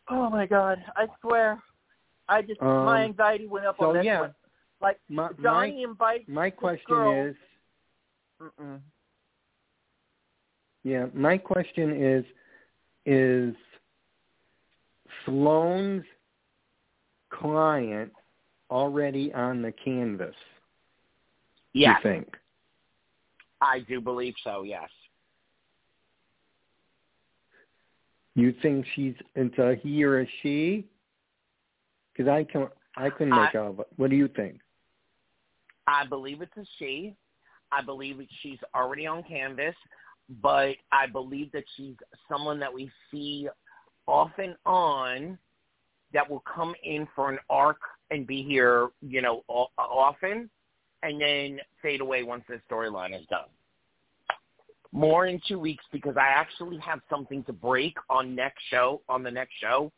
Oh 0.10 0.30
my 0.30 0.46
God! 0.46 0.84
I 0.98 1.08
swear, 1.22 1.64
I 2.28 2.42
just 2.42 2.62
Um, 2.62 2.84
my 2.84 3.04
anxiety 3.06 3.48
went 3.48 3.66
up 3.66 3.78
so, 3.80 3.86
on 3.88 3.94
that 3.96 4.04
yeah. 4.04 4.20
one. 4.20 4.36
Like 4.82 5.00
My 5.10 5.30
Johnny 5.42 5.84
invites 5.84 6.26
my, 6.28 6.44
my 6.44 6.50
question 6.50 6.86
girl- 6.88 7.28
is 7.28 7.36
Mm-mm. 8.42 8.80
yeah, 10.84 11.06
my 11.14 11.38
question 11.38 12.02
is 12.02 12.26
is 13.06 13.56
Sloan's 15.26 16.04
client 17.30 18.12
already 18.70 19.34
on 19.34 19.62
the 19.62 19.72
canvas, 19.72 20.36
Yes, 21.74 21.98
you 22.04 22.12
think? 22.12 22.38
I 23.62 23.80
do 23.80 24.02
believe 24.02 24.34
so. 24.44 24.64
Yes. 24.64 24.90
You 28.36 28.54
think 28.62 28.86
she's 28.96 29.16
it's 29.36 29.58
a 29.58 29.76
he 29.82 30.04
or 30.04 30.22
a 30.22 30.28
she? 30.42 30.86
Because 32.12 32.30
I 32.30 32.44
can 32.44 32.68
I 32.98 33.10
couldn't 33.10 33.36
make 33.36 33.56
out. 33.56 33.78
But 33.78 33.88
what 33.96 34.10
do 34.10 34.16
you 34.16 34.28
think? 34.28 34.60
I 35.88 36.06
believe 36.06 36.42
it's 36.42 36.58
a 36.58 36.66
she. 36.80 37.16
I 37.72 37.82
believe 37.82 38.18
that 38.18 38.28
she's 38.42 38.60
already 38.76 39.08
on 39.08 39.24
canvas, 39.24 39.76
but 40.42 40.76
I 40.92 41.08
believe 41.12 41.52
that 41.52 41.64
she's 41.76 41.96
someone 42.30 42.60
that 42.60 42.74
we 42.74 42.92
see 43.12 43.48
off 44.08 44.32
and 44.38 44.56
on 44.66 45.38
that 46.14 46.30
will 46.30 46.44
come 46.54 46.74
in 46.84 47.08
for 47.16 47.30
an 47.32 47.40
arc 47.50 47.80
and 48.12 48.26
be 48.26 48.44
here, 48.44 48.90
you 49.02 49.22
know, 49.22 49.44
often, 49.50 50.50
and 51.04 51.22
then 51.22 51.60
fade 51.82 52.02
away 52.02 52.24
once 52.24 52.44
the 52.48 52.62
storyline 52.70 53.20
is 53.20 53.26
done. 53.28 53.50
More 54.92 55.26
in 55.26 55.42
two 55.48 55.60
weeks 55.60 55.84
because 55.92 56.16
I 56.16 56.28
actually 56.28 56.78
have 56.78 57.02
something 57.10 57.44
to 57.46 57.54
break 57.54 57.98
on 58.10 58.34
next 58.34 58.62
show 58.70 59.02
on 59.10 59.24
the 59.24 59.32
next 59.32 59.54
show 59.60 59.92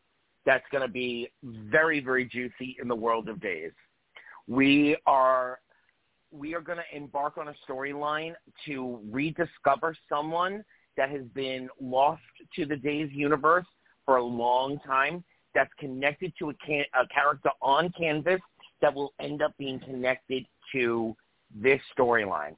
that's 0.45 0.65
going 0.71 0.81
to 0.81 0.91
be 0.91 1.29
very 1.43 1.99
very 1.99 2.25
juicy 2.25 2.77
in 2.81 2.87
the 2.87 2.95
world 2.95 3.29
of 3.29 3.39
days. 3.39 3.73
We 4.47 4.97
are 5.05 5.59
we 6.31 6.53
are 6.53 6.61
going 6.61 6.77
to 6.77 6.97
embark 6.97 7.37
on 7.37 7.47
a 7.47 7.53
storyline 7.69 8.33
to 8.65 8.99
rediscover 9.09 9.95
someone 10.09 10.63
that 10.97 11.09
has 11.09 11.23
been 11.33 11.69
lost 11.79 12.21
to 12.55 12.65
the 12.65 12.75
Days 12.75 13.09
universe 13.13 13.65
for 14.05 14.17
a 14.17 14.23
long 14.23 14.79
time. 14.85 15.23
That's 15.53 15.71
connected 15.79 16.33
to 16.39 16.49
a, 16.49 16.53
can- 16.55 16.85
a 16.93 17.07
character 17.07 17.49
on 17.61 17.91
canvas 17.97 18.41
that 18.81 18.93
will 18.93 19.13
end 19.19 19.41
up 19.41 19.53
being 19.57 19.79
connected 19.79 20.45
to 20.73 21.15
this 21.55 21.79
storyline. 21.97 22.55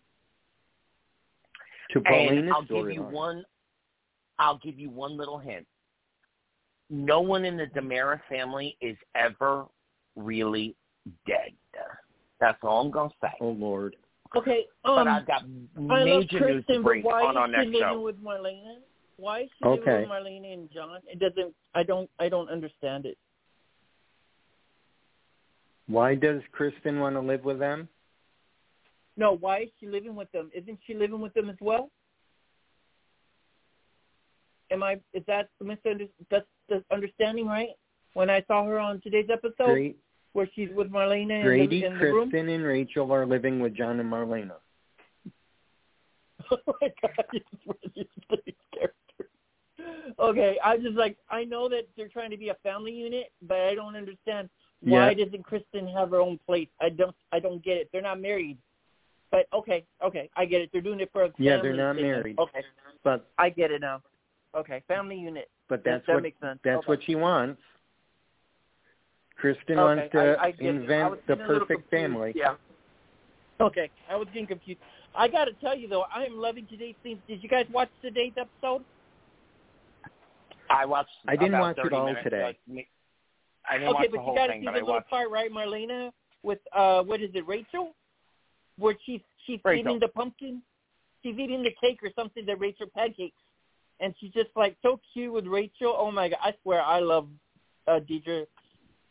To 1.91 2.00
And 2.00 2.06
Paulina's 2.06 2.54
I'll 2.56 2.64
give 2.64 2.91
you 2.91 3.04
one. 3.04 3.44
I'll 4.38 4.60
give 4.60 4.80
you 4.80 4.90
one 4.90 5.18
little 5.18 5.38
hint. 5.38 5.66
No 6.90 7.22
one 7.22 7.46
in 7.46 7.58
the 7.58 7.66
DiMera 7.66 8.20
family 8.30 8.78
is 8.82 8.98
ever 9.16 9.66
really 10.16 10.76
dead. 11.28 11.52
That's 12.40 12.57
all 12.64 12.82
I'm 12.82 12.91
gonna 12.91 13.10
say. 13.22 13.32
Oh 13.41 13.49
Lord. 13.49 13.95
Okay, 14.36 14.66
but 14.84 14.91
um, 14.91 15.07
I've 15.07 15.26
got 15.26 15.41
I 15.44 15.82
love 15.82 16.06
major 16.06 16.40
news 16.40 16.64
Kristen, 16.66 16.76
to 16.76 16.84
bring 16.84 17.03
why 17.03 17.24
on 17.24 17.36
our 17.36 17.48
is 17.48 17.52
she 17.52 17.57
next 17.57 17.74
living 17.74 17.82
show. 17.82 18.02
with 18.02 18.24
Marlena? 18.24 18.76
Why 19.18 19.41
is 19.41 19.49
she 19.57 19.66
Okay. 19.66 19.80
living 19.80 20.02
with 20.02 20.10
Marlena 20.10 20.53
and 20.53 20.72
John? 20.72 20.99
It 21.07 21.20
doesn't. 21.20 21.53
I 21.74 21.84
don't. 21.84 22.10
I 22.20 22.30
don't 22.30 22.49
understand 22.49 23.06
it. 23.06 23.18
Why 25.88 26.14
does 26.16 26.41
Kristen 26.52 26.99
want 26.99 27.16
to 27.16 27.20
live 27.20 27.44
with 27.44 27.57
them? 27.60 27.90
No, 29.18 29.36
why 29.36 29.61
is 29.64 29.70
she 29.80 29.88
living 29.88 30.16
with 30.16 30.32
them? 30.32 30.52
Isn't 30.53 30.80
she 30.86 30.94
living 30.94 31.20
with 31.20 31.34
them 31.34 31.49
as 31.49 31.57
well? 31.60 31.90
Am 34.72 34.84
I? 34.84 34.99
Is 35.14 35.24
that 35.28 35.49
the 35.57 35.66
misunderstanding? 35.66 36.10
That's 36.30 36.45
the 36.70 36.84
understanding, 36.91 37.48
right? 37.48 37.70
When 38.14 38.30
I 38.30 38.44
saw 38.48 38.64
her 38.66 38.78
on 38.80 39.02
today's 39.02 39.30
episode, 39.32 39.56
Grady, 39.66 39.95
where 40.34 40.47
she's 40.56 40.69
with 40.76 40.91
Marlena 40.91 41.39
in 41.39 41.45
Grady 41.45 41.81
the, 41.81 41.88
in 41.88 41.93
the 41.97 42.06
room. 42.06 42.30
Kristen, 42.30 42.49
and 42.49 42.64
Rachel 42.64 43.11
are 43.14 43.26
living 43.26 43.60
with 43.60 43.76
John 43.76 43.99
and 43.99 44.11
Marlena. 44.11 44.56
oh 46.51 46.57
my 46.81 46.91
god, 47.01 47.26
you 47.34 47.39
just 47.39 47.68
read 47.68 48.41
these 48.45 48.56
characters. 48.73 50.14
Okay, 50.19 50.57
I 50.64 50.77
just 50.77 50.95
like 50.95 51.18
I 51.30 51.43
know 51.43 51.69
that 51.69 51.88
they're 51.95 52.07
trying 52.07 52.31
to 52.31 52.38
be 52.38 52.49
a 52.49 52.56
family 52.64 52.91
unit, 52.91 53.31
but 53.41 53.57
I 53.60 53.76
don't 53.76 53.95
understand 53.95 54.49
why 54.81 55.11
Yeah. 55.11 55.26
doesn't 55.26 55.43
Kristen 55.43 55.88
have 55.88 56.11
her 56.11 56.22
own 56.22 56.39
place? 56.45 56.68
I 56.80 56.89
don't 56.89 57.15
I 57.31 57.39
don't 57.39 57.64
get 57.64 57.77
it. 57.77 57.89
They're 57.91 58.01
not 58.01 58.19
married. 58.22 58.57
But 59.31 59.45
okay, 59.53 59.85
okay, 60.03 60.30
I 60.35 60.45
get 60.45 60.61
it. 60.61 60.69
They're 60.72 60.81
doing 60.81 60.99
it 61.01 61.10
for 61.14 61.26
a 61.26 61.31
Yeah, 61.38 61.61
they're 61.61 61.76
not 61.76 61.97
married. 61.97 62.39
Okay, 62.39 62.61
But 63.03 63.27
I 63.38 63.49
get 63.49 63.69
it 63.72 63.81
now. 63.81 64.01
Okay, 64.56 64.81
family 64.88 65.18
unit. 65.19 65.49
but 65.68 65.84
That- 65.84 65.91
that's 65.91 66.07
that 66.07 66.14
what 66.15 66.23
makes 66.23 66.39
sense. 66.39 66.60
that's 66.64 66.80
Okay. 66.80 66.88
what 66.88 67.03
she 67.03 67.14
wants. 67.15 67.61
Kristen 69.40 69.80
Okay, 69.80 69.82
wants 69.82 70.11
to 70.11 70.20
I, 70.40 70.44
I 70.48 70.52
get 70.52 70.60
it. 70.61 70.66
I 70.66 70.70
invent 70.70 71.28
the 71.28 71.36
getting 71.36 71.45
a 71.45 71.48
little 71.53 71.68
perfect 71.68 71.90
family. 71.90 72.34
Yeah. 72.36 72.56
Okay, 73.61 73.90
I 74.10 74.16
was 74.16 74.28
getting 74.28 74.48
confused. 74.48 74.80
I 75.16 75.28
got 75.28 75.45
to 75.45 75.53
tell 75.53 75.76
you 75.78 75.88
though, 75.88 76.06
I 76.14 76.24
am 76.26 76.38
loving 76.38 76.66
today's 76.68 76.95
theme. 77.03 77.22
Did 77.28 77.41
you 77.44 77.49
guys 77.49 77.66
watch 77.72 77.90
today's 78.02 78.34
episode? 78.38 78.84
I 80.70 80.86
watched. 80.86 81.10
I 81.28 81.36
didn't 81.36 81.56
about 81.56 81.78
watch 81.78 81.86
it 81.86 81.94
all 81.94 82.06
minutes, 82.06 82.24
today. 82.24 82.57
me- 82.68 82.88
I 83.70 83.78
didn't 83.78 83.90
okay, 83.90 83.94
watch 83.95 84.07
but 84.11 84.18
the 84.18 84.22
whole 84.24 84.34
you 84.34 84.40
got 84.40 84.48
to 84.48 84.53
see 84.53 84.66
the 84.66 84.72
little 84.72 84.88
watched. 84.88 85.10
part, 85.10 85.30
right, 85.30 85.52
Marlena, 85.52 86.11
with 86.44 86.60
uh, 86.76 87.03
what 87.03 87.22
is 87.22 87.30
it, 87.34 87.45
Rachel, 87.48 87.94
where 88.78 88.95
she's 89.06 89.22
she's 89.45 89.60
Rachel. 89.64 89.88
eating 89.91 89.99
the 89.99 90.07
pumpkin, 90.07 90.61
she's 91.24 91.38
eating 91.38 91.64
the 91.64 91.74
cake 91.82 91.99
or 92.03 92.10
something 92.16 92.45
that 92.45 92.60
Rachel 92.60 92.88
pancakes, 92.95 93.41
and 93.99 94.14
she's 94.20 94.32
just 94.32 94.49
like 94.56 94.76
so 94.82 94.99
cute 95.14 95.34
with 95.34 95.45
Rachel. 95.45 95.95
Oh 95.98 96.11
my 96.11 96.30
god, 96.30 96.40
I 96.44 96.53
swear 96.64 96.82
I 96.82 96.99
love 96.99 97.28
uh, 97.88 97.99
Deidre 97.99 98.45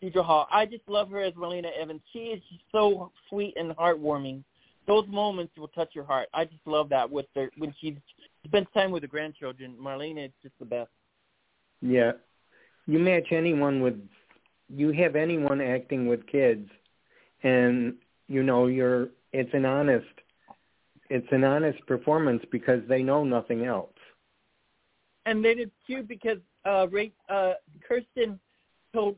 Deidre 0.02 0.24
Hall. 0.24 0.46
I 0.50 0.66
just 0.66 0.88
love 0.88 1.10
her 1.10 1.20
as 1.20 1.34
Marlena 1.34 1.70
Evans. 1.80 2.00
She 2.12 2.18
is 2.18 2.42
so 2.72 3.10
sweet 3.28 3.54
and 3.56 3.72
heartwarming. 3.72 4.42
Those 4.86 5.06
moments 5.08 5.52
will 5.56 5.68
touch 5.68 5.90
your 5.94 6.04
heart. 6.04 6.28
I 6.32 6.44
just 6.44 6.66
love 6.66 6.88
that 6.90 7.10
with 7.10 7.26
her 7.34 7.50
when 7.58 7.74
she 7.80 7.98
spends 8.46 8.68
time 8.72 8.90
with 8.90 9.02
the 9.02 9.08
grandchildren. 9.08 9.76
Marlena 9.80 10.26
is 10.26 10.32
just 10.42 10.58
the 10.58 10.64
best. 10.64 10.90
Yeah. 11.82 12.12
You 12.86 12.98
match 12.98 13.32
anyone 13.32 13.80
with 13.80 14.00
you 14.70 14.92
have 14.92 15.16
anyone 15.16 15.60
acting 15.60 16.06
with 16.06 16.26
kids, 16.26 16.68
and 17.42 17.94
you 18.28 18.42
know 18.42 18.66
you're 18.66 19.08
it's 19.32 19.52
an 19.52 19.64
honest 19.64 20.06
it's 21.10 21.26
an 21.32 21.44
honest 21.44 21.78
performance 21.86 22.42
because 22.50 22.82
they 22.88 23.02
know 23.02 23.24
nothing 23.24 23.64
else. 23.64 23.92
And 25.26 25.44
then 25.44 25.58
it's 25.58 25.72
cute 25.86 26.08
because 26.08 26.38
uh, 26.64 26.86
Ray, 26.88 27.12
uh, 27.28 27.54
Kirsten 27.86 28.38
told 28.94 29.16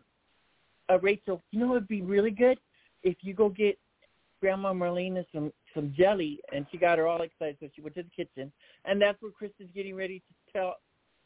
uh, 0.91 0.99
Rachel, 1.01 1.43
you 1.51 1.61
know, 1.61 1.71
it'd 1.77 1.89
be 1.89 2.03
really 2.03 2.31
good 2.31 2.59
if 3.03 3.17
you 3.23 3.35
go 3.35 3.49
get 3.49 3.79
Grandma 4.41 4.73
Marlena 4.73 5.25
some 5.33 5.53
some 5.75 5.95
jelly, 5.97 6.41
and 6.53 6.67
she 6.71 6.79
got 6.79 6.99
her 6.99 7.07
all 7.07 7.23
excited, 7.23 7.57
so 7.61 7.69
she 7.75 7.81
went 7.81 7.95
to 7.95 8.03
the 8.03 8.11
kitchen, 8.11 8.51
and 8.85 9.01
that's 9.01 9.21
where 9.23 9.31
Chris 9.31 9.53
is 9.61 9.69
getting 9.75 9.95
ready 9.95 10.19
to 10.21 10.53
tell 10.53 10.77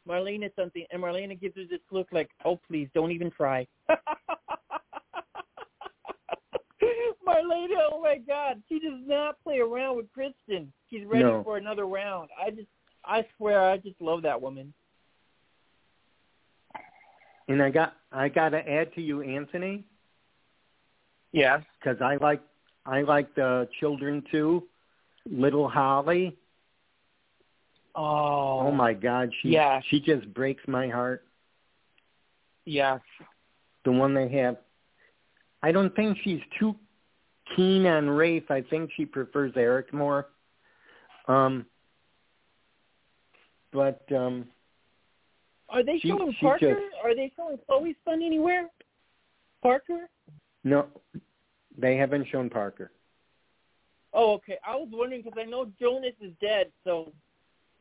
Marlena 0.06 0.50
something, 0.54 0.84
and 0.90 1.02
Marlena 1.02 1.40
gives 1.40 1.56
her 1.56 1.62
this 1.70 1.80
look 1.90 2.08
like, 2.12 2.28
"Oh, 2.44 2.60
please, 2.68 2.88
don't 2.94 3.12
even 3.12 3.30
try." 3.30 3.66
Marlena, 7.26 7.88
oh 7.90 8.00
my 8.02 8.18
God, 8.18 8.62
she 8.68 8.78
does 8.78 9.00
not 9.06 9.42
play 9.42 9.58
around 9.60 9.96
with 9.96 10.12
Kristen. 10.12 10.72
She's 10.90 11.06
ready 11.06 11.24
No. 11.24 11.42
for 11.42 11.56
another 11.56 11.86
round. 11.86 12.28
I 12.38 12.50
just, 12.50 12.68
I 13.04 13.26
swear, 13.36 13.62
I 13.62 13.78
just 13.78 13.98
love 14.00 14.22
that 14.22 14.40
woman. 14.40 14.74
And 17.48 17.62
I 17.62 17.70
got 17.70 17.94
I 18.12 18.28
got 18.28 18.50
to 18.50 18.68
add 18.68 18.94
to 18.94 19.00
you, 19.02 19.22
Anthony, 19.22 19.84
Yes. 21.32 21.62
because 21.78 22.00
I 22.00 22.16
like 22.16 22.40
I 22.86 23.02
like 23.02 23.34
the 23.34 23.68
children 23.80 24.22
too. 24.30 24.64
Little 25.30 25.68
Holly. 25.68 26.36
Oh. 27.94 28.60
Oh 28.60 28.70
my 28.70 28.92
God, 28.94 29.30
she 29.40 29.50
Yes. 29.50 29.84
she 29.88 30.00
just 30.00 30.32
breaks 30.34 30.62
my 30.66 30.88
heart. 30.88 31.24
Yes. 32.64 33.00
The 33.84 33.92
one 33.92 34.14
they 34.14 34.28
have. 34.30 34.56
I 35.62 35.70
don't 35.72 35.94
think 35.94 36.18
she's 36.24 36.40
too 36.58 36.74
keen 37.56 37.86
on 37.86 38.08
Rafe. 38.08 38.50
I 38.50 38.62
think 38.62 38.90
she 38.96 39.04
prefers 39.04 39.52
Eric 39.56 39.92
more. 39.92 40.28
Um, 41.28 41.66
but 43.72 44.02
um, 44.14 44.46
Are 45.74 45.82
they 45.82 45.98
She- 45.98 46.08
showing 46.08 46.32
she 46.32 46.46
Parker? 46.46 46.74
just- 46.74 46.94
Are 47.02 47.14
they 47.14 47.30
showing 47.36 47.58
Chloe's 47.66 47.96
son 48.04 48.22
anywhere? 48.22 48.70
Parker? 49.62 50.08
no, 50.62 50.88
they 51.76 51.96
haven't 51.96 52.26
shown 52.26 52.48
Parker. 52.48 52.92
Oh, 54.12 54.34
okay. 54.34 54.58
I 54.64 54.76
was 54.76 54.88
wondering 54.92 55.22
because 55.22 55.38
I 55.38 55.44
know 55.44 55.66
Jonas 55.80 56.14
is 56.20 56.32
dead, 56.40 56.70
so 56.84 57.12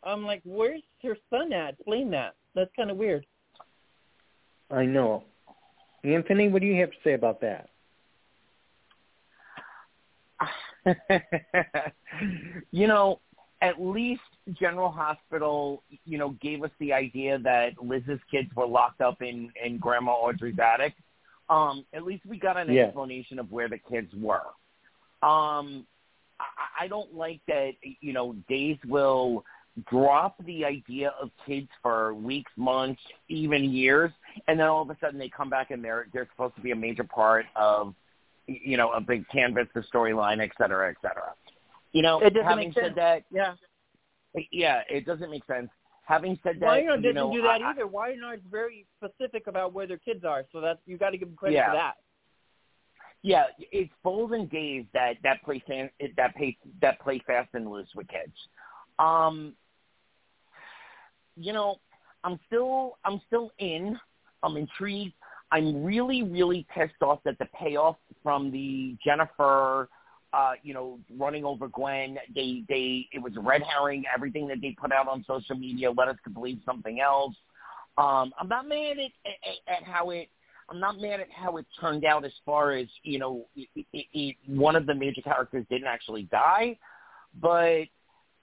I'm 0.02 0.26
like, 0.26 0.42
where's 0.44 0.82
her 1.04 1.16
son 1.30 1.54
at? 1.54 1.76
Explain 1.76 2.10
that. 2.12 2.36
That's 2.56 2.72
kind 2.76 2.90
of 2.90 2.98
weird. 2.98 3.26
I 4.72 4.86
know. 4.86 5.24
Anthony, 6.04 6.50
what 6.50 6.62
do 6.62 6.68
you 6.68 6.80
have 6.82 6.92
to 6.92 6.98
say 7.04 7.14
about 7.14 7.40
that? 7.42 7.70
you 12.72 12.88
know, 12.88 13.20
at 13.62 13.80
least 13.80 14.22
General 14.52 14.90
Hospital, 14.92 15.84
you 16.06 16.18
know, 16.18 16.32
gave 16.42 16.64
us 16.64 16.72
the 16.80 16.92
idea 16.92 17.40
that 17.40 17.82
Liz's 17.82 18.20
kids 18.30 18.50
were 18.56 18.68
locked 18.68 19.02
up 19.02 19.22
in 19.22 19.52
in 19.64 19.78
Grandma 19.78 20.12
Audrey's 20.12 20.60
attic. 20.60 20.94
Um, 21.50 21.86
at 21.94 22.04
least 22.04 22.26
we 22.26 22.38
got 22.38 22.58
an 22.58 22.72
Yeah. 22.72 22.84
explanation 22.86 23.40
of 23.40 23.52
where 23.52 23.70
the 23.70 23.78
kids 23.78 24.14
were. 24.16 24.48
Um, 25.22 25.86
I, 26.40 26.82
I 26.82 26.88
don't 26.88 27.14
like 27.14 27.40
that. 27.48 27.74
You 28.02 28.14
know, 28.14 28.34
Days 28.50 28.78
will 28.86 29.46
drop 29.90 30.36
the 30.46 30.66
idea 30.66 31.14
of 31.20 31.32
kids 31.46 31.70
for 31.82 32.14
weeks, 32.14 32.52
months, 32.58 33.02
even 33.30 33.64
years, 33.64 34.12
and 34.48 34.60
then 34.60 34.68
all 34.68 34.82
of 34.84 34.90
a 34.90 34.98
sudden 35.00 35.18
they 35.18 35.30
come 35.30 35.50
back 35.50 35.72
and 35.72 35.84
they're 35.84 36.08
they're 36.14 36.28
supposed 36.32 36.56
to 36.56 36.62
be 36.62 36.72
a 36.72 36.76
major 36.76 37.04
part 37.04 37.46
of 37.56 37.96
you 38.46 38.76
know, 38.76 38.92
a 38.92 39.00
big 39.00 39.26
canvas, 39.30 39.68
the 39.74 39.82
storyline, 39.94 40.44
et 40.44 40.52
cetera, 40.58 40.90
et 40.90 40.98
cetera. 41.02 41.34
You 41.94 42.02
know, 42.02 42.20
It 42.20 42.32
doesn't 42.34 42.46
having 42.46 42.68
make 42.70 42.74
said 42.78 42.94
that, 42.96 43.24
Yeah. 43.32 43.54
Yeah, 44.52 44.82
it 44.90 45.06
doesn't 45.06 45.30
make 45.30 45.46
sense. 45.46 45.70
Having 46.06 46.38
said 46.44 46.60
that, 46.60 46.82
you 46.82 46.90
doesn't 46.90 47.14
know, 47.16 47.32
do 47.32 47.42
that 47.42 47.62
I- 47.62 47.72
either. 47.72 47.86
Wynard's 47.88 48.44
very 48.52 48.86
specific 48.98 49.48
about 49.48 49.74
where 49.74 49.88
their 49.88 49.98
kids 49.98 50.26
are, 50.26 50.44
so 50.52 50.60
that's 50.60 50.80
you 50.86 50.98
got 50.98 51.12
to 51.12 51.18
give 51.18 51.30
him 51.30 51.36
credit 51.36 51.56
Yeah. 51.56 51.68
for 51.68 51.76
that. 51.78 51.94
yeah, 53.22 53.46
it's 53.72 53.92
Foles 54.04 54.36
and 54.36 54.50
Gaze 54.50 54.86
that 54.94 55.16
that 55.24 55.42
play 55.44 55.60
fan, 55.66 55.90
that 56.18 56.36
play 56.36 56.58
that 56.82 57.00
play 57.00 57.20
fast 57.26 57.50
and 57.54 57.70
loose 57.70 57.88
with 57.96 58.08
kids. 58.10 58.34
Um, 59.00 59.56
you 61.38 61.54
know, 61.54 61.78
I'm 62.26 62.38
still 62.48 62.98
I'm 63.06 63.22
still 63.28 63.52
in. 63.60 63.98
I'm 64.44 64.58
intrigued. 64.58 65.14
I'm 65.52 65.84
really 65.84 66.24
really 66.24 66.66
pissed 66.76 67.02
off 67.02 67.20
that 67.24 67.38
the 67.40 67.46
payoff 67.58 67.96
from 68.22 68.52
the 68.52 68.98
Jennifer, 69.06 69.88
uh, 70.34 70.54
you 70.64 70.74
know, 70.74 71.00
running 71.18 71.46
over 71.46 71.68
Gwen. 71.68 72.18
They 72.34 72.64
they 72.68 73.08
it 73.12 73.22
was 73.22 73.38
a 73.38 73.40
red 73.40 73.62
herring. 73.62 74.04
Everything 74.14 74.48
that 74.48 74.62
they 74.62 74.76
put 74.80 74.92
out 74.92 75.08
on 75.08 75.24
social 75.28 75.56
media 75.56 75.92
led 75.92 76.10
us 76.10 76.18
to 76.24 76.30
believe 76.30 76.60
something 76.66 77.00
else. 77.00 77.36
Um, 77.98 78.34
I'm 78.40 78.48
not 78.48 78.68
mad 78.68 78.98
at, 78.98 79.12
at, 79.26 79.78
at 79.78 79.84
how 79.84 80.10
it 80.10 80.30
I'm 80.70 80.80
not 80.80 81.00
mad 81.00 81.20
at 81.20 81.28
how 81.32 81.58
it 81.58 81.66
turned 81.80 82.06
out 82.06 82.26
as 82.26 82.32
far 82.46 82.72
as 82.72 82.88
you 83.04 83.20
know 83.20 83.46
it, 83.56 83.68
it, 83.94 84.06
it, 84.14 84.36
one 84.48 84.76
of 84.76 84.86
the 84.88 84.96
major 84.96 85.22
characters 85.22 85.66
didn't 85.70 85.88
actually 85.88 86.24
die, 86.24 86.78
but 87.40 87.84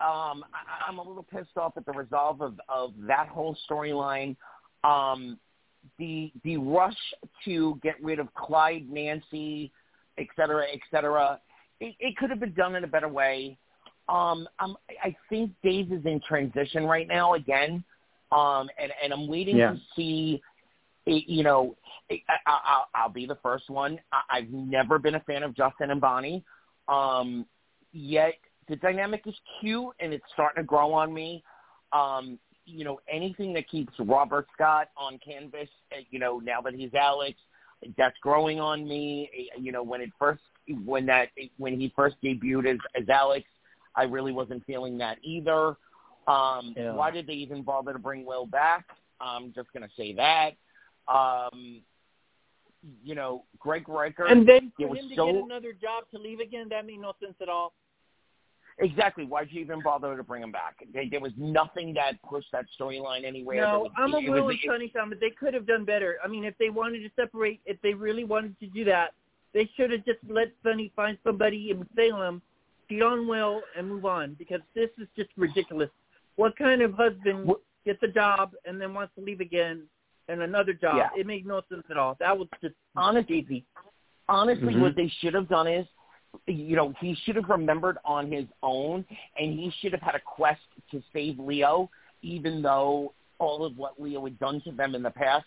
um, 0.01 0.45
I, 0.55 0.89
I'm 0.89 0.99
a 0.99 1.03
little 1.03 1.25
pissed 1.25 1.57
off 1.57 1.73
at 1.77 1.85
the 1.87 1.93
resolve 1.93 2.41
of 2.41 2.61
of 2.69 2.93
that 3.09 3.29
whole 3.29 3.57
storyline. 3.69 4.37
Um, 4.85 5.39
the 5.99 6.33
the 6.45 6.57
rush 6.59 6.95
to 7.47 7.81
get 7.83 8.03
rid 8.03 8.21
of 8.21 8.33
Clyde, 8.35 8.89
Nancy, 8.89 9.73
et 10.19 10.27
cetera, 10.37 10.67
et 10.73 10.81
cetera. 10.91 11.41
It, 11.81 11.94
it 11.98 12.16
could 12.16 12.31
have 12.31 12.40
been 12.40 12.55
done 12.55 12.77
in 12.77 12.85
a 12.85 12.89
better 12.89 13.09
way. 13.09 13.57
Um, 14.09 14.48
I'm, 14.59 14.77
I 15.02 15.15
think 15.28 15.52
Dave 15.62 15.93
is 15.93 16.05
in 16.05 16.20
transition 16.27 16.85
right 16.85 17.07
now 17.07 17.35
again, 17.35 17.85
um, 18.32 18.69
and 18.78 18.93
and 19.02 19.12
I'm 19.12 19.28
waiting 19.28 19.57
Yeah. 19.57 19.73
to 19.73 19.81
see 19.97 20.43
you 21.07 21.43
know, 21.43 21.77
I, 22.11 22.23
I, 22.28 22.59
I'll, 22.65 22.86
I'll 22.94 23.09
be 23.09 23.27
the 23.27 23.39
first 23.43 23.69
one. 23.70 23.98
I, 24.12 24.39
I've 24.39 24.51
never 24.51 24.98
been 24.98 25.15
a 25.15 25.20
fan 25.20 25.43
of 25.43 25.57
Justin 25.57 25.90
and 25.90 26.01
Bonnie. 26.01 26.44
Um, 26.89 27.47
yet 27.93 28.35
the 28.69 28.77
dynamic 28.77 29.23
is 29.27 29.35
cute 29.61 29.89
and 30.01 30.12
it's 30.12 30.24
starting 30.32 30.62
to 30.62 30.66
grow 30.66 30.93
on 30.93 31.12
me. 31.12 31.43
Um, 31.93 32.39
you 32.66 32.85
know, 32.85 33.01
anything 33.12 33.52
that 33.55 33.69
keeps 33.69 33.93
Robert 33.98 34.47
Scott 34.55 34.89
on 34.97 35.19
canvas, 35.19 35.69
uh, 35.93 36.01
you 36.11 36.19
know, 36.19 36.39
now 36.39 36.61
that 36.61 36.74
he's 36.74 36.94
Alex, 36.94 37.36
that's 37.97 38.16
growing 38.23 38.61
on 38.61 38.86
me. 38.86 39.28
Uh, 39.57 39.61
You 39.61 39.73
know, 39.73 39.82
when 39.82 40.01
it 40.01 40.11
first, 40.19 40.43
when 40.85 41.07
that, 41.07 41.29
when 41.59 41.79
he 41.79 41.93
first 41.95 42.17
debuted 42.23 42.73
as, 42.73 42.79
as 43.01 43.09
Alex, 43.09 43.47
I 43.95 44.05
really 44.05 44.33
wasn't 44.33 44.65
feeling 44.67 44.99
that 44.99 45.19
either. 45.23 45.77
Um, 46.29 46.75
Yeah. 46.77 46.93
Why 46.93 47.11
did 47.11 47.27
they 47.27 47.33
even 47.35 47.63
bother 47.63 47.93
to 47.93 47.99
bring 47.99 48.25
Will 48.25 48.47
back? 48.47 48.87
I'm 49.21 49.53
just 49.53 49.73
going 49.73 49.83
to 49.83 49.95
say 49.97 50.15
that. 50.15 50.53
Um, 51.13 51.83
you 53.03 53.15
know, 53.15 53.45
Greg 53.59 53.89
Riker. 53.89 54.27
And 54.27 54.49
then 54.49 54.73
for 54.79 54.95
him 54.95 55.09
to 55.09 55.15
so 55.17 55.27
get 55.27 55.45
another 55.45 55.73
job 55.73 56.05
to 56.13 56.19
leave 56.19 56.41
again, 56.41 56.69
that 56.71 56.87
made 56.87 57.01
no 57.01 57.13
sense 57.23 57.35
at 57.43 57.49
all. 57.49 57.75
exactly 58.79 59.25
why'd 59.27 59.49
you 59.51 59.61
even 59.61 59.83
bother 59.83 60.17
to 60.17 60.23
bring 60.23 60.43
him 60.43 60.53
back? 60.53 60.77
They, 60.95 61.09
there 61.09 61.21
was 61.21 61.33
nothing 61.37 61.93
that 61.95 62.23
pushed 62.23 62.51
that 62.53 62.65
storyline 62.81 63.25
anywhere. 63.25 63.63
No, 63.67 63.81
was- 63.81 63.93
I'm 63.99 64.15
a 64.15 64.19
it 64.19 64.31
Will 64.31 64.49
and 64.49 64.59
Sonny 64.65 64.91
fan, 64.95 65.09
but 65.11 65.21
they 65.21 65.31
could 65.31 65.53
have 65.53 65.67
done 65.67 65.85
better. 65.85 66.17
I 66.25 66.29
mean, 66.29 66.45
if 66.45 66.57
they 66.59 66.71
wanted 66.71 67.01
to 67.01 67.11
separate, 67.17 67.61
if 67.67 67.81
they 67.83 67.93
really 67.93 68.25
wanted 68.25 68.59
to 68.61 68.67
do 68.67 68.85
that, 68.85 69.11
they 69.52 69.68
should 69.77 69.90
have 69.90 70.05
just 70.05 70.18
let 70.28 70.52
Sonny 70.62 70.93
find 70.94 71.18
somebody 71.24 71.70
in 71.70 71.86
Salem, 71.97 72.43
cheat 72.89 73.02
on 73.02 73.27
well, 73.27 73.62
and 73.77 73.89
move 73.89 74.05
on. 74.05 74.35
Because 74.35 74.60
this 74.74 74.90
is 74.98 75.09
just 75.16 75.31
ridiculous. 75.36 75.90
What 76.36 76.56
kind 76.56 76.82
of 76.82 76.94
husband 76.94 77.47
What- 77.47 77.60
gets 77.85 78.02
a 78.02 78.09
job 78.09 78.55
and 78.64 78.81
then 78.81 78.94
wants 78.94 79.14
to 79.16 79.20
leave 79.20 79.40
again 79.40 79.89
and 80.28 80.43
another 80.43 80.72
job? 80.72 80.97
Yeah. 80.97 81.10
It 81.16 81.27
made 81.27 81.47
no 81.47 81.62
sense 81.68 81.85
at 81.90 81.97
all. 81.97 82.14
That 82.20 82.36
was 82.39 82.48
just 82.62 82.74
honest, 82.97 83.31
easy. 83.31 83.64
honestly, 84.28 84.74
Mhm. 84.74 84.81
what 84.81 84.94
they 84.94 85.09
should 85.09 85.35
have 85.35 85.48
done 85.48 85.66
is, 85.66 85.86
you 86.47 86.77
know, 86.77 86.90
he 87.01 87.14
should 87.14 87.35
have 87.35 87.48
remembered 87.51 87.98
on 88.05 88.31
his 88.31 88.47
own, 88.62 89.05
and 89.36 89.52
he 89.52 89.70
should 89.70 89.93
have 89.93 90.02
had 90.02 90.14
a 90.14 90.20
quest 90.20 90.62
to 90.93 91.02
save 91.12 91.39
Leo, 91.40 91.90
even 92.22 92.62
though 92.62 93.12
all 93.39 93.64
of 93.64 93.77
what 93.77 94.01
Leo 94.01 94.22
had 94.24 94.39
done 94.39 94.60
to 94.60 94.70
them 94.70 94.94
in 94.94 95.02
the 95.02 95.10
past. 95.10 95.47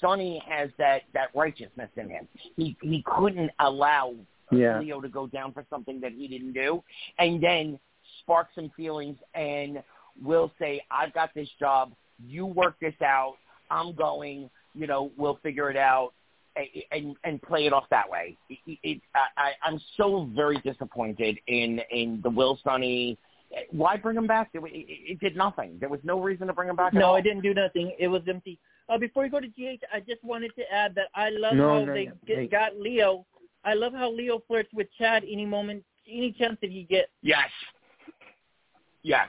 Sonny 0.00 0.42
has 0.48 0.70
that 0.78 1.02
that 1.14 1.28
righteousness 1.34 1.90
in 1.96 2.08
him. 2.08 2.28
He 2.56 2.76
he 2.82 3.02
couldn't 3.06 3.50
allow 3.58 4.14
Yeah. 4.50 4.78
Leo 4.80 5.00
to 5.00 5.08
go 5.08 5.26
down 5.26 5.52
for 5.52 5.64
something 5.70 6.00
that 6.00 6.12
he 6.12 6.28
didn't 6.28 6.52
do, 6.52 6.82
and 7.18 7.42
then 7.42 7.78
spark 8.20 8.48
some 8.54 8.70
feelings 8.76 9.16
and 9.34 9.82
will 10.22 10.52
say, 10.58 10.82
"I've 10.90 11.12
got 11.14 11.32
this 11.34 11.48
job. 11.58 11.92
You 12.26 12.46
work 12.46 12.78
this 12.80 12.94
out. 13.02 13.36
I'm 13.70 13.94
going. 13.94 14.50
You 14.74 14.86
know, 14.86 15.10
we'll 15.16 15.36
figure 15.42 15.70
it 15.70 15.76
out." 15.76 16.12
And 16.90 17.16
and 17.24 17.40
play 17.40 17.64
it 17.64 17.72
off 17.72 17.84
that 17.90 18.08
way. 18.10 18.36
It, 18.50 18.78
it, 18.82 19.00
I, 19.14 19.26
I- 19.38 19.52
I'm 19.66 19.80
so 19.96 20.28
very 20.36 20.58
disappointed 20.58 21.38
in 21.46 21.80
in 21.90 22.20
the 22.22 22.28
Will 22.28 22.58
Sonny. 22.62 23.16
Why 23.70 23.96
bring 23.96 24.16
him 24.18 24.26
back? 24.26 24.50
It, 24.52 24.58
it, 24.64 24.86
it 25.12 25.20
did 25.20 25.34
nothing. 25.34 25.78
There 25.80 25.88
was 25.88 26.00
no 26.04 26.20
reason 26.20 26.46
to 26.48 26.52
bring 26.52 26.68
him 26.68 26.76
back. 26.76 26.88
at 26.94 26.98
No, 27.00 27.06
all. 27.06 27.16
it 27.16 27.22
didn't 27.22 27.42
do 27.42 27.54
nothing. 27.54 27.94
It 27.98 28.08
was 28.08 28.22
empty. 28.28 28.58
Uh, 28.88 28.98
before 28.98 29.22
we 29.22 29.28
go 29.28 29.40
to 29.40 29.48
GH, 29.48 29.82
I 29.92 30.00
just 30.00 30.22
wanted 30.24 30.52
to 30.56 30.70
add 30.72 30.94
that 30.96 31.08
I 31.14 31.30
love 31.30 31.54
No, 31.56 31.68
how 31.80 31.84
no, 31.84 31.94
they 31.94 32.06
no. 32.06 32.12
get, 32.26 32.36
Hey. 32.38 32.46
got 32.46 32.76
Leo. 32.76 33.24
I 33.64 33.74
love 33.74 33.92
how 33.92 34.10
Leo 34.10 34.42
flirts 34.46 34.68
with 34.74 34.88
Chad 34.98 35.22
any 35.24 35.46
moment, 35.46 35.84
any 36.08 36.32
chance 36.32 36.58
that 36.60 36.70
he 36.70 36.82
gets. 36.84 37.10
Yes. 37.22 37.48
Yes. 39.02 39.28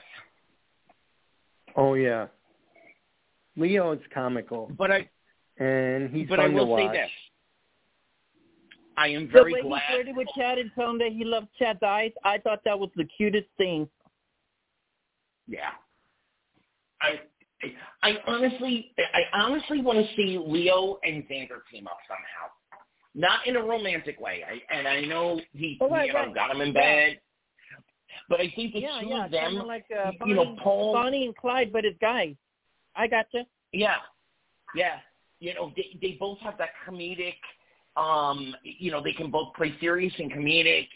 Oh 1.76 1.94
yeah. 1.94 2.26
Leo 3.56 3.92
is 3.92 4.00
comical, 4.12 4.70
But 4.76 4.90
I 4.90 5.08
and 5.58 6.10
he's 6.10 6.28
but 6.28 6.38
fun 6.40 6.50
I 6.50 6.54
will 6.54 6.66
to 6.66 6.70
watch. 6.72 6.92
say 6.94 7.00
this. 7.02 7.10
I 8.96 9.08
am 9.08 9.26
The 9.26 9.32
very 9.32 9.52
way 9.54 9.62
glad. 9.62 9.82
he 9.88 9.94
flirted 9.94 10.16
with 10.16 10.28
Chad 10.36 10.58
and 10.58 10.70
told 10.74 10.90
him 10.90 10.98
that 10.98 11.12
he 11.12 11.24
loved 11.24 11.48
Chad's 11.58 11.82
eyes, 11.82 12.12
I 12.24 12.38
thought 12.38 12.62
that 12.64 12.78
was 12.78 12.90
the 12.96 13.04
cutest 13.16 13.46
thing. 13.56 13.88
Yeah. 15.48 15.70
I 17.00 17.20
I 18.02 18.12
honestly 18.26 18.92
I 18.98 19.22
honestly 19.32 19.80
want 19.80 19.98
to 19.98 20.16
see 20.16 20.38
Leo 20.44 20.98
and 21.02 21.22
Xander 21.24 21.60
team 21.70 21.86
up 21.86 21.98
somehow. 22.08 22.50
Not 23.14 23.46
in 23.46 23.56
a 23.56 23.62
romantic 23.62 24.20
way. 24.20 24.42
I, 24.44 24.76
and 24.76 24.88
I 24.88 25.02
know 25.02 25.40
he 25.52 25.78
right, 25.80 26.06
you 26.06 26.12
know, 26.12 26.18
right. 26.18 26.34
got 26.34 26.50
him 26.50 26.60
in 26.60 26.72
bed. 26.72 27.20
But 28.28 28.40
I 28.40 28.52
think 28.56 28.72
the 28.72 28.80
yeah, 28.80 29.00
two 29.00 29.08
yeah, 29.08 29.24
of 29.26 29.30
them, 29.30 29.66
like 29.66 29.84
uh, 29.96 30.10
you 30.26 30.34
know, 30.34 30.56
Paul- 30.62 30.92
Bonnie 30.92 31.26
and 31.26 31.36
Clyde, 31.36 31.72
but 31.72 31.84
as 31.84 31.94
guys. 32.00 32.34
I 32.96 33.06
got 33.08 33.26
gotcha. 33.32 33.46
yeah, 33.72 33.96
yeah, 34.74 34.98
you 35.40 35.52
know, 35.54 35.72
they 35.76 35.98
they 36.00 36.16
both 36.18 36.38
have 36.40 36.56
that 36.58 36.70
comedic. 36.88 37.34
Um, 37.96 38.56
you 38.62 38.90
know, 38.90 39.00
they 39.02 39.12
can 39.12 39.30
both 39.30 39.54
play 39.54 39.72
serious 39.78 40.12
and 40.18 40.32
comedic. 40.32 40.88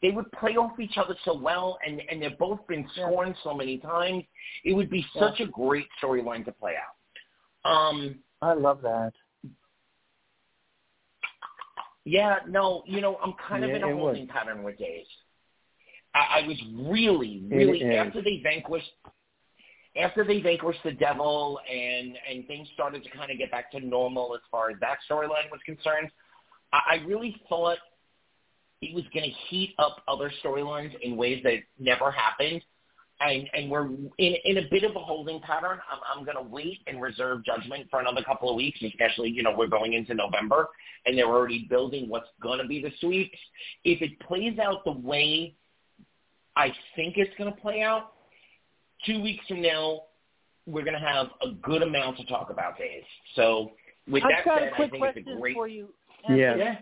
They 0.00 0.10
would 0.12 0.30
play 0.32 0.52
off 0.52 0.78
each 0.78 0.96
other 0.96 1.16
so 1.24 1.36
well, 1.36 1.78
and 1.84 2.00
and 2.10 2.22
they've 2.22 2.38
both 2.38 2.64
been 2.68 2.88
scorned 2.94 3.34
so 3.42 3.52
many 3.52 3.78
times. 3.78 4.24
It 4.64 4.72
would 4.74 4.90
be 4.90 5.04
Yeah. 5.14 5.30
such 5.30 5.40
a 5.40 5.46
great 5.46 5.88
storyline 6.02 6.44
to 6.44 6.52
play 6.52 6.74
out. 6.76 7.70
Um, 7.70 8.22
I 8.40 8.52
love 8.54 8.80
that. 8.82 9.12
Yeah, 12.04 12.38
no, 12.48 12.82
you 12.86 13.00
know, 13.00 13.16
I'm 13.22 13.34
kind 13.34 13.64
of 13.64 13.70
in 13.70 13.82
a 13.82 13.94
holding 13.94 14.26
pattern 14.26 14.62
with 14.62 14.78
Days. 14.78 15.06
I, 16.14 16.40
I 16.40 16.46
was 16.46 16.56
really, 16.74 17.42
really 17.50 17.84
after 17.84 18.22
they 18.22 18.40
vanquished 18.42 18.90
after 19.96 20.24
they 20.24 20.40
vanquished 20.40 20.82
the 20.84 20.92
devil 20.92 21.58
and 21.70 22.16
and 22.30 22.46
things 22.46 22.68
started 22.74 23.02
to 23.02 23.10
kind 23.10 23.30
of 23.30 23.38
get 23.38 23.50
back 23.50 23.70
to 23.72 23.80
normal 23.80 24.34
as 24.34 24.40
far 24.50 24.70
as 24.70 24.76
that 24.80 24.98
storyline 25.08 25.50
was 25.50 25.60
concerned. 25.64 26.10
I, 26.72 26.80
I 26.92 26.94
really 27.06 27.40
thought 27.48 27.78
it 28.82 28.94
was 28.94 29.04
going 29.12 29.28
to 29.28 29.36
heat 29.48 29.74
up 29.78 30.02
other 30.08 30.32
storylines 30.42 30.94
in 31.02 31.16
ways 31.16 31.42
that 31.44 31.58
never 31.78 32.10
happened. 32.10 32.62
And 33.20 33.50
and 33.52 33.70
we're 33.70 33.86
in 33.86 34.34
in 34.44 34.58
a 34.58 34.68
bit 34.70 34.82
of 34.84 34.96
a 34.96 35.00
holding 35.00 35.40
pattern. 35.40 35.78
I'm 35.90 36.18
I'm 36.18 36.24
going 36.24 36.38
to 36.38 36.50
wait 36.50 36.78
and 36.86 37.02
reserve 37.02 37.44
judgment 37.44 37.88
for 37.90 38.00
another 38.00 38.22
couple 38.22 38.48
of 38.48 38.56
weeks, 38.56 38.80
especially 38.82 39.28
you 39.28 39.42
know 39.42 39.54
we're 39.54 39.66
going 39.66 39.92
into 39.92 40.14
November 40.14 40.68
and 41.04 41.18
they're 41.18 41.26
already 41.26 41.66
building 41.68 42.08
what's 42.08 42.28
going 42.42 42.60
to 42.60 42.66
be 42.66 42.80
the 42.80 42.90
sweeps. 43.00 43.38
If 43.84 44.00
it 44.00 44.18
plays 44.20 44.58
out 44.58 44.84
the 44.84 44.92
way 44.92 45.54
I 46.56 46.72
think 46.96 47.16
it's 47.16 47.36
going 47.36 47.52
to 47.52 47.60
play 47.60 47.82
out, 47.82 48.12
two 49.06 49.20
weeks 49.22 49.44
from 49.46 49.62
now 49.62 50.02
we're 50.66 50.84
going 50.84 50.98
to 51.00 51.06
have 51.06 51.28
a 51.42 51.50
good 51.62 51.82
amount 51.82 52.16
to 52.18 52.24
talk 52.26 52.50
about, 52.50 52.78
Days. 52.78 53.02
So 53.34 53.72
with 54.08 54.22
I've 54.24 54.30
that 54.30 54.44
got 54.44 54.58
said, 54.58 54.68
a 54.68 54.72
I 54.72 54.76
quick 54.76 54.90
think 54.90 55.04
it's 55.04 55.12
question 55.14 55.36
a 55.36 55.40
great. 55.40 55.54
for 55.54 55.68
you. 55.68 55.88
Yeah. 56.28 56.56
Yeah. 56.56 56.76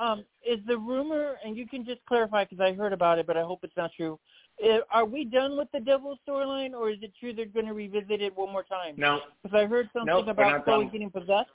Um, 0.00 0.24
is 0.48 0.60
the 0.66 0.78
rumor, 0.78 1.34
and 1.44 1.56
you 1.56 1.66
can 1.68 1.84
just 1.84 2.00
clarify 2.06 2.44
because 2.44 2.60
I 2.60 2.72
heard 2.72 2.92
about 2.94 3.18
it, 3.18 3.26
but 3.26 3.36
I 3.36 3.42
hope 3.42 3.60
it's 3.64 3.76
not 3.76 3.90
true. 3.96 4.18
Are 4.90 5.04
we 5.04 5.24
done 5.24 5.58
with 5.58 5.68
the 5.72 5.80
Devil 5.80 6.18
storyline, 6.26 6.72
or 6.72 6.90
is 6.90 6.98
it 7.02 7.12
true 7.20 7.34
they're 7.34 7.44
going 7.46 7.66
to 7.66 7.74
revisit 7.74 8.22
it 8.22 8.34
one 8.34 8.50
more 8.50 8.62
time? 8.62 8.94
No, 8.96 9.20
Because 9.42 9.56
I 9.58 9.66
heard 9.66 9.90
something 9.92 10.06
Nope, 10.06 10.28
about 10.28 10.50
not 10.52 10.64
Chloe 10.64 10.84
done. 10.84 10.92
getting 10.92 11.10
possessed. 11.10 11.50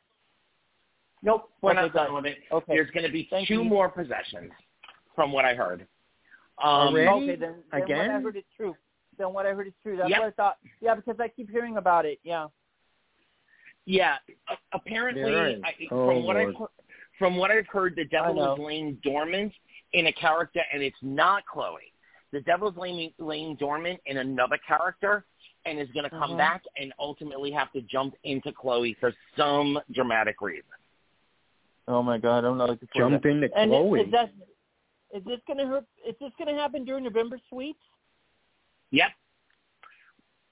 nope, 1.24 1.50
we're 1.62 1.72
Okay, 1.72 1.82
not 1.82 1.94
done 1.94 2.14
with 2.14 2.26
it. 2.26 2.38
Okay. 2.52 2.74
There's 2.74 2.92
going 2.92 3.06
to 3.06 3.12
be 3.12 3.28
Thank 3.32 3.48
two 3.48 3.56
you. 3.56 3.64
more 3.64 3.90
possessions, 3.90 4.52
from 5.16 5.32
what 5.32 5.46
I 5.46 5.56
heard. 5.56 5.88
Um, 6.64 6.70
Already? 6.90 7.10
Okay, 7.10 7.36
then, 7.36 7.40
then 7.40 7.56
what 7.72 7.74
I 7.82 7.84
Again? 7.84 8.22
heard 8.24 8.36
is 8.38 8.44
true. 8.56 8.76
Then 9.20 9.34
what 9.34 9.46
I 9.46 9.54
heard 9.54 9.68
is 9.68 9.74
true. 9.84 9.98
That's 9.98 10.10
Yep. 10.10 10.20
what 10.20 10.28
I 10.28 10.32
thought. 10.32 10.58
Yeah, 10.80 10.96
because 10.96 11.20
I 11.20 11.28
keep 11.28 11.50
hearing 11.52 11.78
about 11.78 12.06
it. 12.06 12.20
Yeah. 12.24 12.48
Yeah, 13.86 14.18
a- 14.48 14.58
apparently, 14.72 15.60
I, 15.64 15.74
Oh, 15.92 16.08
from 16.08 16.24
what 16.24 16.36
Lord. 16.38 16.56
I've 16.60 16.68
from 17.18 17.36
what 17.36 17.52
I've 17.52 17.68
heard, 17.68 17.98
the 17.98 18.06
devil 18.06 18.54
is 18.54 18.60
laying 18.60 18.96
dormant 19.04 19.54
in 19.92 20.08
a 20.08 20.14
character, 20.14 20.62
and 20.72 20.82
it's 20.82 21.02
not 21.02 21.46
Chloe. 21.46 21.94
The 22.32 22.40
devil's 22.42 22.78
laying 22.78 23.14
laying 23.18 23.56
dormant 23.58 24.00
in 24.06 24.18
another 24.18 24.58
character, 24.60 25.26
and 25.66 25.80
is 25.80 25.90
going 25.92 26.06
to 26.06 26.10
come 26.10 26.32
Mhm. 26.32 26.38
back 26.38 26.64
and 26.78 26.94
ultimately 26.98 27.52
have 27.52 27.72
to 27.74 27.82
jump 27.82 28.16
into 28.24 28.54
Chloe 28.54 28.94
for 28.94 29.14
some 29.36 29.82
dramatic 29.92 30.40
reason. 30.40 30.70
Oh 31.90 32.02
my 32.04 32.18
God, 32.20 32.46
I'm 32.46 32.58
not 32.58 32.70
looking 32.70 32.88
forward 32.90 33.12
Jump 33.12 33.26
into 33.26 33.50
And 33.58 33.72
Chloe. 33.72 34.00
is, 34.02 34.06
is 34.06 34.12
that 34.14 34.32
is 35.12 35.24
this 35.26 35.42
going 35.48 35.58
to 35.58 35.66
hurt? 35.66 35.86
Is 36.06 36.16
this 36.20 36.32
going 36.38 36.48
to 36.56 36.62
happen 36.62 36.86
during 36.86 37.04
November 37.04 37.38
sweeps? 37.50 37.84
Yep. 38.92 39.10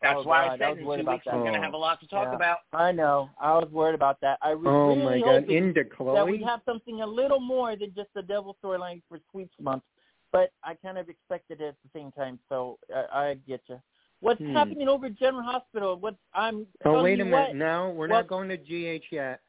That's 0.01 0.19
Oh, 0.19 0.23
why 0.27 0.43
God, 0.47 0.51
I 0.51 0.53
I 0.53 0.57
said 0.57 0.69
was 0.69 0.77
in 0.80 0.85
worried 0.85 0.97
two 0.97 1.01
about 1.01 1.14
weeks 1.14 1.26
we're 1.26 1.39
going 1.39 1.53
to 1.53 1.59
have 1.59 1.73
a 1.73 1.77
lot 1.77 1.99
to 2.01 2.07
talk 2.07 2.27
Yeah. 2.30 2.35
about. 2.35 2.57
I 2.72 2.91
know. 2.91 3.30
I 3.41 3.53
was 3.57 3.68
worried 3.72 3.95
about 3.95 4.22
that. 4.22 4.38
I 4.43 4.53
was 4.53 4.65
oh 4.68 4.89
really 4.89 5.03
my 5.03 5.19
God, 5.19 5.41
hoping 5.41 5.55
into 5.57 5.84
that 6.14 6.27
we'd 6.27 6.43
have 6.43 6.61
something 6.65 7.01
a 7.01 7.07
little 7.07 7.39
more 7.39 7.76
than 7.76 7.93
just 7.95 8.09
the 8.14 8.22
devil 8.22 8.55
storyline 8.64 9.01
for 9.09 9.19
sweeps 9.31 9.55
month. 9.59 9.84
But 10.31 10.51
I 10.64 10.76
kind 10.76 10.97
of 10.99 11.09
expected 11.09 11.61
it 11.61 11.69
at 11.69 11.76
the 11.84 11.99
same 11.99 12.11
time, 12.11 12.38
so 12.47 12.77
I, 12.93 13.19
I 13.30 13.34
get 13.47 13.61
you. 13.68 13.81
What's 14.19 14.39
Hmm. 14.41 14.53
happening 14.53 14.88
over 14.88 15.07
at 15.07 15.15
General 15.15 15.43
Hospital? 15.43 15.95
What 15.95 16.15
I'm 16.34 16.68
Oh 16.85 17.01
wait 17.01 17.19
a 17.19 17.26
minute. 17.26 17.49
what, 17.49 17.55
No, 17.55 17.89
we're 17.89 18.07
what- 18.07 18.15
not 18.15 18.27
going 18.27 18.49
to 18.49 18.57
GH 18.57 19.05
yet. 19.11 19.41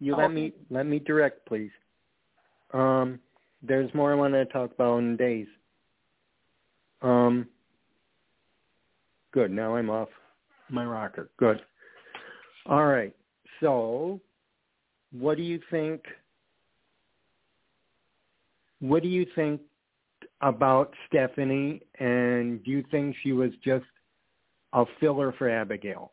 You 0.00 0.14
Oh, 0.14 0.18
let 0.18 0.24
okay. 0.26 0.34
me 0.34 0.52
let 0.70 0.86
me 0.86 0.98
direct, 0.98 1.46
please. 1.46 1.70
Um, 2.72 3.20
there's 3.62 3.92
more 3.94 4.10
I 4.12 4.14
want 4.16 4.32
to 4.34 4.46
talk 4.46 4.72
about 4.72 4.98
in 4.98 5.16
days. 5.16 5.48
Um, 7.02 7.48
good. 9.32 9.50
Now 9.50 9.76
I'm 9.76 9.90
off 9.90 10.08
my 10.68 10.84
rocker. 10.84 11.30
Good. 11.38 11.60
All 12.66 12.86
right. 12.86 13.14
So, 13.60 14.20
what 15.12 15.36
do 15.36 15.42
you 15.42 15.60
think? 15.70 16.02
What 18.80 19.02
do 19.02 19.08
you 19.08 19.26
think 19.34 19.60
about 20.40 20.92
Stephanie? 21.08 21.82
And 21.98 22.62
do 22.64 22.70
you 22.70 22.84
think 22.90 23.16
she 23.22 23.32
was 23.32 23.50
just 23.64 23.84
a 24.72 24.84
filler 25.00 25.32
for 25.32 25.48
Abigail? 25.48 26.12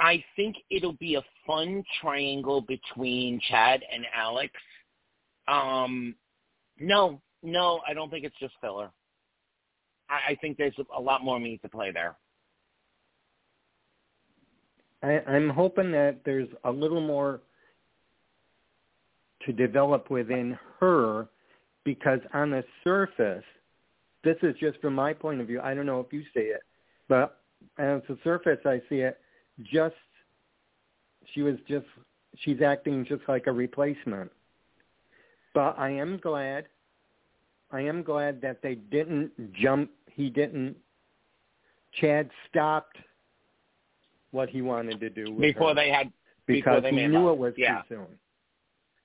I 0.00 0.24
think 0.34 0.56
it'll 0.70 0.94
be 0.94 1.16
a 1.16 1.22
fun 1.46 1.84
triangle 2.00 2.62
between 2.62 3.38
Chad 3.50 3.82
and 3.92 4.06
Alex. 4.16 4.54
Um, 5.46 6.14
no, 6.80 7.20
no, 7.42 7.80
I 7.86 7.94
don't 7.94 8.10
think 8.10 8.24
it's 8.24 8.38
just 8.40 8.54
filler. 8.60 8.90
I, 10.08 10.32
I 10.32 10.34
think 10.40 10.56
there's 10.56 10.74
a 10.96 11.00
lot 11.00 11.22
more 11.22 11.38
meat 11.38 11.62
to 11.62 11.68
play 11.68 11.92
there. 11.92 12.16
I, 15.02 15.20
I'm 15.26 15.48
hoping 15.48 15.92
that 15.92 16.20
there's 16.24 16.48
a 16.64 16.70
little 16.70 17.00
more 17.00 17.40
to 19.46 19.52
develop 19.52 20.10
within 20.10 20.58
her 20.80 21.28
because 21.84 22.20
on 22.34 22.50
the 22.50 22.64
surface, 22.84 23.44
this 24.22 24.36
is 24.42 24.54
just 24.60 24.80
from 24.80 24.94
my 24.94 25.12
point 25.12 25.40
of 25.40 25.46
view. 25.46 25.60
I 25.62 25.74
don't 25.74 25.86
know 25.86 26.00
if 26.00 26.12
you 26.12 26.22
see 26.34 26.40
it, 26.40 26.60
but 27.08 27.38
on 27.78 28.02
the 28.08 28.18
surface, 28.22 28.58
I 28.66 28.82
see 28.88 28.96
it 28.96 29.18
just, 29.62 29.94
she 31.32 31.42
was 31.42 31.56
just, 31.66 31.86
she's 32.38 32.60
acting 32.60 33.06
just 33.06 33.22
like 33.28 33.46
a 33.46 33.52
replacement. 33.52 34.30
But 35.54 35.78
I 35.78 35.90
am 35.90 36.18
glad, 36.18 36.66
I 37.72 37.80
am 37.80 38.02
glad 38.02 38.40
that 38.42 38.62
they 38.62 38.76
didn't 38.76 39.30
jump, 39.54 39.90
he 40.10 40.30
didn't, 40.30 40.76
Chad 42.00 42.30
stopped 42.48 42.96
what 44.30 44.48
he 44.48 44.62
wanted 44.62 45.00
to 45.00 45.10
do 45.10 45.32
with 45.32 45.40
Before 45.40 45.70
her 45.70 45.74
they 45.74 45.90
had, 45.90 46.12
because 46.46 46.82
they 46.82 46.90
he 46.90 47.06
knew 47.08 47.24
love. 47.26 47.34
it 47.34 47.38
was 47.38 47.54
Yeah. 47.56 47.82
too 47.82 47.96
soon. 47.96 48.18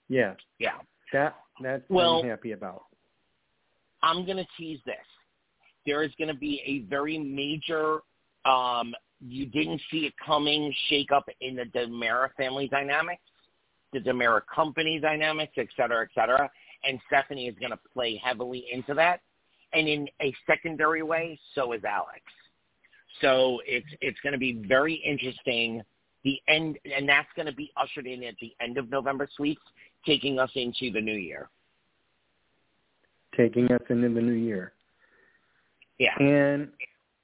Yeah, 0.07 0.35
yeah. 0.59 0.77
that 1.13 1.35
that's 1.61 1.83
Well- 1.89 2.19
I'm 2.21 2.29
happy 2.29 2.51
about. 2.51 2.83
I'm 4.03 4.23
going 4.25 4.37
to 4.37 4.45
tease 4.57 4.79
this. 4.85 4.95
There 5.85 6.03
is 6.03 6.13
going 6.15 6.27
to 6.27 6.33
be 6.35 6.61
a 6.65 6.79
very 6.89 7.17
major, 7.17 8.01
um, 8.45 8.93
you 9.19 9.47
didn't 9.47 9.81
see 9.89 10.05
it 10.05 10.13
coming, 10.17 10.71
shake 10.89 11.11
up 11.11 11.27
in 11.41 11.55
the 11.55 11.63
DiMera 11.65 12.31
family 12.35 12.67
dynamics, 12.67 13.23
the 13.95 14.09
DiMera 14.09 14.41
company 14.53 14.99
dynamics, 14.99 15.53
et 15.57 15.67
cetera, 15.75 16.03
et 16.03 16.09
cetera. 16.13 16.49
And 16.83 16.99
Stephanie 17.07 17.47
is 17.47 17.55
going 17.59 17.71
to 17.71 17.79
play 17.93 18.21
heavily 18.23 18.65
into 18.71 18.93
that. 18.93 19.21
And 19.73 19.87
in 19.87 20.07
a 20.21 20.33
secondary 20.47 21.01
way, 21.03 21.39
so 21.53 21.73
is 21.73 21.83
Alex. 21.83 22.21
So 23.21 23.59
it's 23.65 23.87
it's 24.01 24.19
going 24.21 24.33
to 24.33 24.39
be 24.39 24.63
very 24.67 24.95
interesting. 24.95 25.81
The 26.23 26.41
end, 26.47 26.77
and 26.95 27.07
that's 27.07 27.27
going 27.35 27.45
to 27.45 27.53
be 27.53 27.71
ushered 27.77 28.07
in 28.07 28.23
at 28.23 28.35
the 28.41 28.53
end 28.59 28.77
of 28.77 28.89
November 28.89 29.27
sweeps, 29.35 29.61
taking 30.05 30.39
us 30.39 30.49
into 30.55 30.91
the 30.91 30.99
new 31.01 31.15
year. 31.15 31.49
Taking 33.37 33.71
us 33.71 33.81
into 33.89 34.09
the 34.09 34.21
new 34.21 34.33
year. 34.33 34.73
Yeah. 35.99 36.17
And 36.19 36.69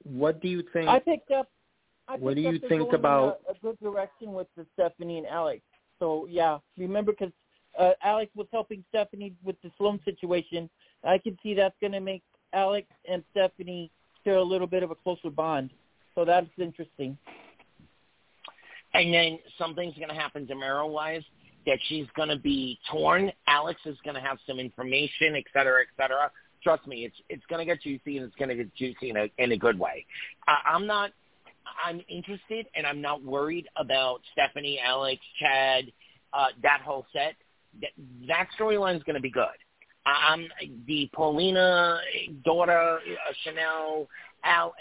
what 0.04 0.40
do 0.40 0.48
you 0.48 0.62
think? 0.72 0.88
I 0.88 0.98
picked 0.98 1.30
up. 1.30 1.48
I 2.08 2.16
What 2.16 2.34
do 2.34 2.40
you 2.42 2.58
they're 2.58 2.68
think 2.68 2.92
about- 2.92 3.40
a, 3.48 3.52
a 3.52 3.54
good 3.62 3.78
direction 3.80 4.32
with 4.32 4.46
the 4.56 4.66
Stephanie 4.74 5.18
and 5.18 5.26
Alex? 5.26 5.62
So 6.02 6.26
yeah, 6.28 6.58
remember 6.76 7.12
because 7.12 7.32
uh, 7.78 7.92
Alex 8.02 8.32
was 8.34 8.48
helping 8.50 8.82
Stephanie 8.88 9.34
with 9.44 9.54
the 9.62 9.70
Sloan 9.78 10.00
situation. 10.04 10.68
I 11.04 11.16
can 11.16 11.38
see 11.44 11.54
that's 11.54 11.76
going 11.80 11.92
to 11.92 12.00
make 12.00 12.24
Alex 12.52 12.88
and 13.08 13.22
Stephanie 13.30 13.88
share 14.24 14.38
a 14.38 14.42
little 14.42 14.66
bit 14.66 14.82
of 14.82 14.90
a 14.90 14.96
closer 14.96 15.30
bond. 15.30 15.70
So 16.16 16.24
that's 16.24 16.48
interesting. 16.58 17.16
And 18.94 19.14
then 19.14 19.38
something's 19.56 19.94
going 19.94 20.08
to 20.08 20.14
happen 20.14 20.44
Demero-wise 20.44 21.22
that 21.66 21.78
she's 21.88 22.06
going 22.16 22.30
to 22.30 22.38
be 22.38 22.80
torn. 22.90 23.30
Alex 23.46 23.80
is 23.86 23.96
going 24.04 24.16
to 24.16 24.20
have 24.20 24.38
some 24.44 24.58
information, 24.58 25.36
et 25.36 25.44
cetera, 25.52 25.82
et 25.82 26.02
cetera. 26.02 26.32
Trust 26.64 26.84
me, 26.88 27.04
it's 27.04 27.16
it's 27.28 27.44
going 27.48 27.60
to 27.60 27.64
get 27.64 27.80
juicy 27.80 28.16
and 28.18 28.26
it's 28.26 28.34
going 28.34 28.48
to 28.48 28.56
get 28.56 28.74
juicy 28.74 29.10
in 29.10 29.16
a 29.16 29.28
in 29.38 29.52
a 29.52 29.56
good 29.56 29.78
way. 29.78 30.04
I, 30.48 30.56
I'm 30.66 30.84
not. 30.84 31.12
I'm 31.84 32.00
interested 32.08 32.66
and 32.74 32.86
I'm 32.86 33.00
not 33.00 33.22
worried 33.22 33.68
about 33.76 34.20
Stephanie, 34.32 34.80
Alex, 34.84 35.20
Chad, 35.38 35.92
uh, 36.32 36.48
that 36.62 36.80
whole 36.84 37.06
set. 37.12 37.34
That 37.80 37.90
that 38.28 38.48
storyline 38.58 38.96
is 38.96 39.02
going 39.04 39.16
to 39.16 39.22
be 39.22 39.30
good. 39.30 39.46
Um, 40.04 40.48
the 40.86 41.08
Paulina 41.14 41.98
daughter, 42.44 42.98
uh, 42.98 43.32
Chanel, 43.44 44.08
Al, 44.44 44.74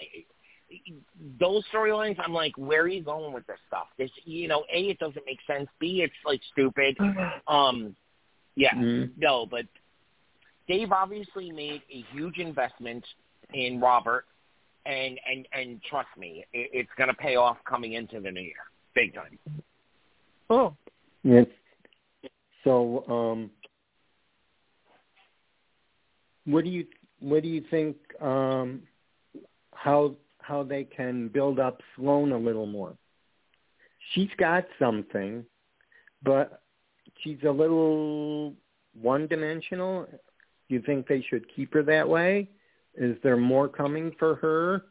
those 1.39 1.63
storylines, 1.73 2.17
I'm 2.19 2.33
like, 2.33 2.57
where 2.57 2.81
are 2.81 2.87
you 2.87 3.03
going 3.03 3.33
with 3.33 3.45
this 3.45 3.59
stuff? 3.67 3.87
This, 3.97 4.09
you 4.25 4.47
know, 4.47 4.63
a, 4.73 4.89
it 4.89 4.99
doesn't 4.99 5.23
make 5.25 5.39
sense. 5.45 5.69
B, 5.79 6.01
it's 6.01 6.13
like 6.25 6.41
stupid. 6.51 6.97
Um, 7.47 7.95
yeah, 8.55 8.73
Mhm. 8.73 9.11
no, 9.17 9.45
but 9.45 9.65
they've 10.67 10.91
obviously 10.91 11.51
made 11.51 11.81
a 11.91 12.01
huge 12.13 12.37
investment 12.37 13.05
in 13.53 13.79
Robert, 13.79 14.25
and 14.85 15.19
and 15.29 15.47
and 15.53 15.81
trust 15.83 16.09
me, 16.17 16.45
it, 16.53 16.69
it's 16.73 16.89
going 16.97 17.09
to 17.09 17.15
pay 17.15 17.35
off 17.35 17.57
coming 17.67 17.93
into 17.93 18.19
the 18.19 18.31
new 18.31 18.41
year, 18.41 18.53
big 18.95 19.13
time. 19.13 19.37
Oh, 20.49 20.75
Yes. 21.23 21.45
So, 22.63 23.03
um, 23.07 23.51
what 26.45 26.63
do 26.63 26.69
you 26.69 26.85
what 27.19 27.43
do 27.43 27.49
you 27.49 27.63
think? 27.69 27.95
Um, 28.19 28.83
how 29.73 30.15
how 30.39 30.63
they 30.63 30.83
can 30.83 31.27
build 31.27 31.59
up 31.59 31.81
Sloan 31.95 32.31
a 32.31 32.37
little 32.37 32.65
more? 32.65 32.95
She's 34.13 34.29
got 34.37 34.65
something, 34.79 35.45
but 36.23 36.61
she's 37.21 37.37
a 37.47 37.51
little 37.51 38.53
one 38.99 39.27
dimensional. 39.27 40.07
You 40.67 40.81
think 40.81 41.07
they 41.07 41.23
should 41.29 41.45
keep 41.55 41.73
her 41.73 41.83
that 41.83 42.07
way? 42.07 42.49
Is 42.95 43.15
there 43.23 43.37
more 43.37 43.67
coming 43.67 44.13
for 44.19 44.35
her? 44.35 44.85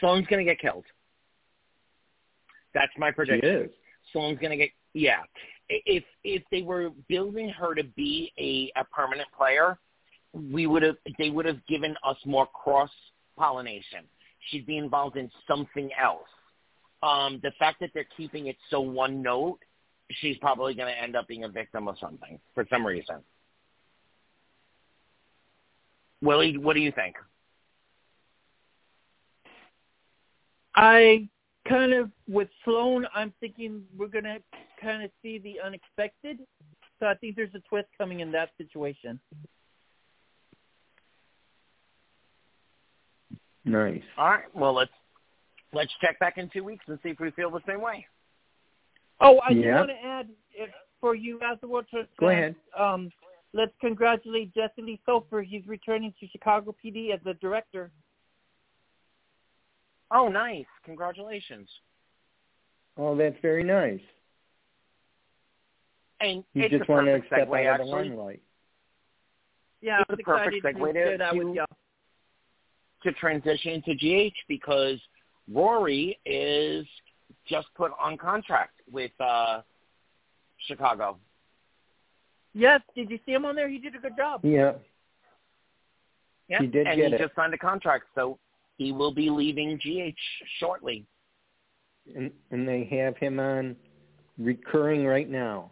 Sloan's 0.00 0.26
going 0.26 0.44
to 0.44 0.50
get 0.50 0.60
killed. 0.60 0.84
That's 2.74 2.92
my 2.98 3.08
She 3.10 3.14
prediction. 3.14 3.50
is. 3.50 3.70
Sloan's 4.12 4.38
gonna 4.40 4.56
get 4.56 4.70
yeah. 4.94 5.20
If 5.68 6.04
if 6.24 6.42
they 6.50 6.62
were 6.62 6.90
building 7.08 7.48
her 7.50 7.74
to 7.74 7.84
be 7.84 8.32
a, 8.38 8.80
a 8.80 8.84
permanent 8.84 9.28
player, 9.36 9.78
we 10.32 10.66
would 10.66 10.82
have 10.82 10.96
they 11.18 11.30
would 11.30 11.46
have 11.46 11.64
given 11.66 11.94
us 12.04 12.16
more 12.24 12.46
cross 12.46 12.90
pollination. 13.36 14.04
She'd 14.50 14.66
be 14.66 14.78
involved 14.78 15.16
in 15.16 15.30
something 15.46 15.90
else. 16.00 16.28
Um, 17.02 17.40
the 17.42 17.52
fact 17.58 17.80
that 17.80 17.90
they're 17.94 18.06
keeping 18.16 18.46
it 18.46 18.56
so 18.70 18.80
one 18.80 19.22
note, 19.22 19.58
she's 20.10 20.36
probably 20.38 20.74
going 20.74 20.92
to 20.92 21.00
end 21.00 21.16
up 21.16 21.28
being 21.28 21.44
a 21.44 21.48
victim 21.48 21.86
of 21.86 21.96
something 22.00 22.40
for 22.54 22.66
some 22.70 22.84
reason. 22.84 23.16
Willie, 26.22 26.56
what 26.58 26.74
do 26.74 26.80
you 26.80 26.92
think? 26.92 27.16
I 30.74 31.28
kind 31.68 31.92
of 31.92 32.10
with 32.28 32.48
Sloan, 32.64 33.06
I'm 33.14 33.32
thinking 33.40 33.82
we're 33.96 34.06
gonna 34.08 34.38
kind 34.80 35.02
of 35.02 35.10
see 35.22 35.38
the 35.38 35.56
unexpected. 35.64 36.38
So 37.00 37.06
I 37.06 37.14
think 37.14 37.36
there's 37.36 37.54
a 37.54 37.60
twist 37.68 37.88
coming 37.96 38.20
in 38.20 38.32
that 38.32 38.50
situation. 38.58 39.20
Nice. 43.64 44.02
All 44.16 44.30
right, 44.30 44.44
well 44.54 44.72
let's 44.74 44.90
let's 45.72 45.92
check 46.00 46.18
back 46.18 46.38
in 46.38 46.48
two 46.48 46.64
weeks 46.64 46.84
and 46.88 46.98
see 47.02 47.10
if 47.10 47.20
we 47.20 47.30
feel 47.32 47.50
the 47.50 47.60
same 47.66 47.80
way. 47.80 48.06
Oh, 49.20 49.40
I 49.40 49.50
Yeah. 49.50 49.62
do 49.62 49.74
want 49.78 49.90
to 49.90 50.04
add 50.06 50.28
if, 50.54 50.70
for 51.00 51.14
you 51.14 51.40
as 51.42 51.58
the 51.60 51.68
World 51.68 51.86
Trade 51.90 52.06
Go 52.18 52.28
ahead. 52.28 52.54
Um, 52.76 53.10
let's 53.52 53.72
congratulate 53.80 54.54
Jesse 54.54 54.82
Lee 54.82 55.00
Soffer. 55.06 55.42
He's 55.42 55.66
returning 55.66 56.12
to 56.20 56.28
Chicago 56.28 56.74
PD 56.84 57.12
as 57.14 57.20
the 57.24 57.34
director. 57.34 57.90
Oh, 60.10 60.28
nice! 60.28 60.66
Congratulations. 60.84 61.68
Oh, 62.96 63.14
that's 63.16 63.36
very 63.42 63.62
nice. 63.62 64.00
And 66.20 66.42
You 66.54 66.64
it's 66.64 66.72
just 66.78 66.88
a 66.88 66.92
want 66.92 67.06
to 67.06 67.12
perfect 67.12 67.26
step 67.28 67.48
segue, 67.48 67.66
out 67.66 67.80
of 67.80 67.86
the 67.86 67.92
actually. 67.92 68.08
limelight. 68.10 68.42
Yeah, 69.80 70.00
It's 70.00 70.10
I'm 70.10 70.14
a 70.18 70.22
perfect 70.24 70.56
excited 70.56 70.80
segue 70.80 70.92
to 70.94 71.12
to- 71.12 71.18
that 71.18 71.36
with 71.36 71.54
y'all. 71.54 71.66
to 73.04 73.12
transition 73.12 73.80
to 73.82 73.94
GH 73.94 74.34
because 74.48 74.98
Rory 75.52 76.18
is 76.26 76.86
just 77.46 77.68
put 77.76 77.92
on 78.00 78.16
contract 78.18 78.80
with 78.90 79.12
uh 79.20 79.60
Chicago. 80.66 81.18
Yes, 82.58 82.80
did 82.96 83.08
you 83.08 83.20
see 83.24 83.32
him 83.32 83.44
on 83.44 83.54
there? 83.54 83.68
He 83.68 83.78
did 83.78 83.94
a 83.94 83.98
good 83.98 84.16
job. 84.16 84.40
Yeah. 84.42 84.72
Yeah. 86.48 86.60
He 86.60 86.66
did 86.66 86.88
and 86.88 86.96
get 86.96 87.10
he 87.10 87.14
it. 87.14 87.20
just 87.20 87.36
signed 87.36 87.54
a 87.54 87.58
contract, 87.58 88.06
so 88.16 88.36
he 88.78 88.90
will 88.90 89.14
be 89.14 89.30
leaving 89.30 89.76
GH 89.78 90.18
shortly. 90.58 91.06
and, 92.16 92.32
and 92.50 92.66
they 92.66 92.84
have 92.90 93.16
him 93.16 93.38
on 93.38 93.76
recurring 94.38 95.06
right 95.06 95.28
now. 95.30 95.70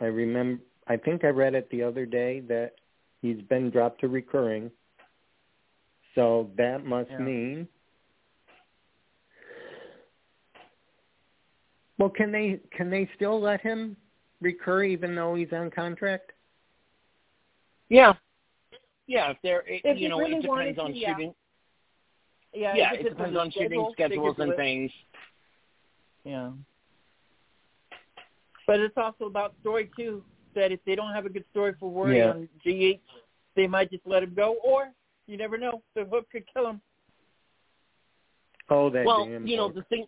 I 0.00 0.04
remember. 0.06 0.62
I 0.86 0.96
think 0.96 1.24
I 1.24 1.28
read 1.28 1.54
it 1.54 1.68
the 1.70 1.82
other 1.82 2.06
day 2.06 2.40
that 2.40 2.74
he's 3.20 3.40
been 3.42 3.70
dropped 3.70 4.00
to 4.02 4.08
recurring. 4.08 4.70
So 6.14 6.50
that 6.56 6.84
must 6.84 7.10
Yeah. 7.10 7.18
mean. 7.18 7.68
Well, 11.98 12.10
can 12.10 12.30
they 12.30 12.60
can 12.76 12.90
they 12.90 13.08
still 13.16 13.40
let 13.40 13.60
him 13.60 13.96
recur 14.40 14.84
even 14.84 15.14
though 15.14 15.34
he's 15.34 15.52
on 15.52 15.70
contract? 15.70 16.32
Yeah. 17.88 18.14
Yeah, 19.06 19.30
if 19.30 19.38
they're 19.42 19.60
it, 19.66 19.82
If 19.84 19.98
you 19.98 20.08
know, 20.08 20.18
really 20.18 20.36
it 20.36 20.42
depends 20.42 20.78
on 20.78 20.92
to, 20.92 21.00
shooting. 21.00 21.34
Yeah, 22.54 22.74
Yeah, 22.76 22.92
if 22.94 23.00
it 23.06 23.08
depends 23.10 23.36
on 23.36 23.50
shooting 23.50 23.88
schedule, 23.92 23.94
they 23.96 24.32
schedules 24.32 24.36
and 24.38 24.56
things. 24.56 24.90
Yeah. 26.24 26.50
But 28.66 28.80
it's 28.80 28.96
also 28.96 29.24
about 29.24 29.54
story 29.60 29.90
too. 29.96 30.22
That 30.54 30.72
if 30.72 30.80
they 30.84 30.94
don't 30.94 31.12
have 31.12 31.26
a 31.26 31.28
good 31.28 31.44
story 31.50 31.74
for 31.78 31.90
Rory 31.90 32.18
Yeah. 32.18 32.30
on 32.30 32.48
GH, 32.64 33.00
they 33.56 33.66
might 33.66 33.90
just 33.90 34.06
let 34.06 34.22
him 34.22 34.34
go, 34.34 34.56
or 34.64 34.90
you 35.26 35.36
never 35.36 35.58
know, 35.58 35.82
the 35.94 36.04
hook 36.04 36.28
could 36.30 36.44
kill 36.52 36.68
him. 36.68 36.80
Oh, 38.68 38.90
that 38.90 39.04
Well, 39.04 39.26
damn. 39.26 39.46
you 39.46 39.56
know, 39.56 39.68
hook. 39.68 39.76
the 39.76 39.82
thing 39.84 40.06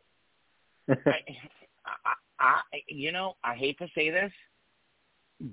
I, 0.89 2.15
I, 2.43 2.61
I, 2.75 2.83
you 2.89 3.13
know, 3.13 3.37
I 3.45 3.55
hate 3.55 3.79
to 3.79 3.87
say 3.95 4.11
this, 4.11 4.33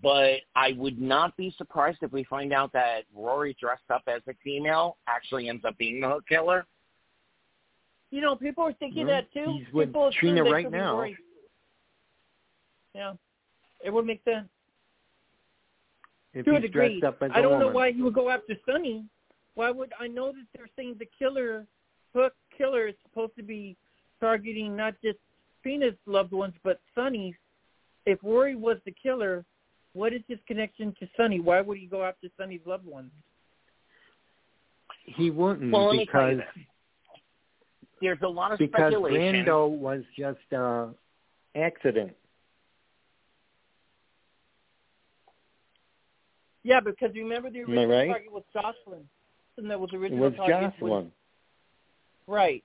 but 0.01 0.39
I 0.55 0.73
would 0.75 0.99
not 0.99 1.37
be 1.37 1.53
surprised 1.57 1.99
if 2.01 2.11
we 2.11 2.23
find 2.25 2.51
out 2.51 2.73
that 2.73 3.01
Rory 3.15 3.55
dressed 3.59 3.89
up 3.93 4.03
as 4.07 4.21
a 4.27 4.33
female 4.43 4.97
actually 5.07 5.49
ends 5.49 5.63
up 5.65 5.77
being 5.77 6.01
the 6.01 6.07
hook 6.09 6.25
killer. 6.27 6.65
You 8.11 8.21
know, 8.21 8.35
people 8.35 8.63
are 8.63 8.73
thinking 8.73 9.05
Well, 9.07 9.21
that 9.21 9.31
too. 9.31 9.59
he's 9.59 9.73
with 9.73 9.89
people 9.89 10.07
assume 10.07 10.19
Trina 10.19 10.43
right 10.43 10.69
now. 10.71 10.95
Rory. 10.95 11.17
Yeah, 12.95 13.13
it 13.85 13.91
would 13.91 14.05
make 14.05 14.23
sense 14.25 14.47
if 16.33 16.45
to 16.45 16.55
a 16.55 16.59
degree. 16.59 16.99
dressed 16.99 17.03
up 17.15 17.21
as 17.21 17.31
I 17.35 17.39
a 17.39 17.41
don't 17.43 17.59
know 17.59 17.69
why 17.69 17.91
he 17.91 18.01
would 18.01 18.15
go 18.15 18.29
after 18.29 18.55
Sonny. 18.65 19.05
Why 19.53 19.69
would 19.69 19.93
I 19.99 20.07
know 20.07 20.31
that 20.31 20.45
they're 20.55 20.69
saying 20.75 20.95
the 20.97 21.07
killer, 21.19 21.67
hook 22.15 22.33
killer, 22.57 22.87
is 22.87 22.95
supposed 23.03 23.35
to 23.37 23.43
be 23.43 23.77
targeting 24.19 24.75
not 24.75 24.95
just 25.03 25.19
Trina's 25.63 25.95
loved 26.05 26.31
ones 26.31 26.53
but 26.63 26.79
Sonny's? 26.95 27.35
If 28.05 28.19
Rory 28.23 28.55
was 28.55 28.77
the 28.85 28.93
killer, 29.01 29.45
what 29.93 30.13
is 30.13 30.21
his 30.27 30.39
connection 30.47 30.95
to 30.99 31.07
Sonny? 31.17 31.39
Why 31.39 31.61
would 31.61 31.77
he 31.77 31.85
go 31.85 32.03
after 32.03 32.27
Sonny's 32.37 32.61
loved 32.65 32.85
ones? 32.85 33.11
He 35.05 35.29
wouldn't 35.31 35.71
Well, 35.71 35.87
let 35.87 35.97
me 35.97 36.07
tell 36.11 36.31
you 36.31 36.37
because. 36.37 36.65
There's 38.01 38.19
a 38.23 38.27
lot 38.27 38.53
of 38.53 38.59
because 38.59 38.93
speculation. 38.93 39.45
Brando 39.45 39.69
was 39.69 40.03
just 40.17 40.39
an 40.51 40.95
accident. 41.55 42.13
Yeah, 46.63 46.79
because 46.79 47.13
remember 47.15 47.49
the 47.49 47.59
original 47.61 47.87
right? 47.87 48.07
target 48.07 48.31
was 48.31 48.43
Josslyn, 48.55 49.01
and 49.57 49.69
that 49.69 49.79
was 49.79 49.89
the 49.89 49.97
It 49.97 50.01
original 50.01 50.29
was 50.29 50.33
target 50.35 50.73
Josslyn. 50.79 51.07
Right. 52.27 52.63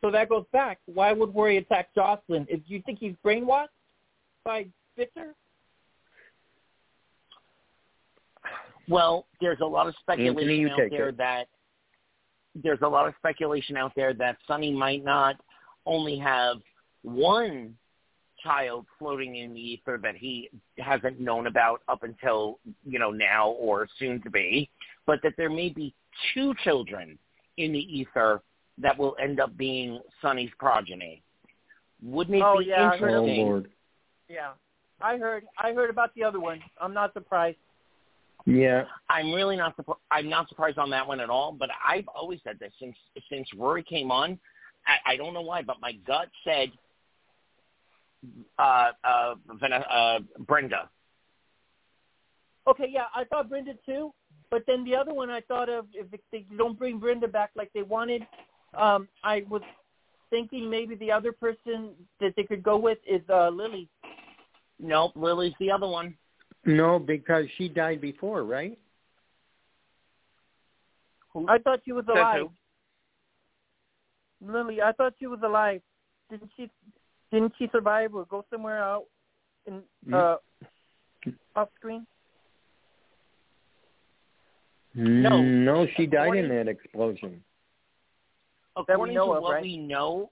So 0.00 0.10
that 0.10 0.28
goes 0.28 0.44
back. 0.52 0.78
Why 0.86 1.12
would 1.12 1.34
Rory 1.34 1.58
attack 1.58 1.88
Josslyn? 1.96 2.46
If 2.48 2.60
you 2.66 2.82
think 2.82 2.98
he's 2.98 3.14
brainwashed 3.24 3.68
by 4.44 4.66
Spitzer? 4.94 5.34
Well, 8.88 9.26
there's 9.40 9.60
a 9.60 9.66
lot 9.66 9.86
of 9.86 9.94
speculation 10.00 10.50
you 10.50 10.68
out 10.70 10.80
there 10.90 11.10
it. 11.10 11.18
that 11.18 11.44
there's 12.54 12.80
a 12.82 12.88
lot 12.88 13.06
of 13.06 13.14
speculation 13.18 13.76
out 13.76 13.92
there 13.94 14.12
that 14.14 14.36
Sonny 14.46 14.72
might 14.72 15.04
not 15.04 15.36
only 15.86 16.18
have 16.18 16.56
one 17.02 17.76
child 18.42 18.86
floating 18.98 19.36
in 19.36 19.52
the 19.52 19.60
ether 19.60 19.98
that 20.02 20.16
he 20.16 20.48
hasn't 20.78 21.20
known 21.20 21.46
about 21.46 21.82
up 21.88 22.02
until 22.02 22.58
you 22.84 22.98
know 22.98 23.10
now 23.10 23.50
or 23.50 23.86
soon 23.98 24.20
to 24.22 24.30
be, 24.30 24.68
but 25.06 25.20
that 25.22 25.34
there 25.36 25.50
may 25.50 25.68
be 25.68 25.94
two 26.34 26.54
children 26.64 27.18
in 27.58 27.72
the 27.72 27.98
ether 27.98 28.42
that 28.80 28.98
will 28.98 29.16
end 29.20 29.40
up 29.40 29.56
being 29.56 30.00
Sonny's 30.20 30.50
progeny. 30.58 31.22
Wouldn't 32.02 32.36
it 32.36 32.42
Oh, 32.42 32.58
be 32.58 32.66
yeah, 32.66 32.90
I 32.90 32.96
heard 32.96 33.10
Oh 33.10 33.22
interesting? 33.22 33.46
Lord. 33.46 33.70
Yeah, 34.28 34.52
I 35.00 35.16
heard. 35.16 35.44
I 35.58 35.72
heard 35.72 35.90
about 35.90 36.14
the 36.14 36.24
other 36.24 36.40
one. 36.40 36.60
I'm 36.80 36.94
not 36.94 37.12
surprised. 37.12 37.58
Yeah. 38.46 38.84
I'm 39.08 39.32
really 39.32 39.56
not 39.56 39.76
surprised. 39.76 40.00
I'm 40.10 40.28
not 40.28 40.48
surprised 40.48 40.78
on 40.78 40.90
that 40.90 41.06
one 41.06 41.20
at 41.20 41.30
all. 41.30 41.52
But 41.52 41.70
I've 41.86 42.08
always 42.08 42.40
said 42.44 42.58
this 42.58 42.72
since 42.80 42.96
since 43.28 43.48
Rory 43.56 43.82
came 43.82 44.10
on. 44.10 44.38
I, 44.86 45.12
I 45.12 45.16
don't 45.16 45.34
know 45.34 45.42
why, 45.42 45.62
but 45.62 45.76
my 45.80 45.92
gut 46.06 46.28
said 46.42 46.70
uh, 48.58 48.92
uh, 49.04 49.34
Vanessa, 49.58 49.92
uh, 49.92 50.18
Brenda. 50.40 50.88
Okay, 52.66 52.86
yeah, 52.88 53.04
I 53.14 53.24
thought 53.24 53.48
Brenda 53.48 53.72
too, 53.84 54.12
but 54.50 54.62
then 54.66 54.84
the 54.84 54.94
other 54.94 55.12
one 55.12 55.30
I 55.30 55.40
thought 55.40 55.68
of 55.68 55.86
if 55.92 56.06
they 56.30 56.46
don't 56.56 56.78
bring 56.78 56.98
Brenda 56.98 57.26
back 57.26 57.50
like 57.56 57.70
they 57.72 57.82
wanted, 57.82 58.26
um, 58.74 59.08
I 59.24 59.44
was 59.48 59.62
thinking 60.30 60.70
maybe 60.70 60.94
the 60.94 61.10
other 61.10 61.32
person 61.32 61.90
that 62.20 62.34
they 62.36 62.44
could 62.44 62.62
go 62.62 62.78
with 62.78 62.98
is 63.06 63.22
uh 63.28 63.48
Lily. 63.48 63.88
Nope, 64.78 65.12
Lily's 65.16 65.54
the 65.60 65.70
other 65.70 65.88
one. 65.88 66.14
No, 66.64 66.98
because 66.98 67.46
she 67.56 67.68
died 67.68 68.00
before, 68.00 68.44
right? 68.44 68.78
I 71.48 71.58
thought 71.58 71.80
she 71.84 71.92
was 71.92 72.04
alive. 72.08 72.48
Lily, 74.44 74.82
I 74.82 74.92
thought 74.92 75.14
she 75.18 75.26
was 75.26 75.40
alive. 75.44 75.80
Didn't 76.30 76.50
she? 76.56 76.70
Didn't 77.30 77.52
she 77.58 77.68
survive 77.70 78.14
or 78.14 78.24
go 78.24 78.44
somewhere 78.50 78.82
out 78.82 79.04
in 79.66 79.82
uh 80.12 80.36
off 81.54 81.68
screen? 81.78 82.06
No. 84.94 85.40
No, 85.42 85.86
she 85.96 86.06
died 86.06 86.34
in 86.36 86.48
that 86.48 86.68
explosion. 86.68 87.42
According 88.76 89.14
know 89.14 89.26
to 89.26 89.32
of, 89.32 89.42
what 89.42 89.52
right? 89.54 89.62
we 89.62 89.76
know, 89.76 90.30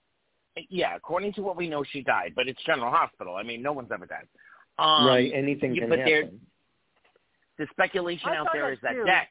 yeah, 0.68 0.94
according 0.96 1.32
to 1.34 1.42
what 1.42 1.56
we 1.56 1.68
know, 1.68 1.84
she 1.84 2.02
died. 2.02 2.32
But 2.36 2.48
it's 2.48 2.62
General 2.64 2.90
Hospital. 2.90 3.34
I 3.36 3.42
mean, 3.42 3.62
no 3.62 3.72
one's 3.72 3.90
ever 3.92 4.06
died. 4.06 4.26
Um, 4.78 5.06
right. 5.06 5.30
Anything 5.34 5.74
yeah, 5.74 5.80
can 5.82 5.90
but 5.90 5.96
there- 5.96 6.22
happen. 6.24 6.40
The 7.58 7.66
speculation 7.72 8.28
I 8.28 8.36
out 8.36 8.46
thought 8.46 8.52
there 8.52 8.66
that 8.66 8.72
is 8.72 8.78
that 8.82 8.92
too. 8.92 9.04
Dex. 9.04 9.30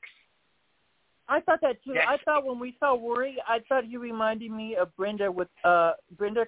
I 1.30 1.40
thought 1.40 1.62
that 1.62 1.82
too. 1.84 1.94
Dex- 1.94 2.06
I 2.10 2.18
thought 2.26 2.46
when 2.46 2.60
we 2.60 2.76
saw 2.78 2.92
Rory, 2.96 3.38
I 3.48 3.60
thought 3.70 3.88
you 3.88 4.00
reminded 4.00 4.52
me 4.52 4.76
of 4.76 4.94
Brenda 4.98 5.32
with 5.32 5.48
uh 5.64 5.94
Brenda. 6.18 6.46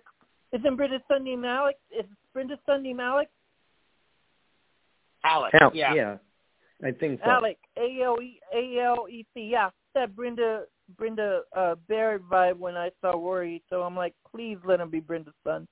Isn't 0.52 0.76
Brenda 0.76 1.00
Sunday 1.08 1.38
Malik? 1.38 1.78
Is 1.98 2.06
Brenda 2.34 2.60
Sunday 2.66 2.92
Malik? 2.92 3.30
Alex. 5.24 5.56
Al- 5.62 5.72
yeah. 5.74 5.94
yeah. 5.94 6.18
I 6.84 6.92
think 6.92 7.20
so. 7.24 7.30
Alec 7.30 7.58
A 7.78 8.02
L 8.04 8.18
E 8.22 8.40
A 8.54 8.80
L 8.84 9.08
E 9.10 9.26
C. 9.34 9.50
Yeah, 9.52 9.70
that 9.96 10.16
Brenda 10.16 10.64
Brenda 10.98 11.42
uh 11.56 11.76
Barrett 11.88 12.24
vibe 12.30 12.58
when 12.58 12.76
I 12.76 12.90
saw 13.02 13.12
Rory, 13.12 13.62
So 13.70 13.84
I'm 13.84 13.96
like, 13.96 14.14
please 14.30 14.58
let 14.66 14.80
him 14.80 14.90
be 14.90 15.00
Brenda's 15.00 15.34
son. 15.44 15.68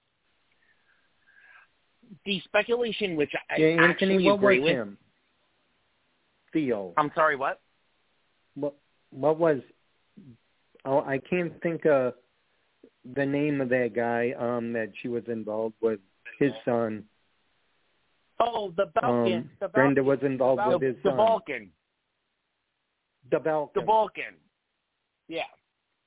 The 2.26 2.40
speculation, 2.42 3.16
which 3.16 3.32
I 3.50 3.58
Yeah, 3.60 3.68
Anthony, 3.68 3.88
actually 3.88 4.26
what 4.26 4.36
agree 4.36 4.60
was 4.60 4.66
with. 4.66 4.74
him? 4.76 4.98
Theo. 6.54 6.94
I'm 6.98 7.12
sorry, 7.16 7.36
what? 7.36 7.62
What 8.56 8.76
what 9.12 9.38
was 9.38 9.60
oh 10.86 11.00
I 11.02 11.20
can't 11.30 11.60
think 11.62 11.86
of 11.86 12.14
the 13.16 13.26
name 13.26 13.62
of 13.62 13.70
that 13.70 13.94
guy 13.96 14.34
um 14.38 14.74
that 14.74 14.92
she 15.02 15.08
was 15.08 15.24
involved 15.28 15.76
with 15.82 16.00
his 16.40 16.52
son. 16.66 17.04
Oh, 18.40 18.72
the 18.78 18.86
Balkan. 19.02 19.34
Um, 19.34 19.50
the 19.60 19.68
Brenda 19.68 20.04
was 20.04 20.20
involved 20.22 20.60
Balkan. 20.60 20.80
with 20.80 20.96
his 20.96 21.04
the 21.04 21.10
son. 21.10 21.18
Balkan. 21.18 21.72
The 23.32 23.40
Balkan. 23.40 23.82
The 23.82 23.86
Balkan. 23.86 24.34
Yeah. 25.28 25.44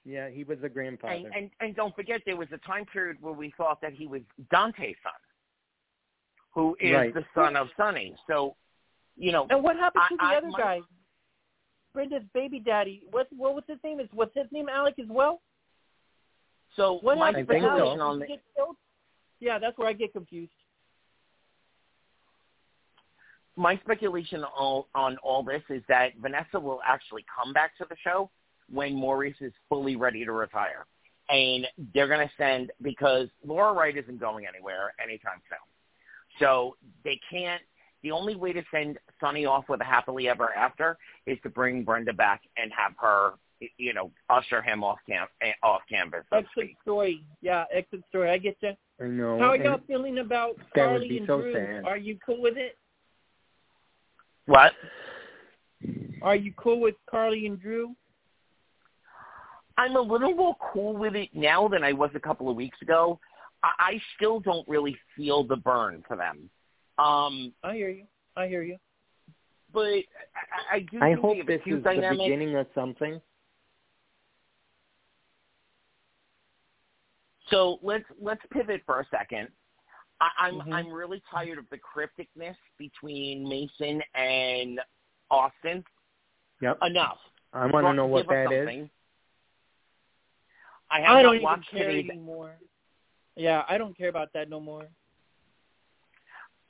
Yeah, 0.04 0.30
he 0.30 0.44
was 0.44 0.58
a 0.62 0.68
grandfather. 0.68 1.14
And, 1.14 1.26
and 1.34 1.50
and 1.60 1.76
don't 1.76 1.94
forget, 1.94 2.22
there 2.24 2.36
was 2.36 2.48
a 2.52 2.58
time 2.58 2.86
period 2.86 3.18
where 3.20 3.34
we 3.34 3.52
thought 3.56 3.80
that 3.82 3.92
he 3.92 4.06
was 4.06 4.22
Dante's 4.50 4.96
son, 5.02 5.12
who 6.54 6.74
is 6.80 6.92
Right. 6.94 7.12
the 7.12 7.24
son 7.34 7.54
of 7.54 7.68
Sonny. 7.76 8.16
So, 8.26 8.56
you 9.16 9.30
know, 9.30 9.46
And 9.50 9.62
what 9.62 9.76
happened 9.76 10.04
to 10.08 10.14
I- 10.24 10.28
the 10.28 10.34
I- 10.34 10.36
other 10.38 10.48
my- 10.48 10.58
guy? 10.58 10.80
Brenda's 11.92 12.22
baby 12.32 12.60
daddy. 12.60 13.02
What 13.10 13.26
what 13.32 13.54
was 13.54 13.64
his 13.66 13.78
name? 13.84 14.00
Is 14.00 14.08
what's 14.12 14.34
his 14.34 14.50
name? 14.52 14.68
Alec 14.68 14.98
as 14.98 15.08
well. 15.08 15.42
so 16.76 16.94
What 17.00 17.18
my 17.18 17.26
happened 17.26 17.48
I 17.50 17.52
think 17.52 17.64
to 17.64 17.68
so. 17.68 17.70
Alec? 17.70 17.78
speculation 17.80 18.00
on 18.00 18.18
the, 18.20 18.26
get 18.26 18.42
killed? 18.56 18.76
Yeah, 19.40 19.58
that's 19.58 19.76
where 19.76 19.88
I 19.88 19.92
get 19.92 20.12
confused. 20.12 20.52
my 23.56 23.76
speculation 23.78 24.42
on, 24.44 24.84
on 24.94 25.16
all 25.18 25.42
this 25.42 25.62
is 25.68 25.82
that 25.88 26.16
Vanessa 26.18 26.58
will 26.58 26.80
actually 26.86 27.24
come 27.36 27.52
back 27.52 27.76
to 27.76 27.84
the 27.90 27.96
show 28.02 28.30
when 28.72 28.94
Maurice 28.94 29.36
is 29.40 29.52
fully 29.68 29.96
ready 29.96 30.24
to 30.24 30.32
retire. 30.32 30.86
And 31.28 31.66
they're 31.94 32.08
going 32.08 32.26
to 32.26 32.32
send, 32.36 32.72
because 32.82 33.28
Laura 33.46 33.72
Wright 33.72 33.96
isn't 33.96 34.18
going 34.18 34.46
anywhere 34.46 34.92
anytime 35.02 35.40
soon. 35.48 35.58
So 36.38 36.76
they 37.04 37.20
can't, 37.30 37.62
the 38.02 38.10
only 38.10 38.34
way 38.34 38.52
to 38.52 38.62
send 38.72 38.98
Sonny 39.20 39.44
off 39.44 39.68
with 39.68 39.80
a 39.80 39.84
happily 39.84 40.28
ever 40.28 40.52
after 40.54 40.96
is 41.26 41.38
to 41.42 41.50
bring 41.50 41.84
Brenda 41.84 42.12
back 42.12 42.42
and 42.56 42.72
have 42.76 42.94
her, 42.98 43.32
you 43.76 43.92
know, 43.92 44.10
usher 44.28 44.62
him 44.62 44.82
off, 44.82 44.98
cam- 45.08 45.28
eh, 45.42 45.52
off 45.62 45.82
canvas, 45.88 46.24
so 46.30 46.38
Exit 46.38 46.50
speak. 46.56 46.76
story. 46.82 47.22
Yeah, 47.42 47.64
exit 47.72 48.02
story. 48.08 48.30
I 48.30 48.38
get 48.38 48.56
you. 48.60 48.72
I 49.00 49.04
know. 49.04 49.38
How 49.38 49.50
are 49.50 49.56
y'all 49.56 49.80
feeling 49.86 50.18
about 50.18 50.56
Carly 50.74 51.18
and 51.18 51.26
so 51.26 51.42
Drew? 51.42 51.52
sad. 51.52 51.84
Are 51.84 51.98
you 51.98 52.18
cool 52.24 52.40
with 52.40 52.56
it? 52.56 52.76
What? 54.46 54.72
Are 56.22 56.36
you 56.36 56.52
cool 56.56 56.80
with 56.80 56.94
Carly 57.08 57.46
and 57.46 57.60
Drew? 57.60 57.94
I'm 59.78 59.96
a 59.96 60.00
little 60.00 60.34
more 60.34 60.56
cool 60.72 60.94
with 60.94 61.14
it 61.16 61.30
now 61.34 61.68
than 61.68 61.82
I 61.82 61.92
was 61.92 62.10
a 62.14 62.20
couple 62.20 62.48
of 62.50 62.56
weeks 62.56 62.80
ago. 62.82 63.18
I, 63.62 63.70
I 63.78 64.00
still 64.16 64.40
don't 64.40 64.66
really 64.68 64.96
feel 65.16 65.44
the 65.44 65.56
burn 65.56 66.02
for 66.06 66.16
them. 66.16 66.50
Um, 66.98 67.52
I 67.64 67.74
hear 67.74 67.88
you. 67.90 68.04
I 68.36 68.46
hear 68.46 68.62
you. 68.62 68.76
but 69.72 69.80
I, 69.88 70.76
I 70.76 70.80
do 70.90 71.00
I 71.00 71.14
hope 71.14 71.36
this 71.46 71.60
a 71.60 71.64
cute 71.64 71.78
is 71.78 71.84
the 71.84 72.16
beginning 72.18 72.56
of 72.56 72.66
something. 72.74 73.20
So 77.50 77.78
let's 77.82 78.04
let's 78.20 78.42
pivot 78.52 78.82
for 78.86 79.00
a 79.00 79.06
second. 79.10 79.48
I, 80.20 80.28
I'm 80.38 80.60
Mhm. 80.60 80.74
I'm 80.74 80.92
really 80.92 81.22
tired 81.30 81.58
of 81.58 81.68
the 81.70 81.78
crypticness 81.78 82.56
between 82.78 83.48
Mason 83.48 84.02
and 84.14 84.80
Austin. 85.30 85.84
Yep. 86.60 86.78
Enough. 86.82 87.18
I 87.52 87.66
want 87.66 87.86
to 87.86 87.92
know 87.94 88.04
Give 88.04 88.26
what 88.26 88.36
us 88.36 88.48
that 88.48 88.52
is. 88.52 88.90
Something. 90.90 91.04
I 91.04 91.08
have 91.08 91.18
I 91.18 91.22
don't 91.22 91.34
even 91.36 91.44
watched 91.44 91.70
care 91.70 91.88
today's 91.88 92.10
anymore. 92.10 92.52
Yeah, 93.36 93.62
I 93.68 93.78
don't 93.78 93.96
care 93.96 94.08
about 94.08 94.32
that 94.34 94.48
no 94.50 94.60
more. 94.60 94.88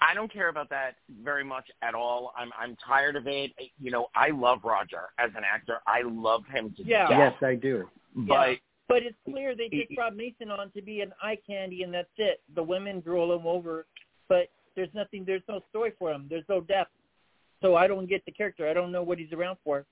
I 0.02 0.14
don't 0.14 0.32
care 0.32 0.48
about 0.48 0.70
that 0.70 0.96
very 1.22 1.44
much 1.44 1.66
at 1.82 1.94
all. 1.94 2.32
I'm 2.36 2.50
I'm 2.58 2.76
tired 2.86 3.16
of 3.16 3.26
it. 3.26 3.52
You 3.78 3.90
know, 3.90 4.06
I 4.14 4.30
love 4.30 4.60
Roger 4.64 5.08
as 5.18 5.30
an 5.36 5.42
actor. 5.44 5.80
I 5.86 6.02
love 6.02 6.42
him 6.52 6.72
to 6.76 6.84
Yeah. 6.84 7.08
Yes. 7.10 7.34
I 7.42 7.54
do. 7.54 7.88
But 8.14 8.58
But 8.88 9.02
it's 9.02 9.18
clear 9.24 9.54
they 9.54 9.68
He- 9.70 9.84
just 9.84 9.94
brought 9.94 10.16
Mason 10.16 10.50
on 10.50 10.70
to 10.72 10.82
be 10.82 11.00
an 11.00 11.12
eye 11.22 11.38
candy, 11.46 11.82
and 11.82 11.92
that's 11.92 12.08
it. 12.16 12.40
The 12.54 12.62
women 12.62 13.00
drool 13.00 13.32
him 13.36 13.46
over, 13.46 13.86
but 14.28 14.48
there's 14.74 14.92
nothing. 14.94 15.24
There's 15.24 15.46
no 15.48 15.60
story 15.68 15.92
for 15.98 16.10
him. 16.12 16.26
There's 16.28 16.48
no 16.48 16.60
depth. 16.60 16.92
So 17.60 17.76
I 17.76 17.86
don't 17.86 18.06
get 18.06 18.24
the 18.24 18.32
character. 18.32 18.68
I 18.68 18.72
don't 18.72 18.90
know 18.90 19.02
what 19.02 19.18
he's 19.18 19.32
around 19.32 19.58
for. 19.62 19.84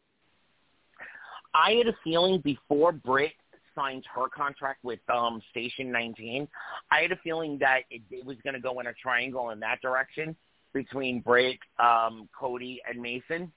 I 1.54 1.72
had 1.72 1.86
a 1.86 1.96
feeling 2.02 2.40
before 2.40 2.92
Britt 2.92 3.32
signed 3.78 4.04
her 4.14 4.28
contract 4.28 4.82
with 4.82 4.98
um 5.08 5.40
Station 5.50 5.92
19, 5.92 6.48
I 6.90 7.00
had 7.00 7.12
a 7.12 7.16
feeling 7.22 7.58
that 7.60 7.80
it, 7.90 8.02
it 8.10 8.24
was 8.26 8.36
going 8.42 8.54
to 8.54 8.60
go 8.60 8.80
in 8.80 8.86
a 8.88 8.92
triangle 8.94 9.50
in 9.50 9.60
that 9.60 9.80
direction 9.80 10.34
between 10.74 11.20
Britt, 11.20 11.58
um, 11.78 12.28
Cody, 12.38 12.80
and 12.88 13.00
Mason. 13.00 13.52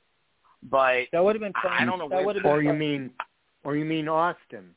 But 0.64 1.06
That 1.12 1.24
would 1.24 1.36
have 1.36 1.42
been 1.42 1.54
fun. 1.62 1.72
I 1.74 1.86
don't 1.86 1.98
know 2.00 2.08
That 2.08 2.18
where- 2.18 2.26
would 2.28 2.36
have 2.38 2.46
Or 2.46 2.62
you 2.62 2.74
mean, 2.74 3.12
or 3.64 3.76
you 3.76 3.86
mean 3.86 4.08
Austin? 4.08 4.76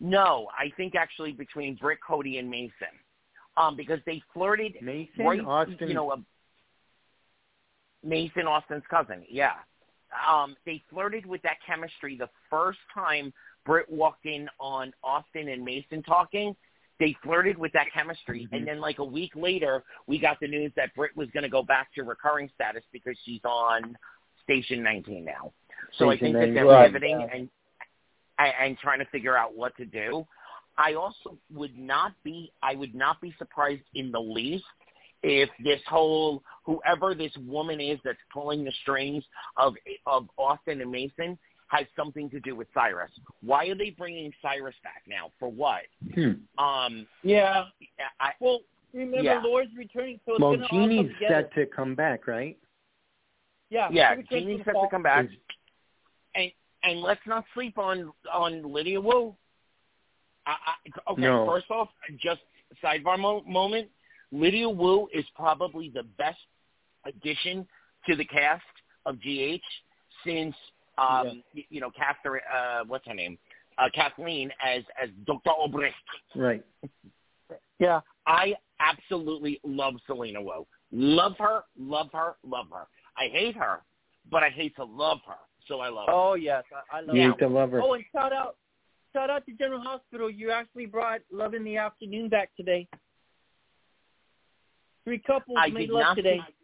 no, 0.00 0.48
I 0.58 0.70
think 0.76 0.94
actually 0.94 1.32
between 1.32 1.76
Britt, 1.76 1.98
Cody, 2.06 2.38
and 2.38 2.50
Mason, 2.50 2.92
um, 3.56 3.76
because 3.76 4.00
they 4.06 4.22
flirted 4.32 4.74
Mason, 4.82 5.24
right, 5.24 5.40
Austin. 5.40 5.88
you 5.88 5.94
know, 5.94 6.12
a, 6.12 6.22
Mason 8.02 8.46
Austin's 8.46 8.82
cousin. 8.90 9.24
Yeah, 9.30 9.54
um, 10.28 10.56
they 10.66 10.82
flirted 10.90 11.26
with 11.26 11.42
that 11.42 11.56
chemistry 11.66 12.16
the 12.16 12.28
first 12.50 12.78
time 12.92 13.32
Britt 13.64 13.90
walked 13.90 14.26
in 14.26 14.48
on 14.60 14.92
Austin 15.02 15.48
and 15.48 15.64
Mason 15.64 16.02
talking. 16.02 16.54
They 17.00 17.16
flirted 17.22 17.58
with 17.58 17.72
that 17.72 17.90
chemistry, 17.92 18.46
Mhm. 18.46 18.56
and 18.56 18.68
then 18.68 18.80
like 18.80 18.98
a 18.98 19.04
week 19.04 19.34
later, 19.34 19.82
we 20.06 20.18
got 20.18 20.38
the 20.40 20.46
news 20.46 20.72
that 20.74 20.94
Britt 20.94 21.16
was 21.16 21.28
going 21.30 21.42
to 21.42 21.48
go 21.48 21.62
back 21.62 21.92
to 21.94 22.02
recurring 22.04 22.48
status 22.54 22.84
because 22.92 23.18
she's 23.24 23.44
on 23.44 23.96
Station 24.42 24.82
19 24.82 25.24
now. 25.24 25.52
So 25.92 26.10
I 26.10 26.18
think 26.18 26.34
that 26.34 26.54
they're 26.54 26.66
Right. 26.66 26.86
pivoting 26.86 27.22
and, 27.22 27.32
and 27.32 27.50
and 28.38 28.78
trying 28.78 28.98
to 28.98 29.04
figure 29.06 29.36
out 29.36 29.54
what 29.56 29.76
to 29.76 29.84
do. 29.86 30.26
I 30.76 30.94
also 30.94 31.38
would 31.52 31.78
not 31.78 32.12
be 32.24 32.52
I 32.62 32.74
would 32.74 32.94
not 32.94 33.20
be 33.20 33.32
surprised 33.38 33.84
in 33.94 34.10
the 34.10 34.20
least 34.20 34.64
if 35.24 35.48
this 35.62 35.80
whole 35.88 36.42
whoever 36.64 37.14
this 37.14 37.32
woman 37.46 37.80
is 37.80 37.98
that's 38.04 38.18
pulling 38.32 38.62
the 38.64 38.72
strings 38.82 39.24
of 39.56 39.74
of 40.06 40.28
Austin 40.38 40.80
and 40.82 40.90
Mason 40.90 41.38
has 41.68 41.86
something 41.96 42.28
to 42.30 42.38
do 42.40 42.54
with 42.54 42.68
Cyrus. 42.74 43.10
Why 43.42 43.66
are 43.68 43.74
they 43.74 43.90
bringing 43.90 44.32
Cyrus 44.42 44.74
back 44.84 45.02
now? 45.08 45.30
For 45.40 45.48
what? 45.48 45.80
Hmm. 46.14 46.32
Um, 46.62 47.06
Yeah. 47.22 47.64
I, 48.20 48.32
Well, 48.38 48.60
remember 48.92 49.22
Yeah. 49.22 49.40
Laura's 49.42 49.70
returning, 49.76 50.20
so 50.26 50.32
it's 50.34 50.40
Well, 50.42 50.52
gonna 50.52 50.62
all 50.64 50.68
come 50.68 50.78
Jeannie's 50.90 51.12
together. 51.14 51.48
set 51.50 51.54
to 51.54 51.66
come 51.66 51.94
back, 51.94 52.26
right? 52.26 52.56
Yeah. 53.70 53.88
yeah, 53.90 54.12
she 54.12 54.18
returns 54.18 54.28
Jeannie's 54.42 54.58
the 54.58 54.64
set 54.64 54.74
to 54.74 54.88
come 54.90 55.02
back, 55.02 55.26
and 56.34 56.52
and 56.82 57.00
let's 57.00 57.26
not 57.26 57.44
sleep 57.54 57.78
on 57.78 58.12
on 58.32 58.62
Lydia 58.70 59.00
Wu. 59.00 59.34
I, 60.46 60.52
I, 60.52 61.10
okay, 61.12 61.22
No. 61.22 61.46
first 61.46 61.70
off, 61.70 61.88
just 62.20 62.42
sidebar 62.82 63.18
mo- 63.18 63.42
moment. 63.46 63.88
Lydia 64.34 64.68
Wu 64.68 65.08
is 65.14 65.24
probably 65.34 65.90
the 65.94 66.02
best 66.18 66.38
addition 67.06 67.66
to 68.08 68.16
the 68.16 68.24
cast 68.24 68.62
of 69.06 69.16
GH 69.20 69.60
since 70.26 70.54
um, 70.98 71.42
y- 71.54 71.64
you 71.70 71.80
know 71.80 71.90
Catherine. 71.96 72.42
Uh, 72.54 72.80
what's 72.86 73.06
her 73.06 73.14
name? 73.14 73.38
Uh, 73.78 73.88
Kathleen 73.94 74.50
as 74.64 74.82
as 75.02 75.08
Dr. 75.26 75.50
Obrecht. 75.50 75.92
Right. 76.34 76.64
Yeah. 77.78 78.00
I 78.26 78.54
absolutely 78.80 79.60
love 79.64 79.94
Selina 80.06 80.40
Wu. 80.40 80.66
Love 80.92 81.34
her, 81.38 81.62
love 81.78 82.08
her, 82.12 82.36
love 82.44 82.66
her. 82.72 82.86
I 83.18 83.28
hate 83.30 83.56
her, 83.56 83.80
but 84.30 84.42
I 84.42 84.48
hate 84.48 84.74
to 84.76 84.84
love 84.84 85.18
her, 85.26 85.34
so 85.68 85.80
I 85.80 85.88
love 85.88 86.06
her. 86.06 86.12
Oh 86.14 86.34
yes, 86.34 86.62
I, 86.92 86.98
I 86.98 87.00
love 87.00 87.14
You 87.16 87.22
it. 87.22 87.28
need 87.28 87.38
to 87.40 87.48
love 87.48 87.70
her. 87.72 87.82
Oh, 87.82 87.92
and 87.94 88.04
shout 88.12 88.32
out, 88.32 88.56
shout 89.12 89.28
out 89.30 89.44
to 89.46 89.52
General 89.54 89.80
Hospital. 89.80 90.30
You 90.30 90.50
actually 90.52 90.86
brought 90.86 91.20
Love 91.32 91.54
in 91.54 91.64
the 91.64 91.76
Afternoon 91.76 92.28
back 92.28 92.50
today. 92.56 92.86
Three 95.04 95.18
couples 95.18 95.56
I 95.60 95.68
made 95.68 95.80
did 95.86 95.90
love 95.90 96.02
not 96.02 96.14
today. 96.16 96.38
see. 96.46 96.54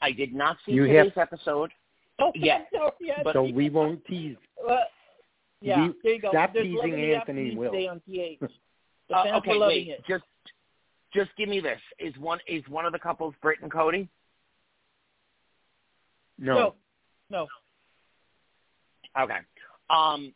I 0.00 0.12
did 0.12 0.34
not 0.34 0.56
see 0.66 0.72
You 0.72 0.86
today's 0.86 1.12
have- 1.14 1.28
episode. 1.32 1.70
Oh, 2.18 2.32
yes, 2.34 2.66
no, 2.72 2.90
yes. 3.00 3.20
but- 3.24 3.32
so 3.34 3.42
we 3.44 3.70
won't 3.70 4.04
tease. 4.04 4.36
Uh, 4.68 4.76
yeah, 5.60 5.86
We- 5.88 5.94
there 6.02 6.12
you 6.14 6.20
go. 6.20 6.30
stop 6.30 6.52
There's 6.52 6.66
teasing 6.66 7.14
Anthony 7.14 7.56
Will. 7.56 7.70
today 7.72 7.88
on 7.88 8.00
GH. 8.08 8.44
Uh, 9.12 9.38
okay, 9.38 9.58
wait. 9.58 9.88
it. 9.88 10.04
Just, 10.08 10.24
just 11.14 11.30
give 11.36 11.48
me 11.48 11.60
this. 11.60 11.80
Is 11.98 12.16
one 12.18 12.38
is 12.46 12.62
one 12.68 12.84
of 12.86 12.92
the 12.92 12.98
couples 12.98 13.34
Britt 13.42 13.60
and 13.62 13.70
Cody? 13.70 14.08
No. 16.38 16.54
No, 16.54 16.74
no. 17.30 17.46
Okay. 19.22 19.36
Um. 19.90 20.32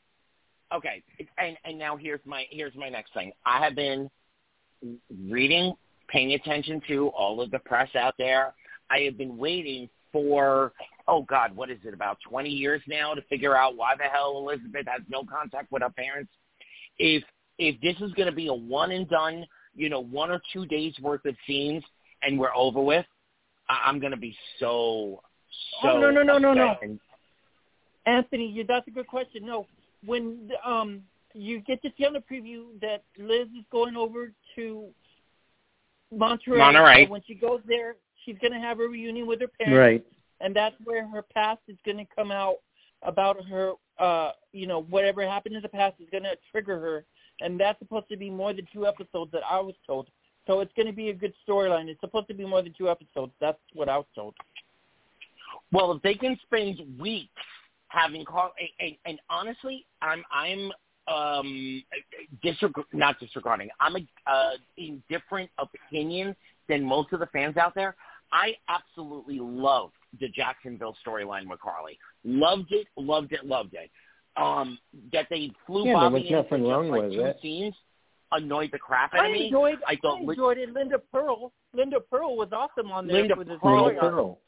Okay. 0.75 1.03
And 1.39 1.57
and 1.65 1.79
now 1.79 1.97
here's 1.97 2.21
my 2.27 2.45
here's 2.51 2.75
my 2.77 2.89
next 2.91 3.15
thing. 3.15 3.33
I 3.47 3.65
have 3.65 3.75
been 3.75 4.11
reading, 5.29 5.73
paying 6.09 6.33
attention 6.33 6.81
to 6.89 7.09
all 7.09 7.41
of 7.41 7.51
the 7.51 7.59
press 7.61 7.95
out 7.97 8.15
there. 8.19 8.55
I 8.91 9.01
have 9.01 9.19
been 9.19 9.37
waiting 9.37 9.89
for 10.13 10.73
oh 11.09 11.23
God, 11.23 11.55
what 11.55 11.71
is 11.71 11.79
it 11.85 11.95
about 11.95 12.19
twenty 12.29 12.51
years 12.51 12.83
now 12.87 13.15
to 13.15 13.23
figure 13.23 13.57
out 13.57 13.77
why 13.77 13.95
the 13.97 14.05
hell 14.05 14.39
Elizabeth 14.39 14.87
has 14.87 15.03
no 15.09 15.25
contact 15.25 15.71
with 15.73 15.83
her 15.83 15.91
parents. 15.91 16.31
If 16.99 17.23
if 17.59 17.81
this 17.81 17.97
is 18.07 18.13
going 18.15 18.29
to 18.29 18.35
be 18.35 18.49
a 18.49 18.55
one 18.55 18.91
and 18.93 19.09
done, 19.09 19.47
you 19.75 19.89
know, 19.89 20.01
one 20.01 20.31
or 20.31 20.41
two 20.53 20.67
days 20.67 20.95
worth 21.01 21.25
of 21.25 21.35
scenes 21.47 21.83
and 22.23 22.39
we're 22.39 22.55
over 22.55 22.81
with, 22.81 23.07
I- 23.69 23.83
I'm 23.87 23.99
going 23.99 24.13
to 24.13 24.19
be 24.19 24.37
so 24.61 25.23
so. 25.83 25.91
Oh, 25.91 26.01
no, 26.01 26.11
no, 26.11 26.23
no, 26.23 26.39
no, 26.39 26.55
no. 26.55 26.77
and- 26.83 27.01
Anthony, 28.07 28.47
you, 28.47 28.65
that's 28.65 28.87
a 28.87 28.91
good 28.93 29.09
question. 29.09 29.45
No, 29.45 29.67
when 30.05 30.51
um 30.65 31.03
you 31.35 31.61
get 31.61 31.83
to 31.83 31.91
see 31.99 32.07
on 32.07 32.15
the 32.15 32.21
preview 32.21 32.81
that 32.81 33.03
Liz 33.19 33.49
is 33.49 33.65
going 33.71 33.97
over 33.97 34.33
to 34.55 34.87
Monterey. 36.13 36.59
Monterey. 36.59 37.03
and 37.03 37.11
when 37.11 37.23
she 37.27 37.35
goes 37.35 37.61
there, 37.67 37.97
she's 38.25 38.39
going 38.39 38.53
to 38.53 38.59
have 38.59 38.81
a 38.81 38.85
reunion 38.87 39.27
with 39.27 39.41
her 39.41 39.49
parents, 39.49 39.77
Right. 39.79 40.07
and 40.41 40.55
that's 40.55 40.77
where 40.85 41.07
her 41.09 41.23
past 41.23 41.61
is 41.69 41.77
going 41.85 41.99
to 41.99 42.07
come 42.15 42.31
out 42.31 42.57
about 43.03 43.45
her. 43.47 43.73
uh 43.99 44.33
You 44.53 44.67
know, 44.67 44.83
whatever 44.83 45.27
happened 45.27 45.57
in 45.57 45.63
the 45.63 45.69
past 45.69 45.97
is 46.01 46.09
going 46.11 46.25
to 46.25 46.37
trigger 46.53 46.79
her, 46.81 47.05
and 47.41 47.59
that's 47.59 47.79
supposed 47.79 48.09
to 48.11 48.17
be 48.17 48.31
more 48.31 48.53
than 48.53 48.67
two 48.73 48.87
episodes 48.87 49.33
that 49.33 49.43
I 49.49 49.61
was 49.61 49.75
told. 49.87 50.09
So 50.47 50.61
it's 50.61 50.73
going 50.75 50.87
to 50.87 50.93
be 50.93 51.09
a 51.11 51.15
good 51.15 51.35
storyline. 51.47 51.89
It's 51.89 52.01
supposed 52.01 52.29
to 52.29 52.35
be 52.35 52.45
more 52.47 52.63
than 52.63 52.73
two 52.79 52.89
episodes. 52.89 53.33
That's 53.41 53.59
what 53.75 53.89
I 53.89 53.97
was 53.97 54.07
told. 54.15 54.35
Well, 55.73 55.91
if 55.93 56.03
they 56.03 56.15
can 56.15 56.39
spend 56.47 56.79
weeks 57.01 57.33
having 57.89 58.25
call, 58.25 58.53
and, 58.61 58.69
and, 58.81 58.97
and 59.07 59.21
honestly, 59.29 59.85
I'm 60.03 60.23
I'm 60.33 60.71
um 61.09 61.83
disreg- 62.45 62.85
not 62.93 63.19
disregarding. 63.21 63.69
I'm 63.81 63.97
a 63.97 64.01
uh, 64.31 64.51
in 64.77 65.03
different 65.09 65.51
opinion 65.59 66.35
than 66.69 66.85
most 66.85 67.13
of 67.13 67.21
the 67.21 67.27
fans 67.27 67.57
out 67.57 67.75
there. 67.75 67.95
I 68.33 68.55
absolutely 68.69 69.39
loved 69.41 69.95
the 70.21 70.29
Jacksonville 70.29 70.97
storyline 71.07 71.49
with 71.49 71.61
Carly. 71.61 71.99
Loved 72.25 72.73
it, 72.73 72.89
loved 72.97 73.33
it, 73.33 73.47
loved 73.47 73.75
it. 73.75 73.91
Um, 74.37 74.79
that 75.13 75.27
they 75.31 75.51
flew 75.67 75.87
Yeah, 75.87 75.93
there 75.93 76.11
Bobby 76.11 76.15
was 76.15 76.23
in 76.23 76.29
for 76.29 76.37
nothing 76.43 76.59
just 76.65 76.71
wrong 76.71 76.89
like 76.91 77.03
with 77.03 77.13
two 77.13 77.25
it. 77.25 77.39
scenes 77.41 77.75
annoyed 78.33 78.71
the 78.73 78.79
crap 78.79 79.15
out 79.15 79.21
I 79.21 79.27
of 79.29 79.33
me. 79.33 79.45
enjoyed. 79.47 79.79
I 79.87 79.97
thought 79.97 80.19
I 80.19 80.23
Li- 80.23 80.27
enjoyed 80.31 80.59
it. 80.59 80.73
Linda 80.73 80.99
Purl. 81.13 81.53
Linda 81.73 82.01
Purl 82.01 82.37
was 82.37 82.49
awesome 82.53 82.91
on 82.91 83.07
there 83.07 83.19
Linda 83.19 83.35
with 83.37 83.49
his 83.49 83.61
Purl. 83.63 83.85
Linda. 83.87 84.01
Purl. 84.01 84.39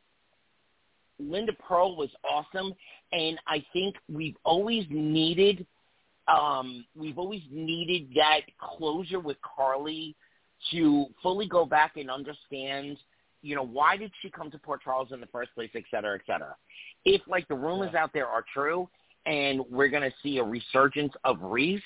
Linda 1.20 1.52
Purl 1.66 1.97
was 1.97 2.10
awesome, 2.28 2.72
and 3.12 3.39
I 3.47 3.64
think 3.72 3.97
we've 4.12 4.36
always 4.44 4.85
needed, 4.90 5.66
um, 6.28 6.84
we've 6.96 7.18
always 7.18 7.42
needed 7.50 8.09
that 8.14 8.40
closure 8.60 9.20
with 9.20 9.36
Carly 9.42 10.14
to 10.70 11.06
fully 11.22 11.46
go 11.46 11.64
back 11.64 11.96
and 11.96 12.10
understand, 12.10 12.98
you 13.42 13.55
know, 13.55 13.64
why 13.64 13.96
did 13.96 14.12
she 14.20 14.30
come 14.30 14.50
to 14.50 14.59
Port 14.59 14.82
Charles 14.82 15.12
in 15.12 15.20
the 15.20 15.26
first 15.26 15.55
place, 15.55 15.70
et 15.74 15.84
cetera, 15.90 16.14
et 16.16 16.22
cetera. 16.26 16.55
If 17.05 17.22
like 17.28 17.46
the 17.48 17.55
rumors 17.55 17.94
out 17.94 18.12
there 18.12 18.26
are 18.26 18.44
true, 18.52 18.88
and 19.26 19.60
we're 19.70 19.88
going 19.88 20.02
to 20.02 20.14
see 20.22 20.38
a 20.38 20.44
resurgence 20.44 21.12
of 21.24 21.36
Reese, 21.42 21.80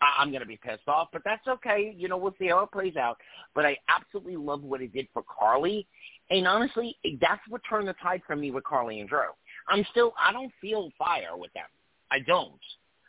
I- 0.00 0.20
I'm 0.20 0.30
going 0.30 0.42
to 0.42 0.46
be 0.46 0.56
pissed 0.56 0.88
off, 0.88 1.08
but 1.12 1.22
that's 1.24 1.46
okay. 1.46 1.94
You 1.96 2.08
know, 2.08 2.16
we'll 2.16 2.34
see 2.38 2.48
how 2.48 2.60
it 2.60 2.72
plays 2.72 2.96
out. 2.96 3.16
But 3.54 3.64
I 3.64 3.76
absolutely 3.88 4.36
love 4.36 4.62
what 4.62 4.82
it 4.82 4.92
did 4.92 5.08
for 5.12 5.22
Carly. 5.22 5.86
And 6.30 6.46
honestly, 6.46 6.96
that's 7.20 7.40
what 7.48 7.60
turned 7.68 7.88
the 7.88 7.94
tide 8.02 8.22
for 8.26 8.34
me 8.36 8.50
with 8.50 8.64
Carly 8.64 9.00
and 9.00 9.08
Drew. 9.08 9.28
I'm 9.68 9.86
still, 9.90 10.14
I 10.20 10.32
don't 10.32 10.52
feel 10.60 10.90
fire 10.98 11.36
with 11.36 11.52
them. 11.52 11.64
I 12.10 12.18
don't. 12.20 12.60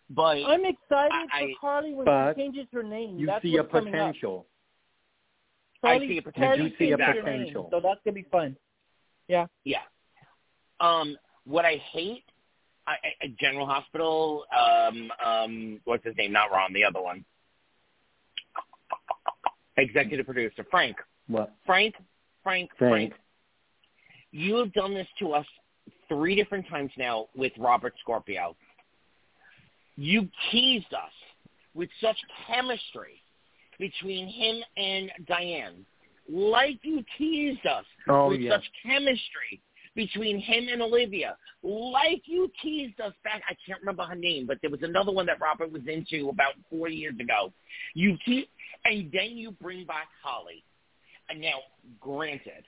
But 0.09 0.37
I'm 0.45 0.65
excited 0.65 1.11
I- 1.11 1.39
for 1.39 1.45
I- 1.45 1.53
Carly 1.59 1.93
when 1.93 2.05
she 2.35 2.41
changes 2.41 2.67
her 2.71 2.83
name. 2.83 3.17
You 3.17 3.27
that's 3.27 3.41
see 3.41 3.55
a 3.57 3.61
what's 3.61 3.71
coming 3.71 3.95
up. 3.95 3.99
potential. 3.99 4.47
I 5.83 5.99
see 5.99 6.17
a 6.17 6.21
potential. 6.21 6.65
You 6.65 6.69
do 6.69 6.77
see 6.77 6.91
a 6.91 6.97
potential. 6.97 7.25
Name, 7.63 7.67
so 7.71 7.79
that's 7.79 7.99
gonna 8.03 8.13
be 8.13 8.23
fun. 8.23 8.57
Yeah. 9.27 9.47
Yeah. 9.63 9.81
Um, 10.79 11.17
what 11.45 11.65
I 11.65 11.75
hate, 11.91 12.23
I, 12.87 12.93
I, 13.21 13.27
General 13.39 13.65
Hospital. 13.65 14.45
Um, 14.55 15.11
um, 15.23 15.81
what's 15.85 16.03
his 16.03 16.15
name? 16.17 16.31
Not 16.31 16.51
Ron. 16.51 16.73
The 16.73 16.83
other 16.83 17.01
one. 17.01 17.25
Executive 19.77 20.25
producer 20.25 20.65
Frank. 20.71 20.97
What? 21.27 21.53
Frank. 21.65 21.95
Frank. 22.43 22.69
Frank. 22.77 22.91
Frank. 22.91 23.13
You 24.31 24.55
have 24.57 24.73
done 24.73 24.93
this 24.93 25.07
to 25.19 25.33
us 25.33 25.45
three 26.07 26.35
different 26.35 26.67
times 26.67 26.91
now 26.97 27.27
with 27.35 27.51
Robert 27.57 27.93
Scorpio. 28.01 28.55
You 29.97 30.27
teased 30.51 30.93
us 30.93 31.11
with 31.73 31.89
such 32.01 32.17
chemistry 32.47 33.21
between 33.79 34.27
him 34.27 34.63
and 34.77 35.11
Diane, 35.27 35.85
like 36.29 36.79
you 36.83 37.03
teased 37.17 37.65
us 37.65 37.85
Oh 38.07 38.29
with 38.29 38.41
yeah. 38.41 38.51
such 38.51 38.63
chemistry 38.85 39.61
between 39.95 40.39
him 40.39 40.67
and 40.71 40.81
Olivia, 40.81 41.37
like 41.63 42.23
you 42.25 42.51
teased 42.61 42.99
us 42.99 43.13
back. 43.23 43.41
I 43.49 43.55
can't 43.65 43.79
remember 43.79 44.03
her 44.03 44.15
name, 44.15 44.45
but 44.45 44.57
there 44.61 44.69
was 44.69 44.83
another 44.83 45.11
one 45.11 45.25
that 45.27 45.39
Robert 45.39 45.71
was 45.71 45.81
into 45.87 46.29
about 46.29 46.53
four 46.69 46.89
years 46.89 47.15
ago. 47.19 47.53
You 47.93 48.17
te- 48.25 48.49
and 48.83 49.09
then 49.11 49.37
you 49.37 49.51
bring 49.51 49.85
back 49.85 50.07
Holly. 50.21 50.63
And 51.29 51.41
now, 51.41 51.59
granted, 51.99 52.65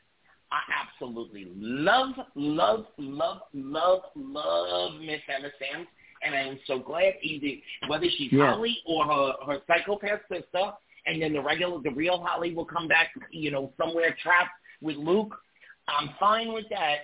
I 0.52 0.62
absolutely 0.82 1.48
love, 1.56 2.16
love, 2.36 2.86
love, 2.98 3.42
love, 3.54 4.02
love 4.16 4.94
Miss 5.02 5.20
Emma 5.28 5.50
Samms, 5.62 5.86
and 6.24 6.36
I 6.36 6.40
am 6.42 6.60
so 6.68 6.80
glad 6.80 7.14
either 7.22 7.62
whether 7.88 8.08
she's 8.18 8.32
Yeah. 8.32 8.54
Holly 8.54 8.78
or 8.86 9.06
her 9.06 9.34
her 9.46 9.62
psychopath 9.68 10.22
sister, 10.32 10.74
and 11.06 11.22
then 11.22 11.34
the 11.34 11.42
regular, 11.42 11.82
the 11.82 11.92
real 11.92 12.24
Holly 12.24 12.54
will 12.54 12.66
come 12.66 12.88
back, 12.88 13.10
you 13.32 13.52
know, 13.52 13.74
somewhere 13.78 14.16
trapped 14.22 14.52
with 14.82 14.98
Luke. 14.98 15.36
I'm 15.88 16.10
fine 16.20 16.52
with 16.54 16.66
that. 16.70 16.98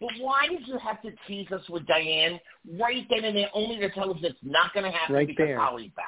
But 0.00 0.10
why 0.18 0.48
did 0.48 0.66
you 0.66 0.78
have 0.78 1.00
to 1.02 1.12
tease 1.28 1.50
us 1.52 1.68
with 1.68 1.86
Diane 1.86 2.40
right 2.80 3.06
then 3.08 3.24
and 3.24 3.36
there, 3.36 3.50
only 3.54 3.78
to 3.78 3.90
tell 3.90 4.10
us 4.10 4.18
it's 4.22 4.38
not 4.42 4.72
going 4.74 4.84
to 4.84 4.90
happen 4.90 5.14
Right 5.14 5.26
because 5.28 5.46
there. 5.46 5.58
Holly's 5.60 5.92
back? 5.94 6.06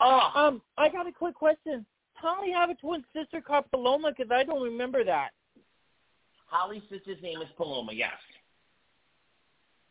Oh, 0.00 0.30
Um, 0.34 0.62
I 0.76 0.88
got 0.88 1.06
a 1.06 1.12
quick 1.12 1.34
question. 1.34 1.86
Holly 2.14 2.50
have 2.52 2.70
a 2.70 2.74
twin 2.74 3.04
sister 3.14 3.40
called 3.40 3.70
Paloma? 3.70 4.10
Because 4.16 4.30
I 4.32 4.42
don't 4.42 4.62
remember 4.62 5.04
that. 5.04 5.30
Holly's 6.48 6.82
sister's 6.90 7.22
name 7.22 7.40
is 7.40 7.48
Paloma. 7.56 7.92
Yes. 7.92 8.12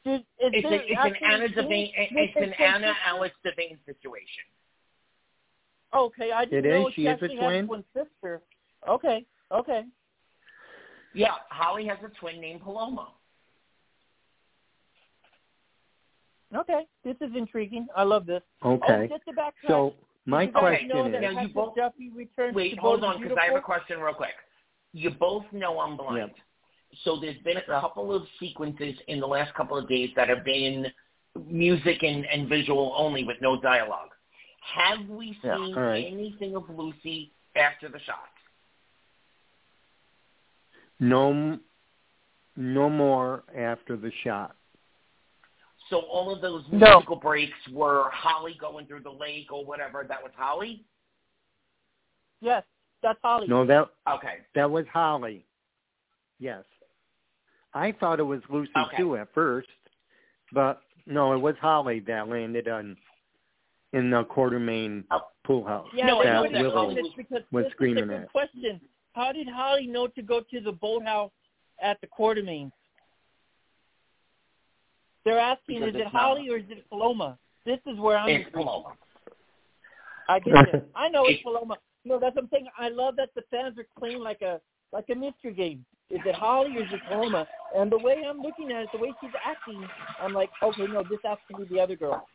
Is, 0.06 0.20
is 0.20 0.26
It's, 0.40 0.66
a, 0.68 0.74
it's 0.76 0.92
an 1.04 1.16
Anna 1.24 1.44
any- 1.46 1.54
Devane. 1.54 1.92
It's 2.12 2.36
an 2.38 2.54
Anna 2.64 2.88
sister? 2.88 2.94
Alex 3.08 3.36
Devane 3.46 3.78
situation. 3.86 4.46
Okay, 5.96 6.32
I 6.32 6.46
didn't 6.46 6.66
It 6.66 6.70
know 6.80 6.88
is? 6.90 6.94
she 6.94 7.02
She 7.04 7.08
is 7.08 7.22
a 7.24 7.28
twin? 7.28 7.40
had 7.40 7.54
a 7.64 7.68
twin 7.68 7.84
sister. 7.94 8.42
Okay, 8.88 9.26
okay. 9.52 9.84
Yeah, 11.14 11.30
Holly 11.50 11.88
has 11.88 11.98
a 12.04 12.10
twin 12.20 12.40
named 12.42 12.62
Paloma. 12.62 13.10
Okay, 16.56 16.86
this 17.04 17.16
is 17.22 17.32
intriguing. 17.36 17.88
I 17.96 18.04
love 18.04 18.26
this. 18.26 18.42
Oh, 18.62 18.74
okay. 18.74 19.10
Oh, 19.12 19.16
just 19.18 19.26
to 19.26 19.32
backtrack, 19.34 19.68
So 19.68 19.94
my 20.26 20.44
you 20.44 20.52
question 20.52 20.88
know 20.90 21.10
that 21.12 21.24
is, 21.24 21.34
Now, 21.36 21.42
you 21.42 21.48
both- 21.50 21.76
Duffy 21.76 22.10
returned 22.12 22.56
Wait, 22.56 22.78
hold 22.78 23.04
on, 23.04 23.20
because 23.22 23.38
I 23.42 23.46
have 23.48 23.56
a 23.56 23.62
question 23.62 24.00
real 24.00 24.14
quick. 24.14 24.36
You 24.94 25.10
both 25.12 25.46
know 25.52 25.80
I'm 25.80 25.98
blind. 25.98 26.32
So 27.04 27.20
there's 27.20 27.38
been 27.44 27.58
a 27.58 27.62
couple 27.64 28.14
of 28.14 28.24
sequences 28.40 28.96
in 29.08 29.20
the 29.20 29.28
last 29.28 29.54
couple 29.54 29.78
of 29.78 29.88
days 29.88 30.12
that 30.16 30.30
have 30.30 30.44
been 30.46 30.88
music 31.48 32.04
and, 32.04 32.26
and 32.26 32.48
visual 32.48 32.94
only 32.98 33.24
with 33.24 33.38
no 33.42 33.60
dialogue. 33.60 34.10
Have 34.74 35.08
we 35.10 35.38
Yeah, 35.44 35.58
seen 35.58 35.78
anything 35.78 36.56
of 36.56 36.70
Lucy 36.70 37.32
after 37.56 37.90
the 37.90 38.00
shot? 38.00 38.30
no, 41.00 41.60
no 42.56 42.90
more 42.90 43.44
after 43.56 43.98
the 43.98 44.12
shot. 44.24 44.56
So 45.90 46.00
all 46.00 46.34
of 46.34 46.42
those 46.42 46.64
No. 46.72 46.88
musical 46.96 47.18
breaks 47.18 47.68
were 47.72 48.10
Holly 48.12 48.56
going 48.60 48.88
through 48.88 49.02
the 49.02 49.12
lake 49.12 49.52
or 49.52 49.64
whatever. 49.66 50.04
That 50.08 50.24
was 50.24 50.32
Holly. 50.36 50.84
Yes, 52.42 52.64
that's 53.02 53.20
Holly. 53.22 53.48
No, 53.48 53.66
that 53.66 53.90
Okay. 54.08 54.40
that 54.56 54.70
was 54.70 54.88
Holly. 54.88 55.46
Yes, 56.40 56.66
I 57.76 57.92
thought 57.92 58.20
it 58.20 58.24
was 58.24 58.42
Lucy 58.50 58.72
Okay. 58.76 58.98
too 58.98 59.18
at 59.18 59.32
first, 59.34 59.68
but 60.54 60.82
no, 61.06 61.34
it 61.34 61.38
was 61.40 61.56
Holly 61.62 62.00
that 62.08 62.28
landed 62.30 62.68
on 62.68 62.98
in 63.94 64.10
the 64.10 64.24
Quartermaine 64.26 65.04
Oh. 65.12 65.22
pool 65.44 65.64
house. 65.66 65.88
Yeah, 65.94 66.08
No, 66.08 66.20
I 66.20 66.24
they 66.24 66.32
know 66.32 66.42
would 66.42 66.52
that 66.54 66.64
have 66.64 66.72
Holly 66.74 67.02
was- 67.02 67.14
because 67.16 67.44
was 67.52 67.66
this 67.66 67.74
screaming 67.74 68.06
is 68.06 68.10
a 68.10 68.14
good 68.14 68.22
at. 68.24 68.32
question. 68.32 68.82
How 69.14 69.32
did 69.32 69.48
Holly 69.48 69.88
know 69.88 70.08
to 70.08 70.22
go 70.22 70.42
to 70.42 70.60
the 70.62 70.72
boathouse 70.72 71.32
at 71.80 72.00
the 72.02 72.08
Quartermaine? 72.08 72.72
They're 75.24 75.40
asking, 75.40 75.80
Because 75.80 75.90
is 75.96 76.02
it 76.02 76.02
it's 76.06 76.14
not- 76.14 76.22
Holly 76.22 76.50
or 76.50 76.58
is 76.58 76.70
it 76.70 76.88
Paloma? 76.90 77.38
This 77.66 77.80
is 77.88 77.98
where 78.00 78.18
I'm. 78.18 78.30
It's 78.30 78.50
Paloma. 78.52 78.96
I 80.30 80.40
get 80.40 80.74
it. 80.74 80.90
I 80.96 81.10
know 81.10 81.26
it's 81.26 81.40
It- 81.40 81.44
Paloma. 81.44 81.78
No, 82.04 82.20
that's 82.20 82.36
what 82.36 82.44
I'm 82.44 82.50
saying. 82.50 82.68
I 82.78 82.90
love 82.90 83.16
that 83.16 83.34
the 83.34 83.42
fans 83.44 83.78
are 83.80 83.88
playing 83.98 84.20
like 84.20 84.42
a 84.44 84.62
like 84.92 85.10
a 85.10 85.16
mystery 85.16 85.54
game. 85.54 85.84
Is 86.10 86.20
it 86.26 86.36
Holly 86.36 86.78
or 86.78 86.84
is 86.84 86.94
it 86.94 87.02
Paloma? 87.10 87.48
And 87.76 87.92
the 87.92 87.98
way 87.98 88.24
I'm 88.28 88.42
looking 88.42 88.72
at 88.72 88.84
it, 88.84 88.90
the 88.94 89.00
way 89.00 89.12
she's 89.22 89.32
acting, 89.44 89.86
I'm 90.22 90.34
like, 90.34 90.50
okay, 90.62 90.86
no, 90.88 91.04
this 91.10 91.20
has 91.24 91.38
to 91.52 91.58
be 91.58 91.76
the 91.76 91.82
other 91.82 91.96
girl. 91.96 92.28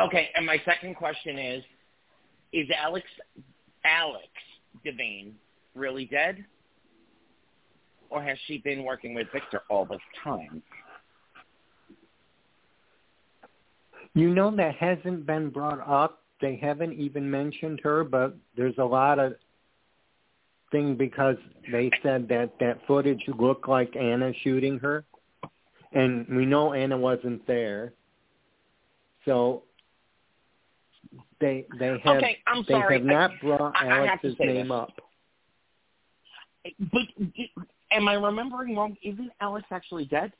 Okay, 0.00 0.30
and 0.34 0.46
my 0.46 0.60
second 0.64 0.94
question 0.94 1.38
is: 1.38 1.64
Is 2.52 2.66
Alex 2.76 3.06
Alex 3.84 4.28
Devane 4.86 5.32
really 5.74 6.06
dead, 6.06 6.44
or 8.08 8.22
has 8.22 8.38
she 8.46 8.58
been 8.58 8.84
working 8.84 9.14
with 9.14 9.26
Victor 9.32 9.62
all 9.68 9.84
this 9.84 10.00
time? 10.22 10.62
You 14.14 14.30
know 14.30 14.54
that 14.56 14.76
hasn't 14.76 15.26
been 15.26 15.50
brought 15.50 15.86
up. 15.86 16.22
They 16.40 16.56
haven't 16.56 16.94
even 16.94 17.30
mentioned 17.30 17.80
her, 17.82 18.02
but 18.02 18.36
there's 18.56 18.78
a 18.78 18.84
lot 18.84 19.18
of 19.18 19.34
thing 20.70 20.94
because 20.96 21.36
they 21.70 21.90
said 22.02 22.28
that 22.28 22.52
that 22.60 22.78
footage 22.86 23.22
looked 23.38 23.68
like 23.68 23.94
Anna 23.96 24.32
shooting 24.42 24.78
her, 24.78 25.04
and 25.92 26.26
we 26.28 26.46
know 26.46 26.72
Anna 26.72 26.96
wasn't 26.96 27.46
there. 27.46 27.92
So 29.24 29.64
they 31.40 31.66
they 31.78 31.98
have 32.04 32.16
Okay, 32.18 32.38
I'm 32.46 32.64
they 32.68 32.74
sorry. 32.74 32.94
have 32.98 33.04
not 33.04 33.30
brought 33.40 33.74
I- 33.76 33.86
I 33.88 34.06
Alex's 34.08 34.36
say 34.38 34.44
name 34.46 34.68
this. 34.68 34.72
up. 34.72 34.92
But 36.92 37.02
am 37.90 38.08
I 38.08 38.14
remembering 38.14 38.76
wrong? 38.76 38.96
Isn't 39.02 39.30
Alex 39.40 39.66
actually 39.70 40.04
dead? 40.06 40.32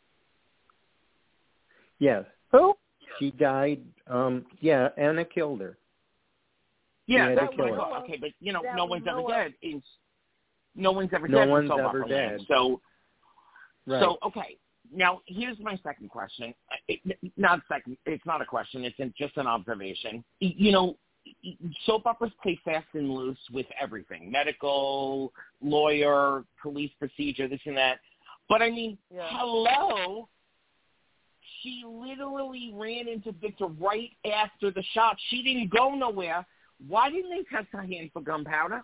Yes, 1.98 2.24
Who? 2.52 2.74
she 3.18 3.30
died. 3.32 3.80
Um, 4.06 4.46
yeah, 4.60 4.88
Anna 4.96 5.24
killed 5.24 5.60
her. 5.60 5.76
Yeah, 7.06 7.28
Yeah, 7.30 7.34
that's 7.34 7.56
they 7.56 7.62
what 7.62 7.72
I 7.72 7.76
thought. 7.76 8.02
Okay, 8.04 8.16
but 8.18 8.30
you 8.40 8.52
know, 8.52 8.62
That 8.62 8.76
no 8.76 8.84
one's 8.86 9.06
ever 9.06 9.22
dead. 9.28 9.54
Is 9.62 9.82
no 10.74 10.92
one's 10.92 11.10
ever 11.12 11.28
No 11.28 11.38
dead. 11.38 11.44
in 11.44 11.50
one's 11.50 11.68
Soap 11.68 11.78
ever 11.78 11.88
Opera 11.88 12.06
Land. 12.06 12.38
dead. 12.38 12.46
So, 12.48 12.80
Right. 13.86 14.00
so 14.02 14.18
okay. 14.24 14.56
Now 14.92 15.20
here's 15.26 15.58
my 15.60 15.76
second 15.82 16.08
question. 16.10 16.52
Uh, 16.70 16.76
it, 16.88 17.00
not 17.36 17.60
second. 17.68 17.96
It's 18.06 18.24
not 18.26 18.42
a 18.42 18.44
question. 18.46 18.84
It's 18.84 18.96
just 19.16 19.36
an 19.36 19.46
observation. 19.46 20.24
You 20.40 20.72
know, 20.72 20.96
soap 21.86 22.06
operas 22.06 22.32
play 22.42 22.58
fast 22.64 22.86
and 22.94 23.10
loose 23.10 23.38
with 23.52 23.66
everything: 23.80 24.30
medical, 24.30 25.32
lawyer, 25.62 26.44
police 26.60 26.90
procedure, 26.98 27.46
this 27.48 27.60
and 27.66 27.76
that. 27.76 28.00
But 28.48 28.62
I 28.62 28.70
mean, 28.70 28.98
Yeah. 29.14 29.28
hello. 29.30 30.28
She 31.62 31.82
literally 31.86 32.72
ran 32.74 33.06
into 33.06 33.32
Victor 33.32 33.66
right 33.66 34.10
after 34.24 34.70
the 34.70 34.82
shot. 34.94 35.16
She 35.28 35.42
didn't 35.42 35.68
go 35.68 35.94
nowhere. 35.94 36.46
Why 36.88 37.10
didn't 37.10 37.30
they 37.30 37.42
test 37.44 37.68
her 37.72 37.82
hand 37.82 38.10
for 38.12 38.22
gunpowder? 38.22 38.82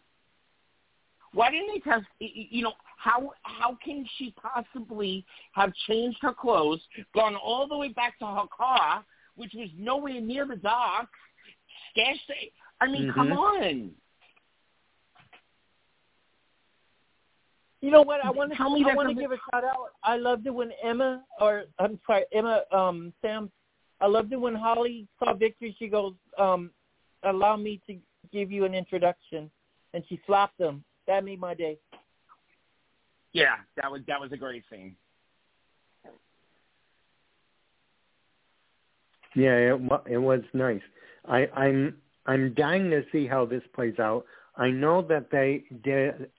Why 1.36 1.50
didn't 1.50 1.68
they 1.68 1.80
test? 1.80 2.06
y- 2.18 2.32
y- 2.34 2.48
You 2.50 2.62
know, 2.62 2.72
how 2.96 3.32
how 3.42 3.76
can 3.84 4.06
she 4.16 4.34
possibly 4.40 5.26
have 5.52 5.70
changed 5.86 6.16
her 6.22 6.32
clothes, 6.32 6.80
gone 7.14 7.36
all 7.36 7.68
the 7.68 7.76
way 7.76 7.88
back 7.88 8.18
to 8.20 8.26
her 8.26 8.46
car, 8.56 9.04
which 9.34 9.52
was 9.52 9.68
nowhere 9.76 10.18
near 10.18 10.46
the 10.46 10.56
dock, 10.56 11.10
stashed? 11.90 12.30
it- 12.30 12.54
I 12.80 12.86
mean, 12.86 13.12
come 13.12 13.28
Mhm. 13.28 13.36
on. 13.36 13.96
You 17.82 17.90
know 17.90 18.00
what? 18.00 18.22
I 18.22 18.30
want 18.30 18.52
to 18.52 18.56
Tell 18.56 18.70
me 18.70 18.82
I 18.90 18.94
want 18.94 19.10
to 19.10 19.14
give 19.14 19.30
a 19.30 19.38
shout 19.50 19.62
out. 19.62 19.90
I 20.02 20.16
loved 20.16 20.46
it 20.46 20.54
when 20.54 20.72
Emma, 20.82 21.22
or 21.38 21.66
I'm 21.78 22.00
sorry, 22.06 22.24
Emma, 22.32 22.64
um, 22.72 23.12
Sam. 23.20 23.52
I 24.00 24.06
loved 24.06 24.32
it 24.32 24.36
when 24.40 24.54
Holly 24.54 25.06
saw 25.18 25.34
Victor. 25.34 25.70
She 25.78 25.88
goes, 25.88 26.14
um, 26.38 26.72
"Allow 27.24 27.56
me 27.56 27.78
to 27.86 28.00
give 28.32 28.50
you 28.50 28.64
an 28.64 28.74
introduction," 28.74 29.50
and 29.92 30.02
she 30.08 30.16
slapped 30.24 30.58
him. 30.58 30.82
That 31.06 31.24
made 31.24 31.40
my 31.40 31.54
day. 31.54 31.78
Yeah, 33.32 33.56
that 33.76 33.90
was 33.90 34.00
that 34.08 34.20
was 34.20 34.32
a 34.32 34.36
great 34.36 34.64
scene. 34.70 34.96
Yeah, 39.34 39.72
it, 39.74 39.80
wa- 39.80 40.02
it 40.06 40.16
was 40.16 40.40
nice. 40.54 40.80
I, 41.28 41.46
I'm 41.54 41.96
I'm 42.24 42.54
dying 42.54 42.90
to 42.90 43.02
see 43.12 43.26
how 43.26 43.44
this 43.44 43.62
plays 43.74 43.98
out. 43.98 44.24
I 44.56 44.70
know 44.70 45.02
that 45.02 45.30
they 45.30 45.64
did. 45.84 46.30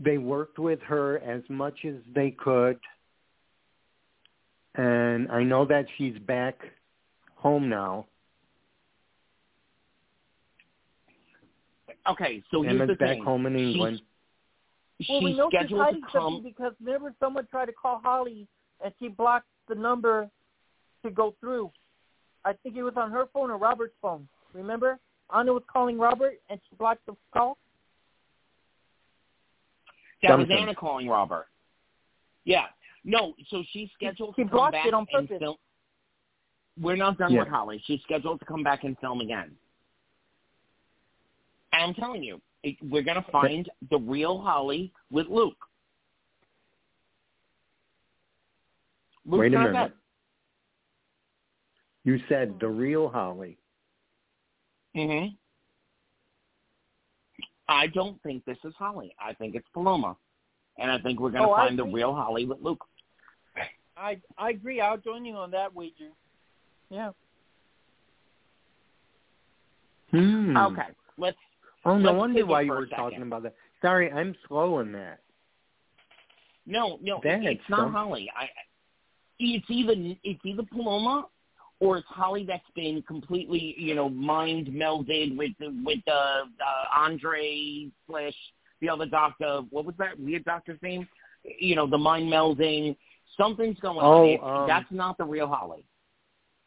They 0.00 0.18
worked 0.18 0.58
with 0.58 0.80
her 0.82 1.18
as 1.18 1.42
much 1.48 1.84
as 1.86 1.94
they 2.14 2.32
could, 2.32 2.78
and 4.74 5.30
I 5.30 5.42
know 5.44 5.64
that 5.66 5.86
she's 5.96 6.18
back 6.18 6.58
home 7.36 7.68
now. 7.68 8.06
Okay, 12.10 12.42
so 12.50 12.62
here's 12.62 12.74
Emma's 12.74 12.88
the 12.88 12.94
back 12.94 13.10
thing. 13.16 13.24
home 13.24 13.46
in 13.46 13.54
She's- 13.56 13.74
England. 13.74 14.02
Well, 15.08 15.22
we 15.22 15.30
she's 15.30 15.36
know 15.38 15.48
she's 15.50 15.58
scheduled 15.60 15.78
to 15.78 15.84
hiding 15.84 16.02
come. 16.02 16.10
something 16.12 16.42
because 16.42 16.72
remember 16.80 17.14
someone 17.20 17.46
tried 17.46 17.66
to 17.66 17.72
call 17.72 18.00
Holly 18.02 18.48
and 18.82 18.92
she 18.98 19.08
blocked 19.08 19.46
the 19.68 19.74
number 19.76 20.28
to 21.04 21.10
go 21.10 21.34
through. 21.40 21.70
I 22.44 22.52
think 22.54 22.76
it 22.76 22.82
was 22.82 22.94
on 22.96 23.10
her 23.12 23.26
phone 23.32 23.50
or 23.50 23.58
Robert's 23.58 23.94
phone. 24.02 24.26
Remember? 24.54 24.98
Anna 25.32 25.52
was 25.52 25.62
calling 25.72 25.98
Robert 25.98 26.40
and 26.50 26.58
she 26.68 26.74
blocked 26.76 27.04
the 27.06 27.14
call. 27.32 27.58
That 30.22 30.36
was 30.38 30.48
Anna 30.50 30.74
calling 30.74 31.08
Robert. 31.08 31.46
Yeah. 32.44 32.66
No, 33.04 33.34
so 33.50 33.62
she's 33.70 33.88
scheduled 33.94 34.34
She 34.36 34.42
to 34.44 34.50
come 34.50 34.70
back 34.72 34.86
it 34.86 34.94
on 34.94 35.06
and 35.12 35.28
purpose. 35.28 35.38
film. 35.40 35.56
We're 36.80 36.96
not 36.96 37.18
done 37.18 37.32
Yeah. 37.32 37.40
with 37.40 37.48
Holly. 37.48 37.80
She's 37.86 38.02
scheduled 38.02 38.40
to 38.40 38.46
come 38.46 38.62
back 38.64 38.82
and 38.84 38.98
film 38.98 39.20
again. 39.20 39.56
And 41.78 41.86
I'm 41.86 41.94
telling 41.94 42.24
you, 42.24 42.40
it, 42.64 42.76
we're 42.82 43.02
going 43.02 43.22
to 43.22 43.30
find 43.30 43.70
the 43.90 43.98
real 43.98 44.40
Holly 44.40 44.92
with 45.12 45.28
Luke. 45.28 45.56
Luke's 49.24 49.40
Wait 49.40 49.54
a 49.54 49.58
minute. 49.58 49.72
dead. 49.72 49.92
You 52.04 52.18
said 52.28 52.54
the 52.60 52.68
real 52.68 53.08
Holly. 53.08 53.58
hmm 54.94 55.26
I 57.68 57.86
don't 57.88 58.20
think 58.22 58.44
this 58.44 58.56
is 58.64 58.72
Holly. 58.78 59.14
I 59.20 59.34
think 59.34 59.54
it's 59.54 59.66
Paloma. 59.74 60.16
And 60.78 60.90
I 60.90 60.98
think 60.98 61.20
we're 61.20 61.30
going 61.30 61.42
to 61.44 61.50
Oh, 61.50 61.54
find 61.56 61.78
the 61.78 61.84
real 61.84 62.14
Holly 62.14 62.44
with 62.44 62.58
Luke. 62.60 62.84
I 63.96 64.20
I 64.36 64.50
agree. 64.50 64.80
I'll 64.80 64.96
join 64.96 65.24
you 65.24 65.34
on 65.34 65.50
that 65.52 65.74
wager. 65.74 66.10
Yeah. 66.88 67.10
Hmm. 70.10 70.56
Okay. 70.56 70.88
Let's 71.18 71.36
Oh, 71.84 71.96
no 71.96 72.10
Let's 72.10 72.18
wonder 72.18 72.46
why 72.46 72.62
you 72.62 72.72
were 72.72 72.86
talking 72.86 73.22
about 73.22 73.44
that. 73.44 73.54
Sorry, 73.80 74.10
I'm 74.10 74.34
slow 74.46 74.80
in 74.80 74.92
that. 74.92 75.20
No, 76.66 76.98
no, 77.00 77.20
it's 77.24 77.60
is 77.60 77.70
not 77.70 77.92
Holly. 77.92 78.30
I 78.36 78.48
it's 79.38 79.64
either 79.68 79.94
it's 80.22 80.40
either 80.44 80.62
Paloma 80.70 81.26
or 81.80 81.98
it's 81.98 82.06
Holly 82.08 82.44
that's 82.44 82.62
been 82.74 83.02
completely, 83.02 83.74
you 83.78 83.94
know, 83.94 84.08
mind 84.08 84.66
melded 84.66 85.36
with 85.36 85.52
with 85.84 86.00
uh, 86.08 86.12
uh 86.12 86.44
Andre 86.94 87.88
slash 88.06 88.34
the 88.80 88.88
other 88.88 89.06
doctor. 89.06 89.62
What 89.70 89.84
was 89.84 89.94
that 89.98 90.18
weird 90.18 90.44
doctor's 90.44 90.80
name? 90.82 91.08
You 91.58 91.76
know, 91.76 91.86
the 91.86 91.98
mind 91.98 92.30
melding. 92.30 92.96
Something's 93.36 93.78
going 93.80 93.98
Oh, 94.00 94.44
on. 94.44 94.62
Um, 94.62 94.68
that's 94.68 94.90
not 94.90 95.16
the 95.16 95.24
real 95.24 95.46
Holly. 95.46 95.84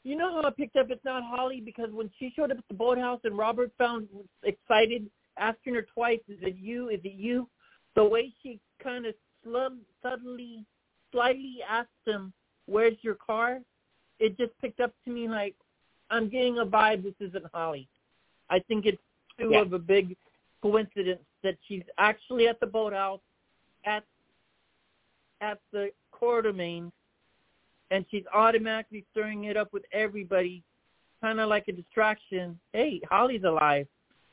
You 0.04 0.16
know 0.16 0.42
how 0.42 0.48
I 0.48 0.52
picked 0.52 0.76
up 0.78 0.90
it's 0.90 1.06
not 1.06 1.24
Holly 1.24 1.62
because 1.62 1.92
when 1.92 2.10
she 2.18 2.32
showed 2.36 2.52
up 2.52 2.58
at 2.58 2.68
the 2.68 2.74
boathouse 2.74 3.20
and 3.24 3.38
Robert 3.38 3.72
found 3.78 4.08
excited, 4.44 5.10
asking 5.38 5.76
her 5.76 5.84
twice, 5.84 6.22
"Is 6.28 6.40
it 6.42 6.56
you? 6.56 6.90
Is 6.90 7.02
it 7.04 7.14
you?" 7.14 7.48
The 7.96 8.04
way 8.04 8.34
she 8.42 8.60
kind 8.80 9.06
of 9.06 9.16
slub, 9.46 9.78
subtly, 10.02 10.66
slightly 11.12 11.62
asked 11.68 11.90
him, 12.06 12.34
"Where's 12.66 12.98
your 13.04 13.16
car?" 13.16 13.62
It 14.20 14.38
just 14.38 14.58
picked 14.60 14.80
up 14.80 14.94
to 15.06 15.12
me 15.12 15.28
like 15.28 15.56
I'm 16.10 16.30
getting 16.30 16.58
a 16.60 16.66
vibe. 16.66 17.04
This 17.04 17.16
isn't 17.20 17.46
Holly. 17.54 17.88
I 18.50 18.60
think 18.60 18.86
it's 18.86 19.02
too 19.38 19.52
Yeah. 19.52 19.62
of 19.62 19.74
a 19.74 19.80
big 19.80 20.18
coincidence 20.62 21.26
that 21.42 21.58
she's 21.64 21.88
actually 21.98 22.48
at 22.48 22.60
the 22.60 22.68
boathouse, 22.68 23.22
at 23.86 24.04
at 25.42 25.60
the 25.72 25.92
quartermaine, 26.12 26.92
and 27.92 28.06
she's 28.10 28.24
automatically 28.34 29.06
stirring 29.12 29.44
it 29.44 29.58
up 29.58 29.72
with 29.74 29.84
everybody, 29.92 30.64
kind 31.22 31.40
of 31.40 31.50
like 31.50 31.68
a 31.68 31.72
distraction. 31.74 32.58
Hey, 32.74 33.02
Holly's 33.10 33.44
alive. 33.44 33.88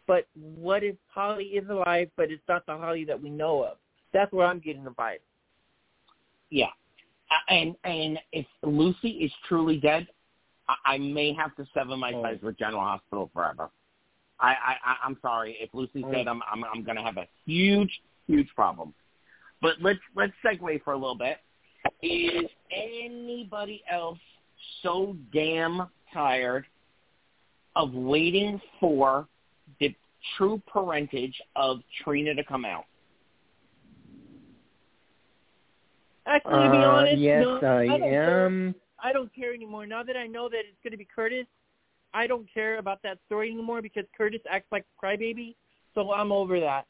But 0.07 0.27
what 0.35 0.83
if 0.83 0.97
Holly 1.09 1.45
is 1.45 1.69
alive, 1.69 2.09
but 2.17 2.31
it's 2.31 2.43
not 2.49 2.65
the 2.65 2.77
Holly 2.79 3.05
that 3.05 3.21
we 3.21 3.29
know 3.29 3.63
of? 3.63 3.77
That's 4.15 4.33
where 4.33 4.47
I'm 4.47 4.61
getting 4.61 4.85
the 4.85 4.91
vibe. 4.93 5.19
Yeah, 6.51 6.69
Uh, 7.31 7.53
and 7.53 7.77
and 7.85 8.19
if 8.33 8.47
Lucy 8.63 9.11
is 9.11 9.33
truly 9.47 9.77
dead, 9.77 10.07
I, 10.67 10.95
I 10.95 10.99
may 10.99 11.35
have 11.35 11.55
to 11.57 11.67
sever 11.75 11.95
my 11.95 12.13
Oh. 12.15 12.23
ties 12.23 12.39
with 12.41 12.57
General 12.59 12.81
Hospital 12.81 13.31
forever. 13.35 13.69
I, 14.41 14.55
I 14.87 14.97
I'm 15.05 15.19
sorry 15.21 15.59
if 15.61 15.69
Lucy's 15.75 16.05
Oh. 16.07 16.11
dead, 16.13 16.27
I'm 16.27 16.41
I'm 16.51 16.65
I'm 16.65 16.83
going 16.85 16.97
to 16.97 17.03
have 17.03 17.19
a 17.19 17.27
huge 17.45 18.01
huge 18.27 18.49
problem. 18.55 18.95
But 19.61 19.75
let's 19.83 20.01
let's 20.15 20.33
segue 20.43 20.83
for 20.85 20.95
a 20.95 20.97
little 20.97 21.17
bit. 21.17 21.39
Is 22.03 22.45
anybody 22.71 23.83
else 23.91 24.19
so 24.83 25.17
damn 25.33 25.89
tired 26.13 26.65
of 27.77 27.93
waiting 27.93 28.61
for 28.81 29.27
the 29.81 29.95
true 30.37 30.61
parentage 30.73 31.41
of 31.57 31.79
Trina 32.03 32.35
to 32.35 32.45
come 32.45 32.65
out? 32.65 32.85
Actually, 36.27 36.65
to 36.65 36.71
be 36.71 36.85
Uh, 36.85 36.89
honest, 36.89 37.19
yes, 37.19 37.43
no, 37.43 37.57
I 37.79 37.87
don't 37.87 38.01
care. 38.01 38.47
am. 38.47 38.75
I 39.03 39.13
don't 39.13 39.35
care 39.35 39.55
anymore. 39.55 39.87
Now 39.87 40.03
that 40.03 40.17
I 40.17 40.27
know 40.27 40.49
that 40.49 40.59
it's 40.59 40.77
going 40.83 40.91
to 40.91 40.99
be 40.99 41.07
Curtis, 41.07 41.47
I 42.13 42.27
don't 42.27 42.47
care 42.53 42.79
about 42.79 43.01
that 43.03 43.19
story 43.27 43.51
anymore 43.51 43.81
because 43.81 44.05
Curtis 44.17 44.41
acts 44.51 44.71
like 44.73 44.85
a 44.85 45.07
crybaby. 45.07 45.55
So 45.95 46.13
I'm 46.13 46.33
over 46.33 46.61
that. 46.61 46.87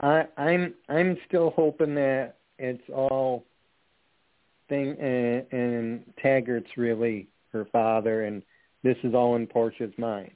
I, 0.00 0.26
I'm 0.36 0.74
I'm 0.88 1.16
still 1.28 1.50
hoping 1.50 1.94
that 1.94 2.34
it's 2.58 2.82
all 2.92 3.44
thing 4.68 4.96
and, 4.98 5.46
and 5.52 6.04
Taggart's 6.22 6.76
really 6.76 7.28
her 7.52 7.66
father, 7.66 8.24
and 8.24 8.42
this 8.82 8.96
is 9.02 9.14
all 9.14 9.36
in 9.36 9.46
Portia's 9.46 9.92
mind. 9.98 10.30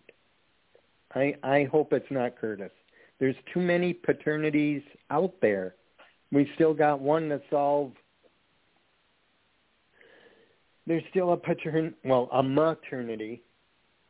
I 1.14 1.34
I 1.42 1.64
hope 1.64 1.92
it's 1.92 2.10
not 2.10 2.36
Curtis. 2.36 2.72
There's 3.18 3.36
too 3.52 3.60
many 3.60 3.92
paternities 3.92 4.82
out 5.10 5.34
there. 5.40 5.74
We 6.30 6.48
still 6.54 6.74
got 6.74 7.00
one 7.00 7.28
to 7.30 7.40
solve. 7.50 7.92
There's 10.86 11.02
still 11.10 11.32
a 11.32 11.36
patern 11.36 11.94
well 12.04 12.28
a 12.32 12.42
maternity 12.42 13.42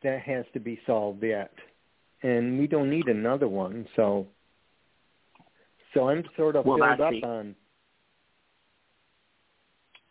that 0.03 0.21
has 0.21 0.45
to 0.53 0.59
be 0.59 0.79
solved 0.85 1.23
yet, 1.23 1.53
and 2.23 2.59
we 2.59 2.67
don't 2.67 2.89
need 2.89 3.07
another 3.07 3.47
one. 3.47 3.87
So. 3.95 4.27
So 5.95 6.07
I'm 6.07 6.23
sort 6.37 6.55
of 6.55 6.67
Well, 6.67 6.77
filled 6.77 7.01
up 7.01 7.23
on. 7.23 7.55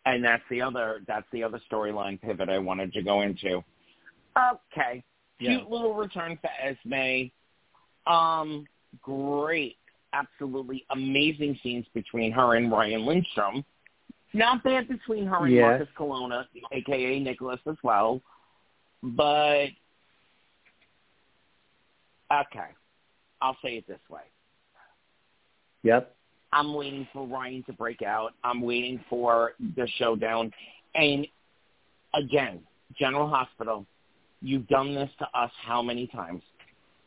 And 0.09 0.23
that's 0.23 0.43
the 0.49 0.59
other 0.59 1.01
that's 1.07 1.27
the 1.31 1.43
other 1.43 1.61
storyline 1.71 2.19
pivot 2.19 2.49
I 2.49 2.57
wanted 2.57 2.91
to 2.93 3.03
go 3.03 3.21
into. 3.21 3.63
Okay, 4.35 5.03
Yeah. 5.39 5.57
cute 5.57 5.69
little 5.69 5.93
return 5.93 6.37
for 6.37 6.49
Esme. 6.59 7.29
Um, 8.11 8.65
great, 9.03 9.77
absolutely 10.13 10.83
amazing 10.89 11.59
scenes 11.61 11.85
between 11.93 12.31
her 12.31 12.55
and 12.55 12.71
Ryan 12.71 13.05
Lindstrom. 13.05 13.63
Not 14.33 14.63
bad 14.63 14.87
between 14.87 15.27
her 15.27 15.45
and 15.45 15.53
Yes. 15.53 15.79
Marcus 15.79 15.95
Coloma, 15.95 16.47
aka 16.71 17.19
Nicholas 17.19 17.59
as 17.67 17.77
well. 17.83 18.19
But 19.03 19.69
okay, 22.31 22.69
I'll 23.41 23.57
say 23.61 23.77
it 23.77 23.85
this 23.87 24.01
way. 24.09 24.23
Yep. 25.83 26.15
I'm 26.51 26.73
waiting 26.73 27.07
for 27.13 27.27
Ryan 27.27 27.63
to 27.63 27.73
break 27.73 28.01
out. 28.01 28.33
I'm 28.43 28.61
waiting 28.61 29.03
for 29.09 29.53
the 29.75 29.87
showdown. 29.97 30.51
And 30.95 31.27
again, 32.15 32.61
General 32.97 33.27
Hospital, 33.27 33.85
you've 34.41 34.67
done 34.67 34.95
this 34.95 35.09
to 35.19 35.27
us 35.39 35.51
how 35.63 35.81
many 35.81 36.07
times? 36.07 36.41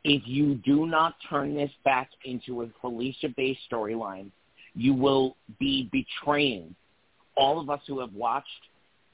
If 0.04 0.22
you 0.26 0.56
do 0.56 0.86
not 0.86 1.14
turn 1.28 1.54
this 1.54 1.70
back 1.84 2.10
into 2.24 2.62
a 2.62 2.68
Felicia-based 2.80 3.60
storyline, 3.70 4.30
you 4.74 4.94
will 4.94 5.36
be 5.58 5.88
betraying 5.92 6.74
all 7.36 7.60
of 7.60 7.70
us 7.70 7.80
who 7.86 8.00
have 8.00 8.12
watched 8.12 8.48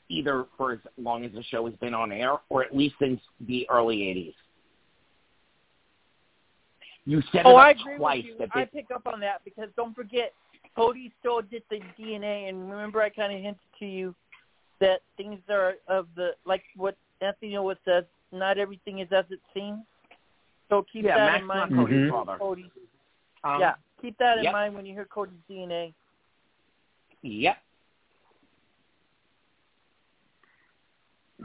either 0.08 0.46
for 0.56 0.72
as 0.72 0.78
long 0.96 1.24
as 1.24 1.32
the 1.32 1.42
show 1.44 1.66
has 1.66 1.74
been 1.76 1.94
on 1.94 2.12
air 2.12 2.36
or 2.48 2.64
at 2.64 2.74
least 2.74 2.94
since 3.00 3.20
the 3.46 3.68
early 3.70 3.98
80s. 3.98 4.34
You 7.08 7.22
said 7.32 7.46
Oh, 7.46 7.56
it 7.56 7.60
I 7.60 7.70
agree 7.70 7.96
twice 7.96 8.16
with 8.18 8.26
you. 8.26 8.36
that 8.38 8.50
I 8.52 8.60
this, 8.64 8.70
pick 8.74 8.90
up 8.94 9.06
on 9.06 9.18
that 9.20 9.40
because 9.42 9.70
don't 9.76 9.96
forget, 9.96 10.34
Cody 10.76 11.10
still 11.18 11.40
did 11.40 11.62
the 11.70 11.80
DNA, 11.98 12.50
and 12.50 12.70
remember 12.70 13.00
I 13.00 13.08
kind 13.08 13.32
of 13.32 13.40
hinted 13.40 13.58
to 13.78 13.86
you 13.86 14.14
that 14.78 15.00
things 15.16 15.40
are 15.48 15.76
of 15.88 16.06
the 16.16 16.32
like 16.44 16.62
what 16.76 16.98
Anthony 17.22 17.56
always 17.56 17.78
says. 17.86 18.04
Not 18.30 18.58
everything 18.58 18.98
is 18.98 19.08
as 19.10 19.24
it 19.30 19.40
seems. 19.54 19.78
So 20.68 20.84
keep 20.92 21.06
yeah, 21.06 21.16
that 21.16 21.26
Max 21.32 21.40
in 21.40 21.46
mind. 21.46 21.70
Cody's 21.70 21.78
when 21.78 21.92
you 21.94 21.98
hear 22.00 22.10
father. 22.10 22.36
Cody. 22.38 22.70
Um, 23.42 23.60
yeah, 23.60 23.74
keep 24.02 24.18
that 24.18 24.36
in 24.36 24.44
yep. 24.44 24.52
mind 24.52 24.74
when 24.74 24.84
you 24.84 24.92
hear 24.92 25.06
Cody's 25.06 25.34
DNA. 25.50 25.94
Yep. 27.22 27.56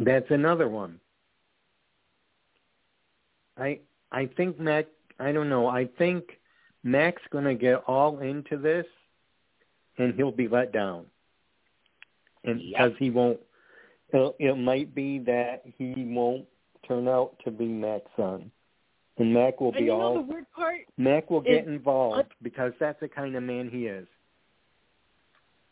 That's 0.02 0.30
another 0.30 0.68
one. 0.68 1.00
I 3.58 3.80
I 4.12 4.26
think 4.26 4.60
Mac. 4.60 4.88
I 5.20 5.32
don't 5.32 5.50
know. 5.50 5.68
I 5.68 5.86
think 5.98 6.24
Mac's 6.84 7.22
going 7.32 7.46
to 7.46 7.56
get 7.56 7.84
all 7.88 8.20
into 8.20 8.58
this, 8.58 8.86
and 9.98 10.14
he'll 10.16 10.32
be 10.32 10.48
let 10.48 10.72
down, 10.72 11.06
and 12.44 12.62
Yep. 12.62 12.70
because 12.72 12.98
he 13.00 13.10
won't. 13.10 13.40
It, 14.12 14.36
it 14.40 14.58
might 14.58 14.94
be 14.94 15.20
that 15.20 15.64
he 15.78 15.94
won't 16.08 16.46
turn 16.88 17.08
out 17.08 17.36
to 17.46 17.52
be 17.52 17.66
Mac's 17.66 18.12
son, 18.18 18.52
and 19.18 19.34
Mac 19.34 19.60
will 19.62 19.70
And 19.70 19.78
be 19.78 19.84
you 19.86 19.88
know 19.90 20.02
all. 20.02 20.14
the 20.16 20.22
weird 20.22 20.52
part? 20.52 20.82
Mac 20.98 21.30
will 21.30 21.42
get 21.42 21.64
is- 21.64 21.68
involved 21.68 22.32
because 22.42 22.74
that's 22.80 23.00
the 23.00 23.08
kind 23.08 23.36
of 23.36 23.44
man 23.44 23.70
he 23.70 23.88
is. 23.88 24.08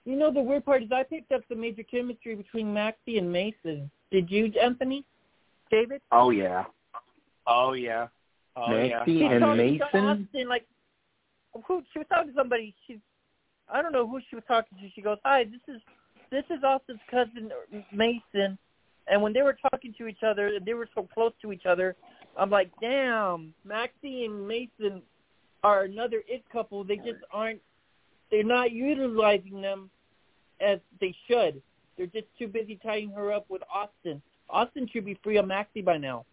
You 0.05 0.15
know 0.15 0.31
the 0.31 0.41
weird 0.41 0.65
part 0.65 0.81
is 0.81 0.91
I 0.91 1.03
picked 1.03 1.31
up 1.31 1.41
the 1.47 1.55
major 1.55 1.83
chemistry 1.83 2.33
between 2.35 2.73
Maxie 2.73 3.19
and 3.19 3.31
Mason. 3.31 3.91
Did 4.09 4.31
you, 4.31 4.51
Anthony? 4.59 5.05
David? 5.69 6.01
Oh 6.11 6.31
yeah. 6.31 6.65
Oh 7.45 7.73
yeah. 7.73 8.07
Oh 8.55 8.67
Maxie 8.69 9.19
She's 9.19 9.31
and 9.31 9.41
talking 9.41 9.57
to 9.57 9.71
Mason. 9.71 10.05
Austin, 10.05 10.49
like 10.49 10.65
who 11.65 11.83
she 11.91 11.99
was 11.99 12.07
talking 12.09 12.31
to 12.31 12.35
somebody. 12.35 12.75
She's 12.87 12.97
I 13.71 13.81
don't 13.81 13.93
know 13.93 14.07
who 14.07 14.19
she 14.29 14.35
was 14.35 14.43
talking 14.47 14.77
to. 14.77 14.89
She 14.93 15.01
goes, 15.01 15.17
"Hi, 15.23 15.45
this 15.45 15.75
is 15.75 15.81
this 16.29 16.43
is 16.49 16.63
Austin's 16.63 16.99
cousin 17.09 17.51
Mason." 17.93 18.57
And 19.07 19.21
when 19.21 19.33
they 19.33 19.41
were 19.41 19.57
talking 19.71 19.93
to 19.97 20.07
each 20.07 20.23
other, 20.23 20.47
and 20.47 20.65
they 20.65 20.73
were 20.73 20.87
so 20.93 21.07
close 21.13 21.33
to 21.41 21.51
each 21.51 21.65
other, 21.65 21.95
I'm 22.37 22.49
like, 22.49 22.71
"Damn, 22.81 23.53
Maxie 23.63 24.25
and 24.25 24.47
Mason 24.47 25.01
are 25.63 25.83
another 25.83 26.23
it 26.27 26.43
couple. 26.51 26.83
They 26.83 26.97
just 26.97 27.23
aren't. 27.31 27.61
They're 28.29 28.43
not 28.43 28.71
utilizing 28.71 29.61
them 29.61 29.89
as 30.59 30.79
they 30.99 31.15
should. 31.27 31.61
They're 31.97 32.07
just 32.07 32.27
too 32.37 32.47
busy 32.47 32.79
tying 32.83 33.11
her 33.11 33.31
up 33.31 33.49
with 33.49 33.61
Austin. 33.73 34.21
Austin 34.49 34.87
should 34.87 35.05
be 35.05 35.17
free 35.23 35.37
of 35.37 35.47
Maxie 35.47 35.81
by 35.81 35.97
now." 35.97 36.25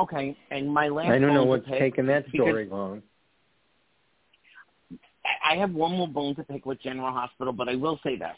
Okay, 0.00 0.36
and 0.50 0.72
my 0.72 0.88
last 0.88 1.10
I 1.10 1.18
don't 1.18 1.34
know 1.34 1.40
bone 1.40 1.44
to 1.44 1.50
what's 1.50 1.68
pick, 1.68 1.78
taking 1.78 2.06
that 2.06 2.26
story 2.30 2.66
long. 2.66 3.02
I- 5.24 5.52
I 5.52 5.56
have 5.56 5.72
one 5.74 5.92
more 5.96 6.08
bone 6.08 6.34
to 6.36 6.44
pick 6.44 6.64
with 6.64 6.80
General 6.80 7.12
Hospital, 7.12 7.52
but 7.52 7.68
I 7.68 7.74
will 7.74 7.98
say 8.02 8.16
this. 8.16 8.36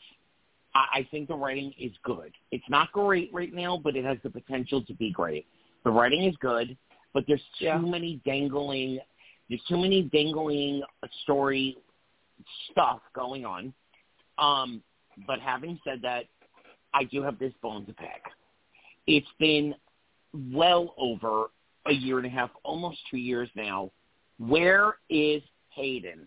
I, 0.74 0.86
I 1.01 1.09
think 1.10 1.28
the 1.28 1.36
writing 1.36 1.72
is 1.78 1.93
good. 2.02 2.32
It's 2.51 2.68
not 2.68 2.90
great 2.93 3.32
right 3.32 3.52
now, 3.52 3.76
but 3.82 3.94
it 3.97 4.05
has 4.05 4.18
the 4.24 4.30
potential 4.30 4.82
to 4.82 4.94
be 4.94 5.10
great. 5.12 5.47
The 5.84 5.90
writing 5.90 6.24
is 6.24 6.34
good, 6.40 6.76
but 7.12 7.24
there's 7.28 7.43
too 7.59 7.66
Yeah. 7.66 7.78
many 7.78 8.20
dangling 8.24 8.98
There's 9.48 9.62
too 9.68 9.76
many 9.76 10.02
dangling 10.05 10.82
story 11.22 11.76
stuff 12.70 13.01
going 13.14 13.44
on. 13.44 13.74
Um, 14.39 14.82
but 15.26 15.40
having 15.40 15.78
said 15.84 16.01
that, 16.02 16.24
I 16.94 17.05
do 17.05 17.22
have 17.22 17.39
this 17.39 17.52
bone 17.60 17.84
to 17.86 17.93
pick. 17.93 18.22
It's 19.06 19.26
been 19.39 19.74
well 20.53 20.95
over 20.99 21.47
a 21.87 21.93
year 21.93 22.19
and 22.19 22.27
a 22.27 22.31
half, 22.31 22.51
almost 22.63 22.99
two 23.11 23.17
years 23.19 23.49
now. 23.55 23.91
Where 24.39 24.97
is 25.11 25.43
Hayden? 25.71 26.27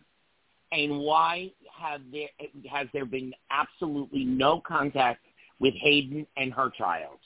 And 0.72 1.00
why 1.00 1.52
have 1.72 2.02
there 2.12 2.28
has 2.70 2.88
there 2.94 3.06
been 3.06 3.34
absolutely 3.52 4.26
no 4.26 4.60
contact 4.60 5.22
with 5.60 5.74
Hayden 5.76 6.26
and 6.38 6.52
her 6.54 6.70
child? 6.78 7.18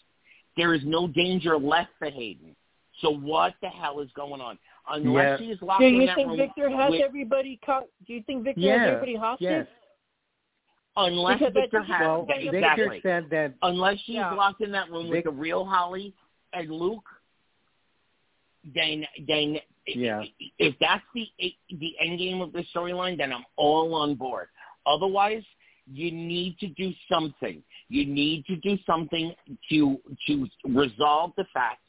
There 0.58 0.74
is 0.74 0.82
no 0.86 1.08
danger 1.08 1.58
left 1.58 1.90
for 1.98 2.10
Hayden. 2.10 2.56
So 3.02 3.10
what 3.12 3.54
the 3.62 3.70
hell 3.70 4.02
is 4.02 4.10
going 4.16 4.42
on? 4.42 4.58
Unless 4.90 5.40
Yeah. 5.42 5.48
she's 5.54 5.62
locked 5.62 5.80
Do 5.82 5.88
in 5.88 5.96
you 6.02 6.08
that 6.08 6.16
think 6.16 6.28
room 6.30 6.38
Victor 6.38 6.70
has 6.70 6.92
with- 6.92 7.02
everybody? 7.02 7.58
Co- 7.66 7.88
do 8.06 8.14
you 8.14 8.22
think 8.24 8.44
Victor 8.44 8.62
Yeah, 8.62 8.78
has 8.78 8.88
everybody 8.90 9.16
hostage? 9.16 9.46
yes. 9.50 9.68
unless 10.98 11.40
Because 11.40 11.54
Victor 11.54 11.82
has 11.82 12.02
Well, 12.02 12.26
exactly. 12.30 12.86
Victor 12.90 13.00
said 13.04 13.30
that 13.30 13.54
unless 13.62 14.00
she's 14.02 14.16
Yeah. 14.16 14.34
locked 14.34 14.60
in 14.62 14.72
that 14.72 14.90
room 14.90 15.04
with 15.08 15.20
Vic- 15.20 15.26
the 15.26 15.32
real 15.32 15.64
Holly 15.64 16.14
and 16.54 16.70
Luke, 16.70 17.06
then 18.76 19.06
then 19.28 19.60
Yeah. 19.88 20.24
if 20.58 20.78
that's 20.80 21.04
the 21.14 21.28
the 21.70 21.96
end 22.00 22.20
game 22.20 22.42
of 22.42 22.52
the 22.52 22.64
storyline, 22.76 23.18
then 23.18 23.32
I'm 23.34 23.46
all 23.56 23.96
on 23.96 24.16
board. 24.16 24.50
Otherwise, 24.86 25.44
you 25.92 26.12
need 26.12 26.58
to 26.60 26.68
do 26.68 26.94
something. 27.12 27.64
You 27.88 28.06
need 28.06 28.46
to 28.46 28.56
do 28.58 28.78
something 28.86 29.34
to 29.70 30.00
to 30.28 30.48
resolve 30.66 31.34
the 31.38 31.46
fact 31.54 31.82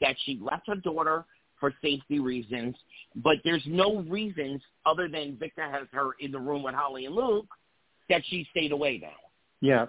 that 0.00 0.16
she 0.24 0.38
left 0.40 0.68
her 0.68 0.76
daughter 0.76 1.24
for 1.58 1.72
safety 1.82 2.20
reasons, 2.20 2.76
but 3.16 3.38
there's 3.42 3.66
no 3.66 4.02
reasons 4.02 4.62
other 4.86 5.08
than 5.08 5.36
Victor 5.36 5.68
has 5.68 5.88
her 5.90 6.12
in 6.20 6.30
the 6.30 6.38
room 6.38 6.62
with 6.62 6.74
Holly 6.74 7.06
and 7.06 7.14
Luke 7.16 7.48
that 8.08 8.22
she 8.26 8.46
stayed 8.52 8.70
away 8.70 8.98
now. 8.98 9.16
Yeah. 9.60 9.86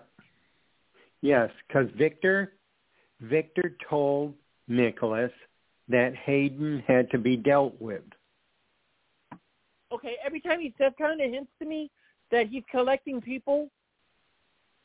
Yes, 1.22 1.51
because 1.68 1.89
Victor, 1.95 2.53
Victor 3.21 3.75
told 3.89 4.33
Nicholas 4.67 5.31
that 5.87 6.15
Hayden 6.15 6.83
had 6.87 7.09
to 7.11 7.17
be 7.17 7.35
dealt 7.35 7.79
with. 7.81 8.03
Okay, 9.91 10.15
every 10.23 10.39
time 10.39 10.59
he 10.59 10.73
says 10.77 10.93
kind 10.97 11.19
of 11.19 11.31
hints 11.31 11.51
to 11.59 11.65
me 11.65 11.89
that 12.31 12.47
he's 12.47 12.63
collecting 12.69 13.19
people, 13.19 13.69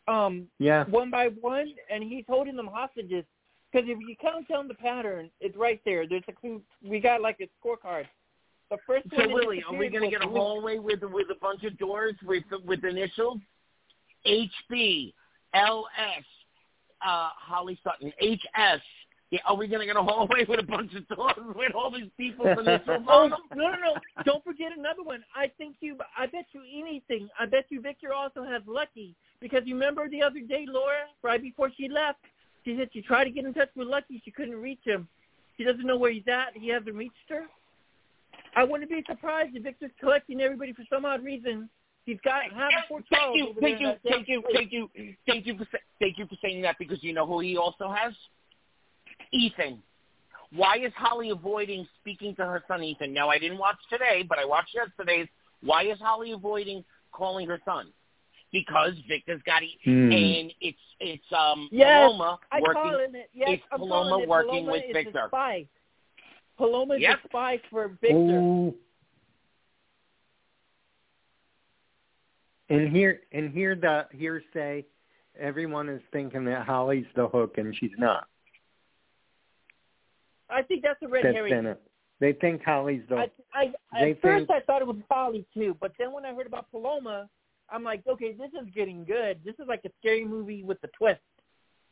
um, 0.09 0.51
Yeah. 0.59 0.85
one 0.87 1.11
by 1.11 1.29
one, 1.29 1.75
and 1.91 2.03
he's 2.03 2.25
holding 2.27 2.57
them 2.57 2.67
hostages. 2.67 3.25
Because 3.71 3.89
if 3.89 3.99
you 4.01 4.17
count 4.17 4.49
down 4.49 4.69
the 4.69 4.75
pattern, 4.75 5.31
it's 5.41 5.57
right 5.57 5.83
there. 5.85 6.07
There's 6.07 6.23
a 6.29 6.33
clue. 6.33 6.63
We 6.83 7.01
got 7.01 7.21
like 7.21 7.41
a 7.41 7.49
scorecard. 7.61 8.07
The 8.71 8.79
first 8.87 9.11
So 9.11 9.19
one. 9.19 9.29
that 9.29 9.35
Willie, 9.35 9.63
are 9.65 9.75
we 9.75 9.89
going 9.89 10.05
to 10.05 10.11
get 10.11 10.25
a 10.25 10.29
hallway 10.29 10.79
with 10.79 11.03
with 11.03 11.31
a 11.31 11.35
bunch 11.35 11.65
of 11.65 11.77
doors 11.77 12.15
with 12.23 12.45
with 12.65 12.85
initials? 12.85 13.41
HB, 14.27 15.13
LS, 15.53 16.25
uh, 17.05 17.29
Holly 17.37 17.79
Sutton, 17.85 18.13
HS. 18.21 18.81
Yeah, 19.31 19.41
are 19.47 19.57
we 19.57 19.67
going 19.67 19.81
to 19.81 19.87
get 19.87 19.97
a 19.97 20.03
hallway 20.03 20.45
with 20.49 20.61
a 20.61 20.63
bunch 20.63 20.93
of 20.95 21.09
doors 21.09 21.35
with 21.57 21.75
all 21.75 21.91
these 21.91 22.11
people's 22.17 22.57
initials 22.59 23.05
Oh 23.09 23.25
on 23.25 23.31
no, 23.31 23.37
no, 23.55 23.71
no, 23.71 23.77
no! 23.79 24.23
Don't 24.25 24.45
forget 24.45 24.71
another 24.77 25.03
one. 25.03 25.25
I 25.35 25.51
think 25.59 25.77
you. 25.81 25.97
I 26.17 26.27
bet 26.27 26.47
you 26.53 26.61
anything. 26.73 27.29
I 27.39 27.47
bet 27.47 27.65
you 27.69 27.81
Victor 27.81 28.13
also 28.13 28.45
has 28.45 28.63
Lucky 28.67 29.17
because 29.41 29.63
you 29.65 29.75
remember 29.75 30.09
the 30.09 30.23
other 30.23 30.41
day, 30.41 30.67
Laura, 30.69 31.07
right 31.23 31.43
before 31.43 31.71
she 31.77 31.89
left, 31.89 32.21
she 32.65 32.77
said 32.79 32.89
she 32.93 33.03
tried 33.03 33.25
to 33.25 33.31
get 33.31 33.45
in 33.45 33.53
touch 33.55 33.71
with 33.75 33.89
Lucky, 33.89 34.23
she 34.25 34.31
couldn't 34.31 34.61
reach 34.61 34.81
him. 34.85 35.09
She 35.57 35.65
doesn't 35.65 35.87
know 35.87 35.97
where 35.97 36.11
he's 36.11 36.27
at. 36.29 36.57
He 36.57 36.69
hasn't 36.69 36.95
reached 36.95 37.15
her. 37.29 37.45
I 38.57 38.65
wouldn't 38.65 38.91
be 38.91 39.05
surprised 39.09 39.55
if 39.55 39.63
Victor's 39.63 39.91
collecting 40.01 40.41
everybody 40.41 40.73
for 40.73 40.85
some 40.91 41.05
odd 41.05 41.23
reason. 41.25 41.69
He's 42.05 42.19
got 42.23 42.43
half 42.55 42.71
of 42.83 42.89
Port 42.89 43.05
Thank 43.11 43.21
Charles 43.21 43.39
you, 43.39 43.49
over 43.49 43.61
thank 43.61 43.81
you, 43.81 43.89
in 43.89 43.93
that 43.95 44.03
thank 44.11 44.29
you, 44.29 44.43
thank 44.53 44.73
you, 44.73 44.89
thank 45.27 45.47
you 45.47 45.57
for 45.57 45.67
thank 46.01 46.19
you 46.19 46.27
for 46.27 46.37
saying 46.43 46.61
that 46.63 46.77
because 46.79 47.03
you 47.03 47.15
know 47.15 47.27
who 47.27 47.41
he 47.41 47.57
also 47.57 47.91
has? 47.91 48.13
Ethan. 49.33 49.83
Why 50.55 50.77
is 50.79 50.93
Holly 50.97 51.31
avoiding 51.31 51.87
speaking 52.01 52.37
to 52.37 52.45
her 52.45 52.63
son 52.69 52.83
Ethan? 52.85 53.13
Now 53.13 53.31
I 53.31 53.39
didn't 53.39 53.59
watch 53.59 53.79
today, 53.91 54.23
but 54.29 54.39
I 54.39 54.45
watched 54.45 54.75
yesterday's. 54.75 55.29
Why 55.63 55.85
is 55.85 55.99
Holly 55.99 56.33
avoiding 56.33 56.85
calling 57.13 57.49
her 57.49 57.61
son? 57.65 57.89
Because 58.53 58.93
Victor's 59.09 59.43
got 59.47 59.63
e- 59.63 59.79
Hmm. 59.83 60.13
and 60.13 60.53
it's 60.61 60.79
it's 61.01 61.33
um 61.33 61.69
Yes, 61.73 61.89
Paloma 61.97 62.39
I 62.53 62.61
working. 62.61 62.83
calling 62.83 63.15
it. 63.15 63.31
Yes, 63.33 63.49
it's 63.55 63.63
I'm 63.73 63.79
Paloma 63.81 64.11
calling 64.11 64.23
it. 64.23 64.29
working 64.29 64.51
Paloma 64.51 64.73
with 64.73 64.83
is 64.85 64.93
Victor. 64.93 65.25
A 65.25 65.29
spy. 65.29 65.67
Paloma 66.59 66.95
is 66.95 67.01
Yep. 67.01 67.19
a 67.25 67.29
spy 67.29 67.61
for 67.71 67.89
Victor. 68.01 68.41
Ooh. 68.41 68.75
And 72.71 72.95
here 72.95 73.21
and 73.33 73.53
here 73.53 73.75
the 73.75 74.07
hearsay, 74.13 74.85
everyone 75.39 75.89
is 75.89 76.03
thinking 76.13 76.45
that 76.47 76.67
Holly's 76.67 77.07
the 77.15 77.29
hook 77.29 77.59
and 77.59 77.75
she's 77.77 77.91
not. 77.99 78.27
I 80.49 80.63
think 80.63 80.83
that's 80.83 81.01
a 81.03 81.09
red 81.09 81.25
That's 81.25 81.37
herring. 81.37 81.75
They 82.21 82.33
think 82.33 82.63
Holly's 82.65 83.03
the 83.09 83.17
I, 83.17 83.31
I, 83.53 83.73
They 84.01 84.11
at 84.13 84.23
first 84.23 84.51
I 84.51 84.61
thought 84.61 84.81
it 84.81 84.87
was 84.87 84.97
Polly 85.11 85.45
too, 85.53 85.77
but 85.81 85.93
then 85.99 86.13
when 86.13 86.25
I 86.25 86.33
heard 86.33 86.47
about 86.47 86.71
Paloma, 86.71 87.29
I'm 87.71 87.83
like, 87.83 88.03
okay, 88.07 88.33
this 88.33 88.51
is 88.61 88.69
getting 88.75 89.05
good. 89.05 89.41
This 89.45 89.55
is 89.59 89.67
like 89.69 89.83
a 89.85 89.91
scary 90.01 90.25
movie 90.25 90.63
with 90.63 90.79
a 90.85 90.89
twist. 90.99 91.21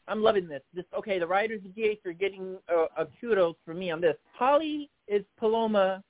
I'm 0.08 0.22
loving 0.22 0.48
this. 0.48 0.62
This 0.74 0.84
okay. 0.96 1.18
The 1.18 1.26
writers 1.26 1.60
and 1.64 1.74
GH 1.74 2.06
are 2.06 2.12
getting 2.12 2.56
uh, 2.68 2.86
a 2.96 3.06
kudos 3.20 3.56
for 3.64 3.74
me 3.74 3.90
on 3.90 4.00
this. 4.00 4.16
Holly 4.32 4.90
is 5.06 5.22
Paloma, 5.38 6.02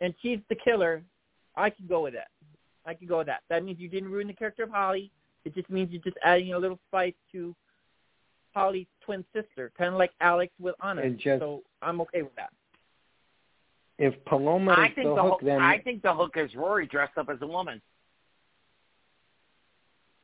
and 0.00 0.14
she's 0.22 0.38
the 0.48 0.56
killer. 0.56 1.02
I 1.56 1.70
can 1.70 1.86
go 1.86 2.02
with 2.02 2.14
that. 2.14 2.28
I 2.86 2.94
could 2.94 3.08
go 3.08 3.18
with 3.18 3.26
that. 3.28 3.42
That 3.48 3.64
means 3.64 3.78
you 3.80 3.88
didn't 3.88 4.10
ruin 4.10 4.26
the 4.26 4.32
character 4.34 4.62
of 4.64 4.70
Holly. 4.70 5.10
It 5.44 5.54
just 5.54 5.68
means 5.70 5.90
you're 5.92 6.02
just 6.02 6.16
adding 6.22 6.52
a 6.54 6.58
little 6.58 6.78
spice 6.88 7.14
to 7.32 7.54
Holly's 8.54 8.86
twin 9.02 9.24
sister, 9.34 9.72
kind 9.76 9.92
of 9.92 9.98
like 9.98 10.12
Alex 10.20 10.52
with 10.60 10.74
Anna. 10.84 11.02
It 11.02 11.18
just- 11.18 11.40
so 11.40 11.62
I'm 11.82 12.00
okay 12.02 12.22
with 12.22 12.34
that. 12.36 12.50
if 13.98 14.14
Paloma 14.24 14.72
I 14.72 14.86
is 14.88 14.94
think 14.94 15.08
the 15.08 15.14
the 15.14 15.22
hook, 15.22 15.30
hook. 15.32 15.40
then 15.42 15.60
I 15.62 15.78
think 15.78 16.02
the 16.02 16.14
hook 16.14 16.36
is 16.36 16.54
Rory 16.54 16.86
dressed 16.86 17.16
up 17.18 17.28
as 17.28 17.38
a 17.42 17.46
woman. 17.46 17.80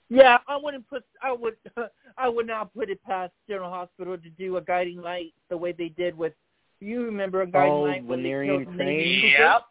Yeah, 0.08 0.38
I 0.48 0.56
wouldn't 0.56 0.88
put. 0.88 1.04
I 1.22 1.32
would. 1.32 1.54
I 2.18 2.28
would 2.28 2.46
not 2.46 2.74
put 2.74 2.90
it 2.90 3.00
past 3.04 3.32
General 3.48 3.70
Hospital 3.70 4.18
to 4.18 4.28
do 4.30 4.56
a 4.56 4.60
guiding 4.60 5.00
light 5.00 5.32
the 5.48 5.56
way 5.56 5.70
they 5.72 5.88
did 5.88 6.16
with. 6.18 6.32
You 6.80 7.04
remember 7.04 7.42
a 7.42 7.46
guiding 7.46 7.72
Oh, 7.72 7.80
light 7.82 8.02
the 8.02 8.08
when 8.08 8.22
they 8.22 8.46
killed 8.46 8.66
Crane? 8.76 9.32
Yep. 9.38 9.62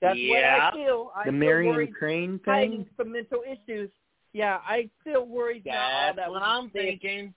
That's 0.00 0.18
what 0.18 0.44
I 0.44 0.70
feel. 0.72 1.12
I 1.14 1.24
the 1.24 1.30
feel 1.30 1.38
Marion 1.38 1.92
Crane 1.92 2.38
thing. 2.44 2.86
some 2.96 3.12
mental 3.12 3.42
issues. 3.46 3.90
Yeah, 4.32 4.58
I 4.64 4.88
feel 5.04 5.26
worried 5.26 5.66
now. 5.66 5.72
That's 6.06 6.16
that 6.16 6.30
what 6.30 6.42
I'm 6.42 6.64
mistake. 6.64 7.00
thinking. 7.02 7.34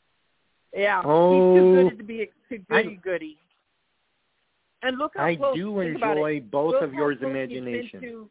Yeah, 0.74 1.00
he's 1.02 1.06
Oh. 1.10 1.56
too 1.56 1.90
good 1.90 1.98
to 1.98 2.04
be 2.04 2.22
a 2.24 2.26
too 2.50 2.64
I- 2.70 2.84
goody 2.84 2.96
goody. 2.96 3.38
And 4.82 4.98
look 4.98 5.14
how 5.16 5.26
I 5.26 5.36
close. 5.36 5.56
do 5.56 5.80
think 5.80 5.96
enjoy 5.96 6.42
both 6.42 6.74
Look 6.74 6.82
of 6.84 6.94
yours 6.94 7.18
close 7.20 7.30
imagination. 7.32 8.02
to- 8.02 8.30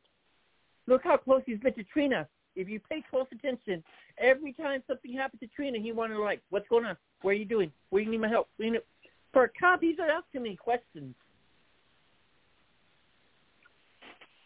look 0.87 1.03
how 1.03 1.17
close 1.17 1.43
he's 1.47 1.59
been 1.61 1.73
to 1.75 1.85
Trina. 1.85 2.29
If 2.55 2.69
you 2.69 2.79
pay 2.81 3.01
close 3.11 3.27
attention, 3.33 3.83
every 4.19 4.53
time 4.53 4.83
something 4.87 5.13
happened 5.15 5.41
to 5.41 5.47
Trina, 5.49 5.79
he 5.79 5.93
wanted 5.93 6.15
to 6.15 6.21
like, 6.23 6.43
"What's 6.51 6.69
going 6.69 6.85
on? 6.85 6.97
Where 7.23 7.33
are 7.33 7.37
you 7.37 7.47
doing? 7.47 7.73
Where 7.89 8.01
do 8.01 8.05
you 8.05 8.11
need 8.11 8.21
my 8.21 8.29
help?" 8.29 8.49
Where 8.57 8.67
you 8.67 8.73
need... 8.73 8.83
For 9.33 9.45
a 9.45 9.49
cop, 9.49 9.81
he's 9.81 9.97
not 9.97 10.11
asking 10.11 10.43
me 10.43 10.57
questions. 10.57 11.15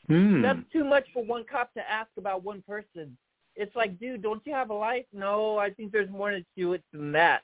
Hmm. 0.08 0.42
That's 0.42 0.60
too 0.72 0.84
much 0.84 1.04
for 1.12 1.24
one 1.24 1.44
cop 1.50 1.72
to 1.74 1.90
ask 1.90 2.10
about 2.16 2.44
one 2.44 2.62
person. 2.66 3.16
It's 3.56 3.74
like, 3.74 3.98
dude, 3.98 4.22
don't 4.22 4.42
you 4.44 4.52
have 4.52 4.70
a 4.70 4.74
life? 4.74 5.06
No, 5.12 5.58
I 5.58 5.70
think 5.70 5.90
there's 5.90 6.10
more 6.10 6.30
to 6.30 6.72
it 6.74 6.82
than 6.92 7.12
that. 7.12 7.42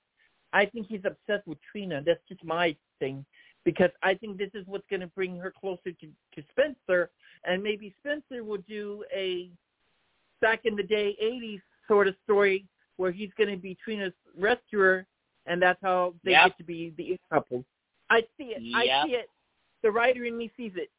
I 0.52 0.66
think 0.66 0.86
he's 0.88 1.00
obsessed 1.04 1.46
with 1.46 1.58
Trina. 1.70 2.02
That's 2.04 2.20
just 2.28 2.44
my 2.44 2.76
thing. 2.98 3.24
Because 3.64 3.90
I 4.02 4.14
think 4.14 4.38
this 4.38 4.50
is 4.54 4.66
what's 4.66 4.84
going 4.90 5.00
to 5.00 5.06
bring 5.08 5.36
her 5.36 5.52
closer 5.58 5.92
to, 5.92 6.06
to 6.34 6.42
Spencer. 6.50 7.10
And 7.44 7.62
maybe 7.62 7.94
Spencer 8.00 8.44
will 8.44 8.62
do 8.68 9.04
a 9.14 9.50
back 10.40 10.60
in 10.64 10.76
the 10.76 10.82
day 10.82 11.16
80s 11.22 11.62
sort 11.88 12.08
of 12.08 12.14
story 12.24 12.66
where 12.96 13.12
he's 13.12 13.30
going 13.38 13.50
to 13.50 13.56
be 13.56 13.76
Trina's 13.82 14.12
rescuer. 14.38 15.06
And 15.46 15.60
that's 15.62 15.80
how 15.82 16.14
they 16.24 16.32
Yep. 16.32 16.44
get 16.48 16.58
to 16.58 16.64
be 16.64 16.92
the 16.96 17.18
couple. 17.32 17.64
I 18.10 18.20
see 18.36 18.54
it. 18.56 18.62
I 18.76 19.06
see 19.06 19.14
it. 19.14 19.28
The 19.82 19.90
writer 19.90 20.24
in 20.24 20.36
me 20.36 20.50
sees 20.56 20.72
it. 20.76 20.90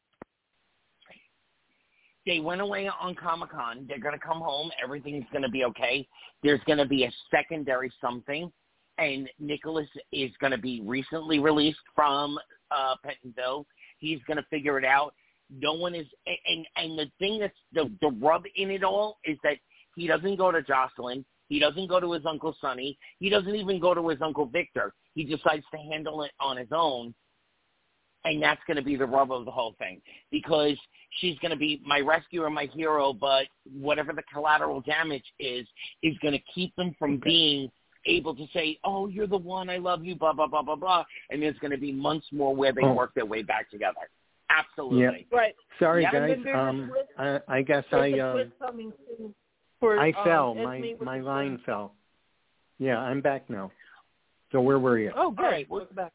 They 2.26 2.40
went 2.40 2.60
away 2.60 2.88
on 2.88 3.14
Comic 3.14 3.50
Con. 3.50 3.84
They're 3.88 4.00
going 4.00 4.18
to 4.18 4.24
come 4.24 4.40
home. 4.40 4.70
Everything's 4.82 5.26
going 5.30 5.42
to 5.42 5.50
be 5.50 5.64
okay. 5.64 6.06
There's 6.42 6.60
going 6.66 6.78
to 6.78 6.86
be 6.86 7.04
a 7.04 7.12
secondary 7.30 7.92
something, 8.00 8.50
and 8.98 9.28
Nicholas 9.38 9.88
is 10.12 10.30
going 10.40 10.52
to 10.52 10.58
be 10.58 10.80
recently 10.84 11.38
released 11.38 11.80
from 11.94 12.38
uh, 12.70 12.94
Pentonville. 13.04 13.66
He's 13.98 14.20
going 14.26 14.38
to 14.38 14.46
figure 14.50 14.78
it 14.78 14.84
out. 14.84 15.14
No 15.50 15.74
one 15.74 15.94
is, 15.94 16.06
and 16.26 16.66
and 16.76 16.98
the 16.98 17.06
thing 17.18 17.38
that's 17.38 17.54
the 17.72 17.90
the 18.00 18.16
rub 18.18 18.44
in 18.56 18.70
it 18.70 18.82
all 18.82 19.18
is 19.24 19.36
that 19.44 19.58
he 19.94 20.06
doesn't 20.06 20.36
go 20.36 20.50
to 20.50 20.62
Josslyn. 20.62 21.24
He 21.48 21.58
doesn't 21.60 21.88
go 21.88 22.00
to 22.00 22.12
his 22.12 22.24
uncle 22.26 22.56
Sonny. 22.60 22.98
He 23.18 23.28
doesn't 23.28 23.54
even 23.54 23.78
go 23.78 23.92
to 23.94 24.08
his 24.08 24.20
uncle 24.22 24.46
Victor. 24.46 24.94
He 25.14 25.24
decides 25.24 25.64
to 25.70 25.78
handle 25.78 26.22
it 26.22 26.32
on 26.40 26.56
his 26.56 26.68
own. 26.72 27.14
And 28.24 28.42
that's 28.42 28.60
going 28.66 28.76
to 28.76 28.82
be 28.82 28.96
the 28.96 29.06
rub 29.06 29.32
of 29.32 29.44
the 29.44 29.50
whole 29.50 29.74
thing 29.78 30.00
because 30.30 30.76
she's 31.20 31.38
going 31.38 31.50
to 31.50 31.56
be 31.56 31.80
my 31.84 32.00
rescuer, 32.00 32.50
my 32.50 32.66
hero, 32.74 33.12
but 33.12 33.46
whatever 33.78 34.12
the 34.12 34.22
collateral 34.32 34.80
damage 34.80 35.24
is, 35.38 35.66
is 36.02 36.16
going 36.22 36.32
to 36.32 36.40
keep 36.54 36.74
them 36.76 36.94
from 36.98 37.14
okay. 37.14 37.22
being 37.24 37.70
able 38.06 38.34
to 38.34 38.46
say, 38.52 38.78
"Oh, 38.84 39.08
you're 39.08 39.26
the 39.26 39.36
one. 39.36 39.70
I 39.70 39.78
love 39.78 40.04
you." 40.04 40.14
Blah 40.14 40.32
blah 40.32 40.46
blah 40.46 40.62
blah 40.62 40.76
blah. 40.76 41.04
And 41.30 41.42
there's 41.42 41.58
going 41.58 41.70
to 41.70 41.78
be 41.78 41.92
months 41.92 42.26
more 42.32 42.54
where 42.54 42.72
they 42.72 42.82
oh. 42.82 42.92
work 42.92 43.14
their 43.14 43.26
way 43.26 43.42
back 43.42 43.70
together. 43.70 44.08
Absolutely. 44.50 45.26
Yeah. 45.30 45.36
Right. 45.36 45.54
Sorry, 45.78 46.06
guys. 46.10 46.38
Um, 46.54 46.92
I, 47.18 47.40
I 47.48 47.62
guess 47.62 47.84
I 47.92 48.12
um, 48.20 48.52
for, 49.80 49.98
I 49.98 50.10
um, 50.10 50.24
fell. 50.24 50.54
My 50.54 50.94
my 51.00 51.20
line 51.20 51.60
fell. 51.64 51.94
Yeah, 52.78 52.98
I'm 52.98 53.20
back 53.20 53.48
now. 53.48 53.70
So 54.52 54.60
where 54.60 54.78
were 54.78 54.98
you? 54.98 55.12
Oh, 55.16 55.30
great. 55.30 55.68
Right. 55.70 55.94
back. 55.94 56.12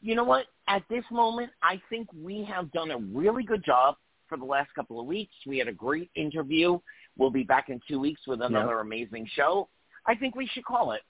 You 0.00 0.14
know 0.14 0.24
what? 0.24 0.46
At 0.70 0.84
this 0.88 1.02
moment, 1.10 1.50
I 1.64 1.82
think 1.90 2.06
we 2.14 2.44
have 2.44 2.70
done 2.70 2.92
a 2.92 2.98
really 2.98 3.42
good 3.42 3.64
job 3.64 3.96
for 4.28 4.38
the 4.38 4.44
last 4.44 4.72
couple 4.76 5.00
of 5.00 5.06
weeks. 5.06 5.34
We 5.44 5.58
had 5.58 5.66
a 5.66 5.72
great 5.72 6.12
interview. 6.14 6.78
We'll 7.18 7.32
be 7.32 7.42
back 7.42 7.70
in 7.70 7.80
two 7.88 7.98
weeks 7.98 8.20
with 8.28 8.40
another 8.40 8.76
yep. 8.76 8.84
amazing 8.84 9.28
show. 9.34 9.68
I 10.06 10.14
think 10.14 10.36
we 10.36 10.46
should 10.46 10.64
call 10.64 10.92
it. 10.92 11.00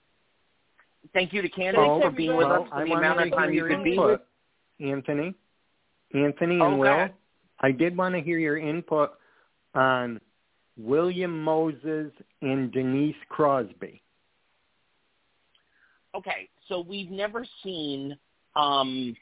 Thank 1.13 1.35
you 1.35 1.43
to 1.43 1.49
Candace 1.51 1.79
well, 1.79 2.01
for 2.01 2.11
being 2.11 2.35
well, 2.35 2.63
with 2.63 2.63
us 2.63 2.69
for 2.73 2.87
the 2.87 2.93
amount 2.93 3.21
of 3.21 3.33
time 3.33 3.53
you 3.53 3.67
could 3.67 3.85
be 3.85 3.99
with. 3.99 4.21
Anthony, 4.81 5.35
Anthony 6.15 6.59
and 6.59 6.79
Will, 6.79 7.09
I 7.61 7.71
did 7.71 7.95
want 7.95 8.15
to 8.15 8.23
hear 8.23 8.39
your 8.39 8.57
input 8.57 9.11
on 9.75 10.23
William 10.79 11.45
Moses 11.45 12.13
and 12.41 12.73
Denise 12.73 13.15
Crosby. 13.29 14.01
Okay, 16.15 16.49
so 16.67 16.81
we've 16.81 17.11
never 17.11 17.45
seen. 17.63 18.17
um 18.57 19.15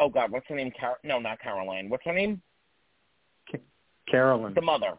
Oh 0.00 0.08
God, 0.08 0.32
what's 0.32 0.46
her 0.48 0.56
name? 0.56 0.72
Car- 0.80 0.98
no, 1.04 1.20
not 1.20 1.40
Caroline. 1.40 1.88
What's 1.88 2.04
her 2.06 2.14
name? 2.14 2.40
Carolyn. 4.10 4.54
The 4.54 4.62
mother. 4.62 4.98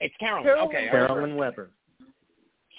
It's 0.00 0.14
Carolyn. 0.18 0.44
Carolyn. 0.44 0.68
Okay. 0.68 0.88
Carolyn 0.90 1.36
Webber. 1.36 1.70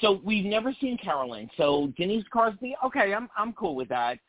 So 0.02 0.20
we've 0.24 0.46
never 0.46 0.74
seen 0.82 0.98
Carolyn. 0.98 1.50
So 1.56 1.92
Denise 1.98 2.26
Crosby, 2.30 2.76
okay, 2.86 3.14
I'm 3.14 3.30
I'm 3.38 3.54
cool 3.54 3.76
with 3.76 3.90
that. 3.90 4.20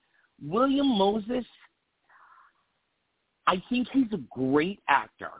William 0.43 0.87
Moses, 0.87 1.45
I 3.47 3.62
think 3.69 3.89
he's 3.93 4.12
a 4.12 4.21
great 4.31 4.81
actor, 4.89 5.31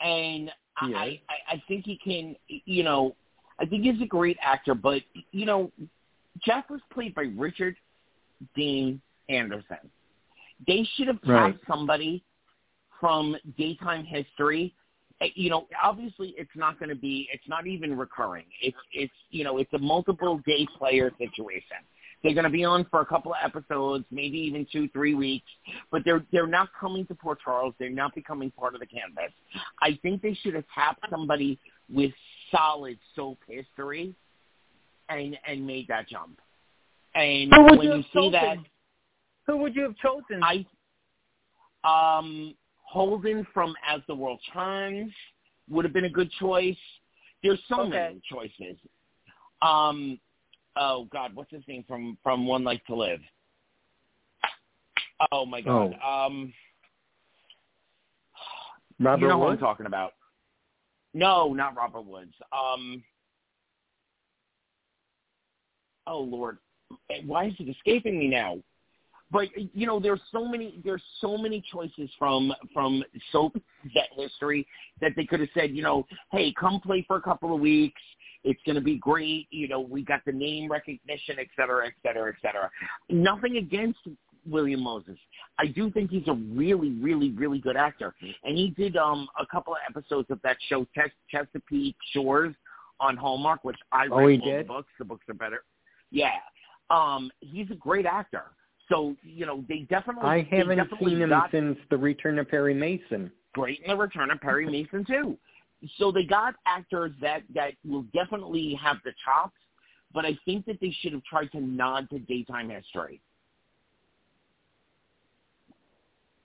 and 0.00 0.50
I, 0.76 1.20
I 1.28 1.54
I 1.54 1.62
think 1.66 1.84
he 1.86 1.96
can. 1.96 2.36
You 2.48 2.82
know, 2.82 3.16
I 3.58 3.66
think 3.66 3.84
he's 3.84 4.00
a 4.02 4.06
great 4.06 4.36
actor, 4.42 4.74
but 4.74 5.00
you 5.32 5.46
know, 5.46 5.70
Jeff 6.44 6.68
was 6.68 6.80
played 6.92 7.14
by 7.14 7.32
Richard 7.36 7.76
Dean 8.54 9.00
Anderson. 9.28 9.78
They 10.66 10.86
should 10.94 11.08
have 11.08 11.20
cast 11.22 11.28
right. 11.28 11.58
somebody 11.68 12.24
from 13.00 13.36
daytime 13.58 14.04
history 14.04 14.74
Eh, 15.20 15.28
you 15.34 15.50
know, 15.50 15.66
obviously 15.82 16.34
it's 16.36 16.50
not 16.54 16.78
going 16.78 16.88
to 16.88 16.94
be, 16.94 17.28
it's 17.32 17.46
not 17.48 17.66
even 17.66 17.96
recurring. 17.96 18.44
It's, 18.60 18.76
it's, 18.92 19.12
you 19.30 19.44
know, 19.44 19.58
it's 19.58 19.72
a 19.72 19.78
multiple 19.78 20.40
day 20.46 20.66
player 20.78 21.10
situation. 21.18 21.78
They're 22.22 22.34
going 22.34 22.44
to 22.44 22.50
be 22.50 22.64
on 22.64 22.86
for 22.90 23.02
a 23.02 23.06
couple 23.06 23.32
of 23.32 23.38
episodes, 23.44 24.04
maybe 24.10 24.38
even 24.38 24.66
two, 24.72 24.88
three 24.88 25.14
weeks, 25.14 25.46
but 25.92 26.02
they're 26.04 26.24
they're 26.32 26.46
not 26.46 26.70
coming 26.78 27.06
to 27.06 27.14
Port 27.14 27.38
Charles. 27.44 27.74
They're 27.78 27.90
not 27.90 28.14
becoming 28.14 28.50
part 28.50 28.74
of 28.74 28.80
the 28.80 28.86
canvas. 28.86 29.32
I 29.80 29.98
think 30.02 30.22
they 30.22 30.34
should 30.42 30.54
have 30.54 30.64
tapped 30.74 31.04
somebody 31.10 31.58
with 31.92 32.10
solid 32.50 32.98
soap 33.14 33.38
history, 33.46 34.14
and 35.08 35.38
and 35.46 35.64
made 35.64 35.86
that 35.88 36.08
jump. 36.08 36.40
And 37.14 37.50
when 37.50 37.82
you, 37.82 37.96
you 37.96 38.02
see 38.12 38.30
that, 38.30 38.56
who 39.46 39.56
would 39.58 39.74
you 39.74 39.82
have 39.82 39.96
chosen? 39.96 40.42
I 40.42 40.66
um 41.84 42.54
Holden 42.82 43.46
from 43.52 43.74
As 43.86 44.00
the 44.06 44.14
World 44.14 44.40
Turns 44.52 45.12
would 45.68 45.84
have 45.84 45.92
been 45.92 46.04
a 46.04 46.10
good 46.10 46.30
choice. 46.38 46.76
There's 47.42 47.60
so 47.68 47.80
okay. 47.82 47.90
many 47.90 48.22
choices. 48.30 48.78
Um, 49.62 50.18
oh 50.76 51.08
God, 51.12 51.34
what's 51.34 51.50
his 51.50 51.62
name 51.68 51.84
from 51.86 52.16
from 52.22 52.46
One 52.46 52.64
Life 52.64 52.80
to 52.86 52.94
Live? 52.94 53.20
Oh 55.32 55.46
my 55.46 55.60
God. 55.60 55.96
Oh. 56.02 56.26
Um, 56.26 56.52
Robert 59.00 59.22
you 59.22 59.28
know 59.28 59.38
Woods? 59.38 59.60
who 59.60 59.66
I'm 59.66 59.70
talking 59.70 59.86
about. 59.86 60.12
No, 61.12 61.52
not 61.52 61.76
Robert 61.76 62.02
Woods. 62.02 62.34
Um, 62.52 63.02
oh 66.06 66.20
Lord, 66.20 66.58
why 67.24 67.46
is 67.46 67.54
it 67.58 67.68
escaping 67.68 68.18
me 68.18 68.28
now? 68.28 68.58
But 69.30 69.48
you 69.74 69.86
know 69.86 69.98
there's 70.00 70.20
so 70.32 70.46
many 70.46 70.80
there's 70.84 71.02
so 71.20 71.36
many 71.36 71.62
choices 71.72 72.10
from 72.18 72.52
from 72.72 73.02
soap 73.32 73.56
set 73.92 74.08
history 74.16 74.66
that 75.00 75.12
they 75.16 75.24
could 75.24 75.40
have 75.40 75.48
said 75.54 75.70
you 75.70 75.82
know 75.82 76.06
hey 76.32 76.52
come 76.58 76.80
play 76.80 77.04
for 77.06 77.16
a 77.16 77.22
couple 77.22 77.54
of 77.54 77.60
weeks 77.60 78.00
it's 78.44 78.60
going 78.64 78.76
to 78.76 78.82
be 78.82 78.96
great 78.96 79.46
you 79.50 79.68
know 79.68 79.80
we 79.80 80.02
got 80.02 80.20
the 80.26 80.32
name 80.32 80.70
recognition 80.70 81.36
et 81.38 81.48
cetera 81.56 81.86
et 81.86 81.94
cetera 82.02 82.30
et 82.30 82.36
cetera 82.40 82.70
nothing 83.08 83.56
against 83.56 83.98
William 84.48 84.82
Moses. 84.82 85.18
I 85.58 85.66
do 85.66 85.90
think 85.90 86.10
he's 86.10 86.28
a 86.28 86.34
really, 86.34 86.90
really, 87.00 87.30
really 87.30 87.58
good 87.58 87.76
actor, 87.76 88.14
and 88.44 88.56
he 88.56 88.70
did 88.70 88.96
um 88.96 89.28
a 89.40 89.46
couple 89.46 89.74
of 89.74 89.80
episodes 89.88 90.30
of 90.30 90.40
that 90.42 90.56
show 90.68 90.86
Chesapeake 91.30 91.96
Shores 92.12 92.54
on 93.00 93.16
Hallmark, 93.16 93.64
which 93.64 93.76
I 93.92 94.04
read 94.04 94.10
oh, 94.12 94.14
all 94.14 94.28
did? 94.28 94.64
the 94.64 94.68
books. 94.68 94.88
The 94.98 95.04
books 95.04 95.24
are 95.28 95.34
better. 95.34 95.64
Yeah, 96.10 96.30
um, 96.90 97.30
he's 97.40 97.70
a 97.70 97.74
great 97.74 98.06
actor. 98.06 98.44
So 98.88 99.16
you 99.22 99.46
know 99.46 99.64
they 99.68 99.80
definitely. 99.80 100.28
I 100.28 100.48
haven't 100.50 100.76
definitely 100.76 101.12
seen 101.12 101.22
him 101.22 101.30
got, 101.30 101.50
since 101.50 101.78
the 101.90 101.96
Return 101.96 102.38
of 102.38 102.48
Perry 102.48 102.74
Mason. 102.74 103.30
Great 103.52 103.80
in 103.80 103.90
the 103.90 103.96
Return 103.96 104.30
of 104.30 104.40
Perry 104.40 104.66
Mason 104.66 105.04
too. 105.04 105.36
So 105.98 106.12
they 106.12 106.24
got 106.24 106.54
actors 106.66 107.12
that 107.20 107.42
that 107.54 107.72
will 107.84 108.04
definitely 108.14 108.78
have 108.80 108.98
the 109.04 109.12
chops, 109.24 109.56
but 110.14 110.24
I 110.24 110.38
think 110.44 110.66
that 110.66 110.78
they 110.80 110.94
should 111.00 111.12
have 111.12 111.24
tried 111.24 111.50
to 111.52 111.60
nod 111.60 112.08
to 112.10 112.18
daytime 112.20 112.70
history. 112.70 113.20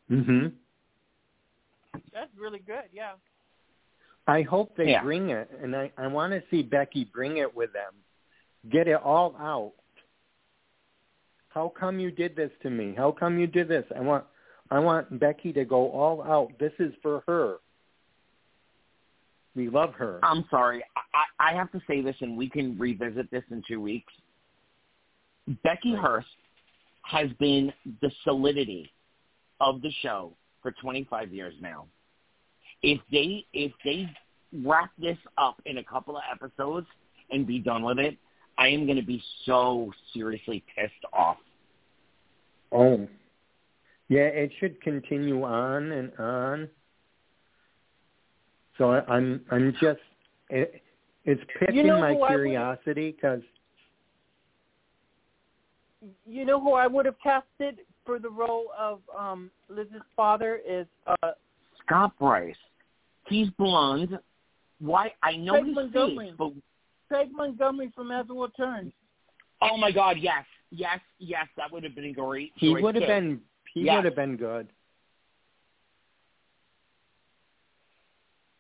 Mhm. 0.10 0.54
That's 2.12 2.32
really 2.38 2.60
good. 2.60 2.84
Yeah. 2.92 3.14
I 4.28 4.42
hope 4.44 4.76
they 4.76 4.92
yeah. 4.92 5.04
bring 5.04 5.30
it, 5.30 5.50
and 5.62 5.76
I 5.76 5.92
I 5.98 6.08
want 6.08 6.34
to 6.34 6.42
see 6.50 6.64
Becky 6.64 7.06
bring 7.06 7.38
it 7.38 7.54
with 7.56 7.72
them, 7.74 7.94
get 8.70 8.88
it 8.88 9.02
all 9.02 9.36
out 9.38 9.74
how 11.54 11.72
come 11.78 12.00
you 12.00 12.12
did 12.12 12.36
this 12.36 12.52
to 12.64 12.70
me? 12.70 12.94
How 12.96 13.12
come 13.12 13.38
you 13.40 13.48
did 13.48 13.68
this? 13.68 13.86
I 13.96 14.02
want 14.02 14.26
I 14.70 14.80
want 14.80 15.20
Becky 15.20 15.52
to 15.54 15.66
go 15.66 15.90
all 15.92 16.24
out. 16.24 16.52
This 16.60 16.72
is 16.80 16.94
for 17.02 17.24
her. 17.28 17.58
We 19.54 19.70
love 19.70 19.94
her. 19.96 20.20
I'm 20.24 20.46
sorry. 20.50 20.82
I, 21.14 21.52
I 21.52 21.54
have 21.54 21.70
to 21.74 21.82
say 21.86 22.02
this, 22.02 22.16
and 22.22 22.38
we 22.38 22.50
can 22.50 22.80
revisit 22.80 23.30
this 23.32 23.44
in 23.52 23.62
two 23.68 23.82
weeks. 23.82 24.14
Becky 25.62 25.94
Herbst 25.94 26.24
has 27.04 27.30
been 27.38 27.74
the 28.02 28.10
solidity 28.24 28.90
of 29.60 29.82
the 29.82 29.92
show 30.02 30.32
for 30.62 30.72
25 30.72 31.34
years 31.34 31.54
now. 31.60 31.88
If 32.82 33.02
they 33.12 33.46
if 33.52 33.74
they 33.84 34.10
wrap 34.64 34.92
this 34.98 35.18
up 35.38 35.62
in 35.66 35.80
a 35.80 35.84
couple 35.84 36.16
of 36.16 36.24
episodes 36.32 36.88
and 37.30 37.46
be 37.46 37.60
done 37.60 37.84
with 37.84 38.00
it, 38.00 38.18
I 38.62 38.68
am 38.68 38.86
going 38.86 38.98
to 38.98 39.06
be 39.06 39.24
so 39.48 39.92
seriously 40.14 40.64
pissed 40.76 40.94
off. 41.14 41.38
Oh, 42.72 43.08
yeah, 44.08 44.28
it 44.28 44.52
should 44.60 44.80
continue 44.82 45.44
on 45.44 45.92
and 45.92 46.12
on. 46.20 46.70
So 48.78 48.92
I, 48.92 49.04
I'm 49.12 49.42
I'm 49.50 49.74
just 49.82 50.00
it, 50.50 50.80
it's 51.26 51.42
piquing 51.60 51.76
you 51.76 51.84
know 51.86 52.00
my 52.00 52.16
curiosity 52.28 53.12
because. 53.12 53.42
You 56.28 56.46
know 56.46 56.60
who 56.60 56.74
I 56.74 56.88
would 56.88 57.06
have 57.06 57.20
casted 57.22 57.80
for 58.06 58.20
the 58.20 58.30
role 58.30 58.66
of 58.78 59.00
um 59.18 59.50
Liz's 59.70 60.02
father 60.16 60.60
is 60.68 60.86
uh 61.08 61.32
Scott 61.84 62.14
Bryce. 62.20 62.56
He's 63.28 63.50
blonde. 63.58 64.20
Why 64.80 65.14
I 65.24 65.36
know 65.36 65.54
Craig 65.54 65.66
his 65.66 65.76
Montgomery. 65.76 66.34
but 66.38 66.54
Craig 67.12 67.28
Montgomery 67.34 67.92
from 67.94 68.10
As 68.10 68.26
the 68.28 68.34
World 68.34 68.54
Turns. 68.56 68.94
Oh 69.62 69.76
my 69.76 69.92
God! 69.92 70.16
Yes, 70.18 70.46
yes, 70.72 71.00
yes. 71.20 71.46
That 71.58 71.70
would 71.70 71.84
have 71.84 71.94
been 71.94 72.14
great. 72.14 72.54
He 72.56 72.74
would 72.74 72.96
have 72.96 73.06
been. 73.06 73.42
He 73.74 73.82
yes. 73.82 73.98
would 73.98 74.06
have 74.06 74.16
been 74.16 74.38
good. 74.38 74.70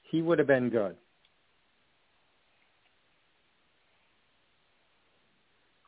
He 0.03 0.22
would 0.22 0.38
have 0.38 0.49
been 0.49 0.69
good. 0.69 0.98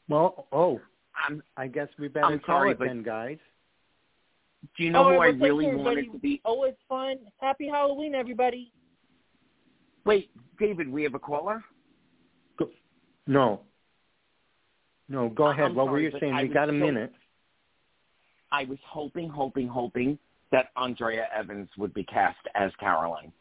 Well, 0.08 0.48
oh, 0.54 0.80
I'm, 1.28 1.44
I 1.58 1.68
guess 1.68 1.90
we 2.00 2.08
better 2.08 2.28
I'm 2.28 2.40
call 2.40 2.60
sorry, 2.60 2.72
it 2.72 2.80
but 2.80 2.88
then, 2.88 3.04
guys. 3.04 3.40
Do 4.78 4.86
you 4.86 4.92
know 4.92 5.00
All 5.00 5.10
who 5.10 5.20
right, 5.20 5.36
I 5.36 5.38
really 5.38 5.66
care, 5.66 5.78
wanted 5.78 5.98
everybody. 5.98 6.18
to 6.18 6.22
be? 6.22 6.42
Oh, 6.46 6.64
it's 6.64 6.80
fun. 6.88 7.18
Happy 7.42 7.68
Halloween, 7.68 8.16
everybody. 8.16 8.72
Wait, 10.06 10.30
David, 10.58 10.90
we 10.90 11.04
have 11.04 11.14
a 11.14 11.20
caller. 11.20 11.62
Go. 13.28 13.32
No. 13.34 13.62
No, 15.10 15.30
go 15.30 15.52
ahead. 15.52 15.66
I'm 15.66 15.76
what 15.76 15.88
sorry, 15.88 15.92
were 16.04 16.10
you 16.10 16.20
saying? 16.20 16.34
I 16.34 16.44
We 16.44 16.50
got 16.50 16.70
a 16.70 16.72
so- 16.72 16.78
minute. 16.78 17.12
I 18.52 18.66
was 18.66 18.78
hoping, 18.86 19.30
hoping, 19.30 19.68
hoping 19.68 20.18
that 20.52 20.70
Andrea 20.78 21.28
Evans 21.36 21.68
would 21.78 21.94
be 21.94 22.04
cast 22.04 22.38
as 22.54 22.72
Caroline. 22.80 23.32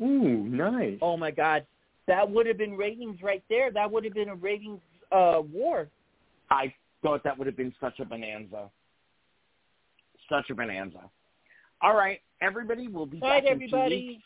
Ooh, 0.00 0.48
nice. 0.48 0.98
Oh 1.02 1.18
my 1.18 1.30
God, 1.30 1.66
that 2.06 2.28
would 2.28 2.46
have 2.46 2.56
been 2.56 2.76
ratings 2.76 3.22
right 3.22 3.44
there. 3.50 3.70
That 3.70 3.90
would 3.90 4.04
have 4.04 4.14
been 4.14 4.30
a 4.30 4.34
ratings 4.34 4.80
uh, 5.12 5.42
war. 5.52 5.88
I 6.50 6.72
thought 7.02 7.22
that 7.24 7.36
would 7.36 7.46
have 7.46 7.56
been 7.56 7.74
such 7.80 8.00
a 8.00 8.04
bonanza. 8.06 8.70
Such 10.30 10.48
a 10.48 10.54
bonanza. 10.54 11.10
All 11.82 11.94
right, 11.94 12.20
everybody, 12.40 12.88
we'll 12.88 13.04
be 13.04 13.20
All 13.20 13.28
right, 13.28 13.44
back 13.44 13.52
in 13.52 13.58
two 13.58 13.64
everybody. 13.66 14.22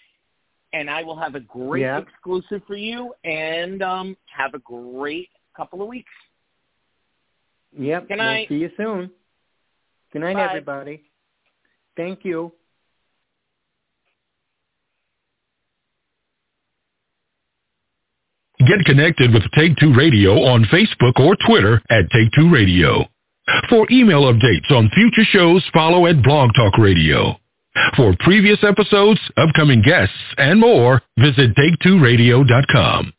Weeks, 0.75 0.81
and 0.81 0.91
I 0.91 1.03
will 1.03 1.17
have 1.17 1.35
a 1.35 1.41
great 1.41 1.83
Yeah. 1.83 1.99
exclusive 1.99 2.63
for 2.67 2.77
you, 2.77 3.15
and 3.25 3.83
um, 3.83 4.17
have 4.27 4.55
a 4.55 4.59
great 4.59 5.31
couple 5.57 5.83
of 5.83 5.89
weeks. 5.89 6.13
Yep. 7.79 8.09
Good 8.09 8.19
we'll 8.19 8.27
night. 8.27 8.49
see 8.49 8.57
you 8.59 8.71
soon. 8.77 9.11
Good 10.13 10.21
night, 10.21 10.35
Bye. 10.35 10.47
everybody. 10.47 11.03
Thank 11.97 12.25
you. 12.25 12.53
Get 18.67 18.85
connected 18.87 19.33
with 19.33 19.43
Take 19.57 19.77
Two 19.77 19.93
Radio 19.95 20.43
on 20.45 20.65
Facebook 20.65 21.19
or 21.21 21.37
Twitter 21.47 21.83
at 21.91 22.11
Take 22.11 22.31
Two 22.35 22.51
Radio. 22.51 23.05
For 23.69 23.87
email 23.91 24.23
updates 24.33 24.71
on 24.71 24.89
future 24.95 25.25
shows, 25.25 25.63
follow 25.75 26.07
at 26.07 26.23
Blog 26.23 26.51
Talk 26.55 26.79
Radio. 26.79 27.37
For 27.97 28.15
previous 28.21 28.59
episodes, 28.63 29.21
upcoming 29.37 29.83
guests, 29.83 30.15
and 30.39 30.61
more, 30.61 31.03
visit 31.19 31.55
Take2Radio.com. 31.57 33.13